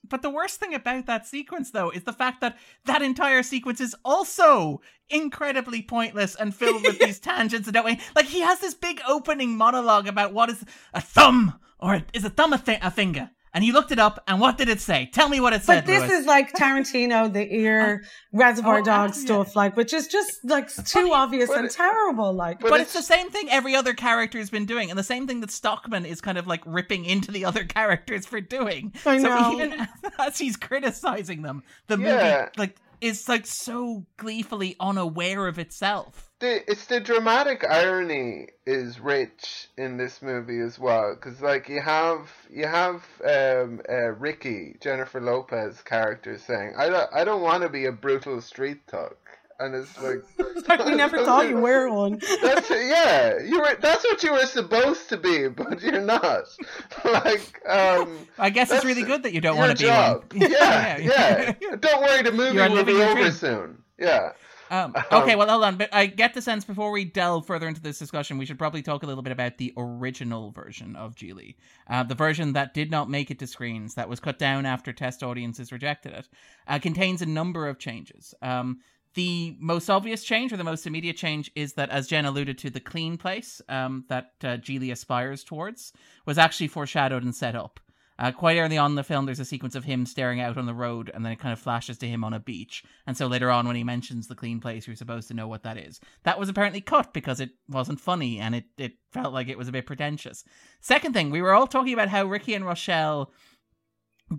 But 0.09 0.23
the 0.23 0.29
worst 0.29 0.59
thing 0.59 0.73
about 0.73 1.05
that 1.05 1.25
sequence, 1.25 1.71
though, 1.71 1.89
is 1.89 2.03
the 2.03 2.11
fact 2.11 2.41
that 2.41 2.57
that 2.85 3.01
entire 3.01 3.43
sequence 3.43 3.79
is 3.79 3.95
also 4.03 4.81
incredibly 5.09 5.81
pointless 5.81 6.35
and 6.35 6.53
filled 6.53 6.83
with 6.83 6.99
these 7.05 7.19
tangents 7.19 7.67
and 7.67 7.75
way. 7.85 7.99
Like 8.15 8.25
he 8.25 8.41
has 8.41 8.59
this 8.59 8.73
big 8.73 8.99
opening 9.07 9.55
monologue 9.55 10.07
about 10.07 10.33
what 10.33 10.49
is 10.49 10.65
a 10.93 11.01
thumb 11.01 11.59
or 11.79 12.01
is 12.13 12.25
a 12.25 12.29
thumb 12.29 12.53
a, 12.53 12.57
th- 12.57 12.79
a 12.81 12.91
finger, 12.91 13.29
and 13.54 13.64
he 13.64 13.72
looked 13.72 13.91
it 13.91 13.99
up, 13.99 14.24
and 14.28 14.39
what 14.39 14.58
did 14.58 14.70
it 14.70 14.80
say? 14.80 15.10
Tell 15.12 15.28
me 15.28 15.39
what 15.39 15.52
it 15.54 15.64
said. 15.64 15.82
But 15.82 15.86
this 15.86 16.02
Lewis. 16.02 16.22
is 16.22 16.26
like 16.26 16.54
Tarantino, 16.54 17.32
the 17.32 17.54
ear, 17.54 18.04
oh, 18.34 18.38
Reservoir 18.38 18.80
oh, 18.80 18.84
Dog 18.84 19.14
stuff, 19.14 19.47
yeah. 19.47 19.54
like, 19.56 19.78
which 19.78 19.93
is 19.93 20.08
just 20.08 20.39
like 20.45 20.74
too 20.74 21.10
but, 21.10 21.12
obvious 21.12 21.49
and 21.49 21.66
it, 21.66 21.72
terrible. 21.72 22.32
Like, 22.32 22.62
but, 22.62 22.70
but 22.70 22.80
it's, 22.82 22.95
it's, 22.95 23.08
the 23.08 23.14
same 23.14 23.30
thing 23.30 23.49
every 23.49 23.76
other 23.76 23.93
character 23.93 24.38
has 24.38 24.49
been 24.49 24.66
doing, 24.66 24.89
and 24.89 24.97
the 24.97 25.04
same 25.04 25.28
thing 25.28 25.41
that 25.41 25.49
Starkman 25.49 26.06
is 26.06 26.22
kind 26.22 26.38
of 26.38 26.47
like 26.47 26.62
ripping 26.66 27.04
into 27.06 27.32
the 27.32 27.43
other 27.45 27.66
characters 27.66 28.26
for 28.26 28.39
doing. 28.39 28.93
I 29.06 29.18
know. 29.18 29.38
So 29.38 29.62
even 29.62 29.88
as 30.20 30.38
he's 30.38 30.56
criticizing 30.56 31.41
them, 31.41 31.64
the 31.88 31.97
yeah. 31.97 32.39
movie 32.39 32.52
like 32.58 32.78
is 33.02 33.28
like 33.28 33.45
so 33.45 34.06
gleefully 34.18 34.76
unaware 34.80 35.47
of 35.47 35.60
itself. 35.60 36.32
The 36.39 36.70
it's 36.70 36.86
the 36.86 36.99
dramatic 36.99 37.64
irony 37.68 38.47
is 38.66 38.99
rich 38.99 39.68
in 39.78 39.97
this 39.97 40.22
movie 40.22 40.60
as 40.60 40.80
well 40.80 41.16
because 41.16 41.41
like 41.41 41.68
you 41.68 41.82
have 41.82 42.32
you 42.49 42.68
have 42.68 43.04
um, 43.24 43.82
uh, 43.89 44.12
Ricki 44.14 44.78
Jennifer 44.80 45.20
Lopez 45.20 45.82
character 45.82 46.38
saying 46.38 46.74
I 46.78 46.89
don't 46.89 47.10
I 47.14 47.24
don't 47.24 47.41
want 47.41 47.64
to 47.64 47.70
be 47.70 47.86
a 47.86 47.91
brutal 47.91 48.41
street 48.41 48.82
thug 48.88 49.16
and 49.62 49.76
it's 49.76 50.01
like, 50.01 50.24
like 50.68 50.86
we 50.86 50.95
never 50.95 51.24
thought 51.24 51.47
you 51.47 51.57
were 51.57 51.89
one. 51.89 52.20
That's 52.41 52.70
yeah, 52.70 53.39
you 53.39 53.59
were. 53.59 53.78
That's 53.80 54.03
what 54.03 54.24
you 54.24 54.32
were 54.34 54.45
supposed 54.45 55.09
to 55.09 55.18
be, 55.18 55.47
but 55.47 55.82
you're 55.82 56.01
not. 56.01 56.43
like, 57.05 57.62
um, 57.68 58.28
I 58.38 58.49
guess 58.49 58.72
it's 58.72 58.86
really 58.86 59.03
good 59.03 59.24
that 59.24 59.34
you 59.34 59.41
don't 59.41 59.57
want 59.57 59.78
to 59.78 59.84
be 59.84 59.89
one. 59.89 60.22
Yeah, 60.51 60.97
yeah, 60.97 61.53
yeah. 61.62 61.76
Don't 61.76 62.01
worry, 62.01 62.24
the 62.24 62.32
movie 62.32 62.57
will 62.57 62.84
be 62.84 63.01
over 63.01 63.22
dream. 63.22 63.32
soon. 63.32 63.84
Yeah. 63.97 64.32
Um, 64.72 64.95
okay, 65.12 65.36
well, 65.36 65.49
hold 65.49 65.66
on. 65.66 65.76
But 65.76 65.93
I 65.93 66.05
get 66.05 66.34
the 66.34 66.41
sense 66.41 66.64
before 66.64 66.91
we 66.91 67.03
delve 67.03 67.45
further 67.45 67.68
into 67.68 67.82
this 67.82 67.99
discussion, 67.99 68.38
we 68.38 68.45
should 68.45 68.57
probably 68.57 68.82
talk 68.82 69.03
a 69.03 69.05
little 69.05 69.22
bit 69.22 69.34
about 69.34 69.57
the 69.57 69.74
original 69.76 70.51
version 70.51 70.95
of 70.95 71.16
Gigli, 71.16 71.55
uh, 71.89 72.03
the 72.03 72.16
version 72.16 72.53
that 72.53 72.74
did 72.74 72.89
not 72.89 73.09
make 73.09 73.30
it 73.30 73.39
to 73.39 73.47
screens, 73.47 73.95
that 73.95 74.07
was 74.07 74.22
cut 74.22 74.39
down 74.39 74.66
after 74.66 74.93
test 74.93 75.24
audiences 75.24 75.74
rejected 75.74 76.14
it. 76.14 76.30
Uh, 76.68 76.80
contains 76.80 77.22
a 77.22 77.26
number 77.26 77.68
of 77.68 77.80
changes. 77.80 78.34
Um, 78.41 78.80
the 79.14 79.55
most 79.59 79.89
obvious 79.89 80.24
change, 80.24 80.53
or 80.53 80.57
the 80.57 80.64
most 80.64 80.88
immediate 80.88 81.18
change, 81.18 81.51
is 81.55 81.74
that, 81.74 81.89
as 81.89 82.07
Jenn 82.07 82.26
alluded 82.26 82.57
to, 82.59 82.70
the 82.70 82.80
clean 82.80 83.18
place 83.18 83.62
um, 83.70 84.05
that 84.09 84.32
uh, 84.43 84.57
Gigli 84.57 84.91
aspires 84.91 85.43
towards 85.43 85.93
was 86.26 86.38
actually 86.38 86.68
foreshadowed 86.68 87.24
and 87.24 87.36
set 87.36 87.55
up. 87.55 87.80
Uh, 88.20 88.32
quite 88.32 88.59
early 88.59 88.78
on 88.78 88.91
in 88.91 88.95
the 88.95 89.03
film, 89.03 89.26
there's 89.26 89.39
a 89.39 89.45
sequence 89.45 89.74
of 89.74 89.84
him 89.84 90.05
staring 90.05 90.39
out 90.39 90.55
on 90.55 90.68
the 90.68 90.76
road, 90.76 91.09
and 91.12 91.26
then 91.26 91.32
it 91.32 91.39
kind 91.39 91.51
of 91.51 91.59
flashes 91.59 91.97
to 91.97 92.07
him 92.07 92.24
on 92.24 92.34
a 92.34 92.39
beach. 92.39 92.84
And 93.07 93.18
so 93.18 93.26
later 93.26 93.49
on, 93.49 93.66
when 93.66 93.76
he 93.76 93.84
mentions 93.84 94.28
the 94.28 94.36
clean 94.36 94.59
place, 94.59 94.86
you're 94.86 94.95
supposed 94.95 95.28
to 95.30 95.34
know 95.34 95.47
what 95.47 95.64
that 95.64 95.78
is. 95.78 95.99
That 96.24 96.38
was 96.38 96.47
apparently 96.47 96.82
cut 96.82 97.14
because 97.14 97.39
it 97.39 97.49
wasn't 97.68 97.99
funny 97.99 98.38
and 98.38 98.53
it, 98.53 98.66
it 98.78 98.93
felt 99.12 99.34
like 99.34 99.47
it 99.47 99.57
was 99.57 99.68
a 99.68 99.72
bit 99.72 99.88
pretentious. 99.88 100.43
Second 100.82 101.14
thing, 101.14 101.32
we 101.32 101.41
were 101.41 101.53
all 101.53 101.66
talking 101.66 101.93
about 101.93 102.09
how 102.09 102.26
Ricki 102.26 102.53
and 102.53 102.64
Rochelle 102.64 103.32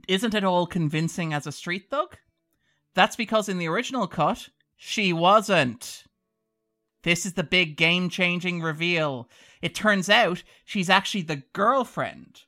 isn't 0.07 0.35
at 0.35 0.45
all 0.45 0.67
convincing 0.67 1.35
as 1.35 1.49
a 1.49 1.53
street 1.53 1.91
thug. 1.91 2.17
That's 2.95 3.17
because 3.17 3.49
in 3.49 3.59
the 3.59 3.69
original 3.69 4.07
cut, 4.07 4.49
she 4.85 5.13
wasn't. 5.13 6.03
This 7.05 7.25
is 7.25 7.35
the 7.35 7.45
big 7.45 7.77
game 7.77 8.09
changing 8.09 8.61
reveal. 8.61 9.29
It 9.61 9.77
turns 9.77 10.11
out 10.11 10.43
she's 10.65 10.91
actually 10.91 11.23
the 11.23 11.45
girlfriend 11.53 12.43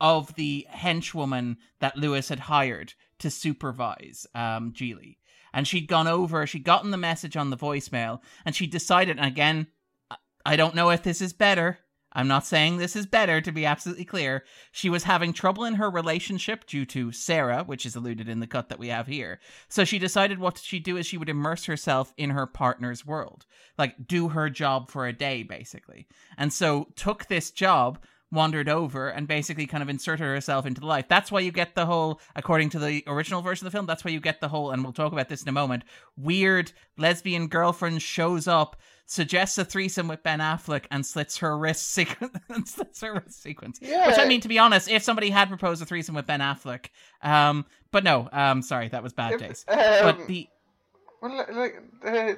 of 0.00 0.34
the 0.34 0.66
henchwoman 0.72 1.58
that 1.80 1.98
Lewis 1.98 2.30
had 2.30 2.40
hired 2.40 2.94
to 3.18 3.30
supervise 3.30 4.26
um, 4.34 4.72
Gigli. 4.72 5.18
And 5.52 5.68
she'd 5.68 5.86
gone 5.86 6.08
over, 6.08 6.46
she'd 6.46 6.64
gotten 6.64 6.90
the 6.90 6.96
message 6.96 7.36
on 7.36 7.50
the 7.50 7.56
voicemail, 7.56 8.20
and 8.46 8.56
she 8.56 8.66
decided, 8.66 9.18
and 9.18 9.26
again, 9.26 9.66
I 10.46 10.56
don't 10.56 10.74
know 10.74 10.88
if 10.88 11.02
this 11.02 11.20
is 11.20 11.34
better. 11.34 11.80
I'm 12.14 12.28
not 12.28 12.46
saying 12.46 12.76
this 12.76 12.96
is 12.96 13.06
better, 13.06 13.40
to 13.40 13.52
be 13.52 13.66
absolutely 13.66 14.04
clear. 14.04 14.44
She 14.72 14.88
was 14.88 15.04
having 15.04 15.32
trouble 15.32 15.64
in 15.64 15.74
her 15.74 15.90
relationship 15.90 16.66
due 16.66 16.84
to 16.86 17.12
Sarah, 17.12 17.64
which 17.64 17.84
is 17.84 17.96
alluded 17.96 18.28
in 18.28 18.40
the 18.40 18.46
cut 18.46 18.68
that 18.68 18.78
we 18.78 18.88
have 18.88 19.06
here. 19.06 19.40
So 19.68 19.84
she 19.84 19.98
decided 19.98 20.38
what 20.38 20.58
she'd 20.58 20.84
do 20.84 20.96
is 20.96 21.06
she 21.06 21.18
would 21.18 21.28
immerse 21.28 21.64
herself 21.64 22.12
in 22.16 22.30
her 22.30 22.46
partner's 22.46 23.04
world. 23.04 23.46
Like, 23.76 24.06
do 24.06 24.28
her 24.28 24.48
job 24.48 24.90
for 24.90 25.06
a 25.06 25.12
day, 25.12 25.42
basically. 25.42 26.06
And 26.38 26.52
so 26.52 26.88
took 26.94 27.26
this 27.26 27.50
job 27.50 27.98
wandered 28.34 28.68
over 28.68 29.08
and 29.08 29.28
basically 29.28 29.66
kind 29.66 29.82
of 29.82 29.88
inserted 29.88 30.26
herself 30.26 30.66
into 30.66 30.80
the 30.80 30.86
life. 30.86 31.06
That's 31.08 31.30
why 31.30 31.40
you 31.40 31.52
get 31.52 31.74
the 31.74 31.86
whole, 31.86 32.20
according 32.34 32.70
to 32.70 32.78
the 32.78 33.04
original 33.06 33.42
version 33.42 33.66
of 33.66 33.72
the 33.72 33.76
film, 33.76 33.86
that's 33.86 34.04
why 34.04 34.10
you 34.10 34.20
get 34.20 34.40
the 34.40 34.48
whole, 34.48 34.72
and 34.72 34.82
we'll 34.82 34.92
talk 34.92 35.12
about 35.12 35.28
this 35.28 35.42
in 35.42 35.48
a 35.48 35.52
moment, 35.52 35.84
weird 36.16 36.72
lesbian 36.98 37.46
girlfriend 37.46 38.02
shows 38.02 38.48
up, 38.48 38.76
suggests 39.06 39.58
a 39.58 39.64
threesome 39.64 40.08
with 40.08 40.22
Ben 40.22 40.38
Affleck, 40.40 40.84
and 40.90 41.04
slits 41.04 41.38
her 41.38 41.56
wrist 41.56 41.90
sequence. 41.92 42.36
slits 42.70 43.00
her 43.02 43.14
wrist 43.14 43.42
sequence. 43.42 43.78
Yeah. 43.82 44.08
Which 44.08 44.18
I 44.18 44.26
mean, 44.26 44.40
to 44.40 44.48
be 44.48 44.58
honest, 44.58 44.88
if 44.88 45.02
somebody 45.02 45.30
had 45.30 45.48
proposed 45.48 45.82
a 45.82 45.86
threesome 45.86 46.14
with 46.14 46.26
Ben 46.26 46.40
Affleck, 46.40 46.86
um, 47.22 47.66
but 47.90 48.04
no, 48.04 48.28
um, 48.32 48.62
sorry, 48.62 48.88
that 48.88 49.02
was 49.02 49.12
bad 49.12 49.34
If- 49.34 49.40
taste. 49.40 49.68
um, 49.70 49.78
but 49.78 50.26
the 50.26 50.48
Well, 51.20 51.46
like 51.52 51.82
uh, 52.04 52.34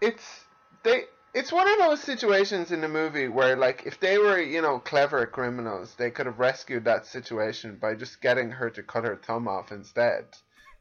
it's 0.00 0.44
they. 0.82 1.04
It's 1.34 1.50
one 1.50 1.66
of 1.66 1.78
those 1.78 2.02
situations 2.02 2.72
in 2.72 2.82
the 2.82 2.88
movie 2.88 3.26
where, 3.28 3.56
like, 3.56 3.84
if 3.86 3.98
they 4.00 4.18
were, 4.18 4.38
you 4.38 4.60
know, 4.60 4.78
clever 4.78 5.24
criminals, 5.24 5.94
they 5.94 6.10
could 6.10 6.26
have 6.26 6.38
rescued 6.38 6.84
that 6.84 7.06
situation 7.06 7.78
by 7.80 7.94
just 7.94 8.20
getting 8.20 8.50
her 8.50 8.68
to 8.68 8.82
cut 8.82 9.04
her 9.04 9.16
thumb 9.16 9.48
off 9.48 9.72
instead. 9.72 10.26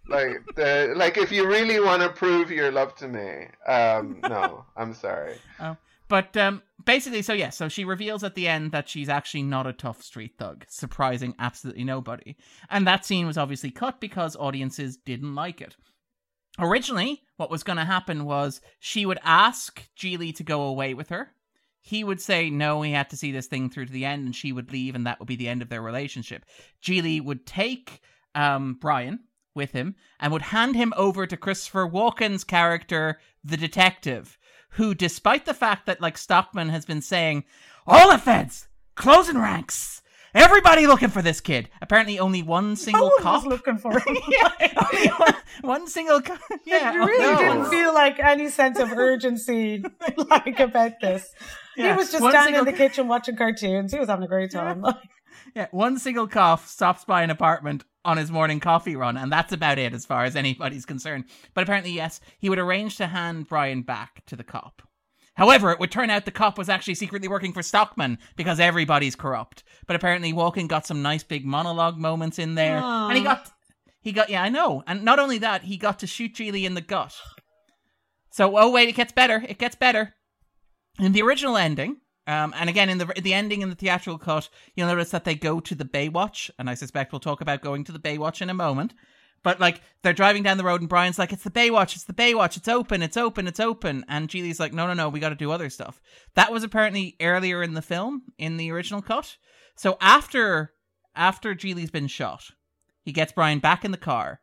Like, 0.08 0.44
the 0.56 0.94
like, 0.96 1.18
if 1.18 1.32
you 1.32 1.48
really 1.48 1.80
want 1.80 2.02
to 2.02 2.10
prove 2.10 2.52
your 2.52 2.72
love 2.72 2.96
to 2.96 3.08
me, 3.08 3.48
um, 3.68 4.20
no, 4.24 4.66
I'm 4.76 4.94
sorry. 4.94 5.36
oh. 5.60 5.78
But 6.12 6.36
um, 6.36 6.62
basically, 6.84 7.22
so 7.22 7.32
yeah, 7.32 7.52
so 7.52 7.70
she 7.70 7.86
reveals 7.86 8.22
at 8.26 8.36
the 8.36 8.46
end 8.46 8.74
that 8.74 8.90
she's 8.90 9.08
actually 9.08 9.44
not 9.44 9.66
a 9.66 9.72
tough 9.72 10.04
street 10.04 10.34
thug, 10.38 10.66
surprising 10.68 11.34
absolutely 11.40 11.86
nobody. 11.86 12.36
And 12.70 12.86
that 12.86 13.06
scene 13.06 13.26
was 13.26 13.38
obviously 13.38 13.72
cut 13.72 14.02
because 14.02 14.36
audiences 14.36 14.98
didn't 14.98 15.36
like 15.36 15.62
it. 15.62 15.78
Originally, 16.60 17.22
what 17.38 17.50
was 17.50 17.64
going 17.64 17.78
to 17.78 17.86
happen 17.86 18.26
was 18.26 18.60
she 18.78 19.06
would 19.06 19.20
ask 19.24 19.88
Gigli 19.98 20.36
to 20.36 20.44
go 20.44 20.64
away 20.64 20.94
with 20.94 21.08
her. 21.08 21.32
He 21.80 22.04
would 22.04 22.20
say 22.20 22.50
no, 22.50 22.82
he 22.82 22.92
had 22.92 23.10
to 23.12 23.18
see 23.18 23.32
this 23.32 23.48
thing 23.48 23.70
through 23.70 23.86
to 23.86 23.94
the 23.94 24.04
end, 24.04 24.26
and 24.26 24.36
she 24.36 24.52
would 24.52 24.72
leave, 24.72 24.96
and 24.96 25.08
that 25.08 25.18
would 25.20 25.30
be 25.30 25.38
the 25.38 25.48
end 25.48 25.62
of 25.62 25.70
their 25.70 25.82
relationship. 25.82 26.44
Gigli 26.84 27.24
would 27.24 27.46
take 27.46 28.02
um, 28.36 28.78
Brian 28.82 29.22
with 29.54 29.72
him 29.72 29.96
and 30.20 30.32
would 30.32 30.42
hand 30.44 30.76
him 30.76 30.94
over 30.96 31.26
to 31.28 31.38
Christopher 31.38 31.88
Walken's 31.88 32.44
character, 32.44 33.20
the 33.44 33.58
detective, 33.58 34.38
who, 34.72 34.94
despite 34.94 35.46
the 35.46 35.54
fact 35.54 35.86
that 35.86 36.02
like 36.02 36.16
Starkman 36.18 36.70
has 36.70 36.86
been 36.86 37.02
saying, 37.02 37.44
all 37.88 38.12
the 38.12 38.18
feds 38.18 38.68
closing 38.96 39.38
ranks, 39.38 40.02
everybody 40.34 40.86
looking 40.88 41.10
for 41.10 41.22
this 41.22 41.42
kid. 41.42 41.70
Apparently, 41.82 42.20
only 42.20 42.44
one 42.44 42.76
single 42.76 43.08
one 43.08 43.22
cop. 43.22 43.44
was 43.44 43.46
looking 43.52 43.78
for 43.78 43.92
him. 44.00 44.18
yeah, 44.30 44.50
only 44.94 45.08
one, 45.10 45.34
one 45.62 45.88
single. 45.88 46.22
Co- 46.22 46.38
yeah, 46.66 46.94
really 46.94 47.20
no. 47.24 47.38
didn't 47.40 47.66
feel 47.70 47.94
like 47.94 48.20
any 48.20 48.50
sense 48.50 48.80
of 48.80 48.92
urgency 48.92 49.84
like 50.30 50.60
about 50.60 50.94
this. 51.02 51.28
Yeah, 51.76 51.92
He 51.94 51.98
was 51.98 52.12
just 52.12 52.22
one 52.22 52.32
standing 52.32 52.56
single- 52.56 52.68
in 52.68 52.74
the 52.74 52.78
kitchen 52.78 53.08
watching 53.08 53.36
cartoons. 53.36 53.92
He 53.92 54.00
was 54.00 54.08
having 54.10 54.26
a 54.26 54.28
great 54.28 54.52
time. 54.52 54.86
Yeah, 55.56 55.68
one 55.72 55.98
single 55.98 56.28
cough 56.28 56.68
stops 56.68 57.04
by 57.04 57.24
an 57.24 57.30
apartment 57.30 57.84
on 58.04 58.18
his 58.18 58.32
morning 58.32 58.60
coffee 58.60 58.96
run, 58.96 59.18
and 59.18 59.32
that's 59.32 59.54
about 59.54 59.78
it 59.78 59.94
as 59.94 60.06
far 60.06 60.24
as 60.24 60.36
anybody's 60.36 60.86
concerned. 60.86 61.26
But 61.54 61.64
apparently, 61.64 61.92
yes, 61.92 62.20
he 62.40 62.50
would 62.50 62.60
arrange 62.60 62.98
to 62.98 63.08
hand 63.08 63.48
Brian 63.48 63.84
back 63.84 64.26
to 64.26 64.36
the 64.36 64.44
cop. 64.44 64.82
However, 65.36 65.72
it 65.72 65.80
would 65.80 65.92
turn 65.92 66.10
out 66.10 66.26
the 66.26 66.32
cop 66.32 66.58
was 66.58 66.68
actually 66.68 66.96
secretly 66.96 67.28
working 67.28 67.54
for 67.54 67.62
Starkman 67.62 68.18
because 68.36 68.60
everybody's 68.60 69.16
corrupt. 69.16 69.64
But 69.88 69.96
apparently, 69.96 70.34
Walken 70.34 70.68
got 70.68 70.86
some 70.86 71.02
nice 71.02 71.24
big 71.24 71.46
monologue 71.46 71.98
moments 71.98 72.38
in 72.38 72.56
there, 72.56 72.78
and 72.78 73.18
he 73.18 73.24
got, 73.24 73.50
he 74.02 74.12
got, 74.12 74.30
yeah, 74.30 74.44
I 74.44 74.50
know, 74.50 74.84
and 74.86 75.04
not 75.04 75.20
only 75.20 75.38
that, 75.38 75.64
he 75.64 75.78
got 75.78 76.00
to 76.00 76.08
shoot 76.08 76.36
Gigli 76.36 76.66
in 76.66 76.74
the 76.74 76.82
gut. 76.82 77.16
So, 78.32 78.58
oh 78.58 78.72
wait, 78.72 78.90
it 78.90 78.96
gets 78.96 79.14
better. 79.14 79.44
It 79.48 79.58
gets 79.58 79.76
better. 79.76 80.16
In 81.00 81.14
the 81.14 81.22
original 81.22 81.56
ending, 81.56 82.01
um, 82.28 82.54
and 82.56 82.70
again 82.70 82.90
in 82.90 82.98
the 82.98 83.06
the 83.22 83.34
ending 83.34 83.62
in 83.62 83.70
the 83.70 83.76
theatrical 83.76 84.20
cut, 84.20 84.50
you'll 84.76 84.88
notice 84.88 85.10
that 85.10 85.26
they 85.26 85.36
go 85.36 85.60
to 85.60 85.76
the 85.76 85.86
Baywatch, 85.86 86.50
and 86.60 86.70
I 86.70 86.76
suspect 86.76 87.12
we'll 87.12 87.20
talk 87.20 87.42
about 87.42 87.62
going 87.62 87.84
to 87.86 87.92
the 87.92 88.00
Baywatch 88.00 88.42
in 88.42 88.50
a 88.50 88.54
moment. 88.54 88.94
But 89.44 89.60
like 89.60 89.82
they're 90.04 90.14
driving 90.14 90.44
down 90.44 90.58
the 90.58 90.64
road, 90.64 90.82
and 90.82 90.90
Brian's 90.90 91.18
like, 91.18 91.34
"It's 91.34 91.44
the 91.44 91.50
Baywatch, 91.50 91.96
it's 91.96 92.04
the 92.04 92.14
Baywatch, 92.14 92.58
it's 92.58 92.68
open, 92.68 93.02
it's 93.02 93.18
open, 93.18 93.48
it's 93.48 93.60
open," 93.60 94.06
and 94.08 94.30
Gigli's 94.30 94.60
like, 94.60 94.74
"No, 94.74 94.86
no, 94.86 94.94
no, 94.94 95.10
we 95.10 95.20
got 95.20 95.30
to 95.30 95.36
do 95.36 95.52
other 95.52 95.70
stuff." 95.70 96.00
That 96.36 96.52
was 96.52 96.64
apparently 96.64 97.16
earlier 97.20 97.64
in 97.64 97.74
the 97.74 97.82
film 97.82 98.24
in 98.38 98.58
the 98.58 98.72
original 98.72 99.02
cut. 99.02 99.38
So 99.76 99.98
after 100.00 100.74
after 101.16 101.56
Gigli's 101.56 101.92
been 101.92 102.08
shot, 102.08 102.52
he 103.02 103.12
gets 103.12 103.32
Brian 103.32 103.60
back 103.60 103.84
in 103.84 103.92
the 103.92 103.98
car, 103.98 104.42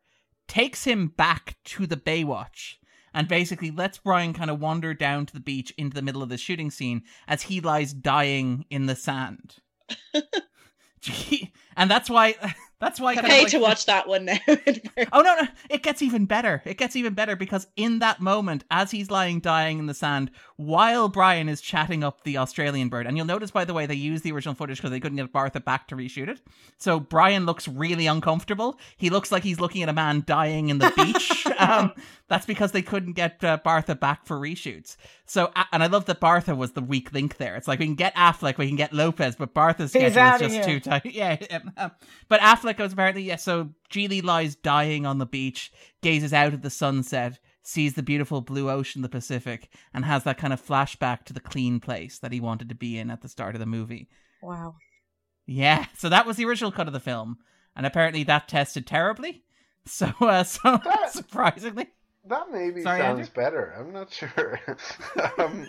takes 0.48 0.84
him 0.84 1.08
back 1.08 1.56
to 1.64 1.86
the 1.86 1.96
Baywatch, 1.96 2.74
and 3.18 3.26
basically 3.26 3.72
lets 3.72 3.98
Brian 3.98 4.32
kind 4.32 4.48
of 4.48 4.60
wander 4.60 4.94
down 4.94 5.26
to 5.26 5.34
the 5.34 5.40
beach 5.40 5.74
into 5.76 5.92
the 5.92 6.02
middle 6.02 6.22
of 6.22 6.28
the 6.28 6.38
shooting 6.38 6.70
scene 6.70 7.02
as 7.26 7.42
he 7.42 7.60
lies 7.60 7.92
dying 7.92 8.64
in 8.70 8.86
the 8.86 8.94
sand. 8.94 9.56
Gee, 11.00 11.52
and 11.76 11.90
that's 11.90 12.08
why 12.08 12.36
that's 12.80 13.00
why 13.00 13.14
I 13.14 13.16
pay 13.16 13.40
like- 13.40 13.48
to 13.48 13.58
watch 13.58 13.86
that 13.86 14.06
one 14.06 14.26
now. 14.26 14.38
Oh 15.12 15.22
no, 15.22 15.34
no, 15.34 15.48
it 15.68 15.82
gets 15.82 16.00
even 16.00 16.26
better. 16.26 16.62
It 16.64 16.78
gets 16.78 16.94
even 16.94 17.14
better 17.14 17.34
because 17.34 17.66
in 17.74 17.98
that 17.98 18.20
moment, 18.20 18.62
as 18.70 18.92
he's 18.92 19.10
lying 19.10 19.40
dying 19.40 19.80
in 19.80 19.86
the 19.86 19.94
sand, 19.94 20.30
while 20.58 21.08
Brian 21.08 21.48
is 21.48 21.60
chatting 21.60 22.02
up 22.02 22.24
the 22.24 22.36
Australian 22.36 22.88
bird, 22.88 23.06
and 23.06 23.16
you'll 23.16 23.24
notice 23.26 23.52
by 23.52 23.64
the 23.64 23.72
way 23.72 23.86
they 23.86 23.94
used 23.94 24.24
the 24.24 24.32
original 24.32 24.56
footage 24.56 24.78
because 24.78 24.90
they 24.90 24.98
couldn't 24.98 25.14
get 25.16 25.32
Bartha 25.32 25.64
back 25.64 25.86
to 25.88 25.94
reshoot 25.96 26.26
it. 26.28 26.40
So 26.78 26.98
Brian 26.98 27.46
looks 27.46 27.68
really 27.68 28.08
uncomfortable. 28.08 28.76
He 28.96 29.08
looks 29.08 29.30
like 29.30 29.44
he's 29.44 29.60
looking 29.60 29.84
at 29.84 29.88
a 29.88 29.92
man 29.92 30.24
dying 30.26 30.68
in 30.68 30.78
the 30.78 30.92
beach. 30.96 31.46
um, 31.58 31.92
that's 32.26 32.44
because 32.44 32.72
they 32.72 32.82
couldn't 32.82 33.12
get 33.12 33.42
uh, 33.44 33.58
Bartha 33.64 33.98
back 33.98 34.26
for 34.26 34.36
reshoots. 34.36 34.96
So, 35.26 35.52
a- 35.54 35.66
and 35.72 35.82
I 35.82 35.86
love 35.86 36.06
that 36.06 36.20
Bartha 36.20 36.56
was 36.56 36.72
the 36.72 36.82
weak 36.82 37.12
link 37.12 37.36
there. 37.36 37.54
It's 37.54 37.68
like 37.68 37.78
we 37.78 37.86
can 37.86 37.94
get 37.94 38.16
Affleck, 38.16 38.58
we 38.58 38.66
can 38.66 38.76
get 38.76 38.92
Lopez, 38.92 39.36
but 39.36 39.54
Bartha's 39.54 39.90
schedule 39.92 40.06
is 40.34 40.40
just 40.40 40.54
here. 40.54 40.64
too 40.64 40.80
tight. 40.80 41.04
Yeah, 41.18 41.36
um, 41.76 41.92
but 42.28 42.40
Affleck 42.40 42.78
was 42.78 42.92
apparently 42.92 43.22
yeah. 43.22 43.36
So 43.36 43.70
Gigli 43.90 44.24
lies 44.24 44.56
dying 44.56 45.06
on 45.06 45.18
the 45.18 45.26
beach, 45.26 45.70
gazes 46.02 46.32
out 46.32 46.52
at 46.52 46.62
the 46.62 46.70
sunset, 46.70 47.38
sees 47.68 47.92
the 47.92 48.02
beautiful 48.02 48.40
blue 48.40 48.70
ocean, 48.70 49.02
the 49.02 49.08
Pacific, 49.10 49.68
and 49.92 50.04
has 50.06 50.24
that 50.24 50.38
kind 50.38 50.54
of 50.54 50.64
flashback 50.64 51.24
to 51.24 51.34
the 51.34 51.40
clean 51.40 51.80
place 51.80 52.18
that 52.18 52.32
he 52.32 52.40
wanted 52.40 52.66
to 52.70 52.74
be 52.74 52.96
in 52.98 53.10
at 53.10 53.20
the 53.20 53.28
start 53.28 53.54
of 53.54 53.58
the 53.60 53.66
movie. 53.66 54.08
wow. 54.40 54.74
Yeah, 55.46 55.86
so 55.96 56.08
that 56.08 56.26
was 56.26 56.36
the 56.36 56.44
original 56.46 56.70
cut 56.72 56.86
of 56.86 56.92
the 56.92 57.00
film, 57.00 57.38
and 57.76 57.84
apparently 57.86 58.22
that 58.24 58.48
tested 58.48 58.86
terribly. 58.86 59.44
So, 59.86 60.12
uh, 60.20 60.42
so 60.44 60.78
That- 60.84 61.12
surprisingly, 61.12 61.86
That 62.26 62.50
maybe 62.52 62.82
Sorry, 62.82 63.00
sounds 63.00 63.20
Andrew? 63.28 63.32
better. 63.34 63.74
I'm 63.78 63.90
not 63.92 64.12
sure. 64.12 64.60
um, 65.38 65.66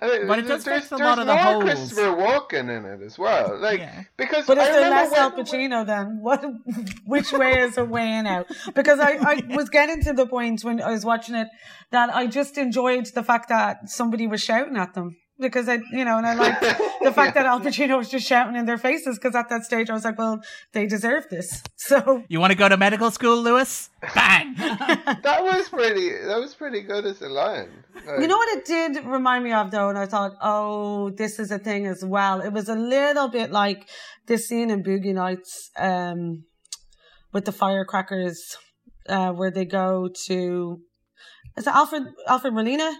But 0.00 0.38
it 0.38 0.48
does 0.48 0.64
there's, 0.64 0.88
fix 0.88 0.92
a 0.92 0.96
lot 0.96 1.18
of 1.18 1.26
the 1.26 1.34
more 1.34 1.42
holes. 1.42 1.64
Christopher 1.64 2.16
Walken 2.16 2.68
in 2.76 2.84
it 2.86 3.02
as 3.04 3.18
well. 3.18 3.58
Like 3.60 3.80
Yeah. 3.80 4.04
because 4.16 4.46
But 4.46 4.56
is 4.58 4.64
I 4.64 4.66
there 4.72 4.74
remember 4.84 4.96
less 4.96 5.10
when- 5.10 5.20
Al 5.20 5.32
Pacino 5.32 5.86
then? 5.86 6.18
What? 6.22 6.44
Which 7.06 7.32
way 7.32 7.58
is 7.60 7.76
it 7.76 7.88
weighing 7.88 8.26
out? 8.26 8.46
Because 8.74 8.98
I, 8.98 9.12
I 9.20 9.42
was 9.54 9.68
getting 9.68 10.02
to 10.04 10.12
the 10.12 10.26
point 10.26 10.62
when 10.64 10.80
I 10.80 10.90
was 10.90 11.04
watching 11.04 11.34
it 11.34 11.48
that 11.90 12.14
I 12.14 12.26
just 12.26 12.56
enjoyed 12.58 13.06
the 13.14 13.22
fact 13.22 13.48
that 13.50 13.88
somebody 13.90 14.26
was 14.26 14.40
shouting 14.42 14.76
at 14.76 14.94
them 14.94 15.16
because 15.40 15.68
I, 15.68 15.78
you 15.92 16.04
know, 16.04 16.18
and 16.18 16.26
I 16.26 16.34
liked 16.34 16.60
the 17.02 17.12
fact 17.12 17.34
that 17.34 17.46
Al 17.46 17.60
Pacino 17.60 17.96
was 17.98 18.08
just 18.08 18.26
shouting 18.26 18.56
in 18.56 18.66
their 18.66 18.78
faces 18.78 19.18
because 19.18 19.34
at 19.34 19.48
that 19.48 19.64
stage 19.64 19.90
I 19.90 19.94
was 19.94 20.04
like, 20.04 20.18
well, 20.18 20.40
they 20.72 20.86
deserve 20.86 21.28
this. 21.30 21.62
So 21.90 22.22
you 22.28 22.38
want 22.38 22.52
to 22.52 22.56
go 22.56 22.68
to 22.68 22.76
medical 22.76 23.10
school, 23.10 23.42
Lewis? 23.42 23.90
Bang! 24.14 24.54
that 24.58 25.38
was 25.42 25.68
pretty. 25.68 26.10
That 26.10 26.38
was 26.38 26.54
pretty 26.54 26.82
good 26.82 27.04
as 27.04 27.20
a 27.20 27.28
line. 27.28 27.70
Like, 28.06 28.20
You 28.20 28.28
know 28.28 28.36
what 28.36 28.58
it 28.58 28.64
did 28.64 29.04
remind 29.04 29.42
me 29.42 29.52
of 29.52 29.72
though, 29.72 29.88
and 29.88 29.98
I 29.98 30.06
thought, 30.06 30.32
oh, 30.40 31.10
this 31.10 31.40
is 31.40 31.50
a 31.50 31.58
thing 31.58 31.86
as 31.86 32.04
well. 32.04 32.40
It 32.42 32.52
was 32.52 32.68
a 32.68 32.76
little 32.76 33.28
bit 33.28 33.50
like 33.50 33.88
this 34.26 34.46
scene 34.46 34.70
in 34.70 34.84
Boogie 34.84 35.14
Nights, 35.14 35.70
um, 35.76 36.44
with 37.32 37.44
the 37.44 37.52
firecrackers, 37.52 38.56
uh, 39.08 39.32
where 39.32 39.50
they 39.50 39.64
go 39.64 40.08
to, 40.26 40.80
is 41.56 41.66
it 41.66 41.74
Alfred, 41.74 42.04
Alfred 42.28 42.54
Molina? 42.54 42.92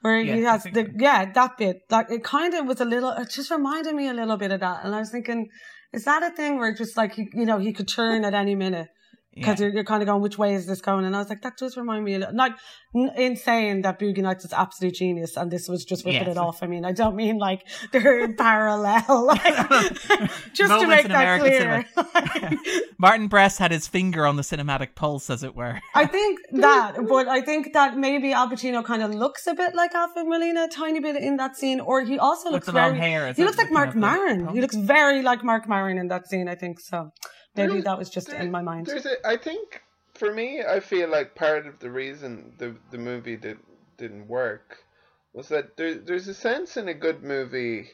Where 0.00 0.22
he 0.22 0.28
Yeah, 0.28 0.34
I 0.36 0.52
has 0.52 0.64
the, 0.64 0.90
yeah, 0.98 1.30
that 1.32 1.58
bit. 1.58 1.82
Like, 1.90 2.10
it 2.10 2.24
kind 2.24 2.54
of 2.54 2.66
was 2.66 2.80
a 2.80 2.84
little, 2.84 3.10
it 3.10 3.30
just 3.30 3.50
reminded 3.50 3.94
me 3.94 4.08
a 4.08 4.14
little 4.14 4.36
bit 4.36 4.50
of 4.50 4.60
that. 4.60 4.84
And 4.84 4.94
I 4.94 4.98
was 4.98 5.10
thinking, 5.10 5.48
is 5.92 6.04
that 6.04 6.22
a 6.22 6.30
thing 6.30 6.58
where 6.58 6.74
just 6.74 6.96
like, 6.96 7.14
he, 7.14 7.28
you 7.34 7.44
know, 7.44 7.58
he 7.58 7.72
could 7.72 7.88
turn 7.88 8.24
at 8.24 8.34
any 8.34 8.54
minute? 8.54 8.88
Because 9.34 9.60
Yeah. 9.60 9.66
you're, 9.66 9.74
you're 9.76 9.84
kind 9.84 10.02
of 10.02 10.06
going, 10.08 10.20
which 10.22 10.38
way 10.38 10.54
is 10.54 10.66
this 10.66 10.80
going? 10.80 11.04
And 11.04 11.14
I 11.14 11.20
was 11.20 11.28
like, 11.28 11.42
that 11.42 11.56
does 11.56 11.76
remind 11.76 12.04
me 12.04 12.14
a 12.14 12.18
little, 12.18 12.34
like, 12.34 12.52
n- 12.96 13.12
in 13.16 13.36
saying 13.36 13.82
that 13.82 13.98
Boogie 14.00 14.18
Nights 14.18 14.44
is 14.44 14.52
absolute 14.52 14.94
genius 14.94 15.36
and 15.36 15.50
this 15.52 15.68
was 15.68 15.84
just 15.84 16.04
ripping 16.04 16.22
Yes. 16.22 16.30
it 16.32 16.36
off. 16.36 16.62
I 16.64 16.66
mean, 16.66 16.84
I 16.84 16.90
don't 16.90 17.14
mean 17.14 17.38
like 17.38 17.64
they're 17.92 18.24
in 18.24 18.34
parallel, 18.34 19.26
like, 19.26 19.42
just 20.52 20.72
to 20.80 20.86
make 20.88 21.06
that 21.06 21.38
American 21.40 21.86
clear. 21.94 22.58
Martin 22.98 23.28
Brest 23.28 23.58
had 23.58 23.70
his 23.70 23.86
finger 23.86 24.26
on 24.26 24.36
the 24.36 24.42
cinematic 24.42 24.94
pulse, 24.94 25.30
as 25.30 25.42
it 25.42 25.54
were. 25.54 25.80
I 25.94 26.06
think 26.06 26.40
that, 26.52 26.96
but 27.08 27.28
I 27.28 27.40
think 27.40 27.72
that 27.72 27.96
maybe 27.96 28.32
Al 28.32 28.48
Pacino 28.50 28.84
kind 28.84 29.02
of 29.02 29.14
looks 29.14 29.46
a 29.46 29.54
bit 29.54 29.74
like 29.74 29.94
Alfred 29.94 30.26
Molina, 30.26 30.64
a 30.64 30.68
tiny 30.68 31.00
bit 31.00 31.16
in 31.16 31.36
that 31.36 31.56
scene, 31.56 31.80
or 31.80 32.02
he 32.02 32.18
also 32.18 32.46
With 32.48 32.54
looks 32.54 32.66
the 32.66 32.72
long 32.72 32.96
very, 32.96 32.98
hair. 33.10 33.32
he 33.32 33.44
looks 33.44 33.58
like 33.58 33.70
Marc 33.70 33.94
Maron. 33.94 34.48
He 34.48 34.60
looks 34.60 34.76
very 34.76 35.22
like 35.22 35.44
Marc 35.44 35.68
Maron 35.68 35.98
in 35.98 36.08
that 36.08 36.26
scene, 36.28 36.48
I 36.48 36.54
think. 36.56 36.80
So 36.80 37.12
maybe 37.56 37.80
that 37.80 37.98
was 37.98 38.10
just 38.10 38.28
there- 38.28 38.40
in 38.40 38.50
my 38.50 38.62
mind. 38.62 38.86
There's 38.86 39.06
a, 39.06 39.26
I 39.26 39.36
think 39.36 39.82
for 40.14 40.32
me, 40.32 40.62
I 40.62 40.80
feel 40.80 41.08
like 41.08 41.34
part 41.34 41.66
of 41.66 41.78
the 41.78 41.90
reason 41.90 42.54
the 42.58 42.76
the 42.90 42.98
movie 42.98 43.36
did 43.36 43.58
didn't 43.96 44.28
work 44.28 44.84
was 45.32 45.48
that 45.48 45.76
there, 45.76 45.94
there's 45.94 46.28
a 46.28 46.34
sense 46.34 46.76
in 46.76 46.88
a 46.88 46.94
good 46.94 47.22
movie 47.22 47.90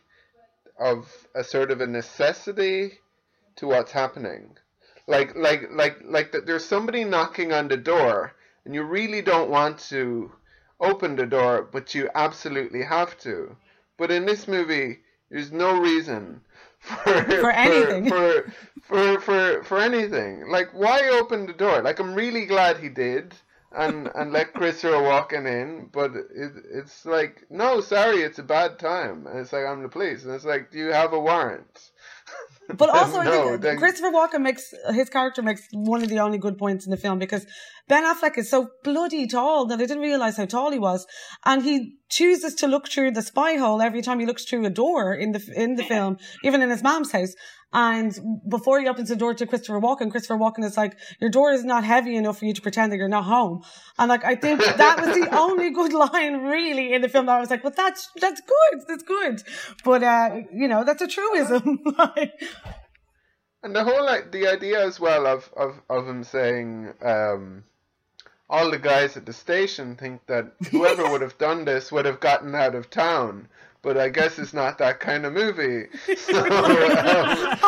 of 0.79 1.27
a 1.35 1.45
sort 1.45 1.71
of 1.71 1.81
a 1.81 1.87
necessity 1.87 2.99
to 3.57 3.67
what's 3.67 3.93
happening. 3.93 4.57
Like 5.07 5.37
like 5.37 5.69
like 5.71 5.99
like 6.05 6.33
that 6.33 6.47
there's 6.47 6.65
somebody 6.65 7.05
knocking 7.05 7.53
on 7.53 7.69
the 7.69 7.77
door 7.77 8.33
and 8.65 8.75
you 8.75 8.83
really 8.83 9.23
don't 9.23 9.51
want 9.51 9.79
to 9.91 10.33
open 10.81 11.17
the 11.17 11.27
door, 11.27 11.63
but 11.63 11.95
you 11.95 12.11
absolutely 12.15 12.83
have 12.83 13.17
to. 13.19 13.57
But 13.97 14.11
in 14.11 14.27
this 14.27 14.47
movie, 14.49 14.99
there's 15.31 15.53
no 15.53 15.81
reason 15.81 16.43
for, 16.87 17.23
for 17.25 17.51
anything. 17.51 18.09
For, 18.09 18.53
for, 18.83 19.21
for, 19.21 19.65
for, 19.65 19.79
anything. 19.79 20.49
Like, 20.49 20.69
why 20.73 21.09
open 21.09 21.47
the 21.47 21.53
door? 21.53 21.83
Like, 21.83 21.99
I'm 21.99 22.15
really 22.15 22.47
glad 22.47 22.79
he 22.79 22.89
did 22.89 23.35
and, 23.77 24.09
and 24.15 24.33
let 24.33 24.55
Chris 24.55 24.81
Christopher 24.81 25.03
Walken 25.03 25.47
in, 25.47 25.89
but 25.93 26.15
it, 26.15 26.53
it's 26.73 27.05
like, 27.05 27.45
no, 27.51 27.81
sorry, 27.81 28.19
it's 28.19 28.39
a 28.39 28.45
bad 28.45 28.79
time. 28.79 29.27
And 29.27 29.41
it's 29.41 29.53
like, 29.53 29.67
I'm 29.67 29.83
the 29.83 29.89
police. 29.89 30.25
And 30.25 30.35
it's 30.35 30.45
like, 30.45 30.71
do 30.71 30.79
you 30.79 30.93
have 30.93 31.13
a 31.13 31.21
warrant? 31.21 31.91
But 32.75 32.89
also, 32.95 33.23
no, 33.23 33.47
I 33.47 33.49
think 33.51 33.63
then... 33.63 33.79
Christopher 33.79 34.11
Walken 34.11 34.43
makes 34.43 34.73
his 34.95 35.09
character 35.09 35.43
makes 35.43 35.67
one 35.73 36.03
of 36.03 36.09
the 36.09 36.21
only 36.21 36.39
good 36.39 36.59
points 36.59 36.85
in 36.85 36.91
the 36.91 36.97
film 36.97 37.19
because 37.19 37.47
Ben 37.89 38.03
Affleck 38.03 38.37
is 38.37 38.51
so 38.51 38.71
bloody 38.83 39.29
tall 39.29 39.67
that 39.67 39.79
I 39.79 39.87
didn't 39.87 40.01
realize 40.03 40.37
how 40.37 40.47
tall 40.47 40.73
he 40.73 40.79
was, 40.79 41.07
and 41.45 41.63
he 41.63 41.99
chooses 42.09 42.55
to 42.57 42.67
look 42.67 42.89
through 42.89 43.13
the 43.13 43.23
spy 43.23 43.57
hole 43.57 43.81
every 43.81 44.03
time 44.03 44.19
he 44.19 44.27
looks 44.27 44.45
through 44.45 44.67
a 44.67 44.71
door 44.71 45.15
in 45.15 45.31
the 45.33 45.53
in 45.55 45.77
the 45.77 45.85
film, 45.85 46.17
even 46.43 46.63
in 46.63 46.71
his 46.71 46.83
mom's 46.83 47.13
house. 47.13 47.35
And 47.73 48.19
before 48.49 48.81
he 48.81 48.89
opens 48.89 49.09
the 49.09 49.17
door 49.17 49.35
to 49.35 49.47
Christopher 49.47 49.81
Walken, 49.81 50.11
Christopher 50.11 50.37
Walken 50.37 50.65
is 50.65 50.77
like, 50.77 50.97
"Your 51.21 51.31
door 51.31 51.53
is 51.53 51.65
not 51.65 51.85
heavy 51.85 52.17
enough 52.17 52.39
for 52.39 52.47
you 52.47 52.55
to 52.55 52.63
pretend 52.63 52.91
that 52.91 52.97
you're 52.97 53.09
not 53.09 53.25
home." 53.25 53.63
And 53.99 54.09
like, 54.09 54.25
I 54.25 54.35
think 54.35 54.65
that 54.65 55.01
was 55.01 55.15
the 55.15 55.29
only 55.37 55.71
good 55.71 55.93
line 55.93 56.43
really 56.43 56.93
in 56.93 57.03
the 57.03 57.09
film. 57.09 57.27
That 57.27 57.37
I 57.37 57.41
was 57.41 57.51
like, 57.51 57.63
"Well, 57.63 57.75
that's 57.77 58.09
that's 58.21 58.41
good, 58.41 58.81
that's 58.89 59.05
good," 59.05 59.43
but 59.85 60.03
uh, 60.03 60.41
you 60.53 60.67
know, 60.67 60.83
that's 60.83 61.03
a 61.03 61.07
truism. 61.07 61.79
and 63.63 63.77
the 63.77 63.85
whole 63.85 64.05
like 64.05 64.33
the 64.33 64.49
idea 64.49 64.85
as 64.85 64.99
well 64.99 65.27
of 65.29 65.53
of 65.57 65.81
of 65.89 66.09
him 66.09 66.25
saying. 66.25 66.93
Um, 67.01 67.63
all 68.49 68.71
the 68.71 68.79
guys 68.79 69.17
at 69.17 69.27
the 69.27 69.33
station 69.33 69.97
think 69.97 70.25
that 70.27 70.53
whoever 70.71 71.09
would 71.11 71.23
have 71.23 71.39
done 71.39 71.65
this 71.65 71.91
would 71.91 72.05
have 72.05 72.21
gotten 72.21 72.55
out 72.55 72.75
of 72.75 72.91
town. 72.91 73.49
But 73.83 73.97
I 73.97 74.09
guess 74.09 74.39
it's 74.39 74.55
not 74.55 74.79
that 74.79 75.01
kind 75.01 75.25
of 75.27 75.33
movie. 75.33 75.87
So, 76.17 76.39
um, 76.39 77.59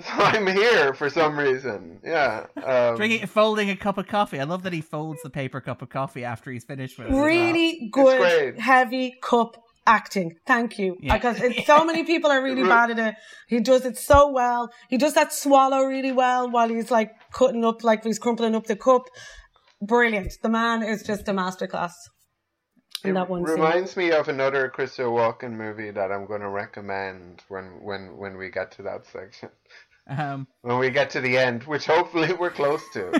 so 0.00 0.08
I'm 0.08 0.46
here 0.46 0.94
for 0.94 1.10
some 1.10 1.38
reason. 1.38 2.00
Yeah. 2.02 2.46
Um, 2.64 2.96
Drinking, 2.96 3.26
folding 3.26 3.68
a 3.68 3.76
cup 3.76 3.98
of 3.98 4.06
coffee. 4.06 4.40
I 4.40 4.44
love 4.44 4.62
that 4.62 4.72
he 4.72 4.80
folds 4.80 5.22
the 5.22 5.28
paper 5.28 5.60
cup 5.60 5.82
of 5.82 5.90
coffee 5.90 6.24
after 6.24 6.50
he's 6.50 6.64
finished 6.64 6.98
with 6.98 7.08
it. 7.08 7.14
Really 7.14 7.90
well. 7.94 8.18
good, 8.18 8.58
heavy 8.58 9.18
cup 9.20 9.61
acting. 9.86 10.36
Thank 10.46 10.78
you. 10.78 10.96
Yeah. 11.00 11.14
Because 11.14 11.40
it, 11.40 11.66
so 11.66 11.84
many 11.84 12.04
people 12.04 12.30
are 12.30 12.42
really 12.42 12.62
bad 12.62 12.90
at 12.92 12.98
it. 12.98 13.14
He 13.48 13.60
does 13.60 13.84
it 13.84 13.98
so 13.98 14.30
well. 14.30 14.70
He 14.88 14.98
does 14.98 15.14
that 15.14 15.32
swallow 15.32 15.84
really 15.84 16.12
well 16.12 16.50
while 16.50 16.68
he's 16.68 16.90
like 16.90 17.12
cutting 17.32 17.64
up, 17.64 17.82
like 17.82 18.04
he's 18.04 18.18
crumpling 18.18 18.54
up 18.54 18.66
the 18.66 18.76
cup. 18.76 19.08
Brilliant. 19.80 20.34
The 20.42 20.48
man 20.48 20.82
is 20.82 21.02
just 21.02 21.28
a 21.28 21.32
masterclass. 21.32 21.92
In 23.04 23.14
that 23.14 23.28
one 23.28 23.42
reminds 23.42 23.92
scene. 23.92 24.10
me 24.10 24.12
of 24.12 24.28
another 24.28 24.68
Christopher 24.68 25.08
Walken 25.08 25.52
movie 25.52 25.90
that 25.90 26.12
I'm 26.12 26.24
going 26.24 26.40
to 26.40 26.48
recommend 26.48 27.42
when 27.48 27.64
when 27.82 28.16
when 28.16 28.36
we 28.36 28.48
get 28.48 28.70
to 28.72 28.82
that 28.82 29.06
section. 29.06 29.48
Um, 30.08 30.46
when 30.62 30.78
we 30.78 30.90
get 30.90 31.10
to 31.10 31.20
the 31.20 31.38
end, 31.38 31.64
which 31.64 31.86
hopefully 31.86 32.32
we're 32.32 32.50
close 32.50 32.82
to. 32.92 33.10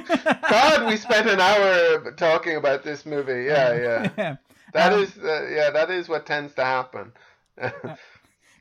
God, 0.48 0.86
we 0.88 0.96
spent 0.96 1.28
an 1.28 1.40
hour 1.40 2.12
talking 2.12 2.56
about 2.56 2.82
this 2.82 3.06
movie. 3.06 3.44
Yeah, 3.44 3.74
yeah. 3.74 4.10
yeah. 4.16 4.36
That 4.72 4.92
um, 4.92 5.02
is, 5.02 5.16
uh, 5.18 5.48
yeah, 5.50 5.70
that 5.70 5.90
is 5.90 6.08
what 6.08 6.26
tends 6.26 6.54
to 6.54 6.64
happen. 6.64 7.12
uh, 7.60 7.70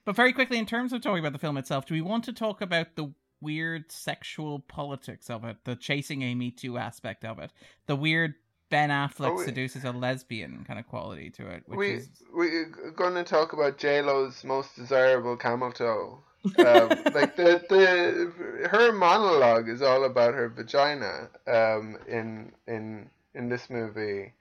but 0.05 0.15
very 0.15 0.33
quickly, 0.33 0.57
in 0.57 0.65
terms 0.65 0.93
of 0.93 1.01
talking 1.01 1.19
about 1.19 1.33
the 1.33 1.39
film 1.39 1.57
itself, 1.57 1.85
do 1.85 1.93
we 1.93 2.01
want 2.01 2.23
to 2.25 2.33
talk 2.33 2.61
about 2.61 2.95
the 2.95 3.11
weird 3.41 3.91
sexual 3.91 4.59
politics 4.59 5.29
of 5.29 5.43
it, 5.43 5.57
the 5.63 5.75
chasing 5.75 6.21
Amy 6.21 6.51
two 6.51 6.77
aspect 6.77 7.25
of 7.25 7.39
it, 7.39 7.51
the 7.87 7.95
weird 7.95 8.35
Ben 8.69 8.89
Affleck 8.89 9.37
we, 9.37 9.43
seduces 9.43 9.83
a 9.83 9.91
lesbian 9.91 10.63
kind 10.65 10.79
of 10.79 10.87
quality 10.87 11.29
to 11.31 11.47
it. 11.47 11.63
Which 11.65 11.77
we 11.77 11.91
is... 11.91 12.09
we're 12.33 12.91
going 12.95 13.15
to 13.15 13.23
talk 13.23 13.53
about 13.53 13.77
J 13.77 14.01
Lo's 14.01 14.43
most 14.43 14.75
desirable 14.75 15.35
camel 15.37 15.71
toe. 15.71 16.23
um, 16.57 16.89
like 17.13 17.35
the 17.35 17.63
the 17.69 18.67
her 18.69 18.91
monologue 18.91 19.69
is 19.69 19.81
all 19.81 20.05
about 20.05 20.33
her 20.33 20.49
vagina 20.49 21.29
um, 21.47 21.97
in 22.07 22.51
in 22.67 23.09
in 23.35 23.49
this 23.49 23.69
movie 23.69 24.33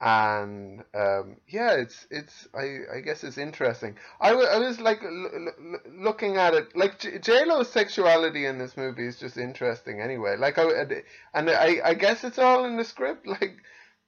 and 0.00 0.82
um, 0.94 1.36
yeah, 1.48 1.72
it's 1.72 2.06
it's 2.10 2.48
I, 2.54 2.96
I 2.96 3.00
guess 3.00 3.24
it's 3.24 3.38
interesting. 3.38 3.96
I, 4.20 4.30
w- 4.30 4.48
I 4.48 4.58
was 4.58 4.80
like 4.80 5.02
l- 5.02 5.30
l- 5.34 5.78
looking 5.98 6.36
at 6.36 6.54
it 6.54 6.76
like 6.76 6.98
J 6.98 7.44
Lo's 7.44 7.70
sexuality 7.70 8.46
in 8.46 8.58
this 8.58 8.76
movie 8.76 9.06
is 9.06 9.18
just 9.18 9.36
interesting 9.36 10.00
anyway. 10.00 10.36
Like 10.36 10.58
I 10.58 10.64
and 11.32 11.48
I 11.50 11.80
I 11.84 11.94
guess 11.94 12.24
it's 12.24 12.38
all 12.38 12.64
in 12.64 12.76
the 12.76 12.84
script 12.84 13.26
like 13.26 13.56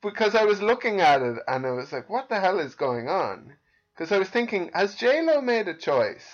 because 0.03 0.35
I 0.35 0.45
was 0.45 0.61
looking 0.61 1.01
at 1.01 1.23
it 1.23 1.39
and 1.49 1.67
I 1.67 1.71
was 1.71 1.93
like, 1.93 2.11
what 2.11 2.29
the 2.29 2.41
hell 2.41 2.59
is 2.59 2.75
going 2.75 3.09
on? 3.09 3.55
Because 3.95 4.13
I 4.13 4.19
was 4.19 4.29
thinking, 4.29 4.71
has 4.75 4.95
J 4.95 5.23
Lo 5.23 5.41
made 5.41 5.69
a 5.69 5.75
choice 5.75 6.27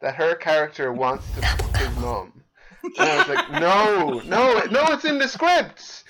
that 0.00 0.14
her 0.14 0.34
character 0.34 0.92
wants 0.92 1.26
to 1.32 1.42
fuck 1.42 1.76
his 1.76 1.98
mom? 1.98 2.42
And 2.82 3.08
I 3.08 3.18
was 3.18 3.28
like, 3.28 3.50
no, 3.60 4.20
no, 4.24 4.64
no, 4.70 4.92
it's 4.92 5.04
in 5.04 5.18
the 5.18 5.28
script. 5.28 6.04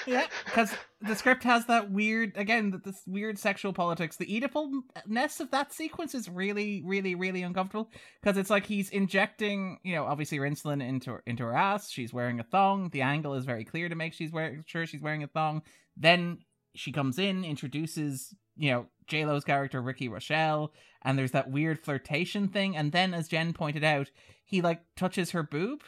yeah, 0.07 0.27
because 0.45 0.75
the 1.01 1.15
script 1.15 1.45
has 1.45 1.67
that 1.67 1.91
weird 1.91 2.33
again 2.37 2.81
this 2.85 3.03
weird 3.07 3.39
sexual 3.39 3.73
politics. 3.73 4.17
The 4.17 4.27
oedipalness 4.27 5.41
of 5.41 5.51
that 5.53 5.73
sequence 5.73 6.15
is 6.15 6.29
really 6.29 6.83
really 6.85 7.15
really 7.15 7.43
uncomfortable 7.43 7.91
because 8.21 8.37
it's 8.37 8.51
like 8.51 8.67
he's 8.67 8.91
injecting 8.91 9.79
you 9.85 9.95
know 9.95 10.05
obviously 10.05 10.39
her 10.39 10.45
insulin 10.45 10.83
into 10.87 11.13
her, 11.13 11.23
into 11.27 11.45
her 11.45 11.55
ass 11.55 11.91
she's 11.91 12.13
wearing 12.13 12.41
a 12.41 12.45
thong 12.45 12.89
the 12.91 13.03
angle 13.03 13.35
is 13.35 13.45
very 13.45 13.65
clear 13.65 13.89
to 13.89 13.95
make 13.95 14.13
she's 14.13 14.33
wearing 14.33 14.65
sure 14.67 14.87
she's 14.87 15.03
wearing 15.03 15.23
a 15.23 15.29
thong. 15.29 15.63
Then 15.97 16.39
she 16.75 16.93
comes 16.93 17.19
in 17.19 17.45
introduces 17.45 18.35
you 18.57 18.71
know 18.71 18.87
j 19.07 19.25
lo's 19.25 19.45
character 19.45 19.81
ricki 19.81 20.09
rochelle 20.09 20.73
and 21.03 21.17
there's 21.17 21.33
that 21.33 21.51
weird 21.51 21.79
flirtation 21.79 22.49
thing 22.49 22.77
and 22.77 22.93
then 22.93 23.15
as 23.15 23.29
jenn 23.29 23.53
pointed 23.53 23.85
out 23.85 24.11
he 24.45 24.61
like 24.61 24.81
touches 24.97 25.31
her 25.31 25.43
boob 25.43 25.83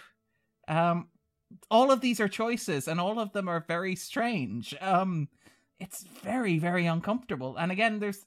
um 0.69 1.09
all 1.71 1.91
of 1.91 2.01
these 2.01 2.21
are 2.21 2.29
choices 2.29 2.89
and 2.89 3.01
all 3.01 3.19
of 3.19 3.33
them 3.33 3.49
are 3.49 3.65
very 3.67 3.97
strange. 3.97 4.75
Um 4.81 5.29
it's 5.79 6.05
very 6.23 6.59
very 6.59 6.87
uncomfortable. 6.87 7.57
And 7.57 7.73
again 7.73 7.99
there's 7.99 8.25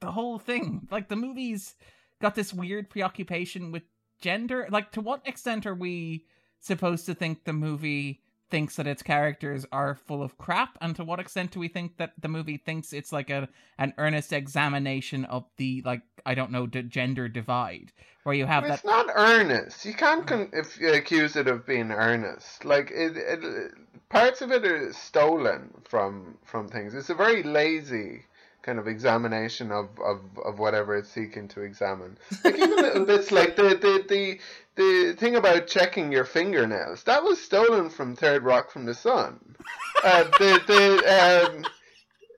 the 0.00 0.12
whole 0.12 0.38
thing. 0.38 0.88
Like 0.90 1.08
the 1.08 1.16
movie's 1.16 1.74
got 2.20 2.34
this 2.34 2.52
weird 2.52 2.90
preoccupation 2.90 3.72
with 3.72 3.84
gender. 4.20 4.66
Like 4.70 4.92
to 4.92 5.00
what 5.00 5.26
extent 5.26 5.66
are 5.66 5.74
we 5.74 6.26
supposed 6.60 7.06
to 7.06 7.14
think 7.14 7.44
the 7.44 7.52
movie 7.52 8.23
thinks 8.54 8.76
that 8.76 8.86
its 8.86 9.02
characters 9.02 9.66
are 9.72 9.96
full 9.96 10.22
of 10.22 10.38
crap 10.38 10.78
and 10.80 10.94
to 10.94 11.02
what 11.02 11.18
extent 11.18 11.50
do 11.50 11.58
we 11.58 11.66
think 11.66 11.96
that 11.96 12.12
the 12.20 12.28
movie 12.28 12.56
thinks 12.56 12.92
it's 12.92 13.12
like 13.12 13.28
a 13.28 13.48
an 13.78 13.92
earnest 13.98 14.32
examination 14.32 15.24
of 15.24 15.44
the 15.56 15.82
like 15.84 16.02
i 16.24 16.34
don't 16.36 16.52
know 16.52 16.64
the 16.64 16.80
gender 16.80 17.26
divide 17.28 17.90
where 18.24 18.34
you 18.34 18.46
have 18.46 18.64
it's 18.64 18.82
that 18.82 18.86
not 18.86 19.06
earnest. 19.14 19.84
You 19.84 19.92
can't 19.92 20.26
con- 20.26 20.50
if 20.52 20.80
you 20.80 20.92
accuse 20.92 21.36
it 21.36 21.46
of 21.46 21.66
being 21.66 21.90
earnest. 21.92 22.64
Like 22.64 22.90
it, 22.90 23.16
it 23.16 23.72
parts 24.08 24.40
of 24.40 24.50
it 24.50 24.64
are 24.64 24.92
stolen 24.92 25.70
from 25.84 26.38
from 26.44 26.68
things. 26.68 26.94
It's 26.94 27.10
a 27.10 27.14
very 27.14 27.42
lazy 27.42 28.24
kind 28.64 28.78
of 28.78 28.88
examination 28.88 29.70
of, 29.70 29.88
of, 30.00 30.20
of 30.42 30.58
whatever 30.58 30.96
it's 30.96 31.10
seeking 31.10 31.48
to 31.48 31.60
examine. 31.60 32.16
Like 32.44 32.56
even 32.56 32.76
little 32.76 33.04
bits 33.04 33.30
like 33.30 33.56
the, 33.56 33.68
the, 33.68 34.04
the, 34.08 34.38
the 34.76 35.16
thing 35.16 35.36
about 35.36 35.66
checking 35.66 36.10
your 36.10 36.24
fingernails, 36.24 37.04
that 37.04 37.22
was 37.22 37.40
stolen 37.40 37.90
from 37.90 38.16
Third 38.16 38.42
Rock 38.42 38.70
from 38.70 38.86
the 38.86 38.94
Sun. 38.94 39.56
Uh, 40.02 40.24
the, 40.38 40.60
the, 40.66 41.64
um, 41.64 41.64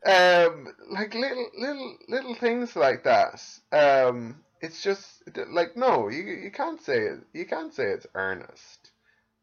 um, 0.07 0.69
like 0.93 1.13
little, 1.15 1.51
little, 1.59 1.97
little 2.09 2.35
things 2.37 2.77
like 2.77 3.03
that. 3.03 3.43
Um, 3.73 4.37
it's 4.61 4.85
just 4.85 5.25
like, 5.51 5.77
no, 5.77 6.09
you, 6.09 6.23
you 6.23 6.53
can't 6.53 6.81
say 6.81 6.99
it, 6.99 7.21
you 7.33 7.45
can't 7.45 7.75
say 7.75 7.87
it's 7.87 8.07
earnest. 8.15 8.86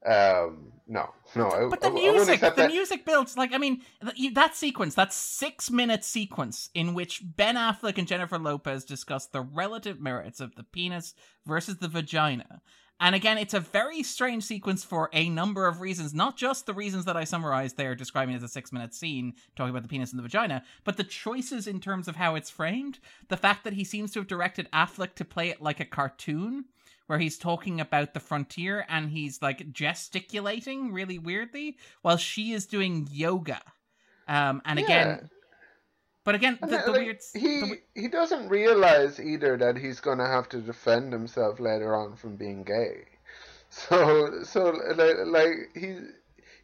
Um, 0.05 0.73
no, 0.88 1.11
no. 1.35 1.67
But 1.69 1.81
the 1.81 1.88
I, 1.88 1.91
music, 1.91 2.43
I 2.43 2.49
the 2.49 2.55
that. 2.55 2.71
music 2.71 3.05
builds 3.05 3.38
like 3.38 3.53
I 3.53 3.57
mean 3.57 3.81
that 4.34 4.55
sequence, 4.55 4.95
that 4.95 5.13
six 5.13 5.71
minute 5.71 6.03
sequence 6.03 6.69
in 6.73 6.93
which 6.93 7.21
Ben 7.23 7.55
Affleck 7.55 7.97
and 7.97 8.07
Jennifer 8.07 8.38
Lopez 8.38 8.84
discuss 8.84 9.25
the 9.25 9.41
relative 9.41 10.01
merits 10.01 10.39
of 10.39 10.55
the 10.55 10.63
penis 10.63 11.13
versus 11.45 11.77
the 11.77 11.88
vagina. 11.88 12.61
And 12.99 13.15
again, 13.15 13.38
it's 13.38 13.53
a 13.53 13.59
very 13.59 14.03
strange 14.03 14.43
sequence 14.43 14.84
for 14.84 15.09
a 15.13 15.27
number 15.30 15.67
of 15.67 15.81
reasons, 15.81 16.13
not 16.13 16.38
just 16.38 16.65
the 16.65 16.73
reasons 16.73 17.05
that 17.05 17.17
I 17.17 17.23
summarized 17.23 17.75
there, 17.75 17.95
describing 17.95 18.35
as 18.35 18.43
a 18.43 18.47
six 18.47 18.71
minute 18.71 18.93
scene, 18.93 19.34
talking 19.55 19.71
about 19.71 19.81
the 19.84 19.89
penis 19.89 20.11
and 20.11 20.19
the 20.19 20.23
vagina, 20.23 20.63
but 20.84 20.97
the 20.97 21.03
choices 21.03 21.65
in 21.65 21.80
terms 21.80 22.07
of 22.07 22.17
how 22.17 22.35
it's 22.35 22.49
framed. 22.49 22.99
The 23.30 23.38
fact 23.38 23.63
that 23.63 23.73
he 23.73 23.84
seems 23.84 24.11
to 24.11 24.19
have 24.19 24.27
directed 24.27 24.69
Affleck 24.71 25.15
to 25.15 25.25
play 25.25 25.49
it 25.49 25.61
like 25.61 25.80
a 25.80 25.85
cartoon, 25.85 26.65
where 27.07 27.19
he's 27.19 27.38
talking 27.38 27.80
about 27.81 28.13
the 28.13 28.19
frontier 28.19 28.85
and 28.89 29.09
he's 29.09 29.41
like 29.41 29.71
gesticulating 29.71 30.91
really 30.93 31.19
weirdly 31.19 31.77
while 32.01 32.17
she 32.17 32.53
is 32.53 32.65
doing 32.65 33.07
yoga. 33.11 33.61
Um, 34.27 34.61
and 34.65 34.80
again, 34.80 35.30
But 36.25 36.35
again, 36.35 36.59
the, 36.61 36.81
the 36.85 36.91
like, 36.91 37.01
weird 37.01 37.19
he 37.34 37.61
the, 37.61 37.81
he 37.95 38.07
doesn't 38.07 38.47
realize 38.49 39.19
either 39.19 39.57
that 39.57 39.77
he's 39.77 39.99
going 39.99 40.19
to 40.19 40.27
have 40.27 40.49
to 40.49 40.61
defend 40.61 41.11
himself 41.13 41.59
later 41.59 41.95
on 41.95 42.15
from 42.15 42.35
being 42.38 42.63
gay. 42.63 43.05
So 43.69 44.43
so 44.43 44.69
like, 44.95 45.17
like 45.25 45.53
he 45.75 45.97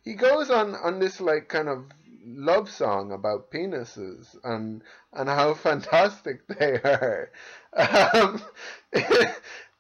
he 0.04 0.14
goes 0.14 0.52
on 0.52 0.76
on 0.76 1.00
this 1.00 1.20
like 1.20 1.48
kind 1.50 1.68
of 1.68 1.86
love 2.24 2.70
song 2.70 3.12
about 3.12 3.52
penises 3.52 4.36
and 4.44 4.84
and 5.14 5.28
how 5.30 5.54
fantastic 5.68 6.48
they 6.48 6.74
are. 6.84 7.32
Um, 7.78 8.42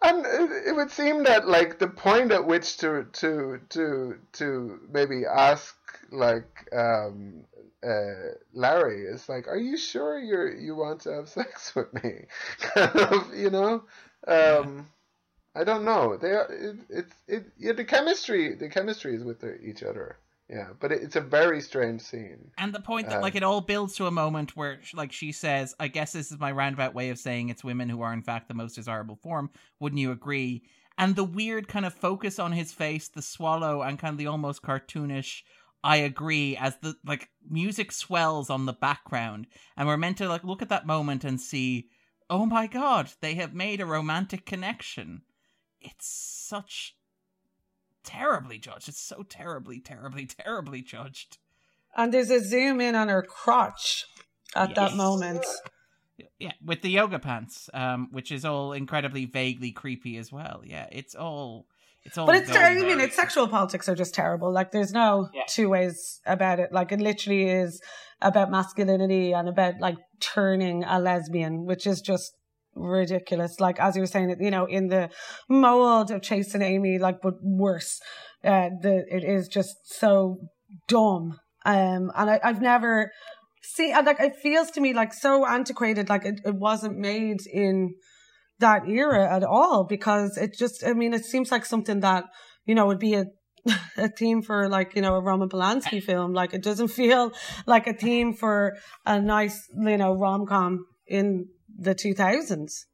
and 0.01 0.25
it 0.25 0.75
would 0.75 0.91
seem 0.91 1.23
that 1.23 1.47
like 1.47 1.79
the 1.79 1.87
point 1.87 2.31
at 2.31 2.45
which 2.45 2.77
to 2.77 3.05
to 3.13 3.59
to 3.69 4.17
to 4.33 4.79
maybe 4.91 5.25
ask 5.25 5.75
like 6.11 6.67
um 6.73 7.45
uh, 7.81 8.33
Larry 8.53 9.03
is 9.05 9.29
like, 9.29 9.47
"Are 9.47 9.57
you 9.57 9.77
sure 9.77 10.19
you 10.19 10.59
you 10.59 10.75
want 10.75 11.01
to 11.01 11.13
have 11.13 11.29
sex 11.29 11.73
with 11.75 11.93
me?" 12.03 12.25
kind 12.59 12.95
of, 12.95 13.33
you 13.35 13.49
know. 13.49 13.83
Um, 14.27 14.89
I 15.55 15.63
don't 15.63 15.85
know. 15.85 16.17
They 16.17 16.31
are 16.31 16.51
it, 16.51 16.77
it's 16.89 17.15
it 17.27 17.45
yeah 17.57 17.73
the 17.73 17.85
chemistry 17.85 18.55
the 18.55 18.69
chemistry 18.69 19.15
is 19.15 19.23
with 19.23 19.39
the, 19.41 19.59
each 19.61 19.83
other. 19.83 20.17
Yeah, 20.49 20.69
but 20.79 20.91
it's 20.91 21.15
a 21.15 21.21
very 21.21 21.61
strange 21.61 22.01
scene. 22.01 22.51
And 22.57 22.73
the 22.73 22.79
point 22.79 23.07
that 23.09 23.17
um, 23.17 23.21
like 23.21 23.35
it 23.35 23.43
all 23.43 23.61
builds 23.61 23.95
to 23.95 24.07
a 24.07 24.11
moment 24.11 24.55
where 24.55 24.79
like 24.93 25.11
she 25.11 25.31
says, 25.31 25.75
"I 25.79 25.87
guess 25.87 26.13
this 26.13 26.31
is 26.31 26.39
my 26.39 26.51
roundabout 26.51 26.95
way 26.95 27.09
of 27.09 27.19
saying 27.19 27.49
it's 27.49 27.63
women 27.63 27.87
who 27.87 28.01
are 28.01 28.13
in 28.13 28.23
fact 28.23 28.47
the 28.47 28.55
most 28.55 28.75
desirable 28.75 29.15
form." 29.15 29.51
Wouldn't 29.79 30.01
you 30.01 30.11
agree? 30.11 30.63
And 30.97 31.15
the 31.15 31.23
weird 31.23 31.67
kind 31.67 31.85
of 31.85 31.93
focus 31.93 32.39
on 32.39 32.51
his 32.51 32.73
face, 32.73 33.07
the 33.07 33.21
swallow, 33.21 33.83
and 33.83 33.99
kind 33.99 34.13
of 34.13 34.17
the 34.17 34.27
almost 34.27 34.63
cartoonish 34.63 35.43
I 35.83 35.97
agree 35.97 36.57
as 36.57 36.75
the 36.77 36.95
like 37.05 37.29
music 37.49 37.91
swells 37.91 38.49
on 38.49 38.65
the 38.65 38.73
background 38.73 39.47
and 39.77 39.87
we're 39.87 39.97
meant 39.97 40.17
to 40.17 40.27
like 40.27 40.43
look 40.43 40.61
at 40.61 40.69
that 40.69 40.85
moment 40.85 41.23
and 41.23 41.39
see 41.39 41.87
oh 42.29 42.45
my 42.45 42.67
god 42.67 43.11
they 43.21 43.35
have 43.35 43.53
made 43.53 43.79
a 43.79 43.85
romantic 43.85 44.45
connection 44.45 45.21
it's 45.79 46.07
such 46.07 46.95
terribly 48.09 48.57
judged 48.57 48.89
it's 48.89 48.99
so 49.01 49.23
terribly 49.29 49.79
terribly 49.79 50.25
terribly 50.25 50.81
judged 50.81 51.37
and 51.95 52.11
there's 52.11 52.31
a 52.31 52.43
zoom 52.43 52.81
in 52.81 52.95
on 52.95 53.07
her 53.07 53.21
crotch 53.21 54.05
at 54.55 54.69
yes. 54.69 54.75
that 54.77 54.97
moment 54.97 55.45
yeah 56.39 56.53
with 56.65 56.81
the 56.81 56.89
yoga 56.89 57.19
pants 57.19 57.69
um 57.75 58.07
which 58.11 58.31
is 58.31 58.43
all 58.43 58.73
incredibly 58.73 59.25
vaguely 59.25 59.71
creepy 59.71 60.17
as 60.17 60.31
well 60.31 60.61
yeah 60.65 60.87
it's 60.91 61.13
all 61.13 61.67
it's 62.03 62.17
all 62.17 62.25
but 62.25 62.37
it's 62.37 62.49
very, 62.49 62.79
I 62.79 62.85
mean, 62.85 62.99
it's 63.01 63.15
sexual 63.15 63.47
politics 63.47 63.89
are 63.89 63.93
just 63.93 64.15
terrible. 64.15 64.51
Like, 64.51 64.71
there's 64.71 64.93
no 64.93 65.29
yeah. 65.33 65.43
two 65.47 65.69
ways 65.69 66.21
about 66.25 66.59
it. 66.59 66.71
Like, 66.71 66.91
it 66.93 67.01
literally 67.01 67.49
is 67.49 67.81
about 68.21 68.49
masculinity 68.49 69.33
and 69.33 69.49
about 69.49 69.75
like 69.79 69.97
turning 70.19 70.83
a 70.85 70.99
lesbian, 70.99 71.65
which 71.65 71.85
is 71.85 72.01
just 72.01 72.31
ridiculous. 72.75 73.59
Like, 73.59 73.79
as 73.79 73.95
you 73.95 74.01
were 74.01 74.07
saying, 74.07 74.35
you 74.39 74.51
know, 74.51 74.65
in 74.65 74.87
the 74.87 75.09
mold 75.47 76.11
of 76.11 76.21
chasing 76.21 76.61
Amy, 76.61 76.97
like, 76.99 77.21
but 77.21 77.35
worse. 77.41 77.99
Uh, 78.43 78.69
the 78.81 79.03
it 79.09 79.23
is 79.23 79.47
just 79.47 79.75
so 79.83 80.37
dumb. 80.87 81.37
Um, 81.65 82.11
and 82.15 82.29
I, 82.29 82.39
I've 82.41 82.61
never 82.61 83.11
seen 83.61 83.93
like 84.05 84.19
it 84.19 84.37
feels 84.37 84.71
to 84.71 84.81
me 84.81 84.93
like 84.93 85.13
so 85.13 85.45
antiquated. 85.45 86.07
Like 86.07 86.25
it, 86.25 86.39
it 86.45 86.55
wasn't 86.55 86.97
made 86.97 87.39
in 87.51 87.95
that 88.59 88.87
era 88.87 89.33
at 89.33 89.43
all 89.43 89.85
because 89.85 90.37
it 90.37 90.55
just, 90.57 90.83
I 90.85 90.93
mean, 90.93 91.13
it 91.13 91.25
seems 91.25 91.51
like 91.51 91.65
something 91.65 92.01
that, 92.01 92.25
you 92.65 92.75
know, 92.75 92.87
would 92.87 92.99
be 92.99 93.15
a, 93.15 93.25
a 93.97 94.09
theme 94.09 94.41
for 94.41 94.69
like, 94.69 94.95
you 94.95 95.01
know, 95.01 95.15
a 95.15 95.21
Roman 95.21 95.49
Polanski 95.49 96.01
film. 96.01 96.33
Like 96.33 96.53
it 96.53 96.63
doesn't 96.63 96.89
feel 96.89 97.31
like 97.65 97.87
a 97.87 97.93
theme 97.93 98.33
for 98.33 98.77
a 99.05 99.19
nice, 99.19 99.67
you 99.77 99.97
know, 99.97 100.13
rom 100.13 100.45
com 100.45 100.85
in 101.07 101.47
the 101.79 101.95
2000s. 101.95 102.85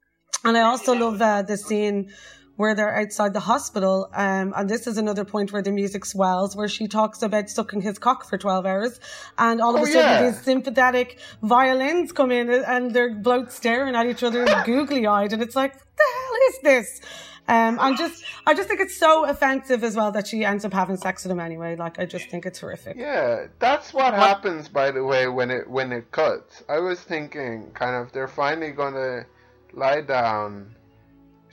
And 0.43 0.57
I 0.57 0.61
also 0.61 0.93
love 0.93 1.21
uh, 1.21 1.41
the 1.41 1.57
scene 1.57 2.11
where 2.55 2.73
they're 2.73 2.95
outside 2.95 3.33
the 3.33 3.39
hospital. 3.41 4.09
Um, 4.13 4.53
and 4.55 4.69
this 4.69 4.87
is 4.87 4.97
another 4.97 5.25
point 5.25 5.51
where 5.51 5.61
the 5.61 5.71
music 5.71 6.05
swells, 6.05 6.55
where 6.55 6.67
she 6.67 6.87
talks 6.87 7.21
about 7.21 7.49
sucking 7.49 7.81
his 7.81 7.99
cock 7.99 8.27
for 8.27 8.37
12 8.37 8.65
hours. 8.65 8.99
And 9.37 9.61
all 9.61 9.75
of 9.75 9.81
oh, 9.81 9.83
a 9.83 9.87
sudden, 9.87 10.01
yeah. 10.01 10.31
these 10.31 10.41
sympathetic 10.41 11.19
violins 11.41 12.11
come 12.11 12.31
in 12.31 12.49
and 12.49 12.93
they're 12.93 13.13
both 13.13 13.51
staring 13.51 13.95
at 13.95 14.05
each 14.05 14.23
other 14.23 14.45
googly 14.65 15.05
eyed. 15.05 15.33
And 15.33 15.41
it's 15.41 15.55
like, 15.55 15.73
what 15.73 15.83
the 15.97 16.03
hell 16.03 16.35
is 16.49 16.59
this? 16.63 17.01
Um, 17.47 17.77
and 17.79 17.95
just, 17.97 18.23
I 18.47 18.53
just 18.55 18.67
think 18.67 18.79
it's 18.79 18.97
so 18.97 19.25
offensive 19.25 19.83
as 19.83 19.95
well 19.95 20.11
that 20.11 20.27
she 20.27 20.43
ends 20.43 20.65
up 20.65 20.73
having 20.73 20.97
sex 20.97 21.23
with 21.23 21.31
him 21.31 21.39
anyway. 21.39 21.75
Like, 21.75 21.99
I 21.99 22.05
just 22.05 22.29
think 22.29 22.45
it's 22.45 22.59
horrific. 22.59 22.97
Yeah, 22.97 23.47
that's 23.59 23.93
what, 23.93 24.13
happens, 24.13 24.67
by 24.67 24.91
the 24.91 25.03
way, 25.03 25.27
when 25.27 25.51
it 25.51 25.69
when 25.69 25.91
it 25.91 26.11
cuts. 26.11 26.63
I 26.67 26.79
was 26.79 26.99
thinking, 27.01 27.71
kind 27.73 27.95
of, 27.95 28.11
they're 28.11 28.27
finally 28.27 28.71
gonna 28.71 29.25
lie 29.73 30.01
down 30.01 30.75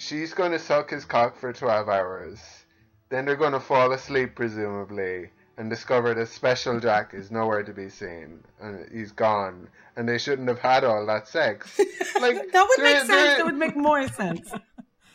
she's 0.02 0.34
going 0.34 0.52
to 0.52 0.58
suck 0.58 0.90
his 0.90 1.04
cock 1.04 1.36
for 1.36 1.52
12 1.52 1.88
hours. 1.88 2.40
Then 3.08 3.24
they're 3.24 3.36
going 3.36 3.52
to 3.52 3.60
fall 3.60 3.92
asleep, 3.92 4.34
presumably, 4.34 5.30
and 5.56 5.70
discover 5.70 6.14
that 6.14 6.28
Special 6.28 6.80
Jack 6.80 7.14
is 7.14 7.30
nowhere 7.30 7.62
to 7.62 7.72
be 7.72 7.88
seen. 7.88 8.42
And 8.60 8.88
he's 8.90 9.12
gone. 9.12 9.68
And 9.96 10.08
they 10.08 10.18
shouldn't 10.18 10.48
have 10.48 10.58
had 10.58 10.84
all 10.84 11.06
that 11.06 11.28
sex. 11.28 11.78
Like 12.20 12.52
That 12.52 12.66
would 12.68 12.84
make 12.84 12.98
sense. 12.98 13.08
That 13.10 13.44
would 13.44 13.56
make 13.56 13.76
more 13.76 14.06
sense. 14.06 14.52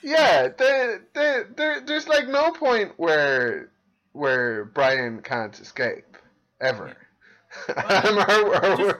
Yeah, 0.08 0.48
they, 0.58 0.96
they, 1.14 1.44
there's 1.86 2.08
like 2.08 2.30
no 2.30 2.52
point 2.52 2.94
where 2.96 3.72
where 4.14 4.64
Brian 4.64 5.22
can't 5.22 5.60
escape 5.60 6.16
ever. 6.62 6.96
just, 7.68 8.96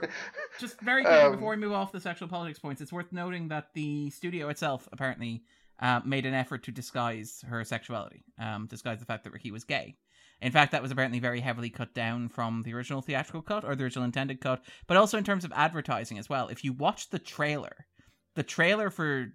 just, 0.60 0.80
very 0.82 1.02
quickly 1.02 1.20
um, 1.20 1.32
before 1.32 1.50
we 1.50 1.56
move 1.56 1.72
off 1.72 1.92
the 1.92 2.00
sexual 2.00 2.28
politics 2.28 2.58
points, 2.58 2.82
it's 2.82 2.92
worth 2.92 3.10
noting 3.10 3.48
that 3.48 3.68
the 3.72 4.10
studio 4.10 4.50
itself 4.50 4.86
apparently 4.92 5.44
uh, 5.80 6.00
made 6.04 6.26
an 6.26 6.34
effort 6.34 6.62
to 6.64 6.72
disguise 6.72 7.42
her 7.48 7.64
sexuality, 7.64 8.22
um, 8.38 8.66
disguise 8.66 8.98
the 8.98 9.06
fact 9.06 9.24
that 9.24 9.32
he 9.40 9.50
was 9.50 9.64
gay. 9.64 9.96
In 10.42 10.52
fact, 10.52 10.72
that 10.72 10.82
was 10.82 10.90
apparently 10.90 11.20
very 11.20 11.40
heavily 11.40 11.70
cut 11.70 11.94
down 11.94 12.28
from 12.28 12.62
the 12.64 12.74
original 12.74 13.00
theatrical 13.00 13.42
cut 13.42 13.64
or 13.64 13.74
the 13.74 13.84
original 13.84 14.04
intended 14.04 14.42
cut, 14.42 14.62
but 14.86 14.98
also 14.98 15.16
in 15.16 15.24
terms 15.24 15.44
of 15.44 15.52
advertising 15.54 16.18
as 16.18 16.28
well. 16.28 16.48
If 16.48 16.64
you 16.64 16.74
watch 16.74 17.08
the 17.08 17.18
trailer, 17.18 17.86
the 18.34 18.42
trailer 18.42 18.90
for 18.90 19.32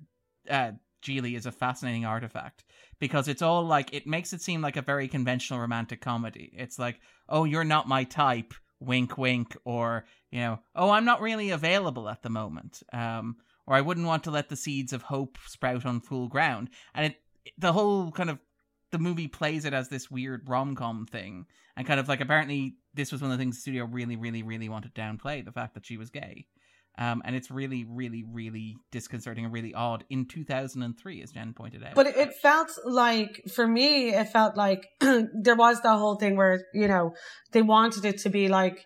uh, 0.50 0.72
Gigli 1.04 1.36
is 1.36 1.46
a 1.46 1.52
fascinating 1.52 2.06
artifact 2.06 2.64
because 3.00 3.28
it's 3.28 3.42
all 3.42 3.64
like 3.64 3.94
it 3.94 4.08
makes 4.08 4.34
it 4.34 4.42
seem 4.42 4.62
like 4.62 4.78
a 4.78 4.82
very 4.82 5.08
conventional 5.08 5.60
romantic 5.60 6.02
comedy. 6.02 6.52
It's 6.56 6.80
like, 6.80 7.00
oh, 7.30 7.44
you're 7.44 7.64
not 7.64 7.88
my 7.88 8.04
type, 8.04 8.54
wink, 8.80 9.18
wink, 9.18 9.56
or 9.66 10.06
you 10.32 10.40
know, 10.40 10.60
oh, 10.76 10.90
I'm 10.90 11.06
not 11.06 11.22
really 11.22 11.50
available 11.52 12.10
at 12.10 12.24
the 12.24 12.30
moment. 12.30 12.82
Um, 12.92 13.38
or 13.66 13.76
I 13.76 13.82
wouldn't 13.82 14.08
want 14.08 14.24
to 14.26 14.32
let 14.32 14.50
the 14.50 14.56
seeds 14.56 14.94
of 14.94 15.04
hope 15.04 15.38
sprout 15.48 15.86
on 15.86 16.02
full 16.02 16.28
ground. 16.28 16.70
And 16.94 17.08
it, 17.08 17.16
the 17.58 17.74
whole 17.74 18.12
kind 18.12 18.30
of 18.30 18.40
the 18.92 19.00
movie 19.00 19.28
plays 19.28 19.66
it 19.66 19.74
as 19.74 19.90
this 19.90 20.12
weird 20.12 20.48
rom 20.48 20.76
com 20.76 21.06
thing, 21.06 21.46
and 21.76 21.88
kind 21.88 22.00
of 22.00 22.08
like 22.08 22.22
apparently 22.22 22.76
this 22.94 23.12
was 23.12 23.22
one 23.22 23.32
of 23.32 23.38
the 23.38 23.42
things 23.42 23.56
the 23.56 23.62
studio 23.62 23.86
really, 23.86 24.16
really, 24.16 24.44
really 24.44 24.70
wanted 24.70 24.94
to 24.94 25.02
downplay 25.02 25.44
the 25.44 25.52
fact 25.52 25.74
that 25.74 25.86
she 25.86 25.98
was 25.98 26.10
gay. 26.10 26.46
Um, 26.98 27.24
and 27.26 27.36
it's 27.36 27.50
really, 27.50 27.86
really, 27.90 28.24
really 28.32 28.76
disconcerting 28.92 29.46
and 29.46 29.54
really 29.54 29.74
odd 29.74 30.04
in 30.10 30.28
2003, 30.28 31.24
as 31.24 31.32
Jenn 31.32 31.54
pointed 31.54 31.84
out. 31.84 31.96
But 31.96 32.08
it 32.08 32.34
felt 32.36 32.70
like, 32.86 33.42
for 33.54 33.68
me, 33.68 34.14
it 34.14 34.30
felt 34.30 34.56
like 34.56 34.88
there 35.00 35.56
was 35.56 35.82
that 35.82 35.98
whole 35.98 36.16
thing 36.16 36.36
where, 36.36 36.62
you 36.74 36.88
know, 36.88 37.14
they 37.52 37.64
wanted 37.64 38.06
it 38.06 38.20
to 38.20 38.30
be 38.30 38.48
like, 38.48 38.86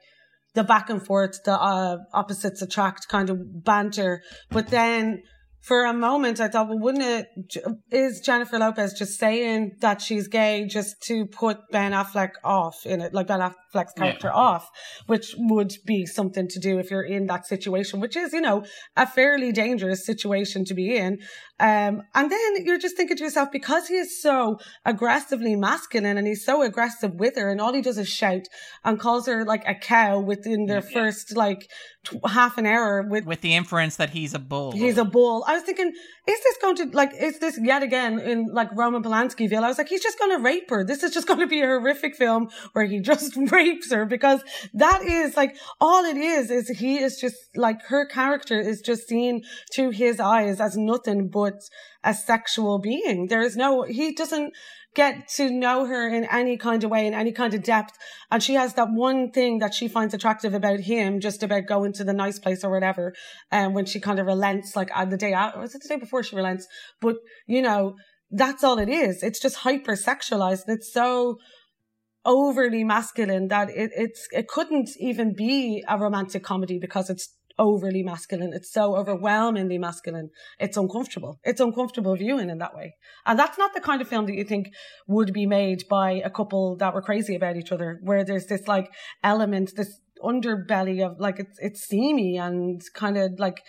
the 0.53 0.63
back 0.63 0.89
and 0.89 1.05
forth, 1.05 1.43
the 1.45 1.53
uh, 1.53 1.97
opposites 2.13 2.63
attract 2.63 3.07
kind 3.07 3.29
of 3.29 3.63
banter. 3.63 4.23
But 4.49 4.69
then 4.69 5.21
for 5.67 5.83
a 5.83 5.91
moment, 5.91 6.39
I 6.39 6.47
thought, 6.47 6.69
well, 6.69 6.79
wouldn't 6.79 7.03
it, 7.03 7.57
is 7.91 8.21
Jennifer 8.21 8.57
Lopez 8.57 8.93
just 8.93 9.19
saying 9.19 9.75
that 9.81 10.01
she's 10.01 10.29
gay 10.29 10.65
just 10.65 11.01
to 11.07 11.25
put 11.25 11.57
Ben 11.73 11.91
Affleck 11.91 12.31
off 12.41 12.85
in 12.85 13.01
it, 13.01 13.13
like 13.13 13.27
Ben 13.27 13.41
Affleck's 13.41 13.91
character 13.91 14.27
yeah. 14.27 14.33
off, 14.33 14.69
which 15.07 15.35
would 15.37 15.73
be 15.85 16.05
something 16.05 16.47
to 16.47 16.59
do 16.59 16.79
if 16.79 16.89
you're 16.89 17.03
in 17.03 17.25
that 17.25 17.45
situation, 17.45 17.99
which 17.99 18.15
is, 18.15 18.31
you 18.31 18.39
know, 18.39 18.63
a 18.95 19.05
fairly 19.05 19.51
dangerous 19.51 20.05
situation 20.05 20.63
to 20.63 20.73
be 20.73 20.95
in. 20.95 21.19
Um, 21.59 22.03
and 22.13 22.31
then 22.31 22.65
you're 22.65 22.77
just 22.77 22.95
thinking 22.95 23.17
to 23.17 23.23
yourself, 23.23 23.49
because 23.51 23.87
he 23.87 23.95
is 23.95 24.21
so 24.21 24.59
aggressively 24.85 25.55
masculine 25.55 26.17
and 26.17 26.27
he's 26.27 26.45
so 26.45 26.61
aggressive 26.61 27.15
with 27.15 27.35
her 27.35 27.49
and 27.49 27.59
all 27.59 27.73
he 27.73 27.81
does 27.81 27.97
is 27.97 28.07
shout 28.07 28.43
and 28.83 28.99
calls 28.99 29.25
her 29.25 29.43
like 29.43 29.63
a 29.67 29.73
cow 29.73 30.19
within 30.19 30.67
their 30.67 30.83
yeah. 30.83 30.93
first 30.93 31.35
like 31.35 31.67
t- 32.05 32.19
half 32.27 32.59
an 32.59 32.67
hour 32.67 33.01
with, 33.09 33.25
with 33.25 33.41
the 33.41 33.55
inference 33.55 33.95
that 33.95 34.11
he's 34.11 34.35
a 34.35 34.39
bull. 34.39 34.71
He's 34.71 34.99
a 34.99 35.05
bull. 35.05 35.43
I 35.47 35.53
was 35.53 35.63
thinking, 35.63 35.93
is 36.27 36.43
this 36.43 36.57
going 36.61 36.75
to 36.75 36.85
like, 36.91 37.13
is 37.13 37.39
this 37.39 37.57
yet 37.61 37.83
again 37.83 38.19
in 38.19 38.47
like 38.47 38.69
Roman 38.75 39.01
Polanski-ville? 39.01 39.63
I 39.63 39.69
was 39.69 39.77
like, 39.77 39.87
he's 39.87 40.03
just 40.03 40.19
going 40.19 40.31
to 40.31 40.43
rape 40.43 40.69
her. 40.69 40.83
This 40.83 41.01
is 41.01 41.13
just 41.13 41.27
going 41.27 41.39
to 41.39 41.47
be 41.47 41.61
a 41.61 41.65
horrific 41.65 42.15
film 42.15 42.49
where 42.73 42.85
he 42.85 42.99
just 42.99 43.35
rapes 43.51 43.91
her 43.91 44.05
because 44.05 44.41
that 44.73 45.03
is 45.03 45.37
like, 45.37 45.55
all 45.79 46.03
it 46.03 46.17
is, 46.17 46.51
is 46.51 46.67
he 46.67 46.97
is 46.97 47.19
just 47.19 47.37
like, 47.55 47.81
her 47.83 48.05
character 48.05 48.59
is 48.59 48.81
just 48.81 49.07
seen 49.07 49.43
through 49.73 49.91
his 49.91 50.19
eyes 50.19 50.59
as 50.59 50.75
nothing 50.75 51.29
but 51.29 51.61
a 52.03 52.13
sexual 52.13 52.79
being. 52.79 53.27
There 53.27 53.41
is 53.41 53.55
no, 53.55 53.83
he 53.83 54.13
doesn't 54.13 54.53
get 54.95 55.27
to 55.27 55.51
know 55.51 55.85
her 55.85 56.07
in 56.07 56.25
any 56.25 56.57
kind 56.57 56.83
of 56.83 56.89
way, 56.89 57.05
in 57.05 57.13
any 57.13 57.31
kind 57.31 57.53
of 57.53 57.63
depth. 57.63 57.93
And 58.31 58.41
she 58.41 58.55
has 58.55 58.73
that 58.73 58.89
one 58.91 59.31
thing 59.31 59.59
that 59.59 59.73
she 59.73 59.87
finds 59.87 60.13
attractive 60.13 60.53
about 60.53 60.79
him, 60.79 61.19
just 61.19 61.43
about 61.43 61.67
going 61.67 61.93
to 61.93 62.03
the 62.03 62.13
nice 62.13 62.39
place 62.39 62.63
or 62.63 62.71
whatever. 62.71 63.13
And 63.51 63.67
um, 63.67 63.73
when 63.73 63.85
she 63.85 63.99
kind 63.99 64.19
of 64.19 64.25
relents, 64.25 64.75
like 64.75 64.89
on 64.95 65.09
the 65.09 65.17
day 65.17 65.33
out, 65.33 65.57
was 65.57 65.75
it 65.75 65.83
the 65.83 65.89
day 65.89 65.99
before 65.99 66.23
she 66.23 66.35
relents? 66.35 66.67
But, 66.99 67.17
you 67.45 67.61
know, 67.61 67.95
that's 68.31 68.63
all 68.63 68.79
it 68.79 68.89
is. 68.89 69.23
It's 69.23 69.39
just 69.39 69.57
hyper 69.57 69.93
sexualized. 69.93 70.63
It's 70.67 70.91
so 70.91 71.37
overly 72.25 72.83
masculine 72.83 73.47
that 73.49 73.69
it, 73.69 73.91
it's, 73.95 74.27
it 74.31 74.47
couldn't 74.47 74.89
even 74.99 75.33
be 75.33 75.83
a 75.87 75.97
romantic 75.97 76.43
comedy 76.43 76.79
because 76.79 77.09
it's 77.09 77.36
overly 77.59 78.03
masculine. 78.03 78.51
It's 78.53 78.71
so 78.71 78.95
overwhelmingly 78.95 79.77
masculine. 79.77 80.29
It's 80.59 80.77
uncomfortable. 80.77 81.39
It's 81.43 81.61
uncomfortable 81.61 82.15
viewing 82.15 82.49
in 82.49 82.57
that 82.59 82.75
way. 82.75 82.95
And 83.25 83.37
that's 83.37 83.57
not 83.57 83.73
the 83.73 83.81
kind 83.81 84.01
of 84.01 84.07
film 84.07 84.25
that 84.27 84.35
you 84.35 84.43
think 84.43 84.69
would 85.07 85.33
be 85.33 85.45
made 85.45 85.83
by 85.89 86.11
a 86.23 86.29
couple 86.29 86.75
that 86.77 86.93
were 86.93 87.01
crazy 87.01 87.35
about 87.35 87.57
each 87.57 87.71
other, 87.71 87.99
where 88.03 88.23
there's 88.23 88.47
this 88.47 88.67
like 88.67 88.91
element, 89.23 89.73
this 89.75 89.99
underbelly 90.23 91.05
of 91.05 91.19
like 91.19 91.39
it's 91.39 91.59
it's 91.59 91.87
seamy 91.87 92.37
and 92.37 92.81
kind 92.95 93.17
of 93.17 93.37
like 93.37 93.61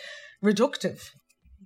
reductive 0.42 1.10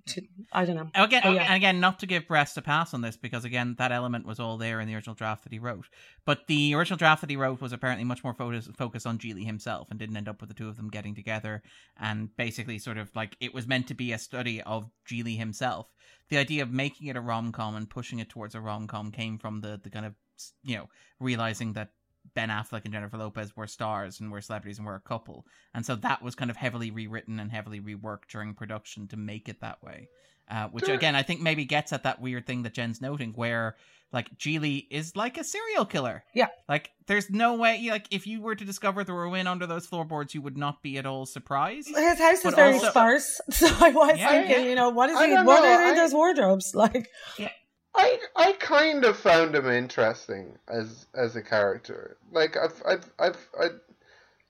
to, 0.05 0.21
I 0.51 0.65
don't 0.65 0.75
know. 0.75 0.89
Again, 0.95 1.21
oh, 1.25 1.31
yeah. 1.31 1.43
and 1.43 1.53
again, 1.53 1.79
not 1.79 1.99
to 1.99 2.05
give 2.05 2.27
Brest 2.27 2.57
a 2.57 2.61
pass 2.61 2.93
on 2.93 3.01
this 3.01 3.15
because 3.15 3.45
again, 3.45 3.75
that 3.77 3.91
element 3.91 4.25
was 4.25 4.39
all 4.39 4.57
there 4.57 4.79
in 4.79 4.87
the 4.87 4.95
original 4.95 5.15
draft 5.15 5.43
that 5.43 5.53
he 5.53 5.59
wrote. 5.59 5.85
But 6.25 6.47
the 6.47 6.75
original 6.75 6.97
draft 6.97 7.21
that 7.21 7.29
he 7.29 7.35
wrote 7.35 7.61
was 7.61 7.73
apparently 7.73 8.03
much 8.03 8.23
more 8.23 8.33
focus, 8.33 8.69
focused 8.77 9.07
on 9.07 9.17
Gigli 9.17 9.45
himself 9.45 9.89
and 9.89 9.99
didn't 9.99 10.17
end 10.17 10.27
up 10.27 10.41
with 10.41 10.49
the 10.49 10.55
two 10.55 10.67
of 10.67 10.75
them 10.75 10.89
getting 10.89 11.15
together. 11.15 11.63
And 11.97 12.35
basically, 12.35 12.79
sort 12.79 12.97
of 12.97 13.15
like 13.15 13.37
it 13.39 13.53
was 13.53 13.67
meant 13.67 13.87
to 13.87 13.93
be 13.93 14.11
a 14.11 14.17
study 14.17 14.61
of 14.61 14.89
Gigli 15.09 15.37
himself. 15.37 15.87
The 16.29 16.37
idea 16.37 16.63
of 16.63 16.71
making 16.71 17.07
it 17.07 17.15
a 17.15 17.21
rom 17.21 17.51
com 17.51 17.75
and 17.75 17.89
pushing 17.89 18.19
it 18.19 18.29
towards 18.29 18.55
a 18.55 18.61
rom 18.61 18.87
com 18.87 19.11
came 19.11 19.37
from 19.37 19.61
the 19.61 19.79
the 19.81 19.89
kind 19.89 20.05
of 20.05 20.15
you 20.63 20.75
know 20.75 20.89
realizing 21.19 21.73
that 21.73 21.91
Ben 22.35 22.49
Affleck 22.49 22.85
and 22.85 22.93
Jennifer 22.93 23.17
Lopez 23.17 23.55
were 23.55 23.67
stars 23.67 24.19
and 24.19 24.31
were 24.31 24.41
celebrities 24.41 24.77
and 24.77 24.85
were 24.85 24.95
a 24.95 24.99
couple. 24.99 25.45
And 25.73 25.85
so 25.85 25.95
that 25.97 26.21
was 26.21 26.35
kind 26.35 26.51
of 26.51 26.57
heavily 26.57 26.91
rewritten 26.91 27.39
and 27.39 27.51
heavily 27.51 27.79
reworked 27.79 28.27
during 28.29 28.53
production 28.53 29.07
to 29.09 29.17
make 29.17 29.49
it 29.49 29.61
that 29.61 29.83
way. 29.83 30.09
Uh, 30.49 30.67
which 30.67 30.85
sure. 30.85 30.95
again, 30.95 31.15
I 31.15 31.23
think 31.23 31.41
maybe 31.41 31.65
gets 31.65 31.93
at 31.93 32.03
that 32.03 32.21
weird 32.21 32.45
thing 32.45 32.63
that 32.63 32.73
Jenn's 32.73 33.01
noting, 33.01 33.31
where 33.33 33.75
like 34.11 34.37
Gigli 34.37 34.85
is 34.89 35.15
like 35.15 35.37
a 35.37 35.43
serial 35.43 35.85
killer. 35.85 36.23
Yeah. 36.33 36.47
Like 36.69 36.91
there's 37.07 37.29
no 37.29 37.55
way 37.55 37.87
like 37.89 38.07
if 38.11 38.27
you 38.27 38.41
were 38.41 38.55
to 38.55 38.63
discover 38.63 39.03
there 39.03 39.15
were 39.15 39.27
women 39.27 39.47
under 39.47 39.65
those 39.65 39.87
floorboards, 39.87 40.35
you 40.35 40.41
would 40.41 40.57
not 40.57 40.83
be 40.83 40.97
at 40.97 41.05
all 41.05 41.25
surprised. 41.25 41.87
His 41.87 42.19
house 42.19 42.45
is 42.45 42.53
very 42.53 42.75
also, 42.75 42.89
sparse. 42.89 43.41
So 43.51 43.67
I 43.67 43.89
was 43.89 44.17
yeah, 44.17 44.29
thinking, 44.29 44.63
yeah. 44.63 44.69
you 44.69 44.75
know, 44.75 44.89
what 44.89 45.09
is 45.09 45.19
he 45.19 45.33
what 45.33 45.43
know, 45.45 45.65
are 45.65 45.83
I, 45.83 45.95
those 45.95 46.13
wardrobes? 46.13 46.75
Like 46.75 47.09
yeah. 47.39 47.49
I 47.95 48.19
I 48.35 48.51
kind 48.53 49.05
of 49.05 49.17
found 49.17 49.55
him 49.55 49.69
interesting 49.69 50.57
as 50.67 51.05
as 51.13 51.35
a 51.35 51.41
character. 51.41 52.17
Like 52.31 52.57
I've 52.57 52.81
I've 52.85 53.11
I've, 53.19 53.47
I've 53.59 53.79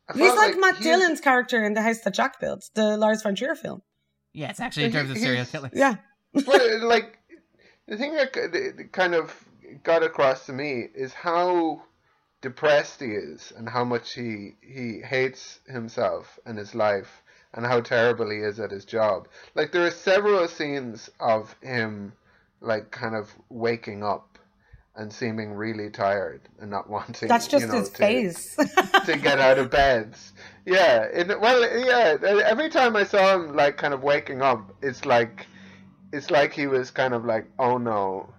I 0.09 0.13
he's 0.13 0.35
like, 0.35 0.37
like 0.37 0.57
Matt 0.57 0.75
he's... 0.77 0.85
Dillon's 0.85 1.21
character 1.21 1.63
in 1.63 1.73
the 1.73 1.81
house 1.81 1.99
that 1.99 2.13
Jack 2.13 2.39
built, 2.39 2.69
the 2.73 2.97
Lars 2.97 3.21
von 3.21 3.35
Trier 3.35 3.55
film. 3.55 3.81
Yeah, 4.33 4.49
it's 4.49 4.59
actually 4.59 4.85
in 4.85 4.91
terms 4.91 5.11
of 5.11 5.17
serial 5.17 5.45
killers. 5.45 5.71
Yeah, 5.73 5.95
but 6.33 6.81
like 6.81 7.19
the 7.87 7.97
thing 7.97 8.15
that 8.15 8.89
kind 8.91 9.15
of 9.15 9.33
got 9.83 10.03
across 10.03 10.45
to 10.45 10.53
me 10.53 10.85
is 10.95 11.13
how 11.13 11.83
depressed 12.41 12.99
he 12.99 13.07
is 13.07 13.53
and 13.55 13.69
how 13.69 13.83
much 13.83 14.13
he 14.13 14.55
he 14.61 14.99
hates 14.99 15.59
himself 15.67 16.39
and 16.45 16.57
his 16.57 16.75
life 16.75 17.23
and 17.53 17.65
how 17.65 17.81
terrible 17.81 18.29
he 18.29 18.37
is 18.37 18.59
at 18.59 18.71
his 18.71 18.85
job. 18.85 19.27
Like 19.55 19.71
there 19.71 19.85
are 19.85 19.91
several 19.91 20.47
scenes 20.47 21.09
of 21.19 21.55
him 21.61 22.13
like 22.63 22.91
kind 22.91 23.15
of 23.15 23.31
waking 23.49 24.03
up 24.03 24.39
and 24.95 25.11
seeming 25.11 25.53
really 25.53 25.89
tired 25.89 26.41
and 26.59 26.69
not 26.71 26.89
wanting. 26.89 27.27
That's 27.27 27.47
just 27.47 27.65
you 27.65 27.71
know, 27.71 27.79
his 27.79 27.89
to, 27.89 27.97
face. 27.97 28.55
to 29.05 29.17
get 29.21 29.39
out 29.39 29.59
of 29.59 29.69
bed. 29.69 30.15
Yeah. 30.65 31.03
It, 31.03 31.39
well, 31.39 31.61
yeah. 31.61 32.17
Every 32.45 32.69
time 32.69 32.95
I 32.95 33.03
saw 33.03 33.35
him 33.35 33.55
like 33.55 33.77
kind 33.77 33.93
of 33.93 34.03
waking 34.03 34.41
up, 34.41 34.73
it's 34.81 35.05
like, 35.05 35.47
it's 36.11 36.29
like 36.31 36.53
he 36.53 36.67
was 36.67 36.91
kind 36.91 37.13
of 37.13 37.25
like, 37.25 37.45
oh 37.59 37.77
no, 37.77 38.31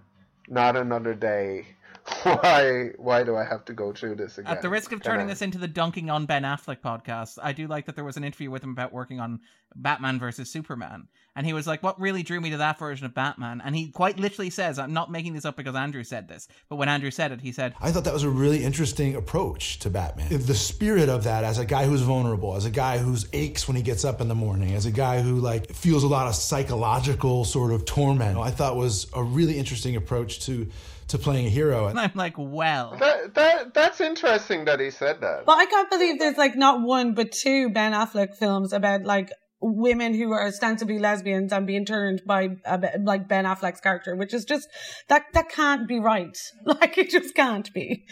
not 0.47 0.75
another 0.75 1.13
day 1.13 1.65
why 2.23 2.91
why 2.97 3.23
do 3.23 3.35
I 3.35 3.43
have 3.43 3.65
to 3.65 3.73
go 3.73 3.91
through 3.91 4.15
this 4.15 4.37
again? 4.37 4.51
At 4.51 4.61
the 4.61 4.69
risk 4.69 4.91
of 4.91 5.01
turning 5.01 5.25
this 5.25 5.41
into 5.41 5.57
the 5.57 5.67
dunking 5.67 6.11
on 6.11 6.27
Ben 6.27 6.43
Affleck 6.43 6.81
podcast, 6.81 7.39
I 7.41 7.51
do 7.51 7.67
like 7.67 7.87
that 7.87 7.95
there 7.95 8.05
was 8.05 8.15
an 8.15 8.23
interview 8.23 8.51
with 8.51 8.63
him 8.63 8.69
about 8.69 8.93
working 8.93 9.19
on 9.19 9.39
Batman 9.75 10.19
versus 10.19 10.49
Superman. 10.49 11.07
And 11.35 11.47
he 11.47 11.53
was 11.53 11.65
like, 11.65 11.81
What 11.81 11.99
really 11.99 12.21
drew 12.21 12.39
me 12.39 12.51
to 12.51 12.57
that 12.57 12.77
version 12.77 13.07
of 13.07 13.15
Batman? 13.15 13.59
And 13.65 13.75
he 13.75 13.89
quite 13.89 14.19
literally 14.19 14.51
says, 14.51 14.77
I'm 14.77 14.93
not 14.93 15.11
making 15.11 15.33
this 15.33 15.45
up 15.45 15.57
because 15.57 15.75
Andrew 15.75 16.03
said 16.03 16.27
this, 16.27 16.47
but 16.69 16.75
when 16.75 16.89
Andrew 16.89 17.09
said 17.09 17.31
it, 17.31 17.41
he 17.41 17.51
said, 17.51 17.73
I 17.81 17.91
thought 17.91 18.03
that 18.03 18.13
was 18.13 18.23
a 18.23 18.29
really 18.29 18.63
interesting 18.63 19.15
approach 19.15 19.79
to 19.79 19.89
Batman. 19.89 20.27
The 20.29 20.53
spirit 20.53 21.09
of 21.09 21.23
that 21.23 21.43
as 21.43 21.57
a 21.57 21.65
guy 21.65 21.85
who's 21.85 22.01
vulnerable, 22.01 22.55
as 22.55 22.65
a 22.65 22.71
guy 22.71 22.99
who's 22.99 23.27
aches 23.33 23.67
when 23.67 23.75
he 23.75 23.81
gets 23.81 24.05
up 24.05 24.21
in 24.21 24.27
the 24.27 24.35
morning, 24.35 24.75
as 24.75 24.85
a 24.85 24.91
guy 24.91 25.21
who 25.21 25.39
like 25.39 25.73
feels 25.73 26.03
a 26.03 26.07
lot 26.07 26.27
of 26.27 26.35
psychological 26.35 27.45
sort 27.45 27.71
of 27.71 27.83
torment, 27.85 28.37
I 28.37 28.51
thought 28.51 28.75
was 28.75 29.07
a 29.13 29.23
really 29.23 29.57
interesting 29.57 29.95
approach 29.95 30.41
to 30.45 30.69
to 31.09 31.17
playing 31.17 31.45
a 31.45 31.49
hero. 31.49 31.87
And 31.87 31.99
I'm 31.99 32.11
like, 32.15 32.35
well, 32.37 32.95
that, 32.99 33.33
that 33.35 33.73
that's 33.73 34.01
interesting 34.01 34.65
that 34.65 34.79
he 34.79 34.91
said 34.91 35.21
that. 35.21 35.45
But 35.45 35.57
I 35.57 35.65
can't 35.65 35.89
believe 35.89 36.19
there's 36.19 36.37
like 36.37 36.55
not 36.55 36.81
one 36.81 37.13
but 37.13 37.31
two 37.31 37.69
Ben 37.69 37.93
Affleck 37.93 38.35
films 38.35 38.73
about 38.73 39.03
like 39.03 39.31
women 39.61 40.13
who 40.13 40.31
are 40.31 40.47
ostensibly 40.47 40.99
lesbians 40.99 41.51
and 41.51 41.65
being 41.65 41.85
turned 41.85 42.21
by 42.25 42.49
uh, 42.65 42.79
like 43.01 43.27
Ben 43.27 43.45
Affleck's 43.45 43.81
character, 43.81 44.15
which 44.15 44.33
is 44.33 44.45
just 44.45 44.67
that 45.07 45.25
that 45.33 45.49
can't 45.49 45.87
be 45.87 45.99
right. 45.99 46.37
Like 46.65 46.97
it 46.97 47.09
just 47.09 47.35
can't 47.35 47.71
be. 47.73 48.05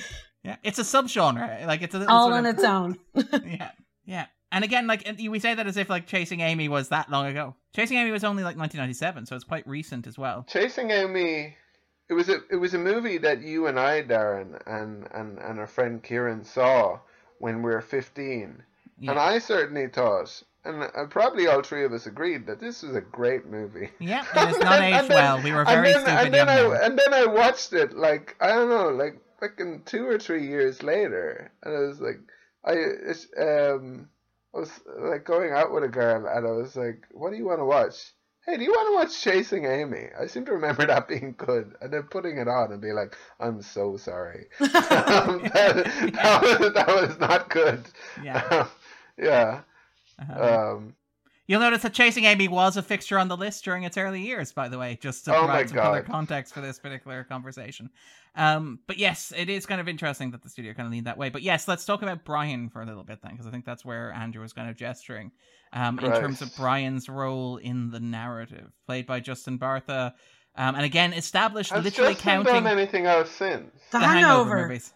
Yeah, 0.43 0.57
it's 0.63 0.79
a 0.79 0.83
subgenre. 0.83 1.65
Like 1.65 1.81
it's 1.81 1.95
a, 1.95 2.07
all 2.07 2.33
on 2.33 2.45
of, 2.45 2.55
its 2.55 2.63
own. 2.63 2.97
yeah, 3.45 3.71
yeah. 4.05 4.25
And 4.51 4.63
again, 4.63 4.85
like 4.85 5.07
we 5.19 5.39
say 5.39 5.55
that 5.55 5.65
as 5.65 5.77
if 5.77 5.89
like 5.89 6.05
Chasing 6.05 6.41
Amy 6.41 6.69
was 6.69 6.89
that 6.89 7.09
long 7.09 7.25
ago. 7.25 7.55
Chasing 7.75 7.97
Amy 7.97 8.11
was 8.11 8.23
only 8.23 8.43
like 8.43 8.55
1997, 8.55 9.25
so 9.25 9.35
it's 9.35 9.43
quite 9.43 9.67
recent 9.67 10.05
as 10.05 10.17
well. 10.17 10.45
Chasing 10.47 10.91
Amy 10.91 11.55
it 12.13 12.15
was 12.15 12.29
a 12.29 12.41
it 12.51 12.55
was 12.57 12.73
a 12.75 12.79
movie 12.79 13.17
that 13.17 13.41
you 13.41 13.65
and 13.65 13.79
I, 13.79 14.03
Darren, 14.03 14.61
and 14.67 15.07
and 15.11 15.39
and 15.39 15.59
our 15.59 15.65
friend 15.65 16.01
Kieran 16.03 16.43
saw 16.43 16.99
when 17.39 17.63
we 17.63 17.71
were 17.71 17.81
fifteen, 17.81 18.61
yeah. 18.99 19.11
and 19.11 19.19
I 19.19 19.39
certainly 19.39 19.87
thought, 19.87 20.43
and 20.63 21.09
probably 21.09 21.47
all 21.47 21.63
three 21.63 21.83
of 21.83 21.91
us 21.91 22.05
agreed 22.05 22.45
that 22.45 22.59
this 22.59 22.83
was 22.83 22.95
a 22.95 23.01
great 23.01 23.47
movie. 23.47 23.89
Yeah, 23.99 24.25
it's 24.35 24.59
not 24.59 24.79
aged 24.83 25.09
well. 25.09 25.41
We 25.41 25.53
were 25.53 25.65
very 25.65 25.91
and 25.91 26.05
then, 26.05 26.17
stupid. 26.17 26.25
And 26.25 26.33
then 26.33 26.49
I 26.49 26.85
and 26.85 26.99
then 26.99 27.13
I 27.15 27.25
watched 27.25 27.73
it 27.73 27.97
like 27.97 28.35
I 28.39 28.49
don't 28.49 28.69
know, 28.69 28.89
like 28.89 29.19
fucking 29.39 29.81
two 29.85 30.05
or 30.05 30.19
three 30.19 30.45
years 30.45 30.83
later, 30.83 31.51
and 31.63 31.75
I 31.75 31.79
was 31.79 31.99
like, 31.99 32.19
I 32.63 33.41
um. 33.41 34.09
I 34.55 34.59
was 34.59 34.81
like 34.99 35.25
going 35.25 35.51
out 35.51 35.73
with 35.73 35.83
a 35.83 35.87
girl, 35.87 36.27
and 36.27 36.45
I 36.45 36.51
was 36.51 36.75
like, 36.75 37.07
"What 37.09 37.31
do 37.31 37.37
you 37.37 37.45
want 37.45 37.59
to 37.59 37.65
watch?" 37.65 38.13
Hey, 38.45 38.57
do 38.57 38.63
you 38.63 38.71
want 38.71 38.89
to 38.89 38.95
watch 38.95 39.21
Chasing 39.21 39.65
Amy? 39.65 40.09
I 40.19 40.27
seem 40.27 40.45
to 40.45 40.53
remember 40.53 40.85
that 40.85 41.07
being 41.07 41.35
good. 41.37 41.75
And 41.81 41.93
then 41.93 42.03
putting 42.03 42.37
it 42.37 42.47
on 42.47 42.71
and 42.71 42.81
be 42.81 42.91
like, 42.91 43.15
I'm 43.39 43.61
so 43.61 43.97
sorry. 43.97 44.47
um, 44.59 44.69
that, 45.53 46.11
that, 46.13 46.41
was, 46.41 46.73
that 46.73 46.87
was 46.87 47.19
not 47.19 47.49
good. 47.49 47.83
Yeah. 48.21 48.43
Um, 48.49 48.67
yeah. 49.17 49.61
Uh-huh. 50.19 50.73
Um, 50.75 50.95
You'll 51.45 51.59
notice 51.59 51.81
that 51.81 51.93
Chasing 51.93 52.23
Amy 52.23 52.47
was 52.47 52.77
a 52.77 52.81
fixture 52.81 53.19
on 53.19 53.27
the 53.27 53.35
list 53.35 53.65
during 53.65 53.83
its 53.83 53.97
early 53.97 54.21
years, 54.21 54.53
by 54.53 54.69
the 54.69 54.77
way, 54.77 54.97
just 55.01 55.25
to 55.25 55.35
oh 55.35 55.39
provide 55.39 55.69
some 55.69 55.79
other 55.79 56.01
context 56.01 56.53
for 56.53 56.61
this 56.61 56.79
particular 56.79 57.25
conversation. 57.25 57.89
Um, 58.35 58.79
but 58.87 58.97
yes, 58.97 59.33
it 59.35 59.49
is 59.49 59.65
kind 59.65 59.81
of 59.81 59.89
interesting 59.89 60.31
that 60.31 60.41
the 60.41 60.49
studio 60.49 60.73
kind 60.73 60.87
of 60.87 60.93
leaned 60.93 61.07
that 61.07 61.17
way. 61.17 61.29
But 61.29 61.41
yes, 61.41 61.67
let's 61.67 61.85
talk 61.85 62.01
about 62.01 62.23
Brian 62.23 62.69
for 62.69 62.81
a 62.81 62.85
little 62.85 63.03
bit 63.03 63.19
then, 63.21 63.31
because 63.31 63.45
I 63.45 63.51
think 63.51 63.65
that's 63.65 63.83
where 63.83 64.13
Andrew 64.13 64.41
was 64.41 64.53
kind 64.53 64.69
of 64.69 64.77
gesturing 64.77 65.31
um, 65.73 65.99
in 65.99 66.11
terms 66.13 66.41
of 66.41 66.55
Brian's 66.55 67.09
role 67.09 67.57
in 67.57 67.91
the 67.91 67.99
narrative, 67.99 68.71
played 68.85 69.05
by 69.05 69.19
Justin 69.19 69.59
Bartha. 69.59 70.13
Um, 70.55 70.75
and 70.75 70.85
again, 70.85 71.13
established 71.13 71.71
Has 71.71 71.83
literally 71.83 72.13
Justin 72.13 72.31
counting 72.31 72.63
done 72.63 72.67
anything 72.67 73.05
else 73.05 73.29
since 73.31 73.69
the, 73.91 73.99
the 73.99 74.05
Hangover. 74.05 74.27
Hangover 74.27 74.67
movies. 74.67 74.93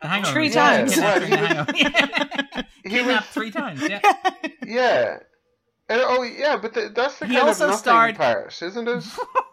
The 0.00 0.08
Hangover. 0.08 0.32
Three 0.32 0.50
times. 0.50 0.96
Yeah, 0.96 1.64
he, 2.84 2.90
he 2.90 3.02
was 3.02 3.24
three 3.26 3.50
times. 3.50 3.86
Yeah. 3.88 4.00
yeah. 4.66 5.18
And, 5.90 6.00
oh 6.04 6.22
yeah, 6.22 6.56
but 6.56 6.72
the, 6.72 6.92
that's 6.94 7.18
the 7.18 7.26
he 7.26 7.34
kind 7.34 7.48
also 7.48 7.64
of 7.64 7.70
nothing 7.70 7.82
starred... 7.82 8.16
part, 8.16 8.62
isn't 8.62 8.88
it? 8.88 9.04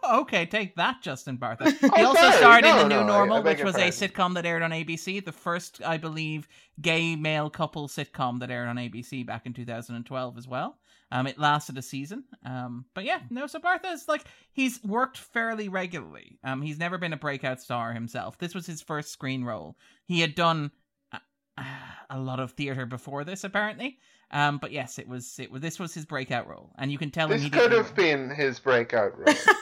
okay, 0.08 0.46
take 0.46 0.76
that, 0.76 1.02
Justin 1.02 1.36
Bartha. 1.36 1.72
He 1.96 2.04
also 2.04 2.20
sorry. 2.20 2.36
starred 2.36 2.62
no, 2.64 2.70
in 2.70 2.88
The 2.88 2.94
New 2.94 3.00
no, 3.00 3.06
Normal, 3.06 3.42
which 3.42 3.64
was 3.64 3.74
a 3.74 3.88
sitcom 3.88 4.34
that 4.34 4.46
aired 4.46 4.62
on 4.62 4.70
ABC, 4.70 5.24
the 5.24 5.32
first, 5.32 5.82
I 5.84 5.96
believe, 5.96 6.46
gay 6.80 7.16
male 7.16 7.50
couple 7.50 7.88
sitcom 7.88 8.38
that 8.38 8.52
aired 8.52 8.68
on 8.68 8.76
ABC 8.76 9.26
back 9.26 9.46
in 9.46 9.52
2012 9.52 10.38
as 10.38 10.46
well. 10.46 10.78
Um, 11.10 11.26
it 11.26 11.38
lasted 11.38 11.78
a 11.78 11.82
season. 11.82 12.24
Um, 12.44 12.84
but 12.94 13.04
yeah, 13.04 13.20
no, 13.30 13.46
so 13.46 13.58
Bartha 13.58 13.92
is 13.92 14.06
like 14.08 14.24
he's 14.52 14.82
worked 14.84 15.16
fairly 15.18 15.68
regularly. 15.68 16.38
Um, 16.44 16.60
he's 16.62 16.78
never 16.78 16.98
been 16.98 17.12
a 17.12 17.16
breakout 17.18 17.60
star 17.60 17.92
himself. 17.92 18.38
This 18.38 18.54
was 18.54 18.66
his 18.66 18.82
first 18.82 19.10
screen 19.10 19.44
role. 19.44 19.76
He 20.04 20.20
had 20.20 20.34
done 20.34 20.70
a, 21.12 21.64
a 22.10 22.18
lot 22.18 22.40
of 22.40 22.52
theater 22.52 22.84
before 22.86 23.24
this, 23.24 23.44
apparently. 23.44 23.98
Um, 24.30 24.58
but 24.58 24.72
yes, 24.72 24.98
it 24.98 25.08
was 25.08 25.38
it 25.38 25.50
was 25.50 25.62
this 25.62 25.78
was 25.78 25.94
his 25.94 26.04
breakout 26.04 26.46
role, 26.46 26.72
and 26.78 26.92
you 26.92 26.98
can 26.98 27.10
tell 27.10 27.28
This 27.28 27.38
him 27.38 27.44
he 27.44 27.50
could 27.50 27.72
have 27.72 27.94
been 27.94 28.28
his 28.28 28.60
breakout 28.60 29.18
role. 29.18 29.34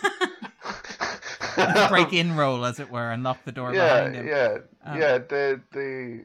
break 1.88 2.12
in 2.12 2.36
role, 2.36 2.64
as 2.64 2.80
it 2.80 2.90
were, 2.90 3.10
and 3.10 3.22
lock 3.22 3.38
the 3.44 3.52
door 3.52 3.72
yeah, 3.72 4.04
behind 4.04 4.14
him. 4.16 4.26
yeah, 4.26 4.58
Um, 4.84 5.00
yeah. 5.00 5.18
The 5.18 5.60
the 5.72 6.24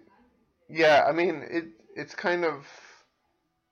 yeah. 0.70 1.06
I 1.08 1.12
mean, 1.12 1.46
it 1.50 1.66
it's 1.96 2.16
kind 2.16 2.44
of 2.44 2.66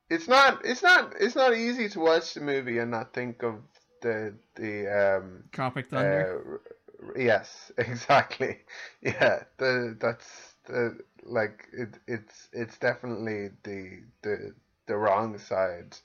it's 0.10 0.27
not 0.27 0.61
it's 0.65 0.84
not 0.84 1.14
it's 1.19 1.36
not 1.36 1.56
easy 1.56 1.90
to 1.90 1.99
watch 1.99 2.34
the 2.34 2.41
movie 2.41 2.77
and 2.80 2.91
not 2.91 3.14
think 3.14 3.44
of 3.44 3.56
the 4.02 4.34
the 4.56 4.88
um 4.88 5.44
Tropic 5.52 5.90
Thunder. 5.90 6.60
uh, 7.06 7.11
yes 7.18 7.72
exactly 7.77 8.57
yeah 9.02 9.44
the 9.57 9.95
that's 9.99 10.56
the 10.65 10.98
like 11.23 11.68
it 11.73 11.98
it's 12.07 12.49
it's 12.53 12.77
definitely 12.77 13.49
the 13.64 14.02
the 14.22 14.53
the 14.88 14.95
wrong 14.95 15.38
side 15.38 15.95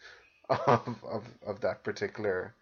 of 0.51 0.99
of 1.05 1.25
of 1.47 1.61
that 1.61 1.83
particular 1.85 2.55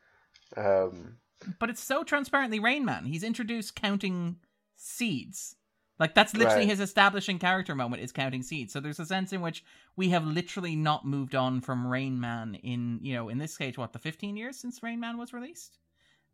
um 0.57 1.17
but 1.59 1.71
it's 1.71 1.83
so 1.83 2.05
transparently 2.05 2.61
Rain 2.61 2.85
Man. 2.85 3.05
He's 3.05 3.23
introduced 3.23 3.75
counting 3.75 4.37
seeds. 4.77 5.57
Like 6.03 6.15
that's 6.17 6.35
literally 6.35 6.63
Right. 6.63 6.69
his 6.69 6.81
establishing 6.81 7.39
character 7.39 7.77
moment 7.77 8.03
is 8.03 8.11
counting 8.11 8.43
seeds. 8.43 8.73
So 8.73 8.81
there's 8.81 8.99
a 8.99 9.07
sense 9.07 9.33
in 9.33 9.41
which 9.41 9.65
we 9.95 10.09
have 10.09 10.25
literally 10.27 10.75
not 10.75 11.07
moved 11.07 11.37
on 11.37 11.61
from 11.61 11.87
Rain 11.87 12.21
Man 12.21 12.57
in, 12.57 12.99
you 13.03 13.15
know, 13.15 13.29
in 13.29 13.39
this 13.39 13.57
case, 13.57 13.79
what, 13.79 13.93
the 13.93 14.01
15 14.01 14.37
years 14.37 14.59
since 14.59 14.83
Rain 14.83 14.99
Man 14.99 15.17
was 15.17 15.33
released? 15.33 15.79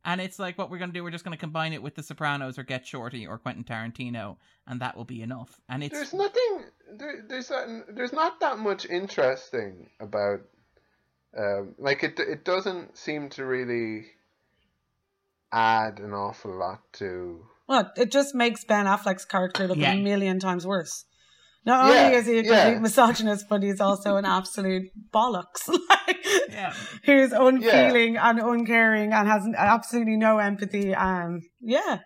And 0.06 0.22
it's 0.22 0.38
like 0.38 0.56
what 0.56 0.70
we're 0.70 0.78
going 0.78 0.88
to 0.90 0.94
do, 0.94 1.04
we're 1.04 1.10
just 1.10 1.22
going 1.24 1.36
to 1.36 1.40
combine 1.40 1.74
it 1.74 1.82
with 1.82 1.96
The 1.96 2.02
Sopranos 2.02 2.58
or 2.58 2.62
Get 2.62 2.86
Shorty 2.86 3.26
or 3.26 3.36
Quentin 3.36 3.62
Tarantino, 3.64 4.38
and 4.66 4.80
that 4.80 4.96
will 4.96 5.04
be 5.04 5.20
enough. 5.20 5.60
And 5.68 5.84
it's 5.84 5.94
there's 5.94 6.14
nothing 6.14 6.64
there, 6.94 7.24
there's 7.28 7.52
there's 7.90 8.14
not 8.14 8.40
that 8.40 8.58
much 8.58 8.86
interesting 8.86 9.90
about 10.00 10.40
um 11.36 11.74
like 11.78 12.04
it 12.04 12.18
it 12.20 12.42
doesn't 12.46 12.96
seem 12.96 13.28
to 13.30 13.44
really 13.44 14.06
add 15.52 16.00
an 16.00 16.14
awful 16.14 16.56
lot 16.56 16.80
to 16.94 17.44
Well, 17.68 17.92
it 17.96 18.10
just 18.10 18.34
makes 18.34 18.64
Ben 18.64 18.86
Affleck's 18.86 19.24
character 19.24 19.68
look 19.68 19.78
Yeah. 19.78 19.92
a 19.92 20.02
million 20.02 20.40
times 20.40 20.66
worse. 20.66 21.04
Not 21.66 21.92
Yeah, 21.92 22.04
only 22.04 22.16
is 22.16 22.26
he 22.26 22.38
a 22.38 22.42
complete 22.42 22.72
yeah. 22.72 22.78
misogynist, 22.78 23.46
but 23.48 23.62
he's 23.62 23.80
also 23.80 24.16
an 24.16 24.24
absolute 24.24 24.90
bollocks. 25.12 25.68
like, 25.90 26.24
yeah. 26.48 26.72
who's 27.04 27.32
unfeeling 27.32 28.16
and 28.16 28.38
uncaring 28.38 29.12
and 29.12 29.28
has 29.28 29.46
absolutely 29.56 30.16
no 30.16 30.38
empathy. 30.38 30.94
Um, 30.94 31.40
yeah, 31.60 31.98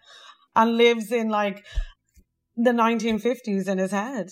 and 0.56 0.76
lives 0.76 1.12
in 1.12 1.28
like 1.28 1.64
the 2.56 2.72
1950s 2.72 3.68
in 3.68 3.78
his 3.78 3.92
head. 3.92 4.30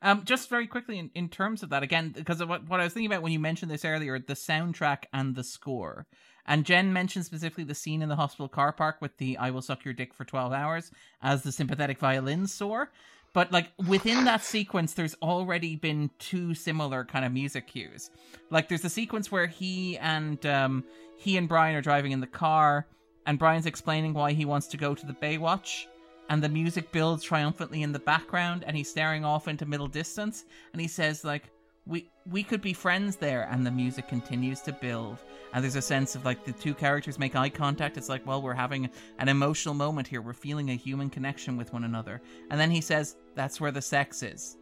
Um, 0.00 0.24
just 0.24 0.48
very 0.48 0.68
quickly 0.68 0.98
in, 0.98 1.10
in 1.14 1.28
terms 1.28 1.64
of 1.64 1.70
that 1.70 1.82
again, 1.82 2.12
because 2.14 2.40
of 2.40 2.48
what, 2.48 2.68
what 2.68 2.78
I 2.78 2.84
was 2.84 2.92
thinking 2.92 3.10
about 3.10 3.22
when 3.22 3.32
you 3.32 3.40
mentioned 3.40 3.70
this 3.70 3.84
earlier, 3.84 4.18
the 4.20 4.34
soundtrack 4.34 5.04
and 5.12 5.34
the 5.34 5.42
score. 5.42 6.06
And 6.48 6.64
Jenn 6.64 6.92
mentioned 6.92 7.26
specifically 7.26 7.64
the 7.64 7.74
scene 7.74 8.02
in 8.02 8.08
the 8.08 8.16
hospital 8.16 8.48
car 8.48 8.72
park 8.72 8.96
with 9.00 9.16
the 9.18 9.36
"I 9.36 9.50
will 9.50 9.62
suck 9.62 9.84
your 9.84 9.94
dick 9.94 10.14
for 10.14 10.24
twelve 10.24 10.52
hours" 10.52 10.90
as 11.22 11.42
the 11.42 11.52
sympathetic 11.52 11.98
violin 11.98 12.46
soar. 12.46 12.90
But 13.34 13.52
like 13.52 13.70
within 13.86 14.24
that 14.24 14.42
sequence, 14.42 14.94
there's 14.94 15.14
already 15.22 15.76
been 15.76 16.10
two 16.18 16.54
similar 16.54 17.04
kind 17.04 17.26
of 17.26 17.32
music 17.32 17.66
cues. 17.68 18.10
Like 18.50 18.68
there's 18.68 18.84
a 18.84 18.90
sequence 18.90 19.30
where 19.30 19.46
he 19.46 19.98
and 19.98 20.44
um, 20.46 20.84
he 21.18 21.36
and 21.36 21.46
Brian 21.46 21.76
are 21.76 21.82
driving 21.82 22.12
in 22.12 22.20
the 22.20 22.26
car, 22.26 22.86
and 23.26 23.38
Brian's 23.38 23.66
explaining 23.66 24.14
why 24.14 24.32
he 24.32 24.46
wants 24.46 24.66
to 24.68 24.78
go 24.78 24.94
to 24.94 25.06
the 25.06 25.12
Baywatch, 25.12 25.84
and 26.28 26.42
the 26.42 26.48
music 26.48 26.92
builds 26.92 27.22
triumphantly 27.22 27.82
in 27.82 27.92
the 27.92 27.98
background 27.98 28.64
and 28.66 28.76
he's 28.76 28.90
staring 28.90 29.24
off 29.24 29.48
into 29.48 29.66
middle 29.66 29.88
distance 29.88 30.44
and 30.72 30.80
he 30.80 30.88
says 30.88 31.24
like 31.24 31.50
we 31.88 32.10
we 32.30 32.42
could 32.42 32.60
be 32.60 32.74
friends 32.74 33.16
there 33.16 33.48
and 33.50 33.66
the 33.66 33.70
music 33.70 34.06
continues 34.08 34.60
to 34.60 34.72
build. 34.72 35.18
And 35.52 35.64
there's 35.64 35.76
a 35.76 35.82
sense 35.82 36.14
of 36.14 36.24
like 36.24 36.44
the 36.44 36.52
two 36.52 36.74
characters 36.74 37.18
make 37.18 37.34
eye 37.34 37.48
contact. 37.48 37.96
It's 37.96 38.10
like 38.10 38.26
well 38.26 38.42
we're 38.42 38.54
having 38.54 38.90
an 39.18 39.28
emotional 39.28 39.74
moment 39.74 40.06
here. 40.06 40.20
We're 40.20 40.34
feeling 40.34 40.70
a 40.70 40.76
human 40.76 41.08
connection 41.08 41.56
with 41.56 41.72
one 41.72 41.84
another. 41.84 42.20
And 42.50 42.60
then 42.60 42.70
he 42.70 42.82
says 42.82 43.16
that's 43.34 43.60
where 43.60 43.72
the 43.72 43.82
sex 43.82 44.22
is. 44.22 44.56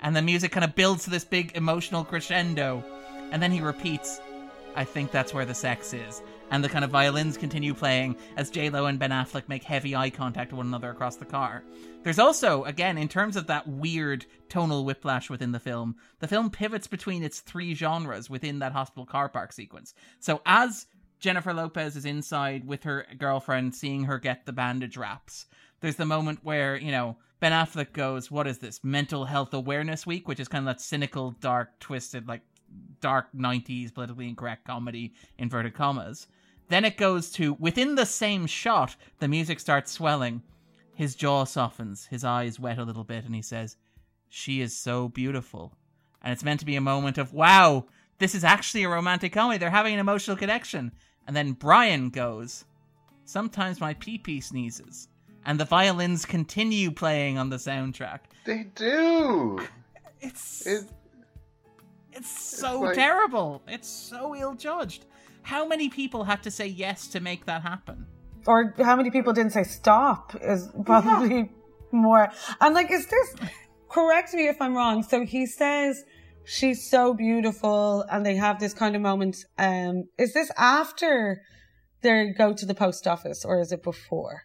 And 0.00 0.14
the 0.14 0.22
music 0.22 0.52
kind 0.52 0.64
of 0.64 0.76
builds 0.76 1.04
to 1.04 1.10
this 1.10 1.24
big 1.24 1.56
emotional 1.56 2.04
crescendo. 2.04 2.84
And 3.32 3.42
then 3.42 3.50
he 3.50 3.60
repeats 3.60 4.20
I 4.76 4.84
think 4.84 5.10
that's 5.10 5.34
where 5.34 5.44
the 5.44 5.54
sex 5.54 5.92
is. 5.92 6.22
And 6.50 6.64
the 6.64 6.68
kind 6.68 6.84
of 6.84 6.90
violins 6.90 7.36
continue 7.36 7.74
playing 7.74 8.16
as 8.36 8.50
J-Lo 8.50 8.86
and 8.86 8.98
Ben 8.98 9.10
Affleck 9.10 9.48
make 9.48 9.62
heavy 9.62 9.94
eye 9.94 10.10
contact 10.10 10.50
with 10.50 10.58
one 10.58 10.66
another 10.66 10.90
across 10.90 11.16
the 11.16 11.24
car. 11.24 11.62
There's 12.02 12.18
also, 12.18 12.64
again, 12.64 12.96
in 12.96 13.08
terms 13.08 13.36
of 13.36 13.46
that 13.48 13.68
weird 13.68 14.24
tonal 14.48 14.84
whiplash 14.84 15.28
within 15.28 15.52
the 15.52 15.60
film, 15.60 15.96
the 16.20 16.28
film 16.28 16.50
pivots 16.50 16.86
between 16.86 17.22
its 17.22 17.40
three 17.40 17.74
genres 17.74 18.30
within 18.30 18.60
that 18.60 18.72
hospital 18.72 19.04
car 19.04 19.28
park 19.28 19.52
sequence. 19.52 19.92
So 20.20 20.40
as 20.46 20.86
Jennifer 21.20 21.52
Lopez 21.52 21.96
is 21.96 22.06
inside 22.06 22.66
with 22.66 22.84
her 22.84 23.06
girlfriend, 23.18 23.74
seeing 23.74 24.04
her 24.04 24.18
get 24.18 24.46
the 24.46 24.52
bandage 24.52 24.96
wraps, 24.96 25.46
there's 25.80 25.96
the 25.96 26.06
moment 26.06 26.40
where, 26.42 26.76
you 26.76 26.90
know, 26.90 27.16
Ben 27.40 27.52
Affleck 27.52 27.92
goes, 27.92 28.30
What 28.30 28.46
is 28.46 28.58
this? 28.58 28.82
Mental 28.82 29.24
Health 29.24 29.52
Awareness 29.52 30.06
Week, 30.06 30.26
which 30.26 30.40
is 30.40 30.48
kind 30.48 30.66
of 30.66 30.74
that 30.74 30.80
cynical, 30.80 31.32
dark, 31.32 31.78
twisted, 31.78 32.26
like 32.26 32.40
dark 33.00 33.28
90s 33.34 33.94
politically 33.94 34.28
incorrect 34.28 34.66
comedy 34.66 35.14
inverted 35.38 35.74
commas 35.74 36.26
then 36.68 36.84
it 36.84 36.96
goes 36.96 37.30
to 37.32 37.54
within 37.54 37.94
the 37.94 38.06
same 38.06 38.46
shot 38.46 38.96
the 39.18 39.28
music 39.28 39.60
starts 39.60 39.92
swelling. 39.92 40.42
His 40.94 41.14
jaw 41.14 41.44
softens 41.44 42.06
his 42.06 42.24
eyes 42.24 42.58
wet 42.60 42.78
a 42.78 42.84
little 42.84 43.04
bit 43.04 43.24
and 43.24 43.34
he 43.34 43.42
says 43.42 43.76
she 44.28 44.60
is 44.60 44.76
so 44.76 45.08
beautiful. 45.08 45.72
And 46.22 46.32
it's 46.32 46.44
meant 46.44 46.60
to 46.60 46.66
be 46.66 46.76
a 46.76 46.80
moment 46.80 47.18
of 47.18 47.32
wow 47.32 47.86
this 48.18 48.34
is 48.34 48.42
actually 48.42 48.82
a 48.82 48.88
romantic 48.88 49.32
comedy. 49.32 49.58
They're 49.58 49.70
having 49.70 49.94
an 49.94 50.00
emotional 50.00 50.36
connection. 50.36 50.92
And 51.26 51.36
then 51.36 51.52
brian 51.52 52.10
goes 52.10 52.64
sometimes 53.24 53.80
my 53.80 53.94
pee-pee 53.94 54.40
sneezes. 54.40 55.08
And 55.44 55.58
the 55.58 55.64
violins 55.64 56.24
continue 56.24 56.90
playing 56.90 57.38
on 57.38 57.48
the 57.48 57.56
soundtrack. 57.56 58.20
They 58.44 58.66
do. 58.74 59.60
It's 60.20 60.66
it, 60.66 60.84
it's 62.12 62.28
so 62.58 62.80
like- 62.80 62.94
terrible. 62.94 63.62
It's 63.68 63.88
so 63.88 64.34
ill 64.34 64.54
judged. 64.54 65.06
How 65.48 65.66
many 65.66 65.88
people 65.88 66.24
had 66.24 66.42
to 66.42 66.50
say 66.50 66.66
yes 66.66 67.06
to 67.08 67.20
make 67.20 67.46
that 67.46 67.62
happen? 67.62 68.04
Or 68.46 68.74
how 68.88 68.96
many 68.96 69.10
people 69.10 69.32
didn't 69.32 69.52
say 69.52 69.62
stop 69.62 70.36
is 70.42 70.68
probably 70.84 71.50
more. 71.90 72.28
And 72.60 72.74
like, 72.74 72.90
is 72.90 73.06
this, 73.06 73.34
correct 73.88 74.34
me 74.34 74.46
if 74.48 74.60
I'm 74.60 74.74
wrong. 74.76 75.02
So 75.02 75.24
he 75.24 75.46
says 75.46 76.04
she's 76.44 76.90
so 76.90 77.14
beautiful 77.14 78.04
and 78.10 78.26
they 78.26 78.36
have 78.36 78.60
this 78.60 78.74
kind 78.74 78.94
of 78.94 79.00
moment. 79.00 79.36
Um, 79.56 80.04
is 80.18 80.34
this 80.34 80.50
after 80.58 81.40
they 82.02 82.34
go 82.36 82.52
to 82.52 82.66
the 82.66 82.74
post 82.74 83.06
office 83.06 83.42
or 83.42 83.58
is 83.58 83.72
it 83.72 83.82
before? 83.82 84.42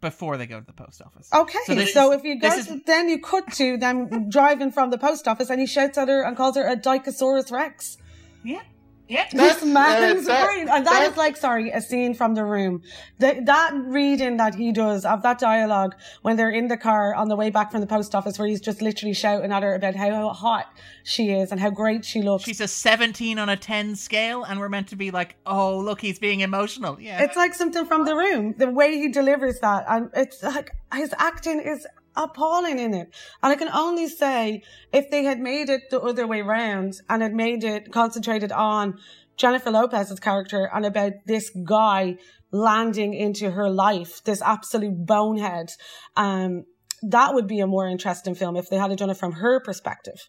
Before 0.00 0.38
they 0.38 0.46
go 0.46 0.60
to 0.60 0.66
the 0.66 0.72
post 0.72 1.02
office. 1.02 1.28
Okay, 1.34 1.58
So 1.66 1.74
so, 1.84 2.12
is- 2.12 2.18
if 2.20 2.24
you 2.24 2.40
go, 2.40 2.48
to, 2.48 2.56
is- 2.56 2.82
then 2.86 3.10
you 3.10 3.20
cut 3.20 3.52
to 3.54 3.76
them 3.76 4.30
driving 4.30 4.70
from 4.72 4.88
the 4.88 4.98
post 4.98 5.28
office, 5.28 5.50
and 5.50 5.60
he 5.60 5.66
shouts 5.66 5.98
at 5.98 6.08
her 6.08 6.22
and 6.22 6.34
calls 6.34 6.56
her 6.56 6.66
a 6.66 6.76
Dicosaurus 6.76 7.50
Rex. 7.50 7.96
Yeah. 8.44 8.62
Yeah. 9.08 9.24
This 9.30 9.60
That's- 9.60 9.64
man's 9.64 10.26
brain, 10.26 10.68
and 10.68 10.84
that 10.86 10.92
that- 10.92 11.10
is 11.12 11.16
like, 11.16 11.36
sorry, 11.36 11.70
a 11.70 11.80
scene 11.80 12.14
from 12.14 12.34
the 12.34 12.44
room. 12.44 12.82
The, 13.18 13.40
that 13.44 13.72
reading 13.74 14.36
that 14.38 14.54
he 14.54 14.72
does 14.72 15.04
of 15.04 15.22
that 15.22 15.38
dialogue 15.38 15.94
when 16.22 16.36
they're 16.36 16.50
in 16.50 16.68
the 16.68 16.76
car 16.76 17.14
on 17.14 17.28
the 17.28 17.36
way 17.36 17.50
back 17.50 17.70
from 17.70 17.80
the 17.80 17.86
post 17.86 18.14
office, 18.14 18.38
where 18.38 18.48
he's 18.48 18.60
just 18.60 18.82
literally 18.82 19.14
shouting 19.14 19.52
at 19.52 19.62
her 19.62 19.74
about 19.74 19.94
how 19.94 20.30
hot 20.30 20.66
she 21.04 21.30
is 21.30 21.52
and 21.52 21.60
how 21.60 21.70
great 21.70 22.04
she 22.04 22.22
looks. 22.22 22.44
She's 22.44 22.60
a 22.60 22.68
17 22.68 23.38
on 23.38 23.48
a 23.48 23.56
10 23.56 23.94
scale, 23.96 24.44
and 24.44 24.58
we're 24.58 24.68
meant 24.68 24.88
to 24.88 24.96
be 24.96 25.10
like, 25.10 25.36
oh, 25.46 25.78
look, 25.78 26.00
he's 26.00 26.18
being 26.18 26.40
emotional. 26.40 27.00
Yeah. 27.00 27.22
It's 27.22 27.36
like 27.36 27.54
something 27.54 27.86
from 27.86 28.04
the 28.04 28.14
room. 28.16 28.54
The 28.58 28.70
way 28.70 28.98
he 28.98 29.08
delivers 29.08 29.60
that, 29.60 29.84
and 29.88 30.10
it's 30.14 30.42
like 30.42 30.72
his 30.94 31.14
acting 31.18 31.60
is 31.60 31.86
appalling 32.16 32.78
in 32.78 32.94
it. 32.94 33.14
And 33.42 33.52
I 33.52 33.56
can 33.56 33.68
only 33.68 34.08
say 34.08 34.62
if 34.92 35.10
they 35.10 35.24
had 35.24 35.38
made 35.38 35.68
it 35.68 35.82
the 35.90 36.00
other 36.00 36.26
way 36.26 36.42
round 36.42 36.94
and 37.08 37.22
had 37.22 37.32
made 37.34 37.64
it 37.64 37.92
concentrated 37.92 38.52
on 38.52 38.98
Jennifer 39.36 39.70
Lopez's 39.70 40.20
character 40.20 40.70
and 40.72 40.86
about 40.86 41.12
this 41.26 41.50
guy 41.50 42.16
landing 42.50 43.14
into 43.14 43.50
her 43.50 43.68
life, 43.68 44.22
this 44.24 44.40
absolute 44.42 45.06
bonehead, 45.06 45.68
um, 46.16 46.64
that 47.02 47.34
would 47.34 47.46
be 47.46 47.60
a 47.60 47.66
more 47.66 47.86
interesting 47.88 48.34
film 48.34 48.56
if 48.56 48.68
they 48.68 48.76
had 48.76 48.96
done 48.96 49.10
it 49.10 49.16
from 49.16 49.32
her 49.32 49.60
perspective. 49.60 50.28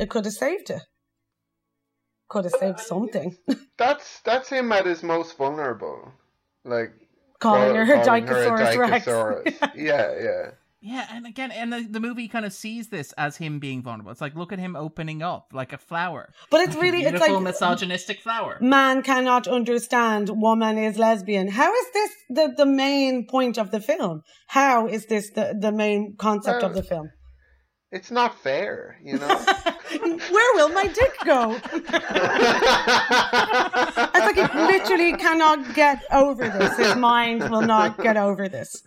It 0.00 0.10
could 0.10 0.24
have 0.24 0.34
saved 0.34 0.70
it. 0.70 0.82
Could 2.28 2.44
have 2.44 2.54
saved 2.58 2.80
something. 2.80 3.36
that's 3.78 4.20
that's 4.20 4.50
him 4.50 4.70
at 4.72 4.84
his 4.84 5.02
most 5.02 5.36
vulnerable 5.38 6.12
like 6.64 6.92
Calling 7.40 7.74
call- 7.74 7.86
her 7.86 7.94
a 7.94 8.04
calling 8.04 8.26
her 8.26 8.56
a 8.56 8.78
Rex. 8.78 9.06
Yeah 9.76 10.14
yeah 10.20 10.50
yeah, 10.80 11.06
and 11.12 11.26
again, 11.26 11.50
and 11.50 11.72
the, 11.72 11.86
the 11.88 12.00
movie 12.00 12.28
kind 12.28 12.44
of 12.44 12.52
sees 12.52 12.88
this 12.88 13.12
as 13.18 13.36
him 13.36 13.58
being 13.58 13.82
vulnerable. 13.82 14.12
It's 14.12 14.20
like, 14.20 14.36
look 14.36 14.52
at 14.52 14.58
him 14.58 14.76
opening 14.76 15.22
up 15.22 15.50
like 15.52 15.72
a 15.72 15.78
flower. 15.78 16.32
But 16.50 16.60
it's 16.60 16.76
really, 16.76 16.98
it's 17.02 17.10
Beautiful 17.10 17.34
like 17.34 17.44
misogynistic 17.44 18.20
flower. 18.20 18.58
man 18.60 19.02
cannot 19.02 19.48
understand 19.48 20.30
woman 20.30 20.78
is 20.78 20.98
lesbian. 20.98 21.48
How 21.48 21.72
is 21.72 21.86
this 21.92 22.10
the, 22.30 22.54
the 22.56 22.66
main 22.66 23.26
point 23.26 23.58
of 23.58 23.70
the 23.70 23.80
film? 23.80 24.22
How 24.48 24.86
is 24.86 25.06
this 25.06 25.30
the, 25.30 25.56
the 25.58 25.72
main 25.72 26.14
concept 26.16 26.62
of 26.62 26.74
the 26.74 26.82
film? 26.82 27.10
it's 27.90 28.10
not 28.10 28.38
fair, 28.38 28.98
you 29.02 29.18
know. 29.18 29.26
Where 30.00 30.54
will 30.54 30.68
my 30.68 30.86
dick 30.86 31.16
go? 31.24 31.58
it's 31.72 31.90
like 34.14 34.36
he 34.36 34.42
literally 34.58 35.16
cannot 35.16 35.74
get 35.74 36.02
over 36.12 36.48
this. 36.50 36.76
His 36.76 36.96
mind 36.96 37.48
will 37.48 37.62
not 37.62 37.98
get 38.02 38.18
over 38.18 38.48
this. 38.48 38.82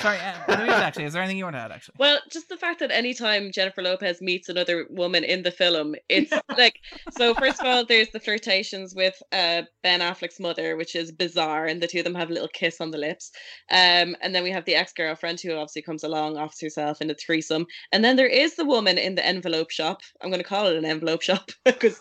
Sorry, 0.00 0.18
uh, 0.18 0.58
Louise, 0.58 0.70
actually, 0.70 1.04
is 1.04 1.12
there 1.12 1.22
anything 1.22 1.38
you 1.38 1.44
want 1.44 1.56
to 1.56 1.60
add, 1.60 1.72
actually? 1.72 1.96
Well, 1.98 2.20
just 2.30 2.48
the 2.48 2.56
fact 2.56 2.78
that 2.80 2.90
anytime 2.90 3.50
Jennifer 3.50 3.82
Lopez 3.82 4.20
meets 4.20 4.48
another 4.48 4.86
woman 4.90 5.24
in 5.24 5.42
the 5.42 5.50
film, 5.50 5.94
it's 6.08 6.32
like 6.56 6.80
so. 7.16 7.34
First 7.34 7.60
of 7.60 7.66
all, 7.66 7.84
there's 7.84 8.10
the 8.10 8.20
flirtations 8.20 8.94
with 8.94 9.20
uh, 9.32 9.62
Ben 9.82 10.00
Affleck's 10.00 10.38
mother, 10.38 10.76
which 10.76 10.94
is 10.94 11.10
bizarre, 11.10 11.66
and 11.66 11.82
the 11.82 11.88
two 11.88 11.98
of 11.98 12.04
them 12.04 12.14
have 12.14 12.30
a 12.30 12.32
little 12.32 12.48
kiss 12.48 12.80
on 12.80 12.90
the 12.90 12.98
lips. 12.98 13.30
Um, 13.70 14.14
and 14.20 14.34
then 14.34 14.42
we 14.44 14.50
have 14.50 14.64
the 14.64 14.76
ex 14.76 14.92
girlfriend 14.92 15.40
who 15.40 15.52
obviously 15.52 15.82
comes 15.82 16.04
along, 16.04 16.36
offers 16.36 16.60
herself 16.60 17.00
in 17.00 17.10
a 17.10 17.14
threesome, 17.14 17.66
and 17.92 18.04
then 18.04 18.16
there 18.16 18.26
is 18.26 18.54
the 18.56 18.64
woman 18.64 18.98
in 18.98 19.16
the 19.16 19.26
envelope 19.26 19.70
shop. 19.70 20.00
I'm 20.22 20.30
going 20.30 20.42
to 20.42 20.48
call 20.48 20.66
it 20.66 20.76
an 20.76 20.84
envelope 20.84 21.22
shop 21.22 21.50
because 21.64 21.98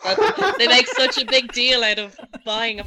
they 0.58 0.68
make 0.68 0.88
such 0.88 1.18
a 1.18 1.26
big 1.26 1.52
deal 1.52 1.84
out 1.84 2.00
of 2.00 2.16
buying 2.46 2.80
a 2.80 2.86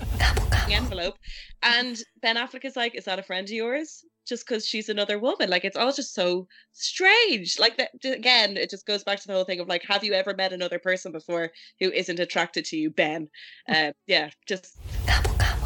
envelope. 0.72 1.16
And 1.62 1.98
Ben 2.22 2.36
Affleck 2.36 2.64
is 2.64 2.76
like, 2.76 2.94
"Is 2.94 3.04
that 3.04 3.18
a 3.18 3.22
friend 3.22 3.46
of 3.46 3.52
yours?" 3.52 4.04
Just 4.30 4.48
because 4.48 4.66
she's 4.66 4.88
another 4.88 5.18
woman. 5.18 5.50
Like 5.50 5.66
it's 5.66 5.76
all 5.76 5.92
just 5.92 6.14
so 6.14 6.46
strange. 6.72 7.58
Like 7.58 7.76
that 7.76 7.90
again, 8.02 8.56
it 8.56 8.70
just 8.70 8.86
goes 8.86 9.04
back 9.04 9.20
to 9.20 9.26
the 9.26 9.34
whole 9.34 9.44
thing 9.44 9.60
of 9.60 9.68
like, 9.68 9.84
have 9.86 10.02
you 10.02 10.14
ever 10.14 10.34
met 10.34 10.54
another 10.54 10.78
person 10.78 11.12
before 11.12 11.50
who 11.80 11.90
isn't 11.90 12.18
attracted 12.18 12.64
to 12.66 12.78
you, 12.78 12.88
Ben? 12.90 13.28
Uh, 13.68 13.92
yeah, 14.06 14.30
just 14.46 14.78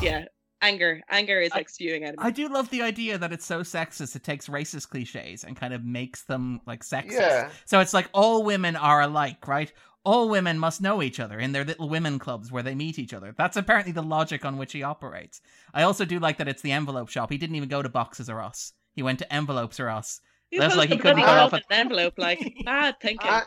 yeah. 0.02 0.24
Anger, 0.62 1.02
anger 1.10 1.40
is 1.42 1.50
like 1.50 1.68
spewing 1.68 2.04
out 2.04 2.14
of 2.14 2.20
me. 2.20 2.24
I 2.24 2.30
do 2.30 2.48
love 2.48 2.70
the 2.70 2.80
idea 2.80 3.18
that 3.18 3.34
it's 3.34 3.44
so 3.44 3.60
sexist. 3.60 4.16
It 4.16 4.24
takes 4.24 4.48
racist 4.48 4.88
cliches 4.88 5.44
and 5.44 5.54
kind 5.54 5.74
of 5.74 5.84
makes 5.84 6.22
them 6.22 6.62
like 6.66 6.82
sexist. 6.82 7.12
Yeah. 7.12 7.50
So 7.66 7.80
it's 7.80 7.92
like 7.92 8.08
all 8.14 8.44
women 8.44 8.74
are 8.74 9.02
alike, 9.02 9.46
right? 9.46 9.70
All 10.04 10.28
women 10.28 10.58
must 10.58 10.82
know 10.82 11.02
each 11.02 11.18
other 11.18 11.38
in 11.38 11.52
their 11.52 11.64
little 11.64 11.88
women 11.88 12.18
clubs 12.18 12.52
where 12.52 12.62
they 12.62 12.74
meet 12.74 12.98
each 12.98 13.14
other. 13.14 13.34
That's 13.36 13.56
apparently 13.56 13.92
the 13.92 14.02
logic 14.02 14.44
on 14.44 14.58
which 14.58 14.72
he 14.72 14.82
operates. 14.82 15.40
I 15.72 15.82
also 15.82 16.04
do 16.04 16.18
like 16.18 16.38
that 16.38 16.48
it's 16.48 16.62
the 16.62 16.72
envelope 16.72 17.08
shop. 17.08 17.30
He 17.30 17.38
didn't 17.38 17.56
even 17.56 17.68
go 17.68 17.82
to 17.82 17.88
Boxes 17.88 18.28
or 18.28 18.40
Us. 18.42 18.72
He 18.94 19.02
went 19.02 19.18
to 19.20 19.32
Envelopes 19.32 19.80
or 19.80 19.88
Us. 19.88 20.20
That's 20.56 20.76
like 20.76 20.90
he 20.90 20.98
couldn't 20.98 21.20
go 21.20 21.26
off 21.26 21.52
an 21.52 21.62
envelope. 21.70 22.14
Like 22.16 22.38
ah, 22.60 22.64
bad 22.64 23.00
thinking. 23.00 23.30
I, 23.30 23.42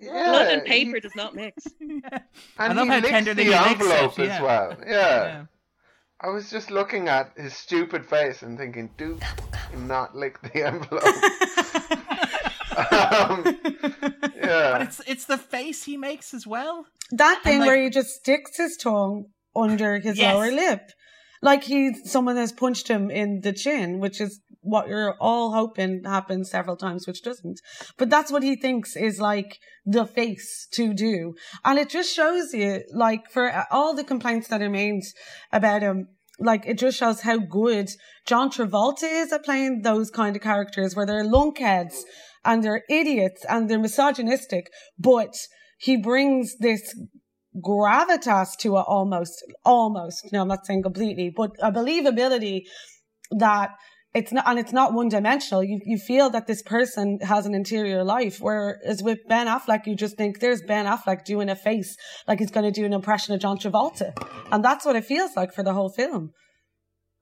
yeah, 0.00 0.30
Blood 0.30 0.46
and 0.48 0.64
paper 0.64 0.94
he, 0.94 1.00
does 1.00 1.16
not 1.16 1.34
mix. 1.34 1.64
And 1.80 2.22
I 2.58 2.72
love 2.72 2.88
how 2.88 3.00
tenderly 3.00 3.44
the 3.44 3.58
envelope 3.58 4.18
as 4.18 4.28
yeah. 4.28 4.42
well. 4.42 4.76
Yeah. 4.80 4.90
yeah. 4.90 5.44
I 6.20 6.28
was 6.28 6.50
just 6.50 6.70
looking 6.70 7.08
at 7.08 7.32
his 7.36 7.54
stupid 7.54 8.04
face 8.04 8.42
and 8.42 8.58
thinking, 8.58 8.90
do 8.96 9.18
not 9.76 10.16
lick 10.16 10.40
the 10.40 10.66
envelope. 10.66 11.04
um, 12.78 13.58
yeah. 14.36 14.72
But 14.72 14.82
it's 14.82 15.00
it's 15.06 15.24
the 15.24 15.38
face 15.38 15.84
he 15.84 15.96
makes 15.96 16.34
as 16.34 16.46
well. 16.46 16.86
That 17.10 17.40
thing 17.42 17.60
like, 17.60 17.66
where 17.66 17.82
he 17.82 17.90
just 17.90 18.10
sticks 18.10 18.56
his 18.56 18.76
tongue 18.76 19.26
under 19.54 19.98
his 19.98 20.18
yes. 20.18 20.34
lower 20.34 20.50
lip. 20.50 20.90
Like 21.42 21.64
he 21.64 21.94
someone 22.04 22.36
has 22.36 22.52
punched 22.52 22.88
him 22.88 23.10
in 23.10 23.40
the 23.42 23.52
chin, 23.52 24.00
which 24.00 24.20
is 24.20 24.40
what 24.60 24.88
you're 24.88 25.14
all 25.20 25.52
hoping 25.52 26.02
happens 26.04 26.50
several 26.50 26.76
times, 26.76 27.06
which 27.06 27.22
doesn't. 27.22 27.60
But 27.96 28.10
that's 28.10 28.30
what 28.30 28.42
he 28.42 28.56
thinks 28.56 28.96
is 28.96 29.20
like 29.20 29.58
the 29.86 30.04
face 30.04 30.66
to 30.72 30.92
do. 30.92 31.34
And 31.64 31.78
it 31.78 31.88
just 31.88 32.14
shows 32.14 32.52
you, 32.52 32.82
like, 32.92 33.30
for 33.30 33.64
all 33.70 33.94
the 33.94 34.04
complaints 34.04 34.48
that 34.48 34.60
are 34.60 34.68
made 34.68 35.02
about 35.52 35.82
him, 35.82 36.08
like 36.38 36.66
it 36.66 36.78
just 36.78 36.98
shows 36.98 37.22
how 37.22 37.38
good 37.38 37.90
John 38.26 38.50
Travolta 38.50 39.04
is 39.04 39.32
at 39.32 39.44
playing 39.44 39.82
those 39.82 40.10
kind 40.10 40.36
of 40.36 40.42
characters 40.42 40.94
where 40.94 41.06
they're 41.06 41.24
lunkheads 41.24 42.02
and 42.44 42.62
they're 42.62 42.84
idiots 42.88 43.44
and 43.48 43.68
they're 43.68 43.78
misogynistic, 43.78 44.66
but 44.98 45.34
he 45.78 45.96
brings 45.96 46.56
this 46.58 46.94
gravitas 47.56 48.56
to 48.60 48.76
it 48.76 48.84
almost, 48.86 49.44
almost. 49.64 50.28
No, 50.32 50.42
I'm 50.42 50.48
not 50.48 50.66
saying 50.66 50.82
completely, 50.82 51.32
but 51.34 51.50
a 51.60 51.72
believability 51.72 52.62
that 53.30 53.70
it's 54.14 54.32
not, 54.32 54.44
and 54.46 54.58
it's 54.58 54.72
not 54.72 54.94
one 54.94 55.08
dimensional. 55.08 55.62
You, 55.62 55.80
you 55.84 55.98
feel 55.98 56.30
that 56.30 56.46
this 56.46 56.62
person 56.62 57.18
has 57.22 57.46
an 57.46 57.54
interior 57.54 58.02
life. 58.04 58.38
Whereas 58.40 59.02
with 59.02 59.18
Ben 59.28 59.46
Affleck, 59.46 59.86
you 59.86 59.94
just 59.94 60.16
think 60.16 60.40
there's 60.40 60.62
Ben 60.62 60.86
Affleck 60.86 61.24
doing 61.24 61.48
a 61.48 61.56
face 61.56 61.94
like 62.26 62.38
he's 62.38 62.50
going 62.50 62.64
to 62.64 62.80
do 62.80 62.86
an 62.86 62.92
impression 62.92 63.34
of 63.34 63.40
John 63.40 63.58
Travolta. 63.58 64.12
And 64.50 64.64
that's 64.64 64.86
what 64.86 64.96
it 64.96 65.04
feels 65.04 65.36
like 65.36 65.52
for 65.52 65.62
the 65.62 65.74
whole 65.74 65.90
film. 65.90 66.30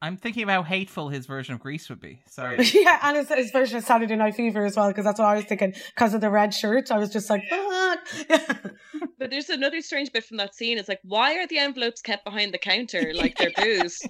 I'm 0.02 0.18
thinking 0.18 0.42
about 0.42 0.52
how 0.52 0.62
hateful 0.62 1.08
his 1.08 1.24
version 1.24 1.54
of 1.54 1.60
Grease 1.60 1.88
would 1.88 2.00
be. 2.00 2.20
Sorry. 2.28 2.62
yeah, 2.74 2.98
and 3.02 3.16
his, 3.16 3.28
his, 3.28 3.50
version 3.50 3.78
of 3.78 3.84
Saturday 3.84 4.14
Night 4.14 4.34
Fever 4.34 4.64
as 4.64 4.76
well, 4.76 4.88
because 4.88 5.04
that's 5.04 5.18
what 5.18 5.26
I 5.26 5.36
was 5.36 5.46
thinking. 5.46 5.74
Because 5.94 6.12
of 6.12 6.20
the 6.20 6.30
red 6.30 6.52
shirt, 6.52 6.90
I 6.90 6.98
was 6.98 7.10
just 7.10 7.30
like, 7.30 7.42
fuck. 7.48 8.00
but 9.18 9.30
there's 9.30 9.48
another 9.48 9.80
strange 9.80 10.12
bit 10.12 10.24
from 10.24 10.36
that 10.36 10.54
scene. 10.54 10.76
It's 10.76 10.88
like, 10.88 11.00
why 11.02 11.38
are 11.38 11.46
the 11.46 11.58
envelopes 11.58 12.02
kept 12.02 12.26
behind 12.26 12.52
the 12.52 12.58
counter 12.58 13.12
like 13.14 13.38
they're 13.38 13.50
booze? 13.56 14.02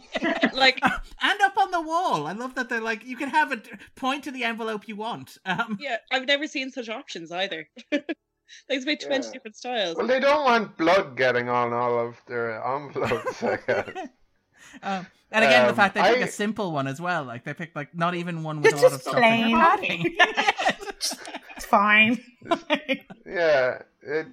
like, 0.55 0.81
and 0.83 1.41
up 1.43 1.57
on 1.57 1.71
the 1.71 1.81
wall. 1.81 2.27
I 2.27 2.33
love 2.33 2.57
that 2.57 2.69
they're 2.69 2.81
like, 2.81 3.07
you 3.07 3.17
can 3.17 3.29
have 3.29 3.53
a 3.53 3.63
point 3.95 4.25
to 4.25 4.33
the 4.33 4.43
envelope 4.43 4.89
you 4.89 4.97
want. 4.97 5.39
Um, 5.47 5.79
yeah, 5.81 5.99
I've 6.11 6.27
never 6.27 6.49
seen 6.49 6.73
such 6.73 6.89
options 6.89 7.31
either. 7.31 7.69
There's 8.69 8.83
about 8.83 9.01
20 9.01 9.27
yeah. 9.27 9.33
different 9.33 9.57
styles. 9.57 9.97
Well, 9.97 10.07
they 10.09 10.21
don't 10.21 10.45
want 10.45 10.77
blood 10.77 11.17
getting 11.17 11.49
on 11.49 11.73
all 11.73 11.99
of 11.99 12.17
their 12.27 12.61
envelopes, 12.65 13.43
I 13.43 13.59
guess. 13.65 14.09
Um, 14.83 15.07
and 15.33 15.45
again, 15.45 15.63
um, 15.63 15.69
the 15.69 15.75
fact 15.75 15.95
they 15.95 16.03
picked 16.03 16.23
I... 16.23 16.27
a 16.27 16.31
simple 16.31 16.73
one 16.73 16.87
as 16.87 17.01
well. 17.01 17.25
Like 17.25 17.45
they 17.45 17.55
picked 17.55 17.77
like 17.77 17.95
not 17.95 18.15
even 18.15 18.43
one 18.43 18.63
with 18.63 18.73
it's 18.73 18.81
a 18.81 18.85
lot 18.85 18.93
of 18.93 19.01
stuff. 19.01 19.15
Plain. 19.15 20.17
it's 21.57 21.65
fine. 21.65 22.19
yeah. 23.27 23.83
It, 24.03 24.27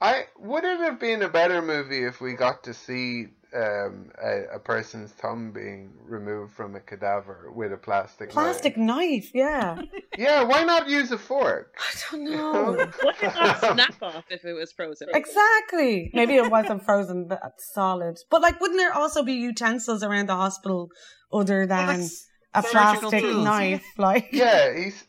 I 0.00 0.24
would 0.38 0.64
it 0.64 0.80
have 0.80 0.98
been 0.98 1.22
a 1.22 1.28
better 1.28 1.60
movie 1.62 2.04
if 2.04 2.20
we 2.20 2.34
got 2.34 2.64
to 2.64 2.74
see 2.74 3.28
um, 3.54 4.10
a, 4.22 4.56
a, 4.56 4.58
person's 4.58 5.10
thumb 5.10 5.50
being 5.50 5.92
removed 6.04 6.52
from 6.52 6.76
a 6.76 6.80
cadaver 6.80 7.50
with 7.52 7.72
a 7.72 7.76
plastic 7.76 8.28
knife. 8.28 8.34
plastic 8.34 8.76
knife. 8.76 8.98
knife 8.98 9.30
yeah. 9.34 9.82
yeah, 10.18 10.42
why 10.44 10.62
not 10.62 10.88
use 10.88 11.10
a 11.10 11.18
fork? 11.18 11.74
I 11.78 11.98
don't 12.10 12.24
know. 12.30 12.88
What 13.02 13.16
if 13.20 13.34
not 13.34 13.58
snap 13.58 14.02
off 14.02 14.24
if 14.30 14.44
it 14.44 14.52
was 14.52 14.72
frozen? 14.72 15.08
Exactly. 15.12 16.10
Maybe 16.14 16.36
it 16.36 16.50
wasn't 16.50 16.84
frozen, 16.84 17.26
but 17.26 17.40
solid. 17.58 18.18
But 18.30 18.42
like, 18.42 18.60
wouldn't 18.60 18.78
there 18.78 18.94
also 18.94 19.24
be 19.24 19.34
utensils 19.34 20.04
around 20.04 20.28
the 20.28 20.36
hospital 20.36 20.90
other 21.32 21.66
than 21.66 22.08
a 22.54 22.62
plastic 22.62 23.22
tools. 23.22 23.44
knife? 23.44 23.84
Like, 23.98 24.28
yeah, 24.32 24.72
he's 24.76 25.04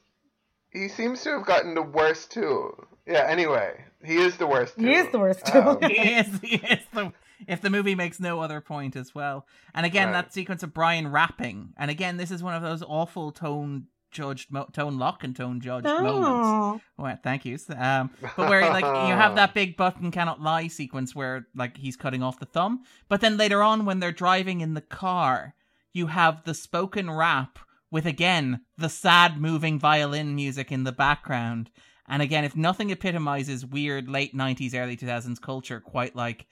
he 0.71 0.87
seems 0.87 1.21
to 1.23 1.37
have 1.37 1.45
gotten 1.45 1.75
the 1.75 1.83
worst 1.83 2.31
tool. 2.31 2.87
Yeah. 3.05 3.25
Anyway, 3.27 3.83
he 4.03 4.15
is 4.15 4.37
the 4.37 4.47
worst. 4.47 4.77
Tool. 4.77 4.85
He 4.85 4.93
is 4.95 5.11
the 5.11 5.19
worst 5.19 5.45
tool. 5.45 5.79
Um, 5.81 5.81
he 5.83 5.97
is. 5.97 6.39
He 6.39 6.55
is 6.55 6.85
the 6.93 7.13
if 7.47 7.61
the 7.61 7.69
movie 7.69 7.95
makes 7.95 8.19
no 8.19 8.39
other 8.39 8.61
point 8.61 8.95
as 8.95 9.13
well. 9.15 9.45
And 9.73 9.85
again, 9.85 10.07
right. 10.07 10.13
that 10.13 10.33
sequence 10.33 10.63
of 10.63 10.73
Brian 10.73 11.11
rapping, 11.11 11.73
and 11.77 11.91
again, 11.91 12.17
this 12.17 12.31
is 12.31 12.43
one 12.43 12.53
of 12.53 12.61
those 12.61 12.83
awful 12.83 13.31
tone 13.31 13.87
judged 14.11 14.51
mo- 14.51 14.67
tone 14.71 14.99
lock 14.99 15.23
and 15.23 15.35
tone 15.35 15.59
judged 15.59 15.87
oh. 15.87 16.01
moments. 16.01 16.83
Well, 16.97 17.17
thank 17.23 17.45
you. 17.45 17.57
Um, 17.75 18.11
but 18.35 18.49
where 18.49 18.69
like 18.69 18.83
you 18.83 19.13
have 19.13 19.35
that 19.35 19.53
big 19.55 19.77
button 19.77 20.11
cannot 20.11 20.41
lie 20.41 20.67
sequence 20.67 21.15
where 21.15 21.47
like 21.55 21.77
he's 21.77 21.95
cutting 21.95 22.21
off 22.21 22.39
the 22.39 22.45
thumb, 22.45 22.83
but 23.09 23.21
then 23.21 23.37
later 23.37 23.63
on 23.63 23.85
when 23.85 23.99
they're 23.99 24.11
driving 24.11 24.61
in 24.61 24.73
the 24.73 24.81
car, 24.81 25.55
you 25.93 26.07
have 26.07 26.43
the 26.43 26.53
spoken 26.53 27.09
rap 27.09 27.59
with 27.89 28.05
again 28.05 28.61
the 28.77 28.89
sad 28.89 29.39
moving 29.39 29.79
violin 29.79 30.35
music 30.35 30.71
in 30.71 30.83
the 30.83 30.91
background. 30.91 31.71
And 32.07 32.21
again, 32.21 32.43
if 32.43 32.57
nothing 32.57 32.89
epitomizes 32.89 33.65
weird 33.65 34.09
late 34.09 34.35
90s, 34.35 34.75
early 34.75 34.97
2000s 34.97 35.39
culture 35.39 35.79
quite 35.79 36.15
like 36.15 36.45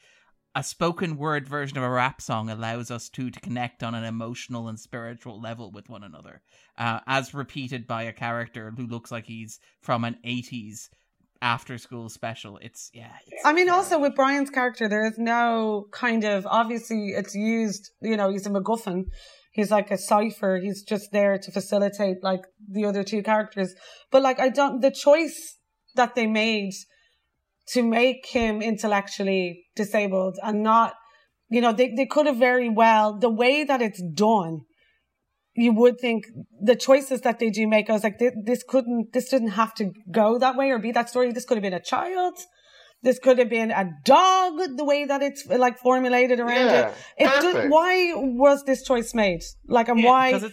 a 0.60 0.64
spoken 0.64 1.15
word 1.15 1.48
version 1.48 1.77
of 1.77 1.86
a 1.86 1.90
rap 1.90 2.22
song 2.22 2.49
allows 2.49 2.91
us 2.91 3.07
two 3.07 3.31
to 3.31 3.40
connect 3.40 3.81
on 3.81 3.95
an 3.95 4.03
emotional 4.03 4.68
and 4.68 4.77
spiritual 4.77 5.40
level 5.40 5.72
with 5.72 5.88
one 5.88 6.03
another, 6.03 6.41
uh, 6.77 6.99
as 7.07 7.34
repeated 7.34 7.88
by 7.88 8.03
a 8.03 8.11
character 8.11 8.73
who 8.76 8.86
looks 8.86 9.10
like 9.10 9.26
he's 9.26 9.61
from 9.80 10.03
an 10.03 10.18
80s 10.26 10.90
after 11.41 11.77
school 11.77 12.10
special. 12.10 12.57
It's, 12.57 12.91
yeah. 12.94 13.14
It's 13.26 13.45
I 13.45 13.53
mean, 13.53 13.69
also 13.69 13.99
with 13.99 14.15
Brian's 14.15 14.49
character, 14.49 14.90
there 14.90 15.07
is 15.07 15.18
no 15.18 15.88
kind 15.94 16.26
of, 16.26 16.45
obviously, 16.45 17.14
it's 17.15 17.34
used, 17.34 17.91
you 18.02 18.18
know, 18.18 18.30
he's 18.30 18.45
a 18.45 18.49
MacGuffin. 18.49 19.06
He's 19.53 19.72
like 19.72 19.91
a 19.91 19.98
cipher. 19.98 20.60
He's 20.61 20.84
just 20.84 21.14
there 21.14 21.38
to 21.38 21.52
facilitate 21.52 22.22
like 22.22 22.41
the 22.69 22.84
other 22.84 23.06
two 23.06 23.23
characters. 23.23 23.73
But 24.11 24.23
like, 24.23 24.41
I 24.41 24.49
don't, 24.49 24.81
the 24.81 24.91
choice 24.91 25.57
that 25.95 26.15
they 26.15 26.27
made 26.27 26.73
to 27.74 27.84
make 27.84 28.26
him 28.26 28.62
intellectually 28.62 29.66
disabled 29.76 30.38
and 30.44 30.64
not, 30.64 30.96
you 31.50 31.62
know, 31.62 31.72
they, 31.72 31.94
they 31.96 32.06
could 32.06 32.26
have 32.26 32.38
very 32.38 32.70
well, 32.70 33.18
the 33.18 33.30
way 33.30 33.64
that 33.64 33.82
it's 33.82 34.02
done, 34.14 34.62
you 35.56 35.74
would 35.74 36.00
think 36.00 36.26
the 36.62 36.76
choices 36.76 37.22
that 37.22 37.40
they 37.40 37.50
do 37.50 37.68
make, 37.68 37.90
I 37.90 37.94
was 37.94 38.04
like, 38.04 38.18
this, 38.18 38.34
this 38.46 38.64
couldn't, 38.68 39.14
this 39.14 39.30
didn't 39.30 39.50
have 39.50 39.74
to 39.76 39.91
go 40.12 40.40
that 40.40 40.56
way 40.56 40.72
or 40.72 40.80
be 40.80 40.91
that 40.94 41.10
story. 41.10 41.32
This 41.32 41.46
could 41.46 41.58
have 41.58 41.64
been 41.64 41.74
a 41.74 41.82
child. 41.82 42.36
This 43.02 43.20
could 43.20 43.38
have 43.38 43.50
been 43.50 43.72
a 43.72 43.90
dog, 44.04 44.60
the 44.76 44.84
way 44.84 45.06
that 45.06 45.22
it's 45.22 45.46
like 45.46 45.80
formulated 45.80 46.40
around 46.40 46.66
yeah, 46.66 46.91
it. 47.18 47.28
it 47.44 47.70
why 47.70 48.14
was 48.16 48.64
this 48.66 48.84
choice 48.84 49.14
made? 49.14 49.41
Like, 49.68 49.88
and 49.88 50.00
yeah, 50.00 50.10
why? 50.10 50.50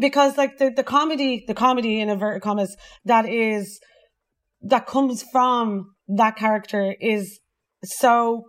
because 0.00 0.36
like 0.36 0.58
the, 0.58 0.70
the 0.70 0.82
comedy, 0.82 1.44
the 1.46 1.54
comedy 1.54 2.00
in 2.00 2.08
inverted 2.08 2.42
commas 2.42 2.76
that 3.04 3.26
is, 3.28 3.80
that 4.62 4.86
comes 4.86 5.22
from 5.30 5.93
that 6.08 6.36
character 6.36 6.94
is 7.00 7.40
so 7.82 8.44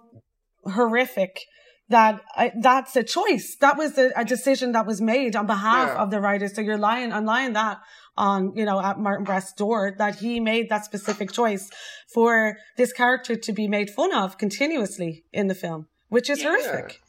horrific 0.64 1.42
that 1.90 2.22
I, 2.36 2.52
that's 2.60 2.96
a 2.96 3.04
choice. 3.04 3.58
That 3.62 3.78
was 3.78 3.98
a, 3.98 4.12
a, 4.16 4.26
decision 4.26 4.72
that 4.72 4.88
was 4.88 5.02
made 5.02 5.36
on 5.36 5.46
behalf 5.46 5.90
yeah. 5.90 6.02
of 6.02 6.10
the 6.10 6.20
writers. 6.20 6.56
So 6.56 6.62
you're 6.62 6.78
lying, 6.78 7.14
I'm 7.14 7.26
lying 7.26 7.54
that 7.54 7.80
on, 8.18 8.54
you 8.56 8.66
know, 8.66 8.82
at 8.82 8.98
Martin 8.98 9.24
Brest's 9.24 9.54
door 9.54 9.94
that 10.00 10.16
he 10.16 10.40
made 10.40 10.70
that 10.70 10.86
specific 10.86 11.32
choice 11.32 11.70
for 12.12 12.58
this 12.78 12.92
character 12.92 13.36
to 13.36 13.54
be 13.54 13.68
made 13.68 13.92
fun 13.92 14.14
of 14.14 14.38
continuously 14.38 15.26
in 15.32 15.48
the 15.48 15.56
film, 15.56 15.88
which 16.10 16.30
is 16.30 16.42
yeah. 16.42 16.58
horrific. 16.58 17.02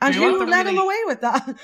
And 0.00 0.14
who 0.14 0.44
let 0.46 0.66
really... 0.66 0.76
him 0.76 0.82
away 0.82 1.00
with 1.06 1.20
that? 1.20 1.46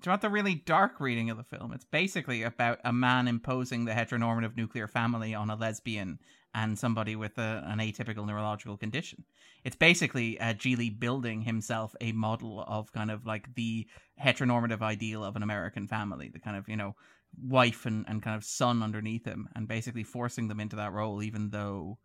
Do 0.00 0.08
you 0.08 0.10
want 0.10 0.22
the 0.22 0.30
really 0.30 0.56
dark 0.56 1.00
reading 1.00 1.30
of 1.30 1.38
the 1.38 1.44
film? 1.44 1.72
It's 1.72 1.86
basically 1.86 2.42
about 2.42 2.78
a 2.84 2.92
man 2.92 3.26
imposing 3.26 3.84
the 3.84 3.92
heteronormative 3.92 4.56
nuclear 4.56 4.86
family 4.86 5.34
on 5.34 5.48
a 5.48 5.56
lesbian 5.56 6.18
and 6.54 6.78
somebody 6.78 7.16
with 7.16 7.36
a, 7.38 7.62
an 7.66 7.78
atypical 7.78 8.26
neurological 8.26 8.76
condition. 8.76 9.24
It's 9.64 9.76
basically 9.76 10.38
uh, 10.40 10.54
Gigli 10.54 10.98
building 10.98 11.42
himself 11.42 11.94
a 12.00 12.12
model 12.12 12.64
of 12.66 12.92
kind 12.92 13.10
of 13.10 13.26
like 13.26 13.54
the 13.54 13.86
heteronormative 14.22 14.82
ideal 14.82 15.24
of 15.24 15.36
an 15.36 15.42
American 15.42 15.88
family, 15.88 16.30
the 16.32 16.38
kind 16.38 16.56
of, 16.56 16.68
you 16.68 16.76
know, 16.76 16.94
wife 17.42 17.86
and, 17.86 18.04
and 18.08 18.22
kind 18.22 18.36
of 18.36 18.44
son 18.44 18.82
underneath 18.82 19.24
him, 19.24 19.48
and 19.56 19.66
basically 19.66 20.04
forcing 20.04 20.48
them 20.48 20.60
into 20.60 20.76
that 20.76 20.92
role, 20.92 21.22
even 21.22 21.50
though, 21.50 21.98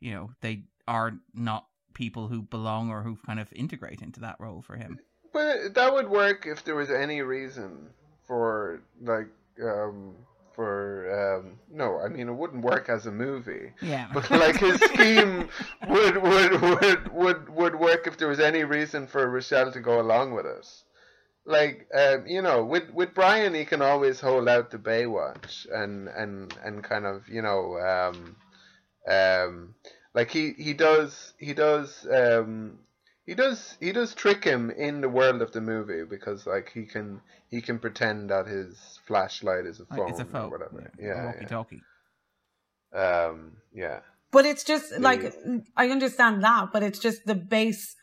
you 0.00 0.12
know, 0.12 0.30
they 0.42 0.64
are 0.86 1.12
not 1.32 1.66
people 1.94 2.28
who 2.28 2.42
belong 2.42 2.90
or 2.90 3.02
who 3.02 3.16
kind 3.24 3.40
of 3.40 3.48
integrate 3.54 4.02
into 4.02 4.20
that 4.20 4.36
role 4.38 4.60
for 4.60 4.76
him. 4.76 4.98
But 5.32 5.74
that 5.74 5.92
would 5.92 6.10
work 6.10 6.46
if 6.46 6.64
there 6.64 6.74
was 6.74 6.90
any 6.90 7.22
reason 7.22 7.88
for 8.26 8.82
like 9.00 9.28
um 9.62 10.14
for 10.54 11.38
um 11.40 11.58
no, 11.70 11.98
I 11.98 12.08
mean 12.08 12.28
it 12.28 12.34
wouldn't 12.34 12.64
work 12.64 12.88
as 12.88 13.06
a 13.06 13.12
movie. 13.12 13.72
Yeah. 13.80 14.08
But 14.12 14.30
like 14.30 14.56
his 14.56 14.80
scheme 14.92 15.48
would, 15.88 16.22
would 16.22 16.60
would 16.60 17.12
would 17.12 17.48
would 17.48 17.74
work 17.78 18.06
if 18.06 18.16
there 18.16 18.28
was 18.28 18.40
any 18.40 18.64
reason 18.64 19.06
for 19.06 19.28
Rochelle 19.28 19.72
to 19.72 19.80
go 19.80 20.00
along 20.00 20.34
with 20.34 20.46
it. 20.46 20.66
Like 21.46 21.88
um, 21.94 22.26
you 22.26 22.42
know, 22.42 22.64
with 22.64 22.90
with 22.90 23.14
Brian 23.14 23.54
he 23.54 23.64
can 23.64 23.82
always 23.82 24.20
hold 24.20 24.48
out 24.48 24.70
the 24.70 24.78
Baywatch 24.78 25.66
and 25.72 26.08
and 26.08 26.54
and 26.64 26.82
kind 26.82 27.06
of, 27.06 27.28
you 27.28 27.42
know, 27.42 27.78
um 27.78 28.36
um 29.10 29.74
like 30.14 30.30
he 30.30 30.52
he 30.56 30.72
does 30.72 31.34
he 31.38 31.52
does 31.52 32.06
um 32.10 32.78
he 33.26 33.34
does 33.34 33.76
he 33.80 33.92
does 33.92 34.14
trick 34.14 34.44
him 34.44 34.70
in 34.70 35.00
the 35.00 35.08
world 35.08 35.42
of 35.42 35.52
the 35.52 35.60
movie 35.60 36.04
because 36.04 36.46
like 36.46 36.70
he 36.72 36.84
can 36.84 37.20
he 37.50 37.60
can 37.60 37.78
pretend 37.78 38.30
that 38.30 38.46
his 38.46 38.98
flashlight 39.06 39.66
is 39.66 39.80
a 39.80 39.86
phone, 39.86 40.10
it's 40.10 40.20
a 40.20 40.24
phone. 40.24 40.46
or 40.46 40.50
whatever. 40.50 40.90
Yeah, 40.98 41.06
yeah 41.06 41.24
walkie 41.26 41.46
talkie. 41.46 41.82
Um, 42.94 43.56
yeah. 43.72 44.00
But 44.30 44.46
it's 44.46 44.64
just 44.64 44.98
like 44.98 45.34
I 45.76 45.88
understand 45.88 46.42
that, 46.42 46.72
but 46.72 46.82
it's 46.82 46.98
just 46.98 47.24
the 47.24 47.34
base 47.34 47.94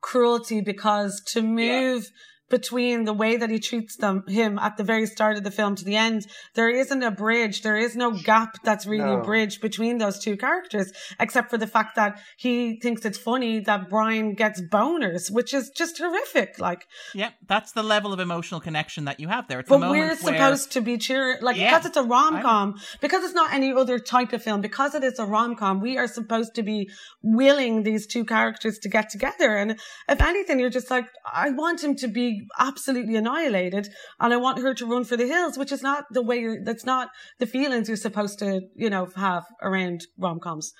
cruelty 0.00 0.60
because 0.60 1.22
to 1.32 1.42
move 1.42 2.04
yeah 2.04 2.10
between 2.48 3.04
the 3.04 3.12
way 3.12 3.36
that 3.36 3.50
he 3.50 3.58
treats 3.58 3.96
them, 3.96 4.24
him 4.28 4.58
at 4.58 4.76
the 4.76 4.84
very 4.84 5.06
start 5.06 5.36
of 5.36 5.44
the 5.44 5.50
film 5.50 5.74
to 5.74 5.84
the 5.84 5.96
end. 5.96 6.26
There 6.54 6.68
isn't 6.68 7.02
a 7.02 7.10
bridge. 7.10 7.62
There 7.62 7.76
is 7.76 7.96
no 7.96 8.12
gap 8.12 8.62
that's 8.62 8.86
really 8.86 9.16
no. 9.16 9.22
bridged 9.22 9.60
between 9.60 9.98
those 9.98 10.18
two 10.18 10.36
characters, 10.36 10.92
except 11.18 11.50
for 11.50 11.58
the 11.58 11.66
fact 11.66 11.96
that 11.96 12.20
he 12.36 12.78
thinks 12.80 13.04
it's 13.04 13.18
funny 13.18 13.60
that 13.60 13.88
Brian 13.88 14.34
gets 14.34 14.60
boners, 14.60 15.30
which 15.30 15.52
is 15.52 15.70
just 15.70 15.98
horrific. 15.98 16.58
Like, 16.58 16.86
yeah, 17.14 17.30
that's 17.48 17.72
the 17.72 17.82
level 17.82 18.12
of 18.12 18.20
emotional 18.20 18.60
connection 18.60 19.06
that 19.06 19.18
you 19.18 19.28
have 19.28 19.48
there. 19.48 19.60
It's 19.60 19.68
but 19.68 19.80
we're 19.80 19.90
where... 19.90 20.16
supposed 20.16 20.72
to 20.72 20.80
be 20.80 20.98
cheering, 20.98 21.38
like, 21.42 21.56
yeah, 21.56 21.70
because 21.70 21.86
it's 21.86 21.96
a 21.96 22.02
rom 22.02 22.42
com, 22.42 22.76
because 23.00 23.24
it's 23.24 23.34
not 23.34 23.52
any 23.52 23.72
other 23.72 23.98
type 23.98 24.32
of 24.32 24.42
film, 24.42 24.60
because 24.60 24.94
it 24.94 25.02
is 25.02 25.18
a 25.18 25.24
rom 25.24 25.56
com, 25.56 25.80
we 25.80 25.98
are 25.98 26.08
supposed 26.08 26.54
to 26.54 26.62
be 26.62 26.88
willing 27.22 27.82
these 27.82 28.06
two 28.06 28.24
characters 28.24 28.78
to 28.78 28.88
get 28.88 29.10
together. 29.10 29.56
And 29.56 29.72
if 30.08 30.20
anything, 30.20 30.60
you're 30.60 30.70
just 30.70 30.90
like, 30.90 31.06
I 31.24 31.50
want 31.50 31.82
him 31.82 31.96
to 31.96 32.08
be 32.08 32.35
absolutely 32.58 33.16
annihilated 33.16 33.88
and 34.20 34.34
I 34.34 34.36
want 34.36 34.58
her 34.58 34.74
to 34.74 34.86
run 34.86 35.04
for 35.04 35.16
the 35.16 35.26
hills, 35.26 35.58
which 35.58 35.72
is 35.72 35.82
not 35.82 36.04
the 36.10 36.22
way 36.22 36.38
you're, 36.38 36.64
that's 36.64 36.84
not 36.84 37.08
the 37.38 37.46
feelings 37.46 37.88
you're 37.88 37.96
supposed 37.96 38.38
to, 38.40 38.62
you 38.74 38.90
know, 38.90 39.08
have 39.16 39.44
around 39.62 40.06
rom 40.18 40.40
coms. 40.40 40.72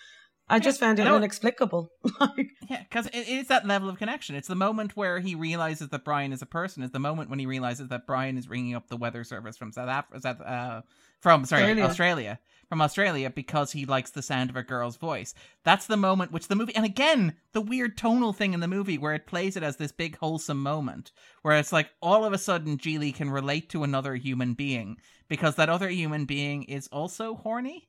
I 0.49 0.61
just 0.61 0.79
found 0.79 1.01
it 1.01 1.07
inexplicable. 1.09 1.89
yeah, 2.71 2.83
because 2.89 3.07
it 3.07 3.29
is 3.29 3.49
that 3.49 3.67
level 3.67 3.89
of 3.89 3.99
connection. 3.99 4.37
It's 4.37 4.47
the 4.47 4.55
moment 4.55 4.97
where 4.97 5.19
he 5.19 5.35
realizes 5.35 5.89
that 5.89 6.05
Brian 6.05 6.33
is 6.33 6.41
a 6.41 6.47
person. 6.47 6.85
It's 6.85 6.93
the 6.93 7.01
moment 7.01 7.31
when 7.31 7.41
he 7.41 7.47
realizes 7.47 7.89
that 7.89 8.07
Brian 8.07 8.39
is 8.39 8.49
ringing 8.49 8.75
up 8.75 8.87
the 8.87 8.97
weather 8.97 9.25
service 9.25 9.57
from 9.57 9.73
South 9.73 9.89
Africa, 9.89 10.29
uh, 10.47 10.81
from 11.27 11.45
sorry 11.45 11.63
Australia. 11.63 11.85
Australia, 11.85 12.39
from 12.69 12.81
Australia 12.81 13.31
because 13.31 13.73
he 13.73 13.85
likes 13.85 14.11
the 14.11 14.23
sound 14.23 14.49
of 14.49 14.55
a 14.55 14.63
girl's 14.63 14.97
voice. 14.97 15.35
That's 15.65 15.89
the 15.89 15.97
moment 15.97 16.31
which 16.31 16.47
the 16.47 16.55
movie, 16.55 16.77
and 16.77 16.85
again, 16.85 17.35
the 17.51 17.61
weird 17.61 17.99
tonal 17.99 18.33
thing 18.33 18.55
in 18.55 18.61
the 18.61 18.69
movie 18.69 18.97
where 18.97 19.13
it 19.13 19.27
plays 19.27 19.57
it 19.57 19.65
as 19.65 19.77
this 19.77 19.91
big 19.91 20.17
wholesome 20.19 20.63
moment, 20.63 21.11
where 21.43 21.59
it's 21.59 21.73
like 21.73 21.91
all 22.01 22.25
of 22.25 22.33
a 22.33 22.39
sudden 22.39 22.79
Gigli 22.79 23.13
can 23.13 23.29
relate 23.29 23.69
to 23.71 23.83
another 23.83 24.15
human 24.15 24.55
being 24.55 24.99
because 25.27 25.57
that 25.57 25.69
other 25.69 25.89
human 25.89 26.27
being 26.27 26.63
is 26.63 26.87
also 26.93 27.35
horny. 27.35 27.89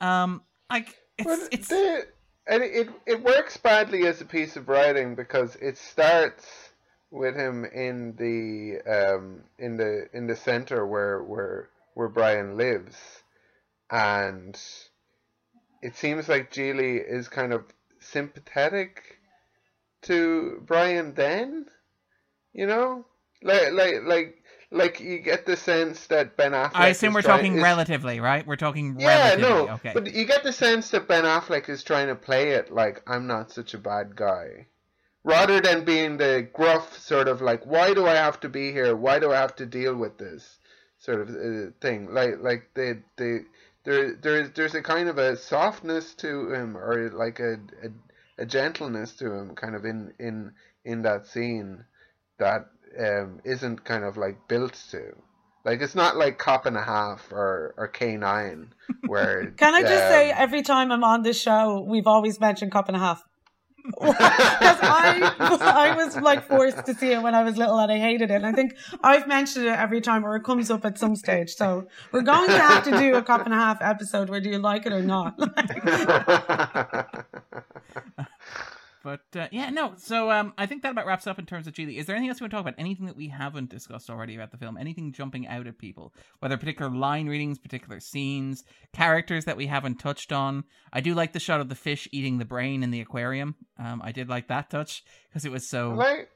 Um, 0.00 0.40
like 0.70 0.96
it's 1.18 1.48
it's. 1.52 1.68
The, 1.68 2.06
and 2.46 2.62
it 2.62 2.88
it 3.04 3.22
works 3.22 3.58
badly 3.58 4.06
as 4.06 4.22
a 4.22 4.24
piece 4.24 4.56
of 4.56 4.70
writing 4.70 5.14
because 5.14 5.56
it 5.56 5.76
starts 5.76 6.70
with 7.10 7.36
him 7.36 7.66
in 7.66 8.16
the 8.16 8.80
um 8.90 9.42
in 9.58 9.76
the 9.76 10.08
in 10.14 10.26
the 10.26 10.36
center 10.36 10.86
where 10.86 11.22
where 11.22 11.68
where 11.98 12.08
Brian 12.08 12.56
lives 12.56 12.96
and 13.90 14.56
it 15.82 15.96
seems 15.96 16.28
like 16.28 16.52
Gigli 16.52 17.02
is 17.04 17.26
kind 17.26 17.52
of 17.52 17.64
sympathetic 17.98 19.18
to 20.02 20.62
Brian 20.64 21.14
then, 21.14 21.66
you 22.52 22.68
know, 22.68 23.04
like 23.42 23.72
like 23.72 23.94
like 24.04 24.44
like 24.70 25.00
you 25.00 25.18
get 25.18 25.44
the 25.44 25.56
sense 25.56 26.06
that 26.06 26.36
Ben 26.36 26.52
Affleck. 26.52 26.70
I 26.74 26.88
assume 26.90 27.14
we're 27.14 27.22
trying, 27.22 27.38
talking 27.38 27.56
is, 27.56 27.64
relatively, 27.64 28.20
right? 28.20 28.46
We're 28.46 28.54
talking 28.54 28.94
yeah, 29.00 29.30
relatively. 29.30 29.48
no, 29.48 29.68
okay. 29.70 29.90
but 29.92 30.14
you 30.14 30.24
get 30.24 30.44
the 30.44 30.52
sense 30.52 30.90
that 30.90 31.08
Ben 31.08 31.24
Affleck 31.24 31.68
is 31.68 31.82
trying 31.82 32.06
to 32.06 32.14
play 32.14 32.50
it 32.50 32.72
like 32.72 33.02
I'm 33.08 33.26
not 33.26 33.50
such 33.50 33.74
a 33.74 33.78
bad 33.78 34.14
guy, 34.14 34.68
rather 35.24 35.60
than 35.60 35.84
being 35.84 36.16
the 36.16 36.48
gruff 36.52 36.96
sort 36.96 37.26
of 37.26 37.42
like 37.42 37.66
why 37.66 37.92
do 37.92 38.06
I 38.06 38.14
have 38.14 38.38
to 38.40 38.48
be 38.48 38.70
here? 38.70 38.94
Why 38.94 39.18
do 39.18 39.32
I 39.32 39.40
have 39.40 39.56
to 39.56 39.66
deal 39.66 39.96
with 39.96 40.16
this 40.16 40.57
sort 40.98 41.20
of 41.20 41.28
uh, 41.30 41.70
thing? 41.80 42.12
Like 42.12 42.34
like 42.40 42.70
the 42.74 43.02
the 43.16 43.44
there 43.84 44.14
there's 44.14 44.50
there's 44.50 44.74
a 44.74 44.82
kind 44.82 45.08
of 45.08 45.18
a 45.18 45.36
softness 45.36 46.14
to 46.14 46.52
him 46.52 46.76
or 46.76 47.10
like 47.10 47.40
a, 47.40 47.54
a, 47.82 48.42
a 48.42 48.46
gentleness 48.46 49.12
to 49.14 49.32
him 49.32 49.54
kind 49.54 49.74
of 49.74 49.84
in 49.84 50.12
in 50.18 50.52
in 50.84 51.02
that 51.02 51.26
scene 51.26 51.84
that 52.38 52.66
um 52.98 53.40
isn't 53.44 53.84
kind 53.84 54.04
of 54.04 54.16
like 54.16 54.48
built 54.48 54.74
to 54.90 55.14
like 55.64 55.80
it's 55.80 55.94
not 55.94 56.16
like 56.16 56.38
cop 56.38 56.66
and 56.66 56.76
a 56.76 56.82
half 56.82 57.30
or 57.30 57.74
or 57.76 57.88
k9 57.88 58.68
where 59.06 59.50
can 59.56 59.74
i 59.74 59.82
just 59.82 60.04
um, 60.04 60.10
say 60.10 60.30
every 60.30 60.62
time 60.62 60.90
i'm 60.90 61.04
on 61.04 61.22
this 61.22 61.40
show 61.40 61.84
we've 61.86 62.06
always 62.06 62.40
mentioned 62.40 62.72
cop 62.72 62.88
and 62.88 62.96
a 62.96 63.00
half 63.00 63.24
because 63.84 64.78
I 64.82 65.34
I 65.60 65.94
was 65.96 66.16
like 66.16 66.46
forced 66.46 66.84
to 66.86 66.94
see 66.94 67.12
it 67.12 67.22
when 67.22 67.34
I 67.34 67.42
was 67.42 67.56
little 67.56 67.78
and 67.78 67.90
I 67.90 67.98
hated 67.98 68.30
it. 68.30 68.34
And 68.34 68.46
I 68.46 68.52
think 68.52 68.76
I've 69.02 69.26
mentioned 69.26 69.66
it 69.66 69.78
every 69.78 70.00
time 70.00 70.24
or 70.24 70.36
it 70.36 70.44
comes 70.44 70.70
up 70.70 70.84
at 70.84 70.98
some 70.98 71.16
stage. 71.16 71.54
So 71.54 71.86
we're 72.12 72.22
going 72.22 72.48
to 72.48 72.58
have 72.58 72.84
to 72.84 72.98
do 72.98 73.14
a 73.16 73.22
cop 73.22 73.44
and 73.44 73.54
a 73.54 73.56
half 73.56 73.80
episode 73.80 74.28
whether 74.28 74.48
you 74.48 74.58
like 74.58 74.86
it 74.86 74.92
or 74.92 75.02
not. 75.02 75.38
But 79.02 79.20
uh, 79.36 79.48
yeah, 79.52 79.70
no. 79.70 79.94
So 79.96 80.30
um, 80.30 80.52
I 80.58 80.66
think 80.66 80.82
that 80.82 80.92
about 80.92 81.06
wraps 81.06 81.26
up 81.26 81.38
in 81.38 81.46
terms 81.46 81.66
of 81.66 81.74
Gigli. 81.74 81.96
Is 81.96 82.06
there 82.06 82.16
anything 82.16 82.30
else 82.30 82.40
you 82.40 82.44
want 82.44 82.50
to 82.50 82.56
talk 82.56 82.62
about? 82.62 82.74
Anything 82.78 83.06
that 83.06 83.16
we 83.16 83.28
haven't 83.28 83.70
discussed 83.70 84.10
already 84.10 84.34
about 84.34 84.50
the 84.50 84.56
film? 84.56 84.76
Anything 84.76 85.12
jumping 85.12 85.46
out 85.46 85.66
at 85.66 85.78
people? 85.78 86.12
Whether 86.40 86.56
particular 86.56 86.90
line 86.90 87.26
readings, 87.26 87.58
particular 87.58 88.00
scenes, 88.00 88.64
characters 88.92 89.44
that 89.44 89.56
we 89.56 89.66
haven't 89.66 89.96
touched 89.96 90.32
on. 90.32 90.64
I 90.92 91.00
do 91.00 91.14
like 91.14 91.32
the 91.32 91.40
shot 91.40 91.60
of 91.60 91.68
the 91.68 91.74
fish 91.74 92.08
eating 92.12 92.38
the 92.38 92.44
brain 92.44 92.82
in 92.82 92.90
the 92.90 93.00
aquarium. 93.00 93.54
Um, 93.78 94.02
I 94.04 94.12
did 94.12 94.28
like 94.28 94.48
that 94.48 94.70
touch 94.70 95.04
because 95.28 95.44
it 95.44 95.52
was 95.52 95.68
so. 95.68 95.92
I 95.92 95.94
like, 95.94 96.28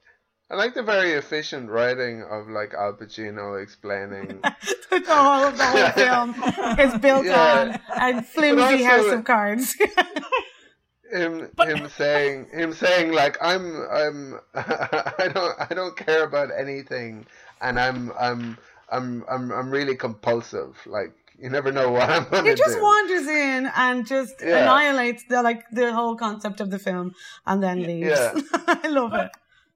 I 0.49 0.55
like 0.55 0.73
the 0.73 0.83
very 0.83 1.13
efficient 1.13 1.69
writing 1.69 2.23
of 2.23 2.47
like 2.47 2.73
Al 2.73 2.93
Pacino 2.93 3.61
explaining. 3.61 4.39
the 4.89 5.03
whole 5.07 5.51
the 5.51 5.65
whole 5.65 5.91
film 5.91 6.79
is 6.79 6.97
built 6.99 7.25
yeah. 7.25 7.79
on 7.99 8.15
a 8.15 8.21
flimsy 8.21 8.83
house 8.83 9.11
of 9.11 9.23
cards 9.23 9.75
him 11.13 11.49
but... 11.55 11.69
him 11.69 11.87
saying 11.89 12.47
him 12.51 12.73
saying 12.73 13.11
like 13.11 13.37
I'm 13.41 13.65
I'm 13.89 14.39
I 14.55 15.29
don't 15.33 15.55
I 15.59 15.73
don't 15.73 15.95
care 15.95 16.23
about 16.23 16.49
anything 16.57 17.25
and 17.61 17.79
I'm 17.79 18.11
I'm 18.19 18.57
I'm 18.89 19.23
I'm 19.29 19.51
I'm 19.51 19.69
really 19.71 19.95
compulsive 19.95 20.75
like 20.85 21.13
you 21.39 21.49
never 21.49 21.71
know 21.71 21.91
what 21.91 22.09
I'm 22.09 22.25
gonna 22.29 22.49
He 22.49 22.55
just 22.55 22.77
do. 22.77 22.83
wanders 22.83 23.27
in 23.27 23.71
and 23.75 24.07
just 24.07 24.35
yeah. 24.41 24.63
annihilates 24.63 25.23
the 25.29 25.41
like 25.41 25.63
the 25.71 25.93
whole 25.93 26.15
concept 26.15 26.61
of 26.61 26.69
the 26.69 26.79
film 26.79 27.13
and 27.45 27.61
then 27.61 27.83
leaves. 27.83 28.09
Yeah. 28.09 28.33
I 28.67 28.87
love 28.87 29.13
it. 29.13 29.31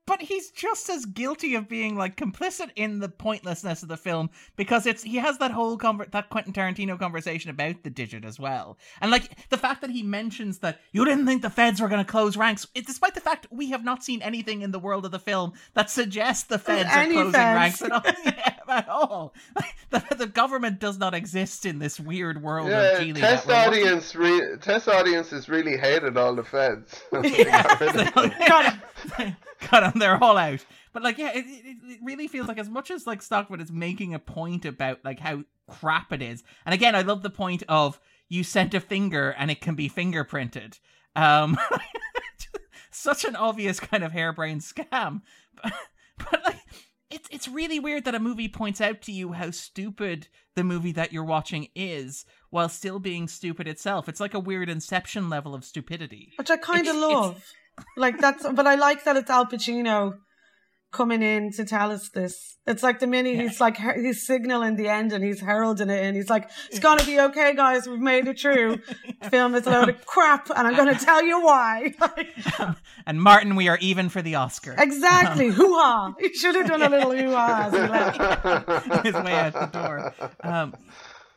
But 0.08 0.22
he's 0.22 0.50
just 0.50 0.90
as 0.90 1.06
guilty 1.06 1.54
of 1.54 1.70
being 1.70 1.96
like 1.96 2.18
complicit 2.18 2.72
in 2.76 3.00
the 3.00 3.10
pointlessness 3.10 3.84
of 3.84 3.90
the 3.90 3.98
film 3.98 4.32
because 4.56 4.88
it's 4.88 5.04
he 5.04 5.18
has 5.18 5.38
that 5.38 5.52
whole 5.52 5.78
conver- 5.78 6.10
that 6.12 6.30
Quentin 6.30 6.54
Tarantino 6.54 6.98
conversation 6.98 7.52
about 7.52 7.84
the 7.84 7.92
digit 7.92 8.26
as 8.26 8.40
well, 8.40 8.78
and 9.02 9.12
like 9.12 9.50
the 9.50 9.58
fact 9.58 9.82
that 9.82 9.92
he 9.92 10.02
mentions 10.02 10.60
that 10.60 10.80
you 10.92 11.06
didn't 11.06 11.28
think 11.28 11.44
the 11.44 11.50
feds 11.50 11.80
were 11.80 11.90
going 11.90 12.04
to 12.04 12.10
close 12.10 12.36
ranks, 12.36 12.66
it, 12.74 12.88
despite 12.88 13.14
the 13.14 13.22
fact 13.22 13.48
we 13.52 13.70
have 13.70 13.84
not 13.84 14.04
seen 14.04 14.22
anything 14.24 14.62
in 14.62 14.72
the 14.72 14.80
world 14.80 15.06
of 15.06 15.12
the 15.12 15.20
film 15.20 15.54
that 15.76 15.90
suggests 15.92 16.46
the 16.46 16.58
feds 16.58 16.90
are 16.90 17.06
closing 17.06 17.32
feds. 17.32 17.56
ranks 17.56 17.82
at 17.82 17.92
all. 17.92 18.02
yeah, 18.26 18.54
at 18.70 18.90
all. 18.90 19.34
Like, 19.56 19.76
the, 20.10 20.16
the, 20.16 20.28
government 20.28 20.80
does 20.80 20.98
not 20.98 21.14
exist 21.14 21.66
in 21.66 21.80
this 21.80 22.00
weird 22.00 22.42
world 22.42 22.70
yeah, 22.70 22.94
of 22.94 23.00
Gigli. 23.00 23.20
Test 23.20 23.50
audience, 23.50 24.16
re- 24.16 24.58
test 24.62 24.88
audiences 24.88 25.50
really 25.50 25.78
hated 25.78 26.18
all 26.18 26.36
the 26.36 26.44
feds. 26.44 27.04
yeah, 27.24 27.64
cut 29.60 29.82
them. 29.82 29.97
They're 30.00 30.24
all 30.24 30.38
out. 30.38 30.66
But 30.94 31.04
like, 31.04 31.18
yeah, 31.18 31.32
it, 31.34 31.46
it, 31.46 31.78
it 31.84 32.00
really 32.04 32.28
feels 32.28 32.48
like 32.48 32.58
as 32.58 32.70
much 32.70 32.92
as 32.92 33.08
like 33.08 33.22
Stockwood 33.22 33.62
is 33.62 33.72
making 33.72 34.14
a 34.14 34.20
point 34.20 34.66
about 34.66 35.04
like 35.04 35.20
how 35.20 35.44
crap 35.70 36.12
it 36.12 36.22
is. 36.22 36.44
And 36.66 36.74
again, 36.74 36.96
I 36.96 37.02
love 37.02 37.24
the 37.24 37.30
point 37.30 37.64
of 37.68 38.00
you 38.30 38.44
sent 38.44 38.74
a 38.74 38.80
finger 38.80 39.32
and 39.38 39.52
it 39.52 39.62
can 39.62 39.76
be 39.76 39.90
fingerprinted. 39.90 40.80
Um, 41.16 41.58
such 42.92 43.26
an 43.26 43.36
obvious 43.36 43.80
kind 43.80 44.04
of 44.04 44.12
harebrained 44.12 44.62
scam. 44.62 45.22
But, 46.20 46.32
but 46.32 46.44
like, 46.46 46.60
it's 47.10 47.28
it's 47.32 47.48
really 47.48 47.80
weird 47.80 48.06
that 48.06 48.16
a 48.16 48.20
movie 48.20 48.50
points 48.50 48.82
out 48.82 49.02
to 49.04 49.12
you 49.12 49.32
how 49.32 49.52
stupid 49.52 50.28
the 50.56 50.64
movie 50.64 50.92
that 50.92 51.14
you're 51.14 51.24
watching 51.24 51.68
is 51.76 52.26
while 52.50 52.70
still 52.70 53.00
being 53.00 53.28
stupid 53.28 53.68
itself. 53.68 54.10
It's 54.10 54.20
like 54.20 54.34
a 54.34 54.40
weird 54.40 54.70
inception 54.70 55.30
level 55.30 55.56
of 55.56 55.64
stupidity. 55.64 56.34
Which 56.38 56.52
I 56.52 56.58
kind 56.58 56.88
of 56.88 56.96
love 56.96 57.44
like 57.96 58.20
that's, 58.20 58.46
but 58.54 58.68
I 58.68 58.76
like 58.76 59.04
that 59.06 59.18
it's 59.18 59.30
Al 59.30 59.46
Pacino 59.46 60.14
coming 60.92 61.22
in 61.22 61.52
to 61.52 61.66
tell 61.66 61.92
us 61.92 62.10
this. 62.10 62.58
It's 62.66 62.84
like 62.84 63.00
the 63.00 63.08
minute 63.08 63.36
yeah. 63.36 63.44
he's 63.44 63.62
like 63.62 63.78
he's 63.78 64.26
signaling 64.26 64.76
the 64.76 64.90
end 64.90 65.14
and 65.14 65.24
he's 65.24 65.40
heralding 65.40 65.90
it, 65.90 66.04
and 66.04 66.16
he's 66.18 66.30
like, 66.30 66.50
"It's 66.70 66.80
gonna 66.80 67.04
be 67.06 67.20
okay, 67.20 67.56
guys. 67.56 67.88
We've 67.88 68.00
made 68.00 68.28
it 68.28 68.40
through." 68.40 68.80
film 69.30 69.56
is 69.56 69.66
a 69.66 69.70
load 69.70 69.90
of 69.90 70.06
crap, 70.06 70.50
and 70.50 70.68
I'm 70.68 70.76
gonna 70.76 71.00
tell 71.00 71.24
you 71.24 71.42
why. 71.42 71.94
and 73.06 73.22
Martin, 73.22 73.56
we 73.56 73.70
are 73.70 73.78
even 73.80 74.10
for 74.10 74.22
the 74.22 74.36
Oscar. 74.36 74.76
Exactly. 74.78 75.48
Um, 75.48 75.54
hoo 75.54 75.74
ha! 75.76 76.14
He 76.20 76.34
should 76.34 76.56
have 76.56 76.68
done 76.68 76.82
a 76.82 76.90
little 76.90 77.12
hoo 77.12 77.32
ha 77.32 77.68
as 77.68 77.74
he 77.74 77.80
left 77.80 79.06
his 79.06 79.16
way 79.16 79.34
out 79.34 79.54
the 79.54 79.80
door. 79.80 80.14
Um, 80.44 80.76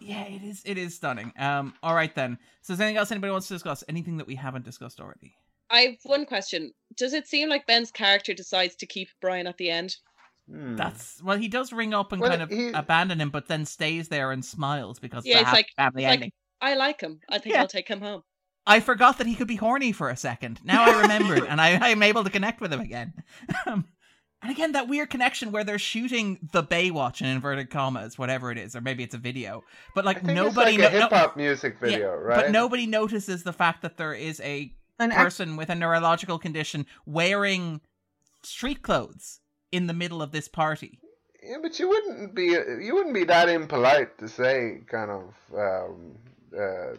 yeah, 0.00 0.24
it 0.24 0.42
is. 0.42 0.62
It 0.64 0.78
is 0.78 0.96
stunning. 0.96 1.32
Um, 1.38 1.74
all 1.82 1.94
right 1.94 2.14
then. 2.14 2.38
So, 2.62 2.72
is 2.72 2.80
anything 2.80 2.96
else 2.96 3.12
anybody 3.12 3.30
wants 3.30 3.48
to 3.48 3.54
discuss? 3.54 3.84
Anything 3.88 4.16
that 4.16 4.26
we 4.26 4.34
haven't 4.34 4.64
discussed 4.64 5.00
already? 5.00 5.34
I 5.70 5.80
have 5.82 5.94
one 6.04 6.26
question. 6.26 6.72
Does 6.96 7.12
it 7.12 7.26
seem 7.26 7.48
like 7.48 7.66
Ben's 7.66 7.90
character 7.90 8.34
decides 8.34 8.76
to 8.76 8.86
keep 8.86 9.08
Brian 9.20 9.46
at 9.46 9.56
the 9.56 9.70
end? 9.70 9.96
Hmm. 10.50 10.76
That's 10.76 11.22
well, 11.22 11.38
he 11.38 11.48
does 11.48 11.72
ring 11.72 11.94
up 11.94 12.12
and 12.12 12.20
well, 12.20 12.30
kind 12.30 12.42
of 12.42 12.50
he... 12.50 12.70
abandon 12.70 13.20
him, 13.20 13.30
but 13.30 13.46
then 13.46 13.64
stays 13.64 14.08
there 14.08 14.32
and 14.32 14.44
smiles 14.44 14.98
because 14.98 15.24
yeah, 15.24 15.40
it's 15.40 15.52
like 15.52 15.68
family 15.76 16.04
it's 16.04 16.12
ending. 16.12 16.32
Like, 16.60 16.72
I 16.72 16.74
like 16.74 17.00
him. 17.00 17.20
I 17.28 17.38
think 17.38 17.54
yeah. 17.54 17.62
I'll 17.62 17.68
take 17.68 17.88
him 17.88 18.00
home. 18.00 18.22
I 18.66 18.80
forgot 18.80 19.18
that 19.18 19.26
he 19.26 19.34
could 19.34 19.48
be 19.48 19.56
horny 19.56 19.92
for 19.92 20.10
a 20.10 20.16
second. 20.16 20.60
Now 20.64 20.84
I 20.84 21.00
remembered, 21.02 21.44
and 21.48 21.60
I, 21.60 21.90
I'm 21.90 22.02
able 22.02 22.24
to 22.24 22.30
connect 22.30 22.60
with 22.60 22.72
him 22.72 22.80
again. 22.80 23.14
Um, 23.66 23.84
and 24.42 24.50
again, 24.50 24.72
that 24.72 24.88
weird 24.88 25.10
connection 25.10 25.52
where 25.52 25.64
they're 25.64 25.78
shooting 25.78 26.48
the 26.52 26.62
Baywatch 26.62 27.20
in 27.20 27.26
inverted 27.26 27.68
commas, 27.68 28.16
whatever 28.16 28.50
it 28.50 28.56
is, 28.56 28.74
or 28.74 28.80
maybe 28.80 29.02
it's 29.02 29.14
a 29.14 29.18
video, 29.18 29.64
but 29.94 30.06
like 30.06 30.24
nobody, 30.24 30.78
like 30.78 30.94
a 30.94 30.98
hip 30.98 31.10
hop 31.10 31.36
no, 31.36 31.42
music 31.42 31.78
video, 31.78 31.98
yeah, 31.98 32.04
right? 32.06 32.36
But 32.36 32.50
nobody 32.50 32.86
notices 32.86 33.42
the 33.42 33.52
fact 33.52 33.82
that 33.82 33.98
there 33.98 34.14
is 34.14 34.40
a 34.40 34.72
an 35.00 35.10
person 35.10 35.56
with 35.56 35.68
a 35.70 35.74
neurological 35.74 36.38
condition 36.38 36.86
wearing 37.06 37.80
street 38.42 38.82
clothes 38.82 39.40
in 39.72 39.86
the 39.86 39.94
middle 39.94 40.22
of 40.22 40.32
this 40.32 40.48
party. 40.48 41.00
Yeah, 41.42 41.56
but 41.62 41.78
you 41.78 41.88
wouldn't 41.88 42.34
be 42.34 42.46
you 42.46 42.94
wouldn't 42.94 43.14
be 43.14 43.24
that 43.24 43.48
impolite 43.48 44.18
to 44.18 44.28
say 44.28 44.80
kind 44.86 45.10
of 45.10 45.34
um, 45.56 46.18
uh, 46.56 46.94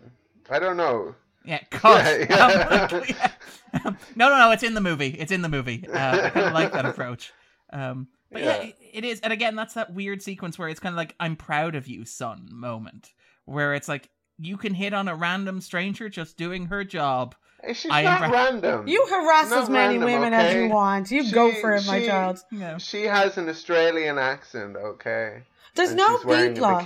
I 0.50 0.60
don't 0.60 0.78
know. 0.78 1.16
Yeah, 1.46 1.60
cut. 1.70 2.20
Yeah, 2.22 2.26
yeah. 2.30 2.88
Um, 2.92 3.04
yeah. 3.08 3.32
Um, 3.86 3.98
no, 4.18 4.28
no, 4.28 4.38
no. 4.38 4.52
It's 4.52 4.64
in 4.64 4.74
the 4.74 4.82
movie. 4.82 5.16
It's 5.18 5.32
in 5.32 5.44
the 5.44 5.48
movie. 5.48 5.88
Uh, 5.88 6.26
I 6.26 6.30
kind 6.32 6.48
of 6.48 6.52
like 6.52 6.74
that 6.74 6.86
approach. 6.86 7.32
Um, 7.72 8.10
but 8.30 8.42
yeah. 8.42 8.64
yeah, 8.64 8.72
it 8.92 9.06
is. 9.06 9.22
And 9.22 9.32
again, 9.32 9.56
that's 9.56 9.76
that 9.76 9.94
weird 9.94 10.22
sequence 10.22 10.60
where 10.60 10.68
it's 10.68 10.82
kind 10.82 10.92
of 10.92 10.98
like 10.98 11.16
"I'm 11.22 11.38
proud 11.38 11.76
of 11.76 11.88
you, 11.88 12.04
son" 12.04 12.50
moment, 12.52 13.14
where 13.46 13.74
it's 13.74 13.88
like 13.88 14.10
you 14.38 14.58
can 14.58 14.74
hit 14.74 14.94
on 14.94 15.08
a 15.08 15.16
random 15.16 15.62
stranger 15.62 16.10
just 16.10 16.36
doing 16.36 16.66
her 16.66 16.84
job, 16.84 17.34
She's 17.74 17.92
I 17.92 18.02
not 18.04 18.32
random. 18.32 18.88
You 18.88 19.06
harass 19.08 19.52
as 19.52 19.70
many 19.70 19.98
random, 19.98 20.22
women 20.22 20.34
okay? 20.34 20.48
as 20.48 20.56
you 20.56 20.70
want. 20.70 21.12
You 21.12 21.26
she, 21.26 21.32
go 21.32 21.52
for 21.52 21.76
it, 21.76 21.86
my 21.86 22.06
child. 22.06 22.40
Yeah. 22.52 22.78
She 22.78 23.04
has 23.04 23.38
an 23.38 23.50
Australian 23.50 24.18
accent, 24.18 24.76
okay? 24.76 25.44
There's 25.76 25.90
and 25.92 25.98
no 25.98 26.18
B 26.18 26.60
plot. 26.60 26.86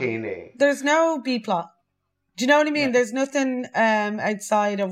There's 0.58 0.84
no 0.84 1.20
B 1.24 1.40
plot. 1.40 1.70
Do 2.38 2.44
you 2.44 2.50
know 2.50 2.58
what 2.58 2.68
I 2.68 2.72
mean? 2.72 2.88
Yeah. 2.88 2.92
There's 2.92 3.14
nothing 3.14 3.66
um, 3.74 4.20
outside 4.20 4.82
of, 4.82 4.92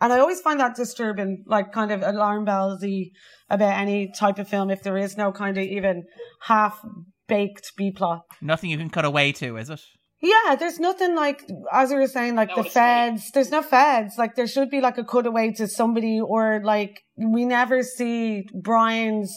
and 0.00 0.12
I 0.12 0.20
always 0.20 0.40
find 0.40 0.60
that 0.60 0.76
disturbing, 0.76 1.44
like 1.46 1.72
kind 1.72 1.90
of 1.90 2.02
alarm 2.02 2.44
bellsy 2.44 3.10
about 3.50 3.78
any 3.78 4.12
type 4.16 4.38
of 4.38 4.48
film 4.48 4.70
if 4.70 4.82
there 4.82 4.96
is 4.96 5.16
no 5.16 5.32
kind 5.32 5.58
of 5.58 5.64
even 5.64 6.04
half 6.42 6.80
baked 7.26 7.72
B 7.76 7.90
plot. 7.90 8.22
Nothing 8.40 8.70
you 8.70 8.78
can 8.78 8.90
cut 8.90 9.04
away 9.04 9.32
to, 9.32 9.56
is 9.56 9.70
it? 9.70 9.80
Yeah, 10.24 10.56
there's 10.56 10.80
nothing 10.80 11.14
like, 11.14 11.42
as 11.70 11.90
we 11.90 11.96
were 11.96 12.06
saying, 12.06 12.34
like 12.34 12.48
no, 12.48 12.62
the 12.62 12.70
feds. 12.70 13.30
There's 13.30 13.50
no 13.50 13.60
feds. 13.60 14.14
Like 14.16 14.36
there 14.36 14.46
should 14.46 14.70
be 14.70 14.80
like 14.80 14.96
a 14.96 15.04
cutaway 15.04 15.52
to 15.58 15.68
somebody 15.68 16.18
or 16.18 16.62
like 16.64 17.02
we 17.14 17.44
never 17.44 17.82
see 17.82 18.46
Brian's 18.54 19.30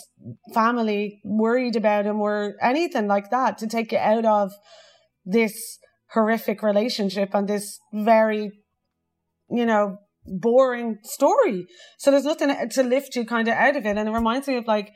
family 0.54 1.20
worried 1.26 1.76
about 1.76 2.06
him 2.06 2.22
or 2.22 2.56
anything 2.62 3.06
like 3.06 3.30
that 3.32 3.58
to 3.58 3.68
take 3.68 3.92
you 3.92 3.98
out 3.98 4.24
of 4.24 4.54
this 5.26 5.78
horrific 6.14 6.64
relationship 6.64 7.32
and 7.34 7.50
this 7.50 7.80
very, 7.92 8.52
you 9.50 9.66
know, 9.66 9.98
boring 10.26 11.00
story. 11.04 11.68
So 11.98 12.12
there's 12.12 12.24
nothing 12.24 12.56
to 12.70 12.84
lift 12.84 13.14
you 13.18 13.26
kind 13.26 13.50
of 13.50 13.56
out 13.56 13.76
of 13.76 13.86
it. 13.86 13.98
And 13.98 14.08
it 14.08 14.14
reminds 14.14 14.48
me 14.48 14.56
of 14.56 14.68
like, 14.68 14.94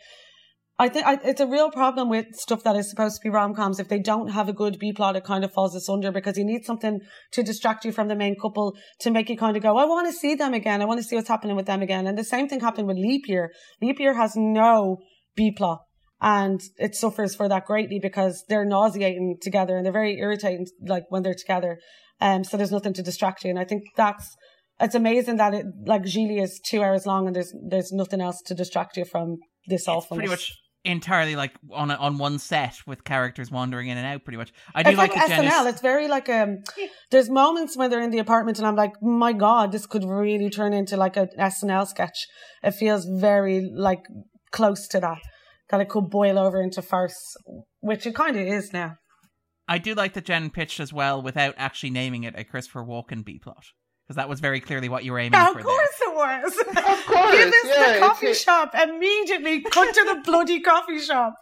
I 0.81 0.89
think 0.89 1.05
it's 1.23 1.39
a 1.39 1.45
real 1.45 1.69
problem 1.69 2.09
with 2.09 2.25
stuff 2.33 2.63
that 2.63 2.75
is 2.75 2.89
supposed 2.89 3.17
to 3.17 3.21
be 3.21 3.29
rom 3.29 3.53
coms. 3.53 3.79
If 3.79 3.87
they 3.87 3.99
don't 3.99 4.29
have 4.29 4.49
a 4.49 4.53
good 4.53 4.79
B 4.79 4.91
plot, 4.91 5.15
it 5.15 5.23
kind 5.23 5.43
of 5.43 5.53
falls 5.53 5.75
asunder 5.75 6.11
because 6.11 6.39
you 6.39 6.43
need 6.43 6.65
something 6.65 7.01
to 7.33 7.43
distract 7.43 7.85
you 7.85 7.91
from 7.91 8.07
the 8.07 8.15
main 8.15 8.35
couple 8.35 8.75
to 9.01 9.11
make 9.11 9.29
you 9.29 9.37
kind 9.37 9.55
of 9.55 9.61
go, 9.61 9.77
I 9.77 9.85
want 9.85 10.07
to 10.07 10.13
see 10.13 10.33
them 10.33 10.55
again. 10.55 10.81
I 10.81 10.85
want 10.85 10.99
to 10.99 11.03
see 11.03 11.15
what's 11.15 11.27
happening 11.27 11.55
with 11.55 11.67
them 11.67 11.83
again. 11.83 12.07
And 12.07 12.17
the 12.17 12.23
same 12.23 12.49
thing 12.49 12.61
happened 12.61 12.87
with 12.87 12.97
Leap 12.97 13.27
Year. 13.27 13.51
Leap 13.79 13.99
Year 13.99 14.15
has 14.15 14.33
no 14.35 14.97
B 15.35 15.51
plot 15.55 15.81
and 16.19 16.59
it 16.77 16.95
suffers 16.95 17.35
for 17.35 17.47
that 17.47 17.65
greatly 17.67 17.99
because 18.01 18.43
they're 18.49 18.65
nauseating 18.65 19.37
together 19.39 19.77
and 19.77 19.85
they're 19.85 19.93
very 19.93 20.17
irritating, 20.17 20.65
like 20.87 21.03
when 21.09 21.21
they're 21.21 21.35
together. 21.35 21.77
Um, 22.19 22.43
so 22.43 22.57
there's 22.57 22.71
nothing 22.71 22.93
to 22.93 23.03
distract 23.03 23.43
you. 23.43 23.51
And 23.51 23.59
I 23.59 23.65
think 23.65 23.83
that's, 23.95 24.35
it's 24.79 24.95
amazing 24.95 25.37
that 25.37 25.53
it, 25.53 25.65
like 25.85 26.05
Gigli 26.05 26.41
is 26.41 26.59
two 26.65 26.81
hours 26.81 27.05
long 27.05 27.27
and 27.27 27.35
there's, 27.35 27.53
there's 27.69 27.91
nothing 27.91 28.19
else 28.19 28.41
to 28.47 28.55
distract 28.55 28.97
you 28.97 29.05
from 29.05 29.37
this 29.67 29.87
awfulness. 29.87 30.21
Pretty 30.21 30.31
much 30.31 30.60
entirely 30.83 31.35
like 31.35 31.53
on 31.71 31.91
a, 31.91 31.95
on 31.95 32.17
one 32.17 32.39
set 32.39 32.77
with 32.87 33.03
characters 33.03 33.51
wandering 33.51 33.89
in 33.89 33.97
and 33.97 34.07
out 34.07 34.23
pretty 34.23 34.37
much. 34.37 34.51
I 34.73 34.83
do 34.83 34.89
it's 34.89 34.97
like, 34.97 35.15
like 35.15 35.29
snl 35.29 35.69
it's 35.69 35.81
very 35.81 36.07
like 36.07 36.27
um 36.27 36.57
there's 37.11 37.29
moments 37.29 37.77
when 37.77 37.89
they're 37.89 38.01
in 38.01 38.09
the 38.09 38.17
apartment 38.19 38.57
and 38.57 38.67
i'm 38.67 38.75
like 38.75 38.93
my 39.01 39.31
god 39.31 39.71
this 39.71 39.85
could 39.85 40.03
really 40.03 40.49
turn 40.49 40.73
into 40.73 40.97
like 40.97 41.17
a 41.17 41.27
snl 41.37 41.87
sketch. 41.87 42.27
It 42.63 42.71
feels 42.71 43.05
very 43.05 43.69
like 43.73 44.03
close 44.51 44.87
to 44.89 44.99
that 44.99 45.21
that 45.69 45.81
it 45.81 45.89
could 45.89 46.09
boil 46.09 46.39
over 46.39 46.61
into 46.61 46.81
farce 46.81 47.35
which 47.79 48.05
it 48.05 48.15
kind 48.15 48.35
of 48.35 48.45
is 48.45 48.73
now. 48.73 48.95
I 49.67 49.77
do 49.77 49.93
like 49.93 50.13
that 50.13 50.25
jenn 50.25 50.49
pitched 50.49 50.79
as 50.79 50.91
well 50.91 51.21
without 51.21 51.53
actually 51.57 51.91
naming 51.91 52.23
it 52.23 52.33
a 52.37 52.43
christopher 52.43 52.83
walken 52.83 53.23
b 53.23 53.37
plot 53.37 53.65
because 54.11 54.17
that 54.17 54.27
was 54.27 54.41
very 54.41 54.59
clearly 54.59 54.89
what 54.89 55.05
you 55.05 55.13
were 55.13 55.19
aiming 55.19 55.39
yeah, 55.39 55.53
for. 55.53 55.59
Of 55.59 55.65
course 55.65 55.99
there. 55.99 56.09
it 56.09 56.15
was. 56.15 56.57
Of 56.57 57.05
course, 57.05 57.31
Give 57.31 57.47
us 57.47 57.53
yeah, 57.65 57.93
the 57.93 57.99
coffee 57.99 58.33
shop 58.33 58.75
immediately. 58.75 59.61
Cut 59.61 59.93
to 59.93 60.03
the 60.03 60.21
bloody 60.25 60.59
coffee 60.59 60.99
shop. 60.99 61.35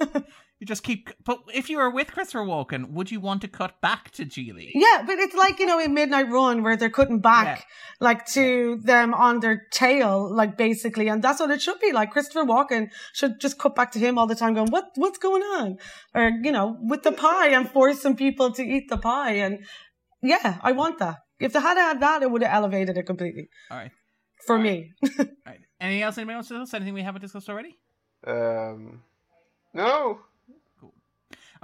you 0.58 0.66
just 0.66 0.82
keep. 0.82 1.10
But 1.22 1.40
if 1.52 1.68
you 1.68 1.76
were 1.76 1.90
with 1.90 2.12
Christopher 2.12 2.46
Walken, 2.46 2.92
would 2.92 3.10
you 3.10 3.20
want 3.20 3.42
to 3.42 3.48
cut 3.48 3.78
back 3.82 4.10
to 4.12 4.24
Gigli? 4.24 4.70
Yeah, 4.72 5.02
but 5.06 5.18
it's 5.18 5.34
like 5.34 5.58
you 5.58 5.66
know 5.66 5.78
in 5.78 5.92
Midnight 5.92 6.30
Run 6.30 6.62
where 6.62 6.78
they're 6.78 6.88
cutting 6.88 7.20
back 7.20 7.58
yeah. 7.58 7.64
like 8.00 8.24
to 8.28 8.80
them 8.82 9.12
on 9.12 9.40
their 9.40 9.66
tail, 9.70 10.34
like 10.34 10.56
basically, 10.56 11.08
and 11.08 11.22
that's 11.22 11.40
what 11.40 11.50
it 11.50 11.60
should 11.60 11.80
be. 11.80 11.92
Like 11.92 12.10
Christopher 12.10 12.46
Walken 12.46 12.88
should 13.12 13.38
just 13.38 13.58
cut 13.58 13.76
back 13.76 13.92
to 13.92 13.98
him 13.98 14.18
all 14.18 14.26
the 14.26 14.34
time, 14.34 14.54
going, 14.54 14.70
"What? 14.70 14.92
What's 14.94 15.18
going 15.18 15.42
on?" 15.42 15.76
Or 16.14 16.30
you 16.42 16.52
know, 16.52 16.78
with 16.80 17.02
the 17.02 17.12
pie 17.12 17.48
and 17.48 17.68
forcing 17.68 18.16
people 18.16 18.50
to 18.52 18.62
eat 18.62 18.88
the 18.88 18.96
pie, 18.96 19.34
and 19.34 19.66
yeah, 20.22 20.58
I 20.62 20.72
want 20.72 20.98
that. 21.00 21.18
If 21.40 21.52
they 21.52 21.60
had 21.60 21.76
had 21.76 22.00
that, 22.00 22.22
it 22.22 22.30
would 22.30 22.42
have 22.42 22.54
elevated 22.54 22.96
it 22.96 23.04
completely. 23.04 23.48
All 23.70 23.76
right. 23.78 23.90
For 24.46 24.56
All 24.56 24.62
me. 24.62 24.92
Right. 25.02 25.12
All 25.18 25.26
right. 25.46 25.60
Anything 25.80 26.02
else 26.02 26.18
anybody 26.18 26.34
wants 26.34 26.48
to 26.48 26.58
discuss? 26.58 26.74
Anything 26.74 26.94
we 26.94 27.02
haven't 27.02 27.22
discussed 27.22 27.48
already? 27.48 27.76
Um, 28.26 29.02
no. 29.72 30.20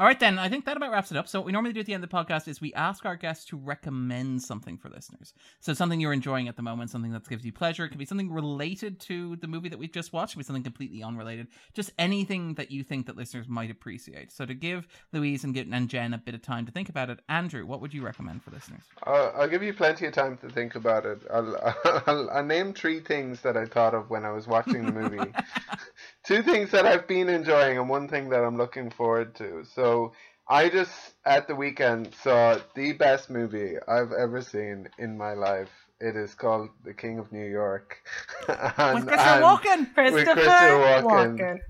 All 0.00 0.06
right, 0.06 0.18
then. 0.18 0.38
I 0.38 0.48
think 0.48 0.64
that 0.64 0.78
about 0.78 0.92
wraps 0.92 1.10
it 1.10 1.18
up. 1.18 1.28
So, 1.28 1.40
what 1.40 1.44
we 1.44 1.52
normally 1.52 1.74
do 1.74 1.80
at 1.80 1.84
the 1.84 1.92
end 1.92 2.02
of 2.02 2.08
the 2.08 2.16
podcast 2.16 2.48
is 2.48 2.58
we 2.58 2.72
ask 2.72 3.04
our 3.04 3.16
guests 3.16 3.44
to 3.50 3.58
recommend 3.58 4.40
something 4.40 4.78
for 4.78 4.88
listeners. 4.88 5.34
So, 5.60 5.74
something 5.74 6.00
you're 6.00 6.14
enjoying 6.14 6.48
at 6.48 6.56
the 6.56 6.62
moment, 6.62 6.88
something 6.88 7.12
that 7.12 7.28
gives 7.28 7.44
you 7.44 7.52
pleasure. 7.52 7.84
It 7.84 7.90
could 7.90 7.98
be 7.98 8.06
something 8.06 8.32
related 8.32 8.98
to 9.00 9.36
the 9.36 9.46
movie 9.46 9.68
that 9.68 9.78
we've 9.78 9.92
just 9.92 10.14
watched, 10.14 10.32
it 10.32 10.34
could 10.36 10.38
be 10.38 10.44
something 10.44 10.62
completely 10.62 11.02
unrelated. 11.02 11.48
Just 11.74 11.90
anything 11.98 12.54
that 12.54 12.70
you 12.70 12.82
think 12.82 13.04
that 13.08 13.18
listeners 13.18 13.46
might 13.46 13.70
appreciate. 13.70 14.32
So, 14.32 14.46
to 14.46 14.54
give 14.54 14.88
Louise 15.12 15.44
and, 15.44 15.54
and 15.54 15.90
Jenn 15.90 16.14
a 16.14 16.18
bit 16.18 16.34
of 16.34 16.40
time 16.40 16.64
to 16.64 16.72
think 16.72 16.88
about 16.88 17.10
it, 17.10 17.20
Andrew, 17.28 17.66
what 17.66 17.82
would 17.82 17.92
you 17.92 18.00
recommend 18.00 18.42
for 18.42 18.52
listeners? 18.52 18.84
I'll, 19.02 19.34
I'll 19.36 19.48
give 19.48 19.62
you 19.62 19.74
plenty 19.74 20.06
of 20.06 20.14
time 20.14 20.38
to 20.38 20.48
think 20.48 20.76
about 20.76 21.04
it. 21.04 21.20
I'll, 21.30 21.74
I'll, 22.06 22.30
I'll 22.30 22.42
name 22.42 22.72
three 22.72 23.00
things 23.00 23.42
that 23.42 23.58
I 23.58 23.66
thought 23.66 23.92
of 23.92 24.08
when 24.08 24.24
I 24.24 24.30
was 24.30 24.46
watching 24.46 24.86
the 24.86 24.92
movie. 24.92 25.30
Two 26.24 26.42
things 26.42 26.70
that 26.70 26.86
I've 26.86 27.06
been 27.06 27.28
enjoying, 27.28 27.78
and 27.78 27.88
one 27.88 28.08
thing 28.08 28.28
that 28.30 28.44
I'm 28.44 28.56
looking 28.56 28.90
forward 28.90 29.34
to. 29.36 29.64
So, 29.74 30.12
I 30.48 30.68
just 30.68 31.12
at 31.24 31.46
the 31.46 31.54
weekend 31.54 32.12
saw 32.22 32.58
the 32.74 32.92
best 32.92 33.30
movie 33.30 33.76
I've 33.86 34.12
ever 34.12 34.42
seen 34.42 34.88
in 34.98 35.16
my 35.16 35.34
life. 35.34 35.70
It 36.00 36.16
is 36.16 36.34
called 36.34 36.70
The 36.84 36.92
King 36.94 37.18
of 37.18 37.30
New 37.30 37.46
York. 37.46 37.98
and, 38.48 39.04
with 39.04 39.08
Christopher 39.08 39.40
Walken. 39.42 39.94
Christopher, 39.94 41.02
Walken. 41.04 41.60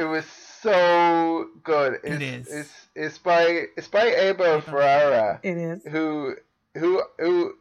it 0.00 0.04
was 0.04 0.24
so 0.62 1.48
good. 1.62 1.94
It's, 2.02 2.14
it 2.14 2.22
is. 2.22 2.48
It's 2.48 2.86
it's 2.94 3.18
by 3.18 3.64
it's 3.76 3.88
by 3.88 4.06
Abel 4.06 4.60
Ferrara. 4.60 5.40
It 5.42 5.56
is. 5.56 5.84
Who 5.84 6.34
who 6.74 7.02
who. 7.18 7.54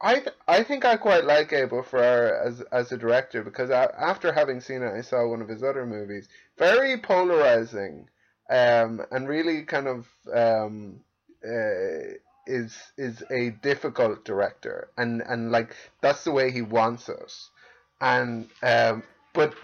I 0.00 0.14
th- 0.14 0.36
I 0.46 0.62
think 0.62 0.84
I 0.84 0.96
quite 0.96 1.24
like 1.24 1.52
Abel 1.52 1.82
Ferrara 1.82 2.46
as 2.46 2.60
as 2.72 2.92
a 2.92 2.96
director 2.96 3.42
because 3.42 3.70
I, 3.70 3.84
after 3.98 4.32
having 4.32 4.60
seen 4.60 4.82
it, 4.82 4.92
I 4.92 5.00
saw 5.00 5.26
one 5.26 5.42
of 5.42 5.48
his 5.48 5.62
other 5.62 5.84
movies. 5.86 6.28
Very 6.56 6.98
polarizing 6.98 8.08
um, 8.50 9.04
and 9.10 9.28
really 9.28 9.62
kind 9.64 9.86
of 9.88 10.08
um, 10.32 11.00
uh, 11.44 12.14
is 12.46 12.76
is 12.96 13.22
a 13.30 13.50
difficult 13.50 14.24
director, 14.24 14.88
and 14.96 15.22
and 15.22 15.50
like 15.50 15.74
that's 16.00 16.24
the 16.24 16.32
way 16.32 16.50
he 16.50 16.62
wants 16.62 17.08
us, 17.08 17.50
and 18.00 18.48
um, 18.62 19.02
but 19.34 19.54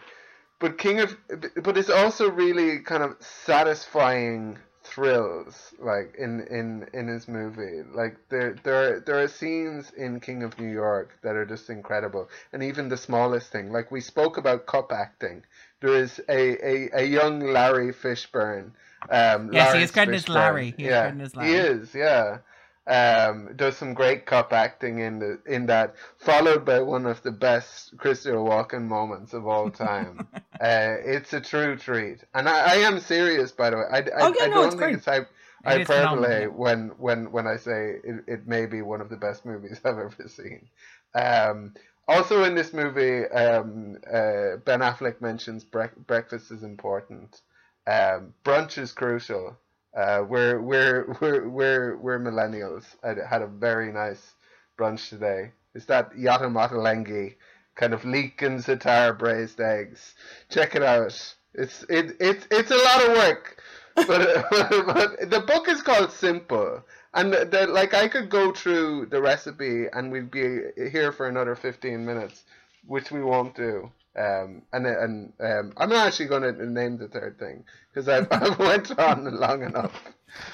but 0.59 0.79
King 0.79 1.01
of 1.01 1.17
but 1.63 1.79
it's 1.79 1.91
also 1.91 2.31
really 2.31 2.81
kind 2.81 3.03
of 3.03 3.17
satisfying 3.21 4.59
thrills 4.95 5.75
like 5.79 6.15
in 6.19 6.41
in 6.49 6.87
in 6.93 7.09
his 7.09 7.29
movie. 7.29 7.83
Like 7.95 8.17
there 8.29 8.55
there 8.65 8.97
are, 8.97 9.01
there 9.01 9.19
are 9.21 9.29
scenes 9.29 9.91
in 9.93 10.21
king 10.21 10.43
of 10.43 10.59
new 10.59 10.71
york 10.73 11.19
that 11.23 11.37
are 11.37 11.47
just 11.47 11.71
incredible. 11.71 12.29
And 12.53 12.63
even 12.63 12.89
the 12.89 12.97
smallest 12.97 13.51
thing 13.53 13.73
like 13.73 13.91
we 13.91 14.01
spoke 14.01 14.37
about 14.39 14.67
cup 14.67 14.93
acting. 14.93 15.45
There 15.81 15.95
is 15.97 16.21
a 16.29 16.43
a, 16.67 17.03
a 17.03 17.05
young 17.05 17.41
larry 17.41 17.93
fishburne 17.93 18.73
um 19.11 19.51
yes 19.53 19.69
Lawrence 19.69 19.75
he 19.75 19.83
is 19.83 19.91
credited 19.91 20.15
as 20.15 20.29
larry. 20.29 20.75
He 20.77 20.85
yeah 20.85 21.13
is 21.21 21.37
larry. 21.37 21.51
he 21.51 21.57
is 21.57 21.95
yeah 21.95 22.39
um, 22.87 23.51
does 23.57 23.77
some 23.77 23.95
great 23.95 24.27
cup 24.27 24.53
acting 24.53 24.99
in 24.99 25.19
the 25.19 25.41
in 25.47 25.67
that, 25.67 25.95
followed 26.19 26.65
by 26.65 26.81
one 26.81 27.07
of 27.07 27.23
the 27.23 27.33
best 27.33 27.97
Christopher 27.99 28.37
Walken 28.37 28.83
moments 28.85 29.33
of 29.33 29.47
all 29.47 29.71
time. 29.71 30.27
uh, 30.61 30.97
it's 31.05 31.33
a 31.33 31.41
true 31.41 31.77
treat, 31.77 32.25
and 32.35 32.49
I, 32.49 32.75
I, 32.75 32.77
am 32.77 33.01
serious, 33.01 33.53
by 33.53 33.71
the 33.71 33.77
way. 33.79 33.85
I, 33.91 33.99
I, 33.99 34.03
oh, 34.21 34.35
yeah, 34.39 34.45
I 34.45 34.49
no, 34.49 34.55
don't 34.55 34.67
it's 34.67 34.75
think 34.75 34.79
great. 34.83 34.95
it's 34.95 35.07
hype, 35.07 35.29
It 35.67 35.89
hyperbole 35.89 36.47
when 36.47 36.91
when 36.99 37.33
when 37.33 37.47
I 37.47 37.57
say 37.57 37.97
it, 38.05 38.25
it 38.27 38.47
may 38.47 38.67
be 38.67 38.83
one 38.83 39.01
of 39.01 39.09
the 39.09 39.17
best 39.17 39.45
movies 39.47 39.81
I've 39.85 39.99
ever 39.99 40.29
seen. 40.29 40.69
Um, 41.15 41.75
also 42.07 42.45
in 42.45 42.55
this 42.55 42.73
movie, 42.75 43.25
um, 43.29 43.97
uh, 44.07 44.57
Ben 44.65 44.81
Affleck 44.81 45.21
mentions 45.23 45.65
brec- 45.65 46.07
breakfast 46.07 46.51
is 46.51 46.63
important. 46.63 47.41
Um, 47.87 48.35
brunch 48.45 48.79
is 48.79 48.93
crucial. 48.93 49.57
Uh, 49.95 50.25
we're 50.29 50.61
we're 50.61 51.17
we're 51.21 51.49
we're 51.49 51.97
we're 51.97 52.19
millennials. 52.19 52.85
I 53.05 53.15
had 53.29 53.43
a 53.43 53.47
very 53.47 53.93
nice 53.93 54.35
brunch 54.79 55.09
today. 55.09 55.53
It's 55.75 55.87
that 55.87 56.13
Yotam 56.15 56.55
Ottolenghi 56.55 57.35
kind 57.77 57.95
of 57.95 58.05
leek 58.05 58.43
and 58.43 58.61
za'atar 58.61 59.17
braised 59.19 59.61
eggs. 59.61 60.15
Check 60.49 60.75
it 60.75 60.83
out. 60.83 61.37
It's 61.55 61.85
it 61.89 62.17
it's 62.19 62.47
it's 62.51 62.71
a 62.71 62.77
lot 62.77 63.09
of 63.09 63.17
work, 63.17 63.63
but, 63.95 64.47
but 64.51 65.31
the 65.31 65.45
book 65.47 65.69
is 65.69 65.83
called 65.83 66.11
Simple, 66.11 66.83
and 67.15 67.33
the, 67.33 67.45
the, 67.45 67.67
like 67.69 67.95
I 67.95 68.09
could 68.09 68.29
go 68.29 68.51
through 68.53 69.07
the 69.07 69.23
recipe 69.23 69.87
and 69.93 70.11
we'd 70.11 70.31
be 70.31 70.61
here 70.91 71.13
for 71.13 71.29
another 71.29 71.55
fifteen 71.55 72.05
minutes, 72.05 72.43
which 72.85 73.13
we 73.13 73.23
won't 73.23 73.55
do. 73.55 73.93
Um, 74.17 74.63
and 74.73 74.87
and 74.87 75.33
um, 75.41 75.73
I'm 75.77 75.89
not 75.89 76.07
actually 76.07 76.27
going 76.27 76.43
to 76.43 76.67
name 76.67 76.99
the 76.99 77.09
third 77.09 77.39
thing 77.39 77.65
because 77.93 78.09
I've, 78.09 78.29
I've 78.31 78.59
went 78.59 78.99
on 78.99 79.25
long 79.39 79.63
enough. 79.63 79.93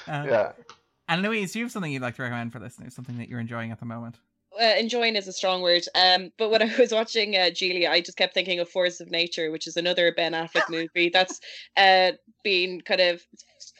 Uh, 0.07 0.25
yeah. 0.27 0.51
And 1.07 1.21
Louise, 1.21 1.53
do 1.53 1.59
you 1.59 1.65
have 1.65 1.71
something 1.71 1.91
you'd 1.91 2.01
like 2.01 2.15
to 2.15 2.21
recommend 2.21 2.53
for 2.53 2.59
listeners? 2.59 2.95
Something 2.95 3.17
that 3.17 3.29
you're 3.29 3.39
enjoying 3.39 3.71
at 3.71 3.79
the 3.79 3.85
moment? 3.85 4.17
uh, 4.59 4.75
enjoying 4.77 5.15
is 5.15 5.27
a 5.27 5.33
strong 5.33 5.61
word. 5.61 5.83
Um, 5.95 6.31
but 6.37 6.49
when 6.49 6.61
I 6.61 6.71
was 6.79 6.91
watching 6.91 7.35
uh, 7.35 7.49
Gigli, 7.51 7.89
I 7.89 8.01
just 8.01 8.17
kept 8.17 8.33
thinking 8.33 8.59
of 8.59 8.69
Force 8.69 8.99
of 8.99 9.09
Nature, 9.09 9.51
which 9.51 9.67
is 9.67 9.77
another 9.77 10.13
Ben 10.13 10.33
Affleck 10.33 10.63
movie 10.69 11.09
that's 11.09 11.39
uh, 11.77 12.11
been 12.43 12.81
kind 12.81 13.01
of 13.01 13.21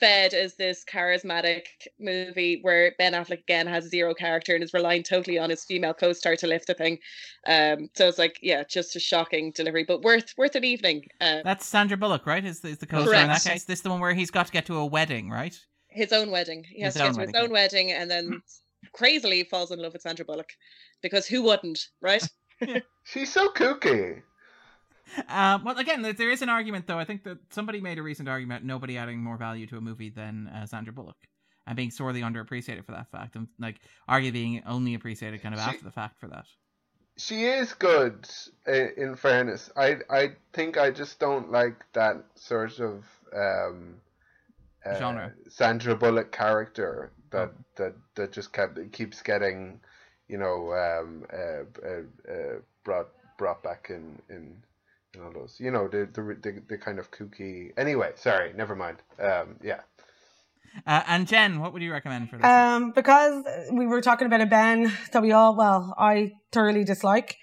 fed 0.01 0.33
as 0.33 0.55
this 0.55 0.83
charismatic 0.83 1.61
movie 1.99 2.59
where 2.63 2.93
Ben 2.97 3.13
Affleck 3.13 3.39
again 3.39 3.67
has 3.67 3.85
zero 3.85 4.13
character 4.13 4.53
and 4.53 4.63
is 4.63 4.73
relying 4.73 5.03
totally 5.03 5.39
on 5.39 5.49
his 5.49 5.63
female 5.63 5.93
co-star 5.93 6.35
to 6.35 6.47
lift 6.47 6.67
the 6.67 6.73
thing. 6.73 6.99
Um, 7.47 7.89
so 7.95 8.09
it's 8.09 8.17
like, 8.17 8.37
yeah, 8.41 8.63
just 8.69 8.95
a 8.97 8.99
shocking 8.99 9.51
delivery, 9.55 9.85
but 9.87 10.01
worth 10.01 10.33
worth 10.37 10.55
an 10.55 10.65
evening. 10.65 11.05
Uh, 11.21 11.39
That's 11.45 11.65
Sandra 11.65 11.95
Bullock, 11.95 12.25
right? 12.25 12.43
Is, 12.43 12.65
is 12.65 12.79
the 12.79 12.85
co-star 12.85 13.21
in 13.21 13.27
that 13.27 13.43
Correct. 13.43 13.45
case? 13.45 13.63
This 13.63 13.79
is 13.79 13.83
the 13.83 13.89
one 13.91 14.01
where 14.01 14.13
he's 14.13 14.31
got 14.31 14.47
to 14.47 14.51
get 14.51 14.65
to 14.65 14.75
a 14.77 14.85
wedding, 14.85 15.29
right? 15.29 15.57
his 15.91 16.13
own 16.13 16.31
wedding. 16.31 16.63
He 16.63 16.81
has 16.81 16.93
His 16.93 17.01
to 17.01 17.07
get 17.07 17.15
to 17.15 17.21
his 17.21 17.35
own 17.35 17.51
wedding 17.51 17.91
and 17.91 18.09
then 18.09 18.41
crazily 18.93 19.43
falls 19.43 19.71
in 19.71 19.79
love 19.79 19.93
with 19.93 20.01
Sandra 20.01 20.25
Bullock 20.25 20.49
because 21.01 21.27
who 21.27 21.43
wouldn't, 21.43 21.79
right? 22.01 22.27
She's 23.03 23.31
so 23.31 23.49
kooky. 23.49 24.21
Um, 25.27 25.63
well, 25.63 25.77
again, 25.77 26.01
there- 26.01 26.13
there 26.13 26.29
is 26.31 26.41
an 26.41 26.49
argument, 26.49 26.87
though. 26.87 26.99
I 26.99 27.05
think 27.05 27.23
that 27.23 27.37
somebody 27.51 27.81
made 27.81 27.97
a 27.97 28.03
recent 28.03 28.29
argument 28.29 28.63
nobody 28.65 28.97
adding 28.97 29.19
more 29.19 29.37
value 29.37 29.67
to 29.67 29.77
a 29.77 29.81
movie 29.81 30.09
than 30.09 30.47
uh, 30.47 30.65
Sandra 30.65 30.93
Bullock 30.93 31.17
and 31.67 31.75
being 31.75 31.91
sorely 31.91 32.21
underappreciated 32.21 32.85
for 32.85 32.91
that 32.93 33.09
fact, 33.11 33.35
and 33.35 33.47
like 33.59 33.77
arguably 34.09 34.31
being 34.33 34.63
only 34.65 34.93
appreciated 34.93 35.41
kind 35.41 35.53
of 35.53 35.61
She- 35.61 35.67
after 35.69 35.83
the 35.83 35.91
fact 35.91 36.19
for 36.19 36.27
that. 36.27 36.45
She 37.17 37.43
is 37.45 37.73
good. 37.73 38.27
In 38.65 39.15
fairness, 39.15 39.69
I 39.75 39.97
I 40.09 40.29
think 40.53 40.77
I 40.77 40.91
just 40.91 41.19
don't 41.19 41.51
like 41.51 41.75
that 41.93 42.23
sort 42.35 42.79
of 42.79 43.05
um, 43.35 43.97
uh, 44.85 44.97
Genre. 44.97 45.33
Sandra 45.49 45.95
Bullock 45.95 46.31
character 46.31 47.11
that 47.31 47.49
Oh. 47.49 47.63
that 47.75 47.93
that 48.15 48.31
just 48.31 48.53
kept 48.53 48.79
keeps 48.93 49.21
getting, 49.21 49.81
you 50.29 50.37
know, 50.37 50.71
um, 50.73 51.25
uh, 51.31 51.63
uh, 51.85 52.31
uh, 52.33 52.59
brought 52.83 53.09
brought 53.37 53.61
back 53.61 53.87
in 53.89 54.19
in. 54.29 54.63
In 55.13 55.23
all 55.23 55.33
those, 55.33 55.57
you 55.59 55.71
know, 55.71 55.87
the, 55.87 56.07
the 56.13 56.21
the 56.41 56.61
the 56.69 56.77
kind 56.77 56.97
of 56.97 57.11
kooky. 57.11 57.71
Anyway, 57.77 58.11
sorry, 58.15 58.53
never 58.53 58.75
mind. 58.75 58.97
Um, 59.19 59.57
yeah. 59.61 59.81
Uh, 60.87 61.03
and 61.07 61.27
Jenn, 61.27 61.59
what 61.59 61.73
would 61.73 61.81
you 61.81 61.91
recommend 61.91 62.29
for 62.29 62.37
this? 62.37 62.45
Um, 62.45 62.91
because 62.91 63.43
we 63.73 63.85
were 63.85 64.01
talking 64.01 64.25
about 64.25 64.39
a 64.39 64.45
Ben 64.45 64.91
that 65.11 65.21
we 65.21 65.33
all, 65.33 65.55
well, 65.55 65.93
I 65.97 66.31
thoroughly 66.53 66.85
dislike, 66.85 67.35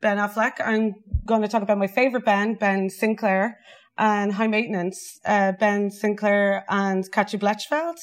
Ben 0.00 0.18
Affleck. 0.18 0.54
I'm 0.58 0.94
going 1.24 1.42
to 1.42 1.48
talk 1.48 1.62
about 1.62 1.78
my 1.78 1.86
favorite 1.86 2.24
Ben, 2.24 2.54
Ben 2.54 2.90
Sinclair, 2.90 3.58
and 3.96 4.32
High 4.32 4.48
Maintenance, 4.48 5.20
uh, 5.24 5.52
Ben 5.52 5.90
Sinclair 5.90 6.64
and 6.68 7.04
Katja 7.12 7.38
Blichfeld. 7.38 7.98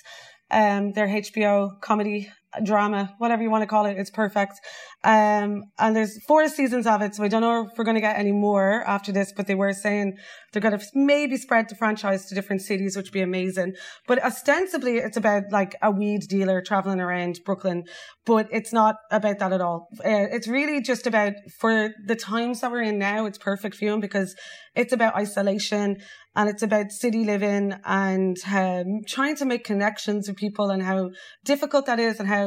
Um, 0.52 0.94
their 0.94 1.08
HBO 1.08 1.80
comedy 1.82 2.32
drama, 2.64 3.14
whatever 3.18 3.44
you 3.44 3.50
want 3.50 3.62
to 3.62 3.68
call 3.68 3.86
it, 3.86 3.98
it's 3.98 4.10
perfect. 4.10 4.60
Um, 5.04 5.64
and 5.78 5.96
there's 5.96 6.22
four 6.28 6.48
seasons 6.50 6.86
of 6.86 7.02
it, 7.02 7.16
so 7.16 7.24
I 7.24 7.28
don't 7.28 7.42
know 7.42 7.68
if 7.68 7.78
we're 7.78 7.86
going 7.86 7.96
to 7.96 8.02
get 8.02 8.18
any 8.18 8.32
more 8.32 8.84
after 8.88 9.12
this, 9.12 9.32
but 9.36 9.48
they 9.48 9.56
were 9.56 9.74
saying 9.74 10.18
they're 10.52 10.62
going 10.62 10.78
to 10.78 10.86
maybe 10.94 11.38
spread 11.38 11.70
the 11.70 11.76
franchise 11.76 12.26
to 12.26 12.36
different 12.36 12.62
cities, 12.62 12.98
which 12.98 13.08
would 13.08 13.14
be 13.14 13.22
amazing. 13.22 13.74
But 14.08 14.24
ostensibly, 14.24 14.98
it's 14.98 15.18
about 15.18 15.44
like 15.52 15.76
a 15.82 15.92
weed 15.92 16.22
dealer 16.28 16.62
traveling 16.62 17.00
around 17.00 17.40
Brooklyn, 17.46 17.84
but 18.26 18.48
it's 18.52 18.74
not 18.74 18.96
about 19.12 19.40
that 19.40 19.54
at 19.54 19.62
all. 19.62 19.88
Uh, 20.04 20.28
it's 20.32 20.48
really 20.48 20.82
just 20.82 21.08
about 21.08 21.34
for 21.60 21.92
the 22.06 22.16
times 22.16 22.62
that 22.62 22.72
we're 22.72 22.82
in 22.82 23.00
now, 23.00 23.26
it's 23.26 23.38
perfect 23.38 23.78
viewing 23.78 24.02
because 24.02 24.36
it's 24.76 24.94
about 24.94 25.16
isolation 25.16 25.98
and 26.36 26.50
it's 26.50 26.64
about 26.64 26.92
city 26.92 27.26
living 27.26 27.74
and 27.86 28.38
um, 28.48 29.02
trying 29.08 29.36
to 29.36 29.46
make 29.46 29.64
connections 29.64 30.28
with 30.28 30.38
people 30.38 30.70
and 30.70 30.82
how 30.84 31.10
difficult 31.44 31.86
that 31.88 32.00
is 32.00 32.20
and 32.20 32.30
how 32.30 32.39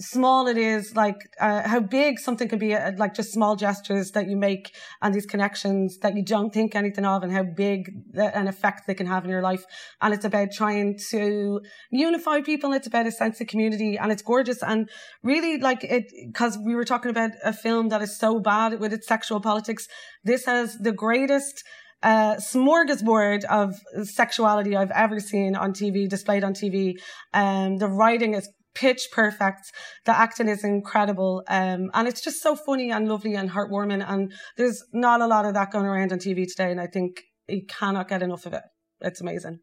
small 0.00 0.48
it 0.48 0.56
is, 0.56 0.96
like 0.96 1.28
uh, 1.38 1.68
how 1.68 1.80
big 1.80 2.18
something 2.18 2.48
can 2.48 2.58
be, 2.58 2.74
uh, 2.74 2.92
like 2.96 3.14
just 3.14 3.32
small 3.32 3.54
gestures 3.54 4.12
that 4.12 4.28
you 4.28 4.36
make 4.36 4.74
and 5.02 5.14
these 5.14 5.26
connections 5.26 5.98
that 5.98 6.16
you 6.16 6.24
don't 6.24 6.52
think 6.52 6.74
anything 6.74 7.04
of, 7.04 7.22
and 7.22 7.32
how 7.32 7.42
big 7.42 7.90
the, 8.12 8.36
an 8.36 8.48
effect 8.48 8.86
they 8.86 8.94
can 8.94 9.06
have 9.06 9.24
in 9.24 9.30
your 9.30 9.42
life. 9.42 9.64
And 10.00 10.14
it's 10.14 10.24
about 10.24 10.48
trying 10.52 10.98
to 11.10 11.60
unify 11.90 12.40
people. 12.40 12.72
It's 12.72 12.86
about 12.86 13.06
a 13.06 13.12
sense 13.12 13.40
of 13.40 13.46
community, 13.46 13.98
and 13.98 14.10
it's 14.10 14.22
gorgeous. 14.22 14.62
And 14.62 14.88
really, 15.22 15.58
like 15.58 15.84
it, 15.84 16.10
because 16.26 16.58
we 16.58 16.74
were 16.74 16.84
talking 16.84 17.10
about 17.10 17.32
a 17.44 17.52
film 17.52 17.90
that 17.90 18.02
is 18.02 18.18
so 18.18 18.40
bad 18.40 18.80
with 18.80 18.92
its 18.92 19.06
sexual 19.06 19.40
politics. 19.40 19.86
This 20.24 20.46
has 20.46 20.76
the 20.78 20.92
greatest 20.92 21.62
uh, 22.02 22.36
smorgasbord 22.36 23.44
of 23.44 23.74
sexuality 24.04 24.74
I've 24.74 24.90
ever 24.92 25.20
seen 25.20 25.54
on 25.54 25.72
TV, 25.72 26.08
displayed 26.08 26.44
on 26.44 26.54
TV. 26.54 26.94
Um, 27.34 27.76
the 27.76 27.88
writing 27.88 28.32
is 28.32 28.48
pitch 28.74 29.08
perfect. 29.12 29.72
The 30.04 30.16
acting 30.16 30.48
is 30.48 30.64
incredible. 30.64 31.42
Um, 31.48 31.90
and 31.94 32.08
it's 32.08 32.20
just 32.20 32.42
so 32.42 32.56
funny 32.56 32.90
and 32.90 33.08
lovely 33.08 33.34
and 33.34 33.50
heartwarming. 33.50 34.04
And 34.06 34.32
there's 34.56 34.82
not 34.92 35.20
a 35.20 35.26
lot 35.26 35.44
of 35.44 35.54
that 35.54 35.70
going 35.70 35.86
around 35.86 36.12
on 36.12 36.18
TV 36.18 36.46
today. 36.46 36.70
And 36.70 36.80
I 36.80 36.86
think 36.86 37.22
you 37.48 37.62
cannot 37.66 38.08
get 38.08 38.22
enough 38.22 38.46
of 38.46 38.52
it. 38.52 38.62
It's 39.00 39.20
amazing. 39.20 39.58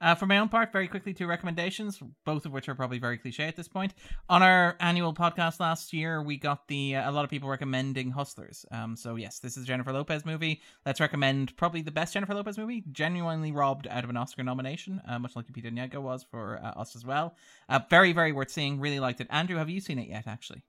Uh, 0.00 0.14
for 0.14 0.26
my 0.26 0.38
own 0.38 0.48
part, 0.48 0.72
very 0.72 0.88
quickly, 0.88 1.12
two 1.12 1.26
recommendations, 1.26 2.02
both 2.24 2.46
of 2.46 2.52
which 2.52 2.68
are 2.68 2.74
probably 2.74 2.98
very 2.98 3.18
cliche 3.18 3.44
at 3.44 3.56
this 3.56 3.68
point. 3.68 3.92
On 4.30 4.42
our 4.42 4.76
annual 4.80 5.12
podcast 5.12 5.60
last 5.60 5.92
year, 5.92 6.22
we 6.22 6.38
got 6.38 6.66
the 6.68 6.96
uh, 6.96 7.10
a 7.10 7.12
lot 7.12 7.24
of 7.24 7.30
people 7.30 7.50
recommending 7.50 8.10
Hustlers. 8.10 8.64
Um, 8.70 8.96
so 8.96 9.16
yes, 9.16 9.40
this 9.40 9.58
is 9.58 9.66
Jennifer 9.66 9.92
Lopez 9.92 10.24
movie. 10.24 10.62
Let's 10.86 11.00
recommend 11.00 11.54
probably 11.58 11.82
the 11.82 11.90
best 11.90 12.14
Jennifer 12.14 12.34
Lopez 12.34 12.56
movie, 12.56 12.82
genuinely 12.90 13.52
robbed 13.52 13.86
out 13.88 14.04
of 14.04 14.10
an 14.10 14.16
Oscar 14.16 14.42
nomination, 14.42 15.02
uh, 15.06 15.18
much 15.18 15.36
like 15.36 15.46
Lupita 15.46 15.70
Nyong'o 15.70 16.00
was 16.00 16.24
for 16.30 16.58
uh, 16.62 16.80
us 16.80 16.96
as 16.96 17.04
well. 17.04 17.36
Uh, 17.68 17.80
very, 17.90 18.12
very 18.12 18.32
worth 18.32 18.50
seeing. 18.50 18.80
Really 18.80 19.00
liked 19.00 19.20
it. 19.20 19.26
Andrew, 19.28 19.58
have 19.58 19.68
you 19.68 19.80
seen 19.80 19.98
it 19.98 20.08
yet? 20.08 20.24
Actually, 20.26 20.62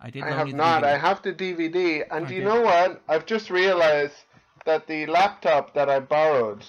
I 0.00 0.10
did. 0.10 0.24
I 0.24 0.32
have 0.32 0.52
not. 0.52 0.82
I 0.82 0.98
have 0.98 1.22
the 1.22 1.32
DVD, 1.32 2.04
and 2.10 2.26
do 2.26 2.34
you 2.34 2.42
know 2.42 2.62
what? 2.62 3.00
I've 3.06 3.26
just 3.26 3.48
realized 3.48 4.14
that 4.64 4.88
the 4.88 5.06
laptop 5.06 5.74
that 5.74 5.88
I 5.88 6.00
borrowed 6.00 6.64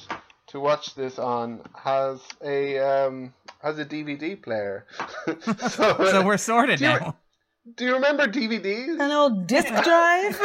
to 0.54 0.60
watch 0.60 0.94
this 0.94 1.18
on 1.18 1.60
has 1.74 2.22
a 2.44 2.78
um, 2.78 3.34
has 3.60 3.80
a 3.80 3.86
DVD 3.86 4.40
player. 4.40 4.86
so, 5.42 5.58
so, 5.70 6.24
we're 6.24 6.38
sorted 6.38 6.78
do 6.78 6.86
now. 6.86 7.16
You, 7.66 7.74
do 7.76 7.86
you 7.86 7.94
remember 7.96 8.28
DVDs? 8.28 9.00
An 9.00 9.12
old 9.12 9.48
disc 9.48 9.70
drive. 9.70 10.40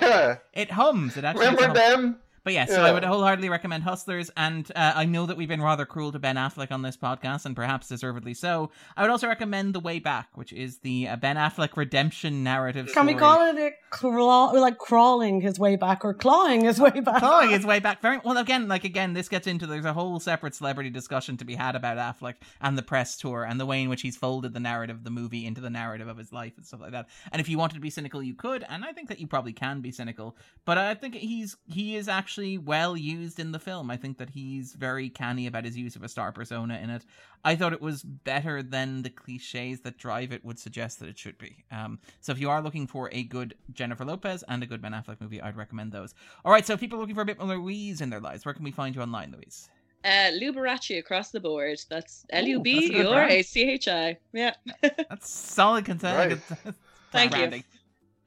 yeah. 0.00 0.36
It 0.52 0.70
hums. 0.70 1.16
It 1.16 1.24
actually 1.24 1.46
remember 1.46 1.74
them. 1.74 2.18
But 2.44 2.52
yeah, 2.54 2.64
so 2.64 2.80
yeah. 2.80 2.86
I 2.86 2.92
would 2.92 3.04
wholeheartedly 3.04 3.48
recommend 3.48 3.82
Hustlers, 3.82 4.30
and 4.36 4.70
uh, 4.74 4.92
I 4.94 5.04
know 5.04 5.26
that 5.26 5.36
we've 5.36 5.48
been 5.48 5.62
rather 5.62 5.84
cruel 5.84 6.12
to 6.12 6.18
Ben 6.18 6.36
Affleck 6.36 6.70
on 6.70 6.82
this 6.82 6.96
podcast, 6.96 7.44
and 7.44 7.54
perhaps 7.54 7.88
deservedly 7.88 8.34
so. 8.34 8.70
I 8.96 9.02
would 9.02 9.10
also 9.10 9.28
recommend 9.28 9.74
The 9.74 9.80
Way 9.80 9.98
Back, 9.98 10.28
which 10.34 10.52
is 10.52 10.78
the 10.78 11.08
uh, 11.08 11.16
Ben 11.16 11.36
Affleck 11.36 11.76
redemption 11.76 12.42
narrative. 12.42 12.86
Can 12.86 12.92
story. 12.92 13.14
we 13.14 13.18
call 13.18 13.48
it 13.48 13.56
a 13.58 13.72
crawl, 13.90 14.58
like 14.58 14.78
crawling 14.78 15.40
his 15.40 15.58
way 15.58 15.76
back, 15.76 16.04
or 16.04 16.14
clawing 16.14 16.62
his 16.64 16.80
way 16.80 17.00
back? 17.00 17.18
Clawing 17.18 17.50
his 17.50 17.66
way 17.66 17.78
back. 17.78 18.00
Very 18.00 18.18
well. 18.24 18.38
Again, 18.38 18.68
like 18.68 18.84
again, 18.84 19.12
this 19.12 19.28
gets 19.28 19.46
into 19.46 19.66
there's 19.66 19.84
a 19.84 19.92
whole 19.92 20.18
separate 20.18 20.54
celebrity 20.54 20.90
discussion 20.90 21.36
to 21.36 21.44
be 21.44 21.54
had 21.54 21.76
about 21.76 21.98
Affleck 21.98 22.34
and 22.60 22.76
the 22.78 22.82
press 22.82 23.16
tour 23.16 23.44
and 23.44 23.60
the 23.60 23.66
way 23.66 23.82
in 23.82 23.88
which 23.88 24.02
he's 24.02 24.16
folded 24.16 24.54
the 24.54 24.60
narrative 24.60 24.96
of 24.96 25.04
the 25.04 25.10
movie 25.10 25.46
into 25.46 25.60
the 25.60 25.70
narrative 25.70 26.08
of 26.08 26.16
his 26.16 26.32
life 26.32 26.54
and 26.56 26.66
stuff 26.66 26.80
like 26.80 26.92
that. 26.92 27.08
And 27.32 27.40
if 27.40 27.48
you 27.48 27.58
wanted 27.58 27.74
to 27.74 27.80
be 27.80 27.90
cynical, 27.90 28.22
you 28.22 28.34
could, 28.34 28.64
and 28.68 28.84
I 28.84 28.92
think 28.92 29.08
that 29.08 29.20
you 29.20 29.26
probably 29.26 29.52
can 29.52 29.80
be 29.80 29.92
cynical. 29.92 30.36
But 30.64 30.78
I 30.78 30.94
think 30.94 31.14
he's 31.14 31.56
he 31.66 31.96
is 31.96 32.08
actually 32.08 32.30
well 32.58 32.96
used 32.96 33.30
used 33.30 33.38
in 33.38 33.52
the 33.52 33.58
film. 33.58 33.90
I 33.90 33.96
think 33.96 34.18
that 34.18 34.30
he's 34.30 34.72
very 34.72 35.08
canny 35.08 35.46
about 35.46 35.64
his 35.64 35.76
use 35.76 35.96
of 35.96 36.02
a 36.02 36.08
star 36.08 36.32
persona 36.32 36.78
in 36.82 36.90
it. 36.90 37.04
I 37.44 37.54
thought 37.54 37.72
it 37.72 37.80
was 37.80 38.02
better 38.02 38.62
than 38.62 39.02
the 39.02 39.10
cliches 39.10 39.80
that 39.80 39.98
drive 39.98 40.32
it 40.32 40.44
would 40.44 40.58
suggest 40.58 40.98
that 41.00 41.08
it 41.08 41.18
should 41.18 41.38
be. 41.38 41.64
Um, 41.70 41.98
so 42.20 42.32
if 42.32 42.40
you 42.40 42.50
are 42.50 42.62
looking 42.62 42.86
for 42.86 43.08
a 43.12 43.22
good 43.22 43.54
Jennifer 43.72 44.04
Lopez 44.04 44.42
and 44.48 44.62
a 44.62 44.66
good 44.66 44.82
Ben 44.82 44.92
Affleck 44.92 45.20
movie, 45.20 45.40
I'd 45.40 45.56
recommend 45.56 45.92
those. 45.92 46.14
All 46.44 46.52
right, 46.52 46.66
so 46.66 46.74
if 46.74 46.80
people 46.80 46.98
are 46.98 47.00
looking 47.00 47.14
for 47.14 47.22
a 47.22 47.26
bit 47.26 47.38
more 47.38 47.56
Louise 47.56 48.00
in 48.00 48.10
their 48.10 48.20
lives, 48.20 48.44
where 48.44 48.54
can 48.54 48.64
we 48.64 48.72
find 48.72 48.94
you 48.94 49.02
online, 49.02 49.32
Louise? 49.32 49.68
Uh, 50.04 50.30
Luberachi 50.32 50.98
across 50.98 51.30
the 51.30 51.40
board. 51.40 51.78
That's 51.90 52.24
L 52.30 52.46
U 52.46 52.60
B 52.60 53.04
or 53.04 53.22
A 53.22 53.42
C 53.42 53.70
H 53.70 53.86
I. 53.86 54.18
Yeah. 54.32 54.54
that's 54.82 55.30
solid 55.30 55.84
content. 55.84 56.40
Right. 56.64 56.74
Thank 57.12 57.36
you. 57.36 57.62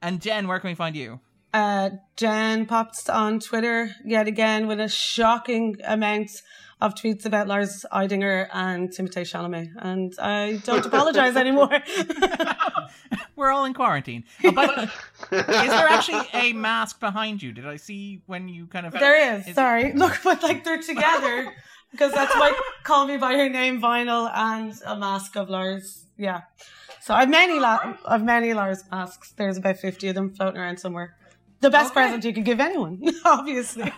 And 0.00 0.20
Jenn, 0.20 0.46
where 0.46 0.60
can 0.60 0.70
we 0.70 0.74
find 0.74 0.94
you? 0.94 1.18
Uh, 1.54 1.90
Jen 2.16 2.66
popped 2.66 3.08
on 3.08 3.38
Twitter 3.38 3.94
yet 4.04 4.26
again 4.26 4.66
with 4.66 4.80
a 4.80 4.88
shocking 4.88 5.76
amount 5.84 6.32
of 6.80 6.96
tweets 6.96 7.24
about 7.26 7.46
Lars 7.46 7.86
Eidinger 7.92 8.48
and 8.52 8.90
Timothée 8.90 9.22
Chalamet, 9.22 9.70
and 9.78 10.12
I 10.18 10.60
don't 10.64 10.84
apologize 10.84 11.36
anymore. 11.36 11.70
We're 13.36 13.52
all 13.52 13.66
in 13.66 13.72
quarantine. 13.72 14.24
Oh, 14.42 14.50
but 14.50 14.90
is 15.30 15.46
there 15.70 15.88
actually 15.88 16.26
a 16.34 16.52
mask 16.54 16.98
behind 16.98 17.40
you? 17.40 17.52
Did 17.52 17.68
I 17.68 17.76
see 17.76 18.20
when 18.26 18.48
you 18.48 18.66
kind 18.66 18.84
of? 18.84 18.92
There 18.92 19.36
is. 19.36 19.46
is 19.46 19.54
sorry, 19.54 19.90
it... 19.90 19.94
look, 20.02 20.18
but 20.24 20.42
like 20.42 20.64
they're 20.64 20.82
together 20.82 21.54
because 21.92 22.12
that's 22.12 22.34
my 22.34 22.52
"Call 22.82 23.06
Me 23.06 23.16
by 23.16 23.34
Your 23.34 23.48
Name" 23.48 23.80
vinyl 23.80 24.28
and 24.34 24.74
a 24.84 24.96
mask 24.96 25.36
of 25.36 25.48
Lars. 25.48 26.04
Yeah. 26.18 26.42
So 27.00 27.14
I've 27.14 27.30
many, 27.30 27.60
La- 27.60 27.94
I've 28.04 28.24
many 28.24 28.54
Lars 28.54 28.82
masks. 28.90 29.32
There's 29.36 29.56
about 29.56 29.78
fifty 29.78 30.08
of 30.08 30.16
them 30.16 30.30
floating 30.34 30.60
around 30.60 30.80
somewhere. 30.80 31.14
The 31.64 31.70
best 31.70 31.92
okay. 31.92 32.02
present 32.02 32.24
you 32.24 32.34
could 32.34 32.44
give 32.44 32.60
anyone, 32.60 33.02
obviously. 33.24 33.90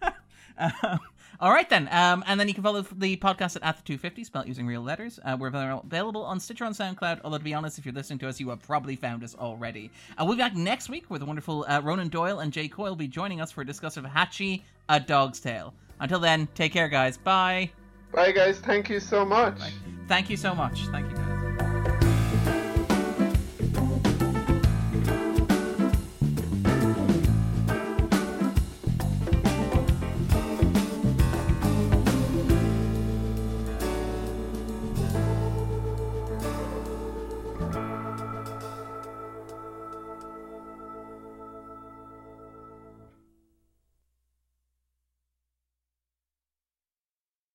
um, 0.58 0.98
all 1.38 1.52
right 1.52 1.68
then, 1.70 1.88
um, 1.92 2.24
and 2.26 2.40
then 2.40 2.48
you 2.48 2.54
can 2.54 2.64
follow 2.64 2.82
the 2.82 3.16
podcast 3.18 3.54
at 3.54 3.62
at 3.62 3.76
the 3.76 3.82
two 3.84 3.98
fifty, 3.98 4.24
spelled 4.24 4.48
using 4.48 4.66
real 4.66 4.80
letters. 4.80 5.20
Uh, 5.24 5.36
we're 5.38 5.46
available 5.46 6.24
on 6.24 6.40
Stitcher 6.40 6.64
on 6.64 6.72
SoundCloud. 6.72 7.20
Although 7.22 7.38
to 7.38 7.44
be 7.44 7.54
honest, 7.54 7.78
if 7.78 7.86
you're 7.86 7.94
listening 7.94 8.18
to 8.18 8.28
us, 8.28 8.40
you 8.40 8.48
have 8.48 8.60
probably 8.62 8.96
found 8.96 9.22
us 9.22 9.36
already. 9.36 9.92
Uh, 10.18 10.24
we'll 10.24 10.34
be 10.34 10.42
back 10.42 10.56
next 10.56 10.88
week 10.88 11.08
with 11.08 11.20
the 11.20 11.26
wonderful 11.26 11.64
uh, 11.68 11.80
Ronan 11.84 12.08
Doyle 12.08 12.40
and 12.40 12.52
Jay 12.52 12.66
Coyle 12.66 12.90
will 12.90 12.96
be 12.96 13.06
joining 13.06 13.40
us 13.40 13.52
for 13.52 13.60
a 13.60 13.66
discussion 13.66 14.04
of 14.04 14.10
Hachi, 14.10 14.62
A 14.88 14.98
Dog's 14.98 15.38
Tale. 15.38 15.72
Until 16.00 16.18
then, 16.18 16.48
take 16.56 16.72
care, 16.72 16.88
guys. 16.88 17.16
Bye. 17.16 17.70
Bye, 18.12 18.32
guys. 18.32 18.58
Thank 18.58 18.90
you 18.90 18.98
so 18.98 19.24
much. 19.24 19.56
Bye. 19.60 19.70
Thank 20.08 20.30
you 20.30 20.36
so 20.36 20.52
much. 20.52 20.80
Thank 20.86 21.08
you. 21.12 21.33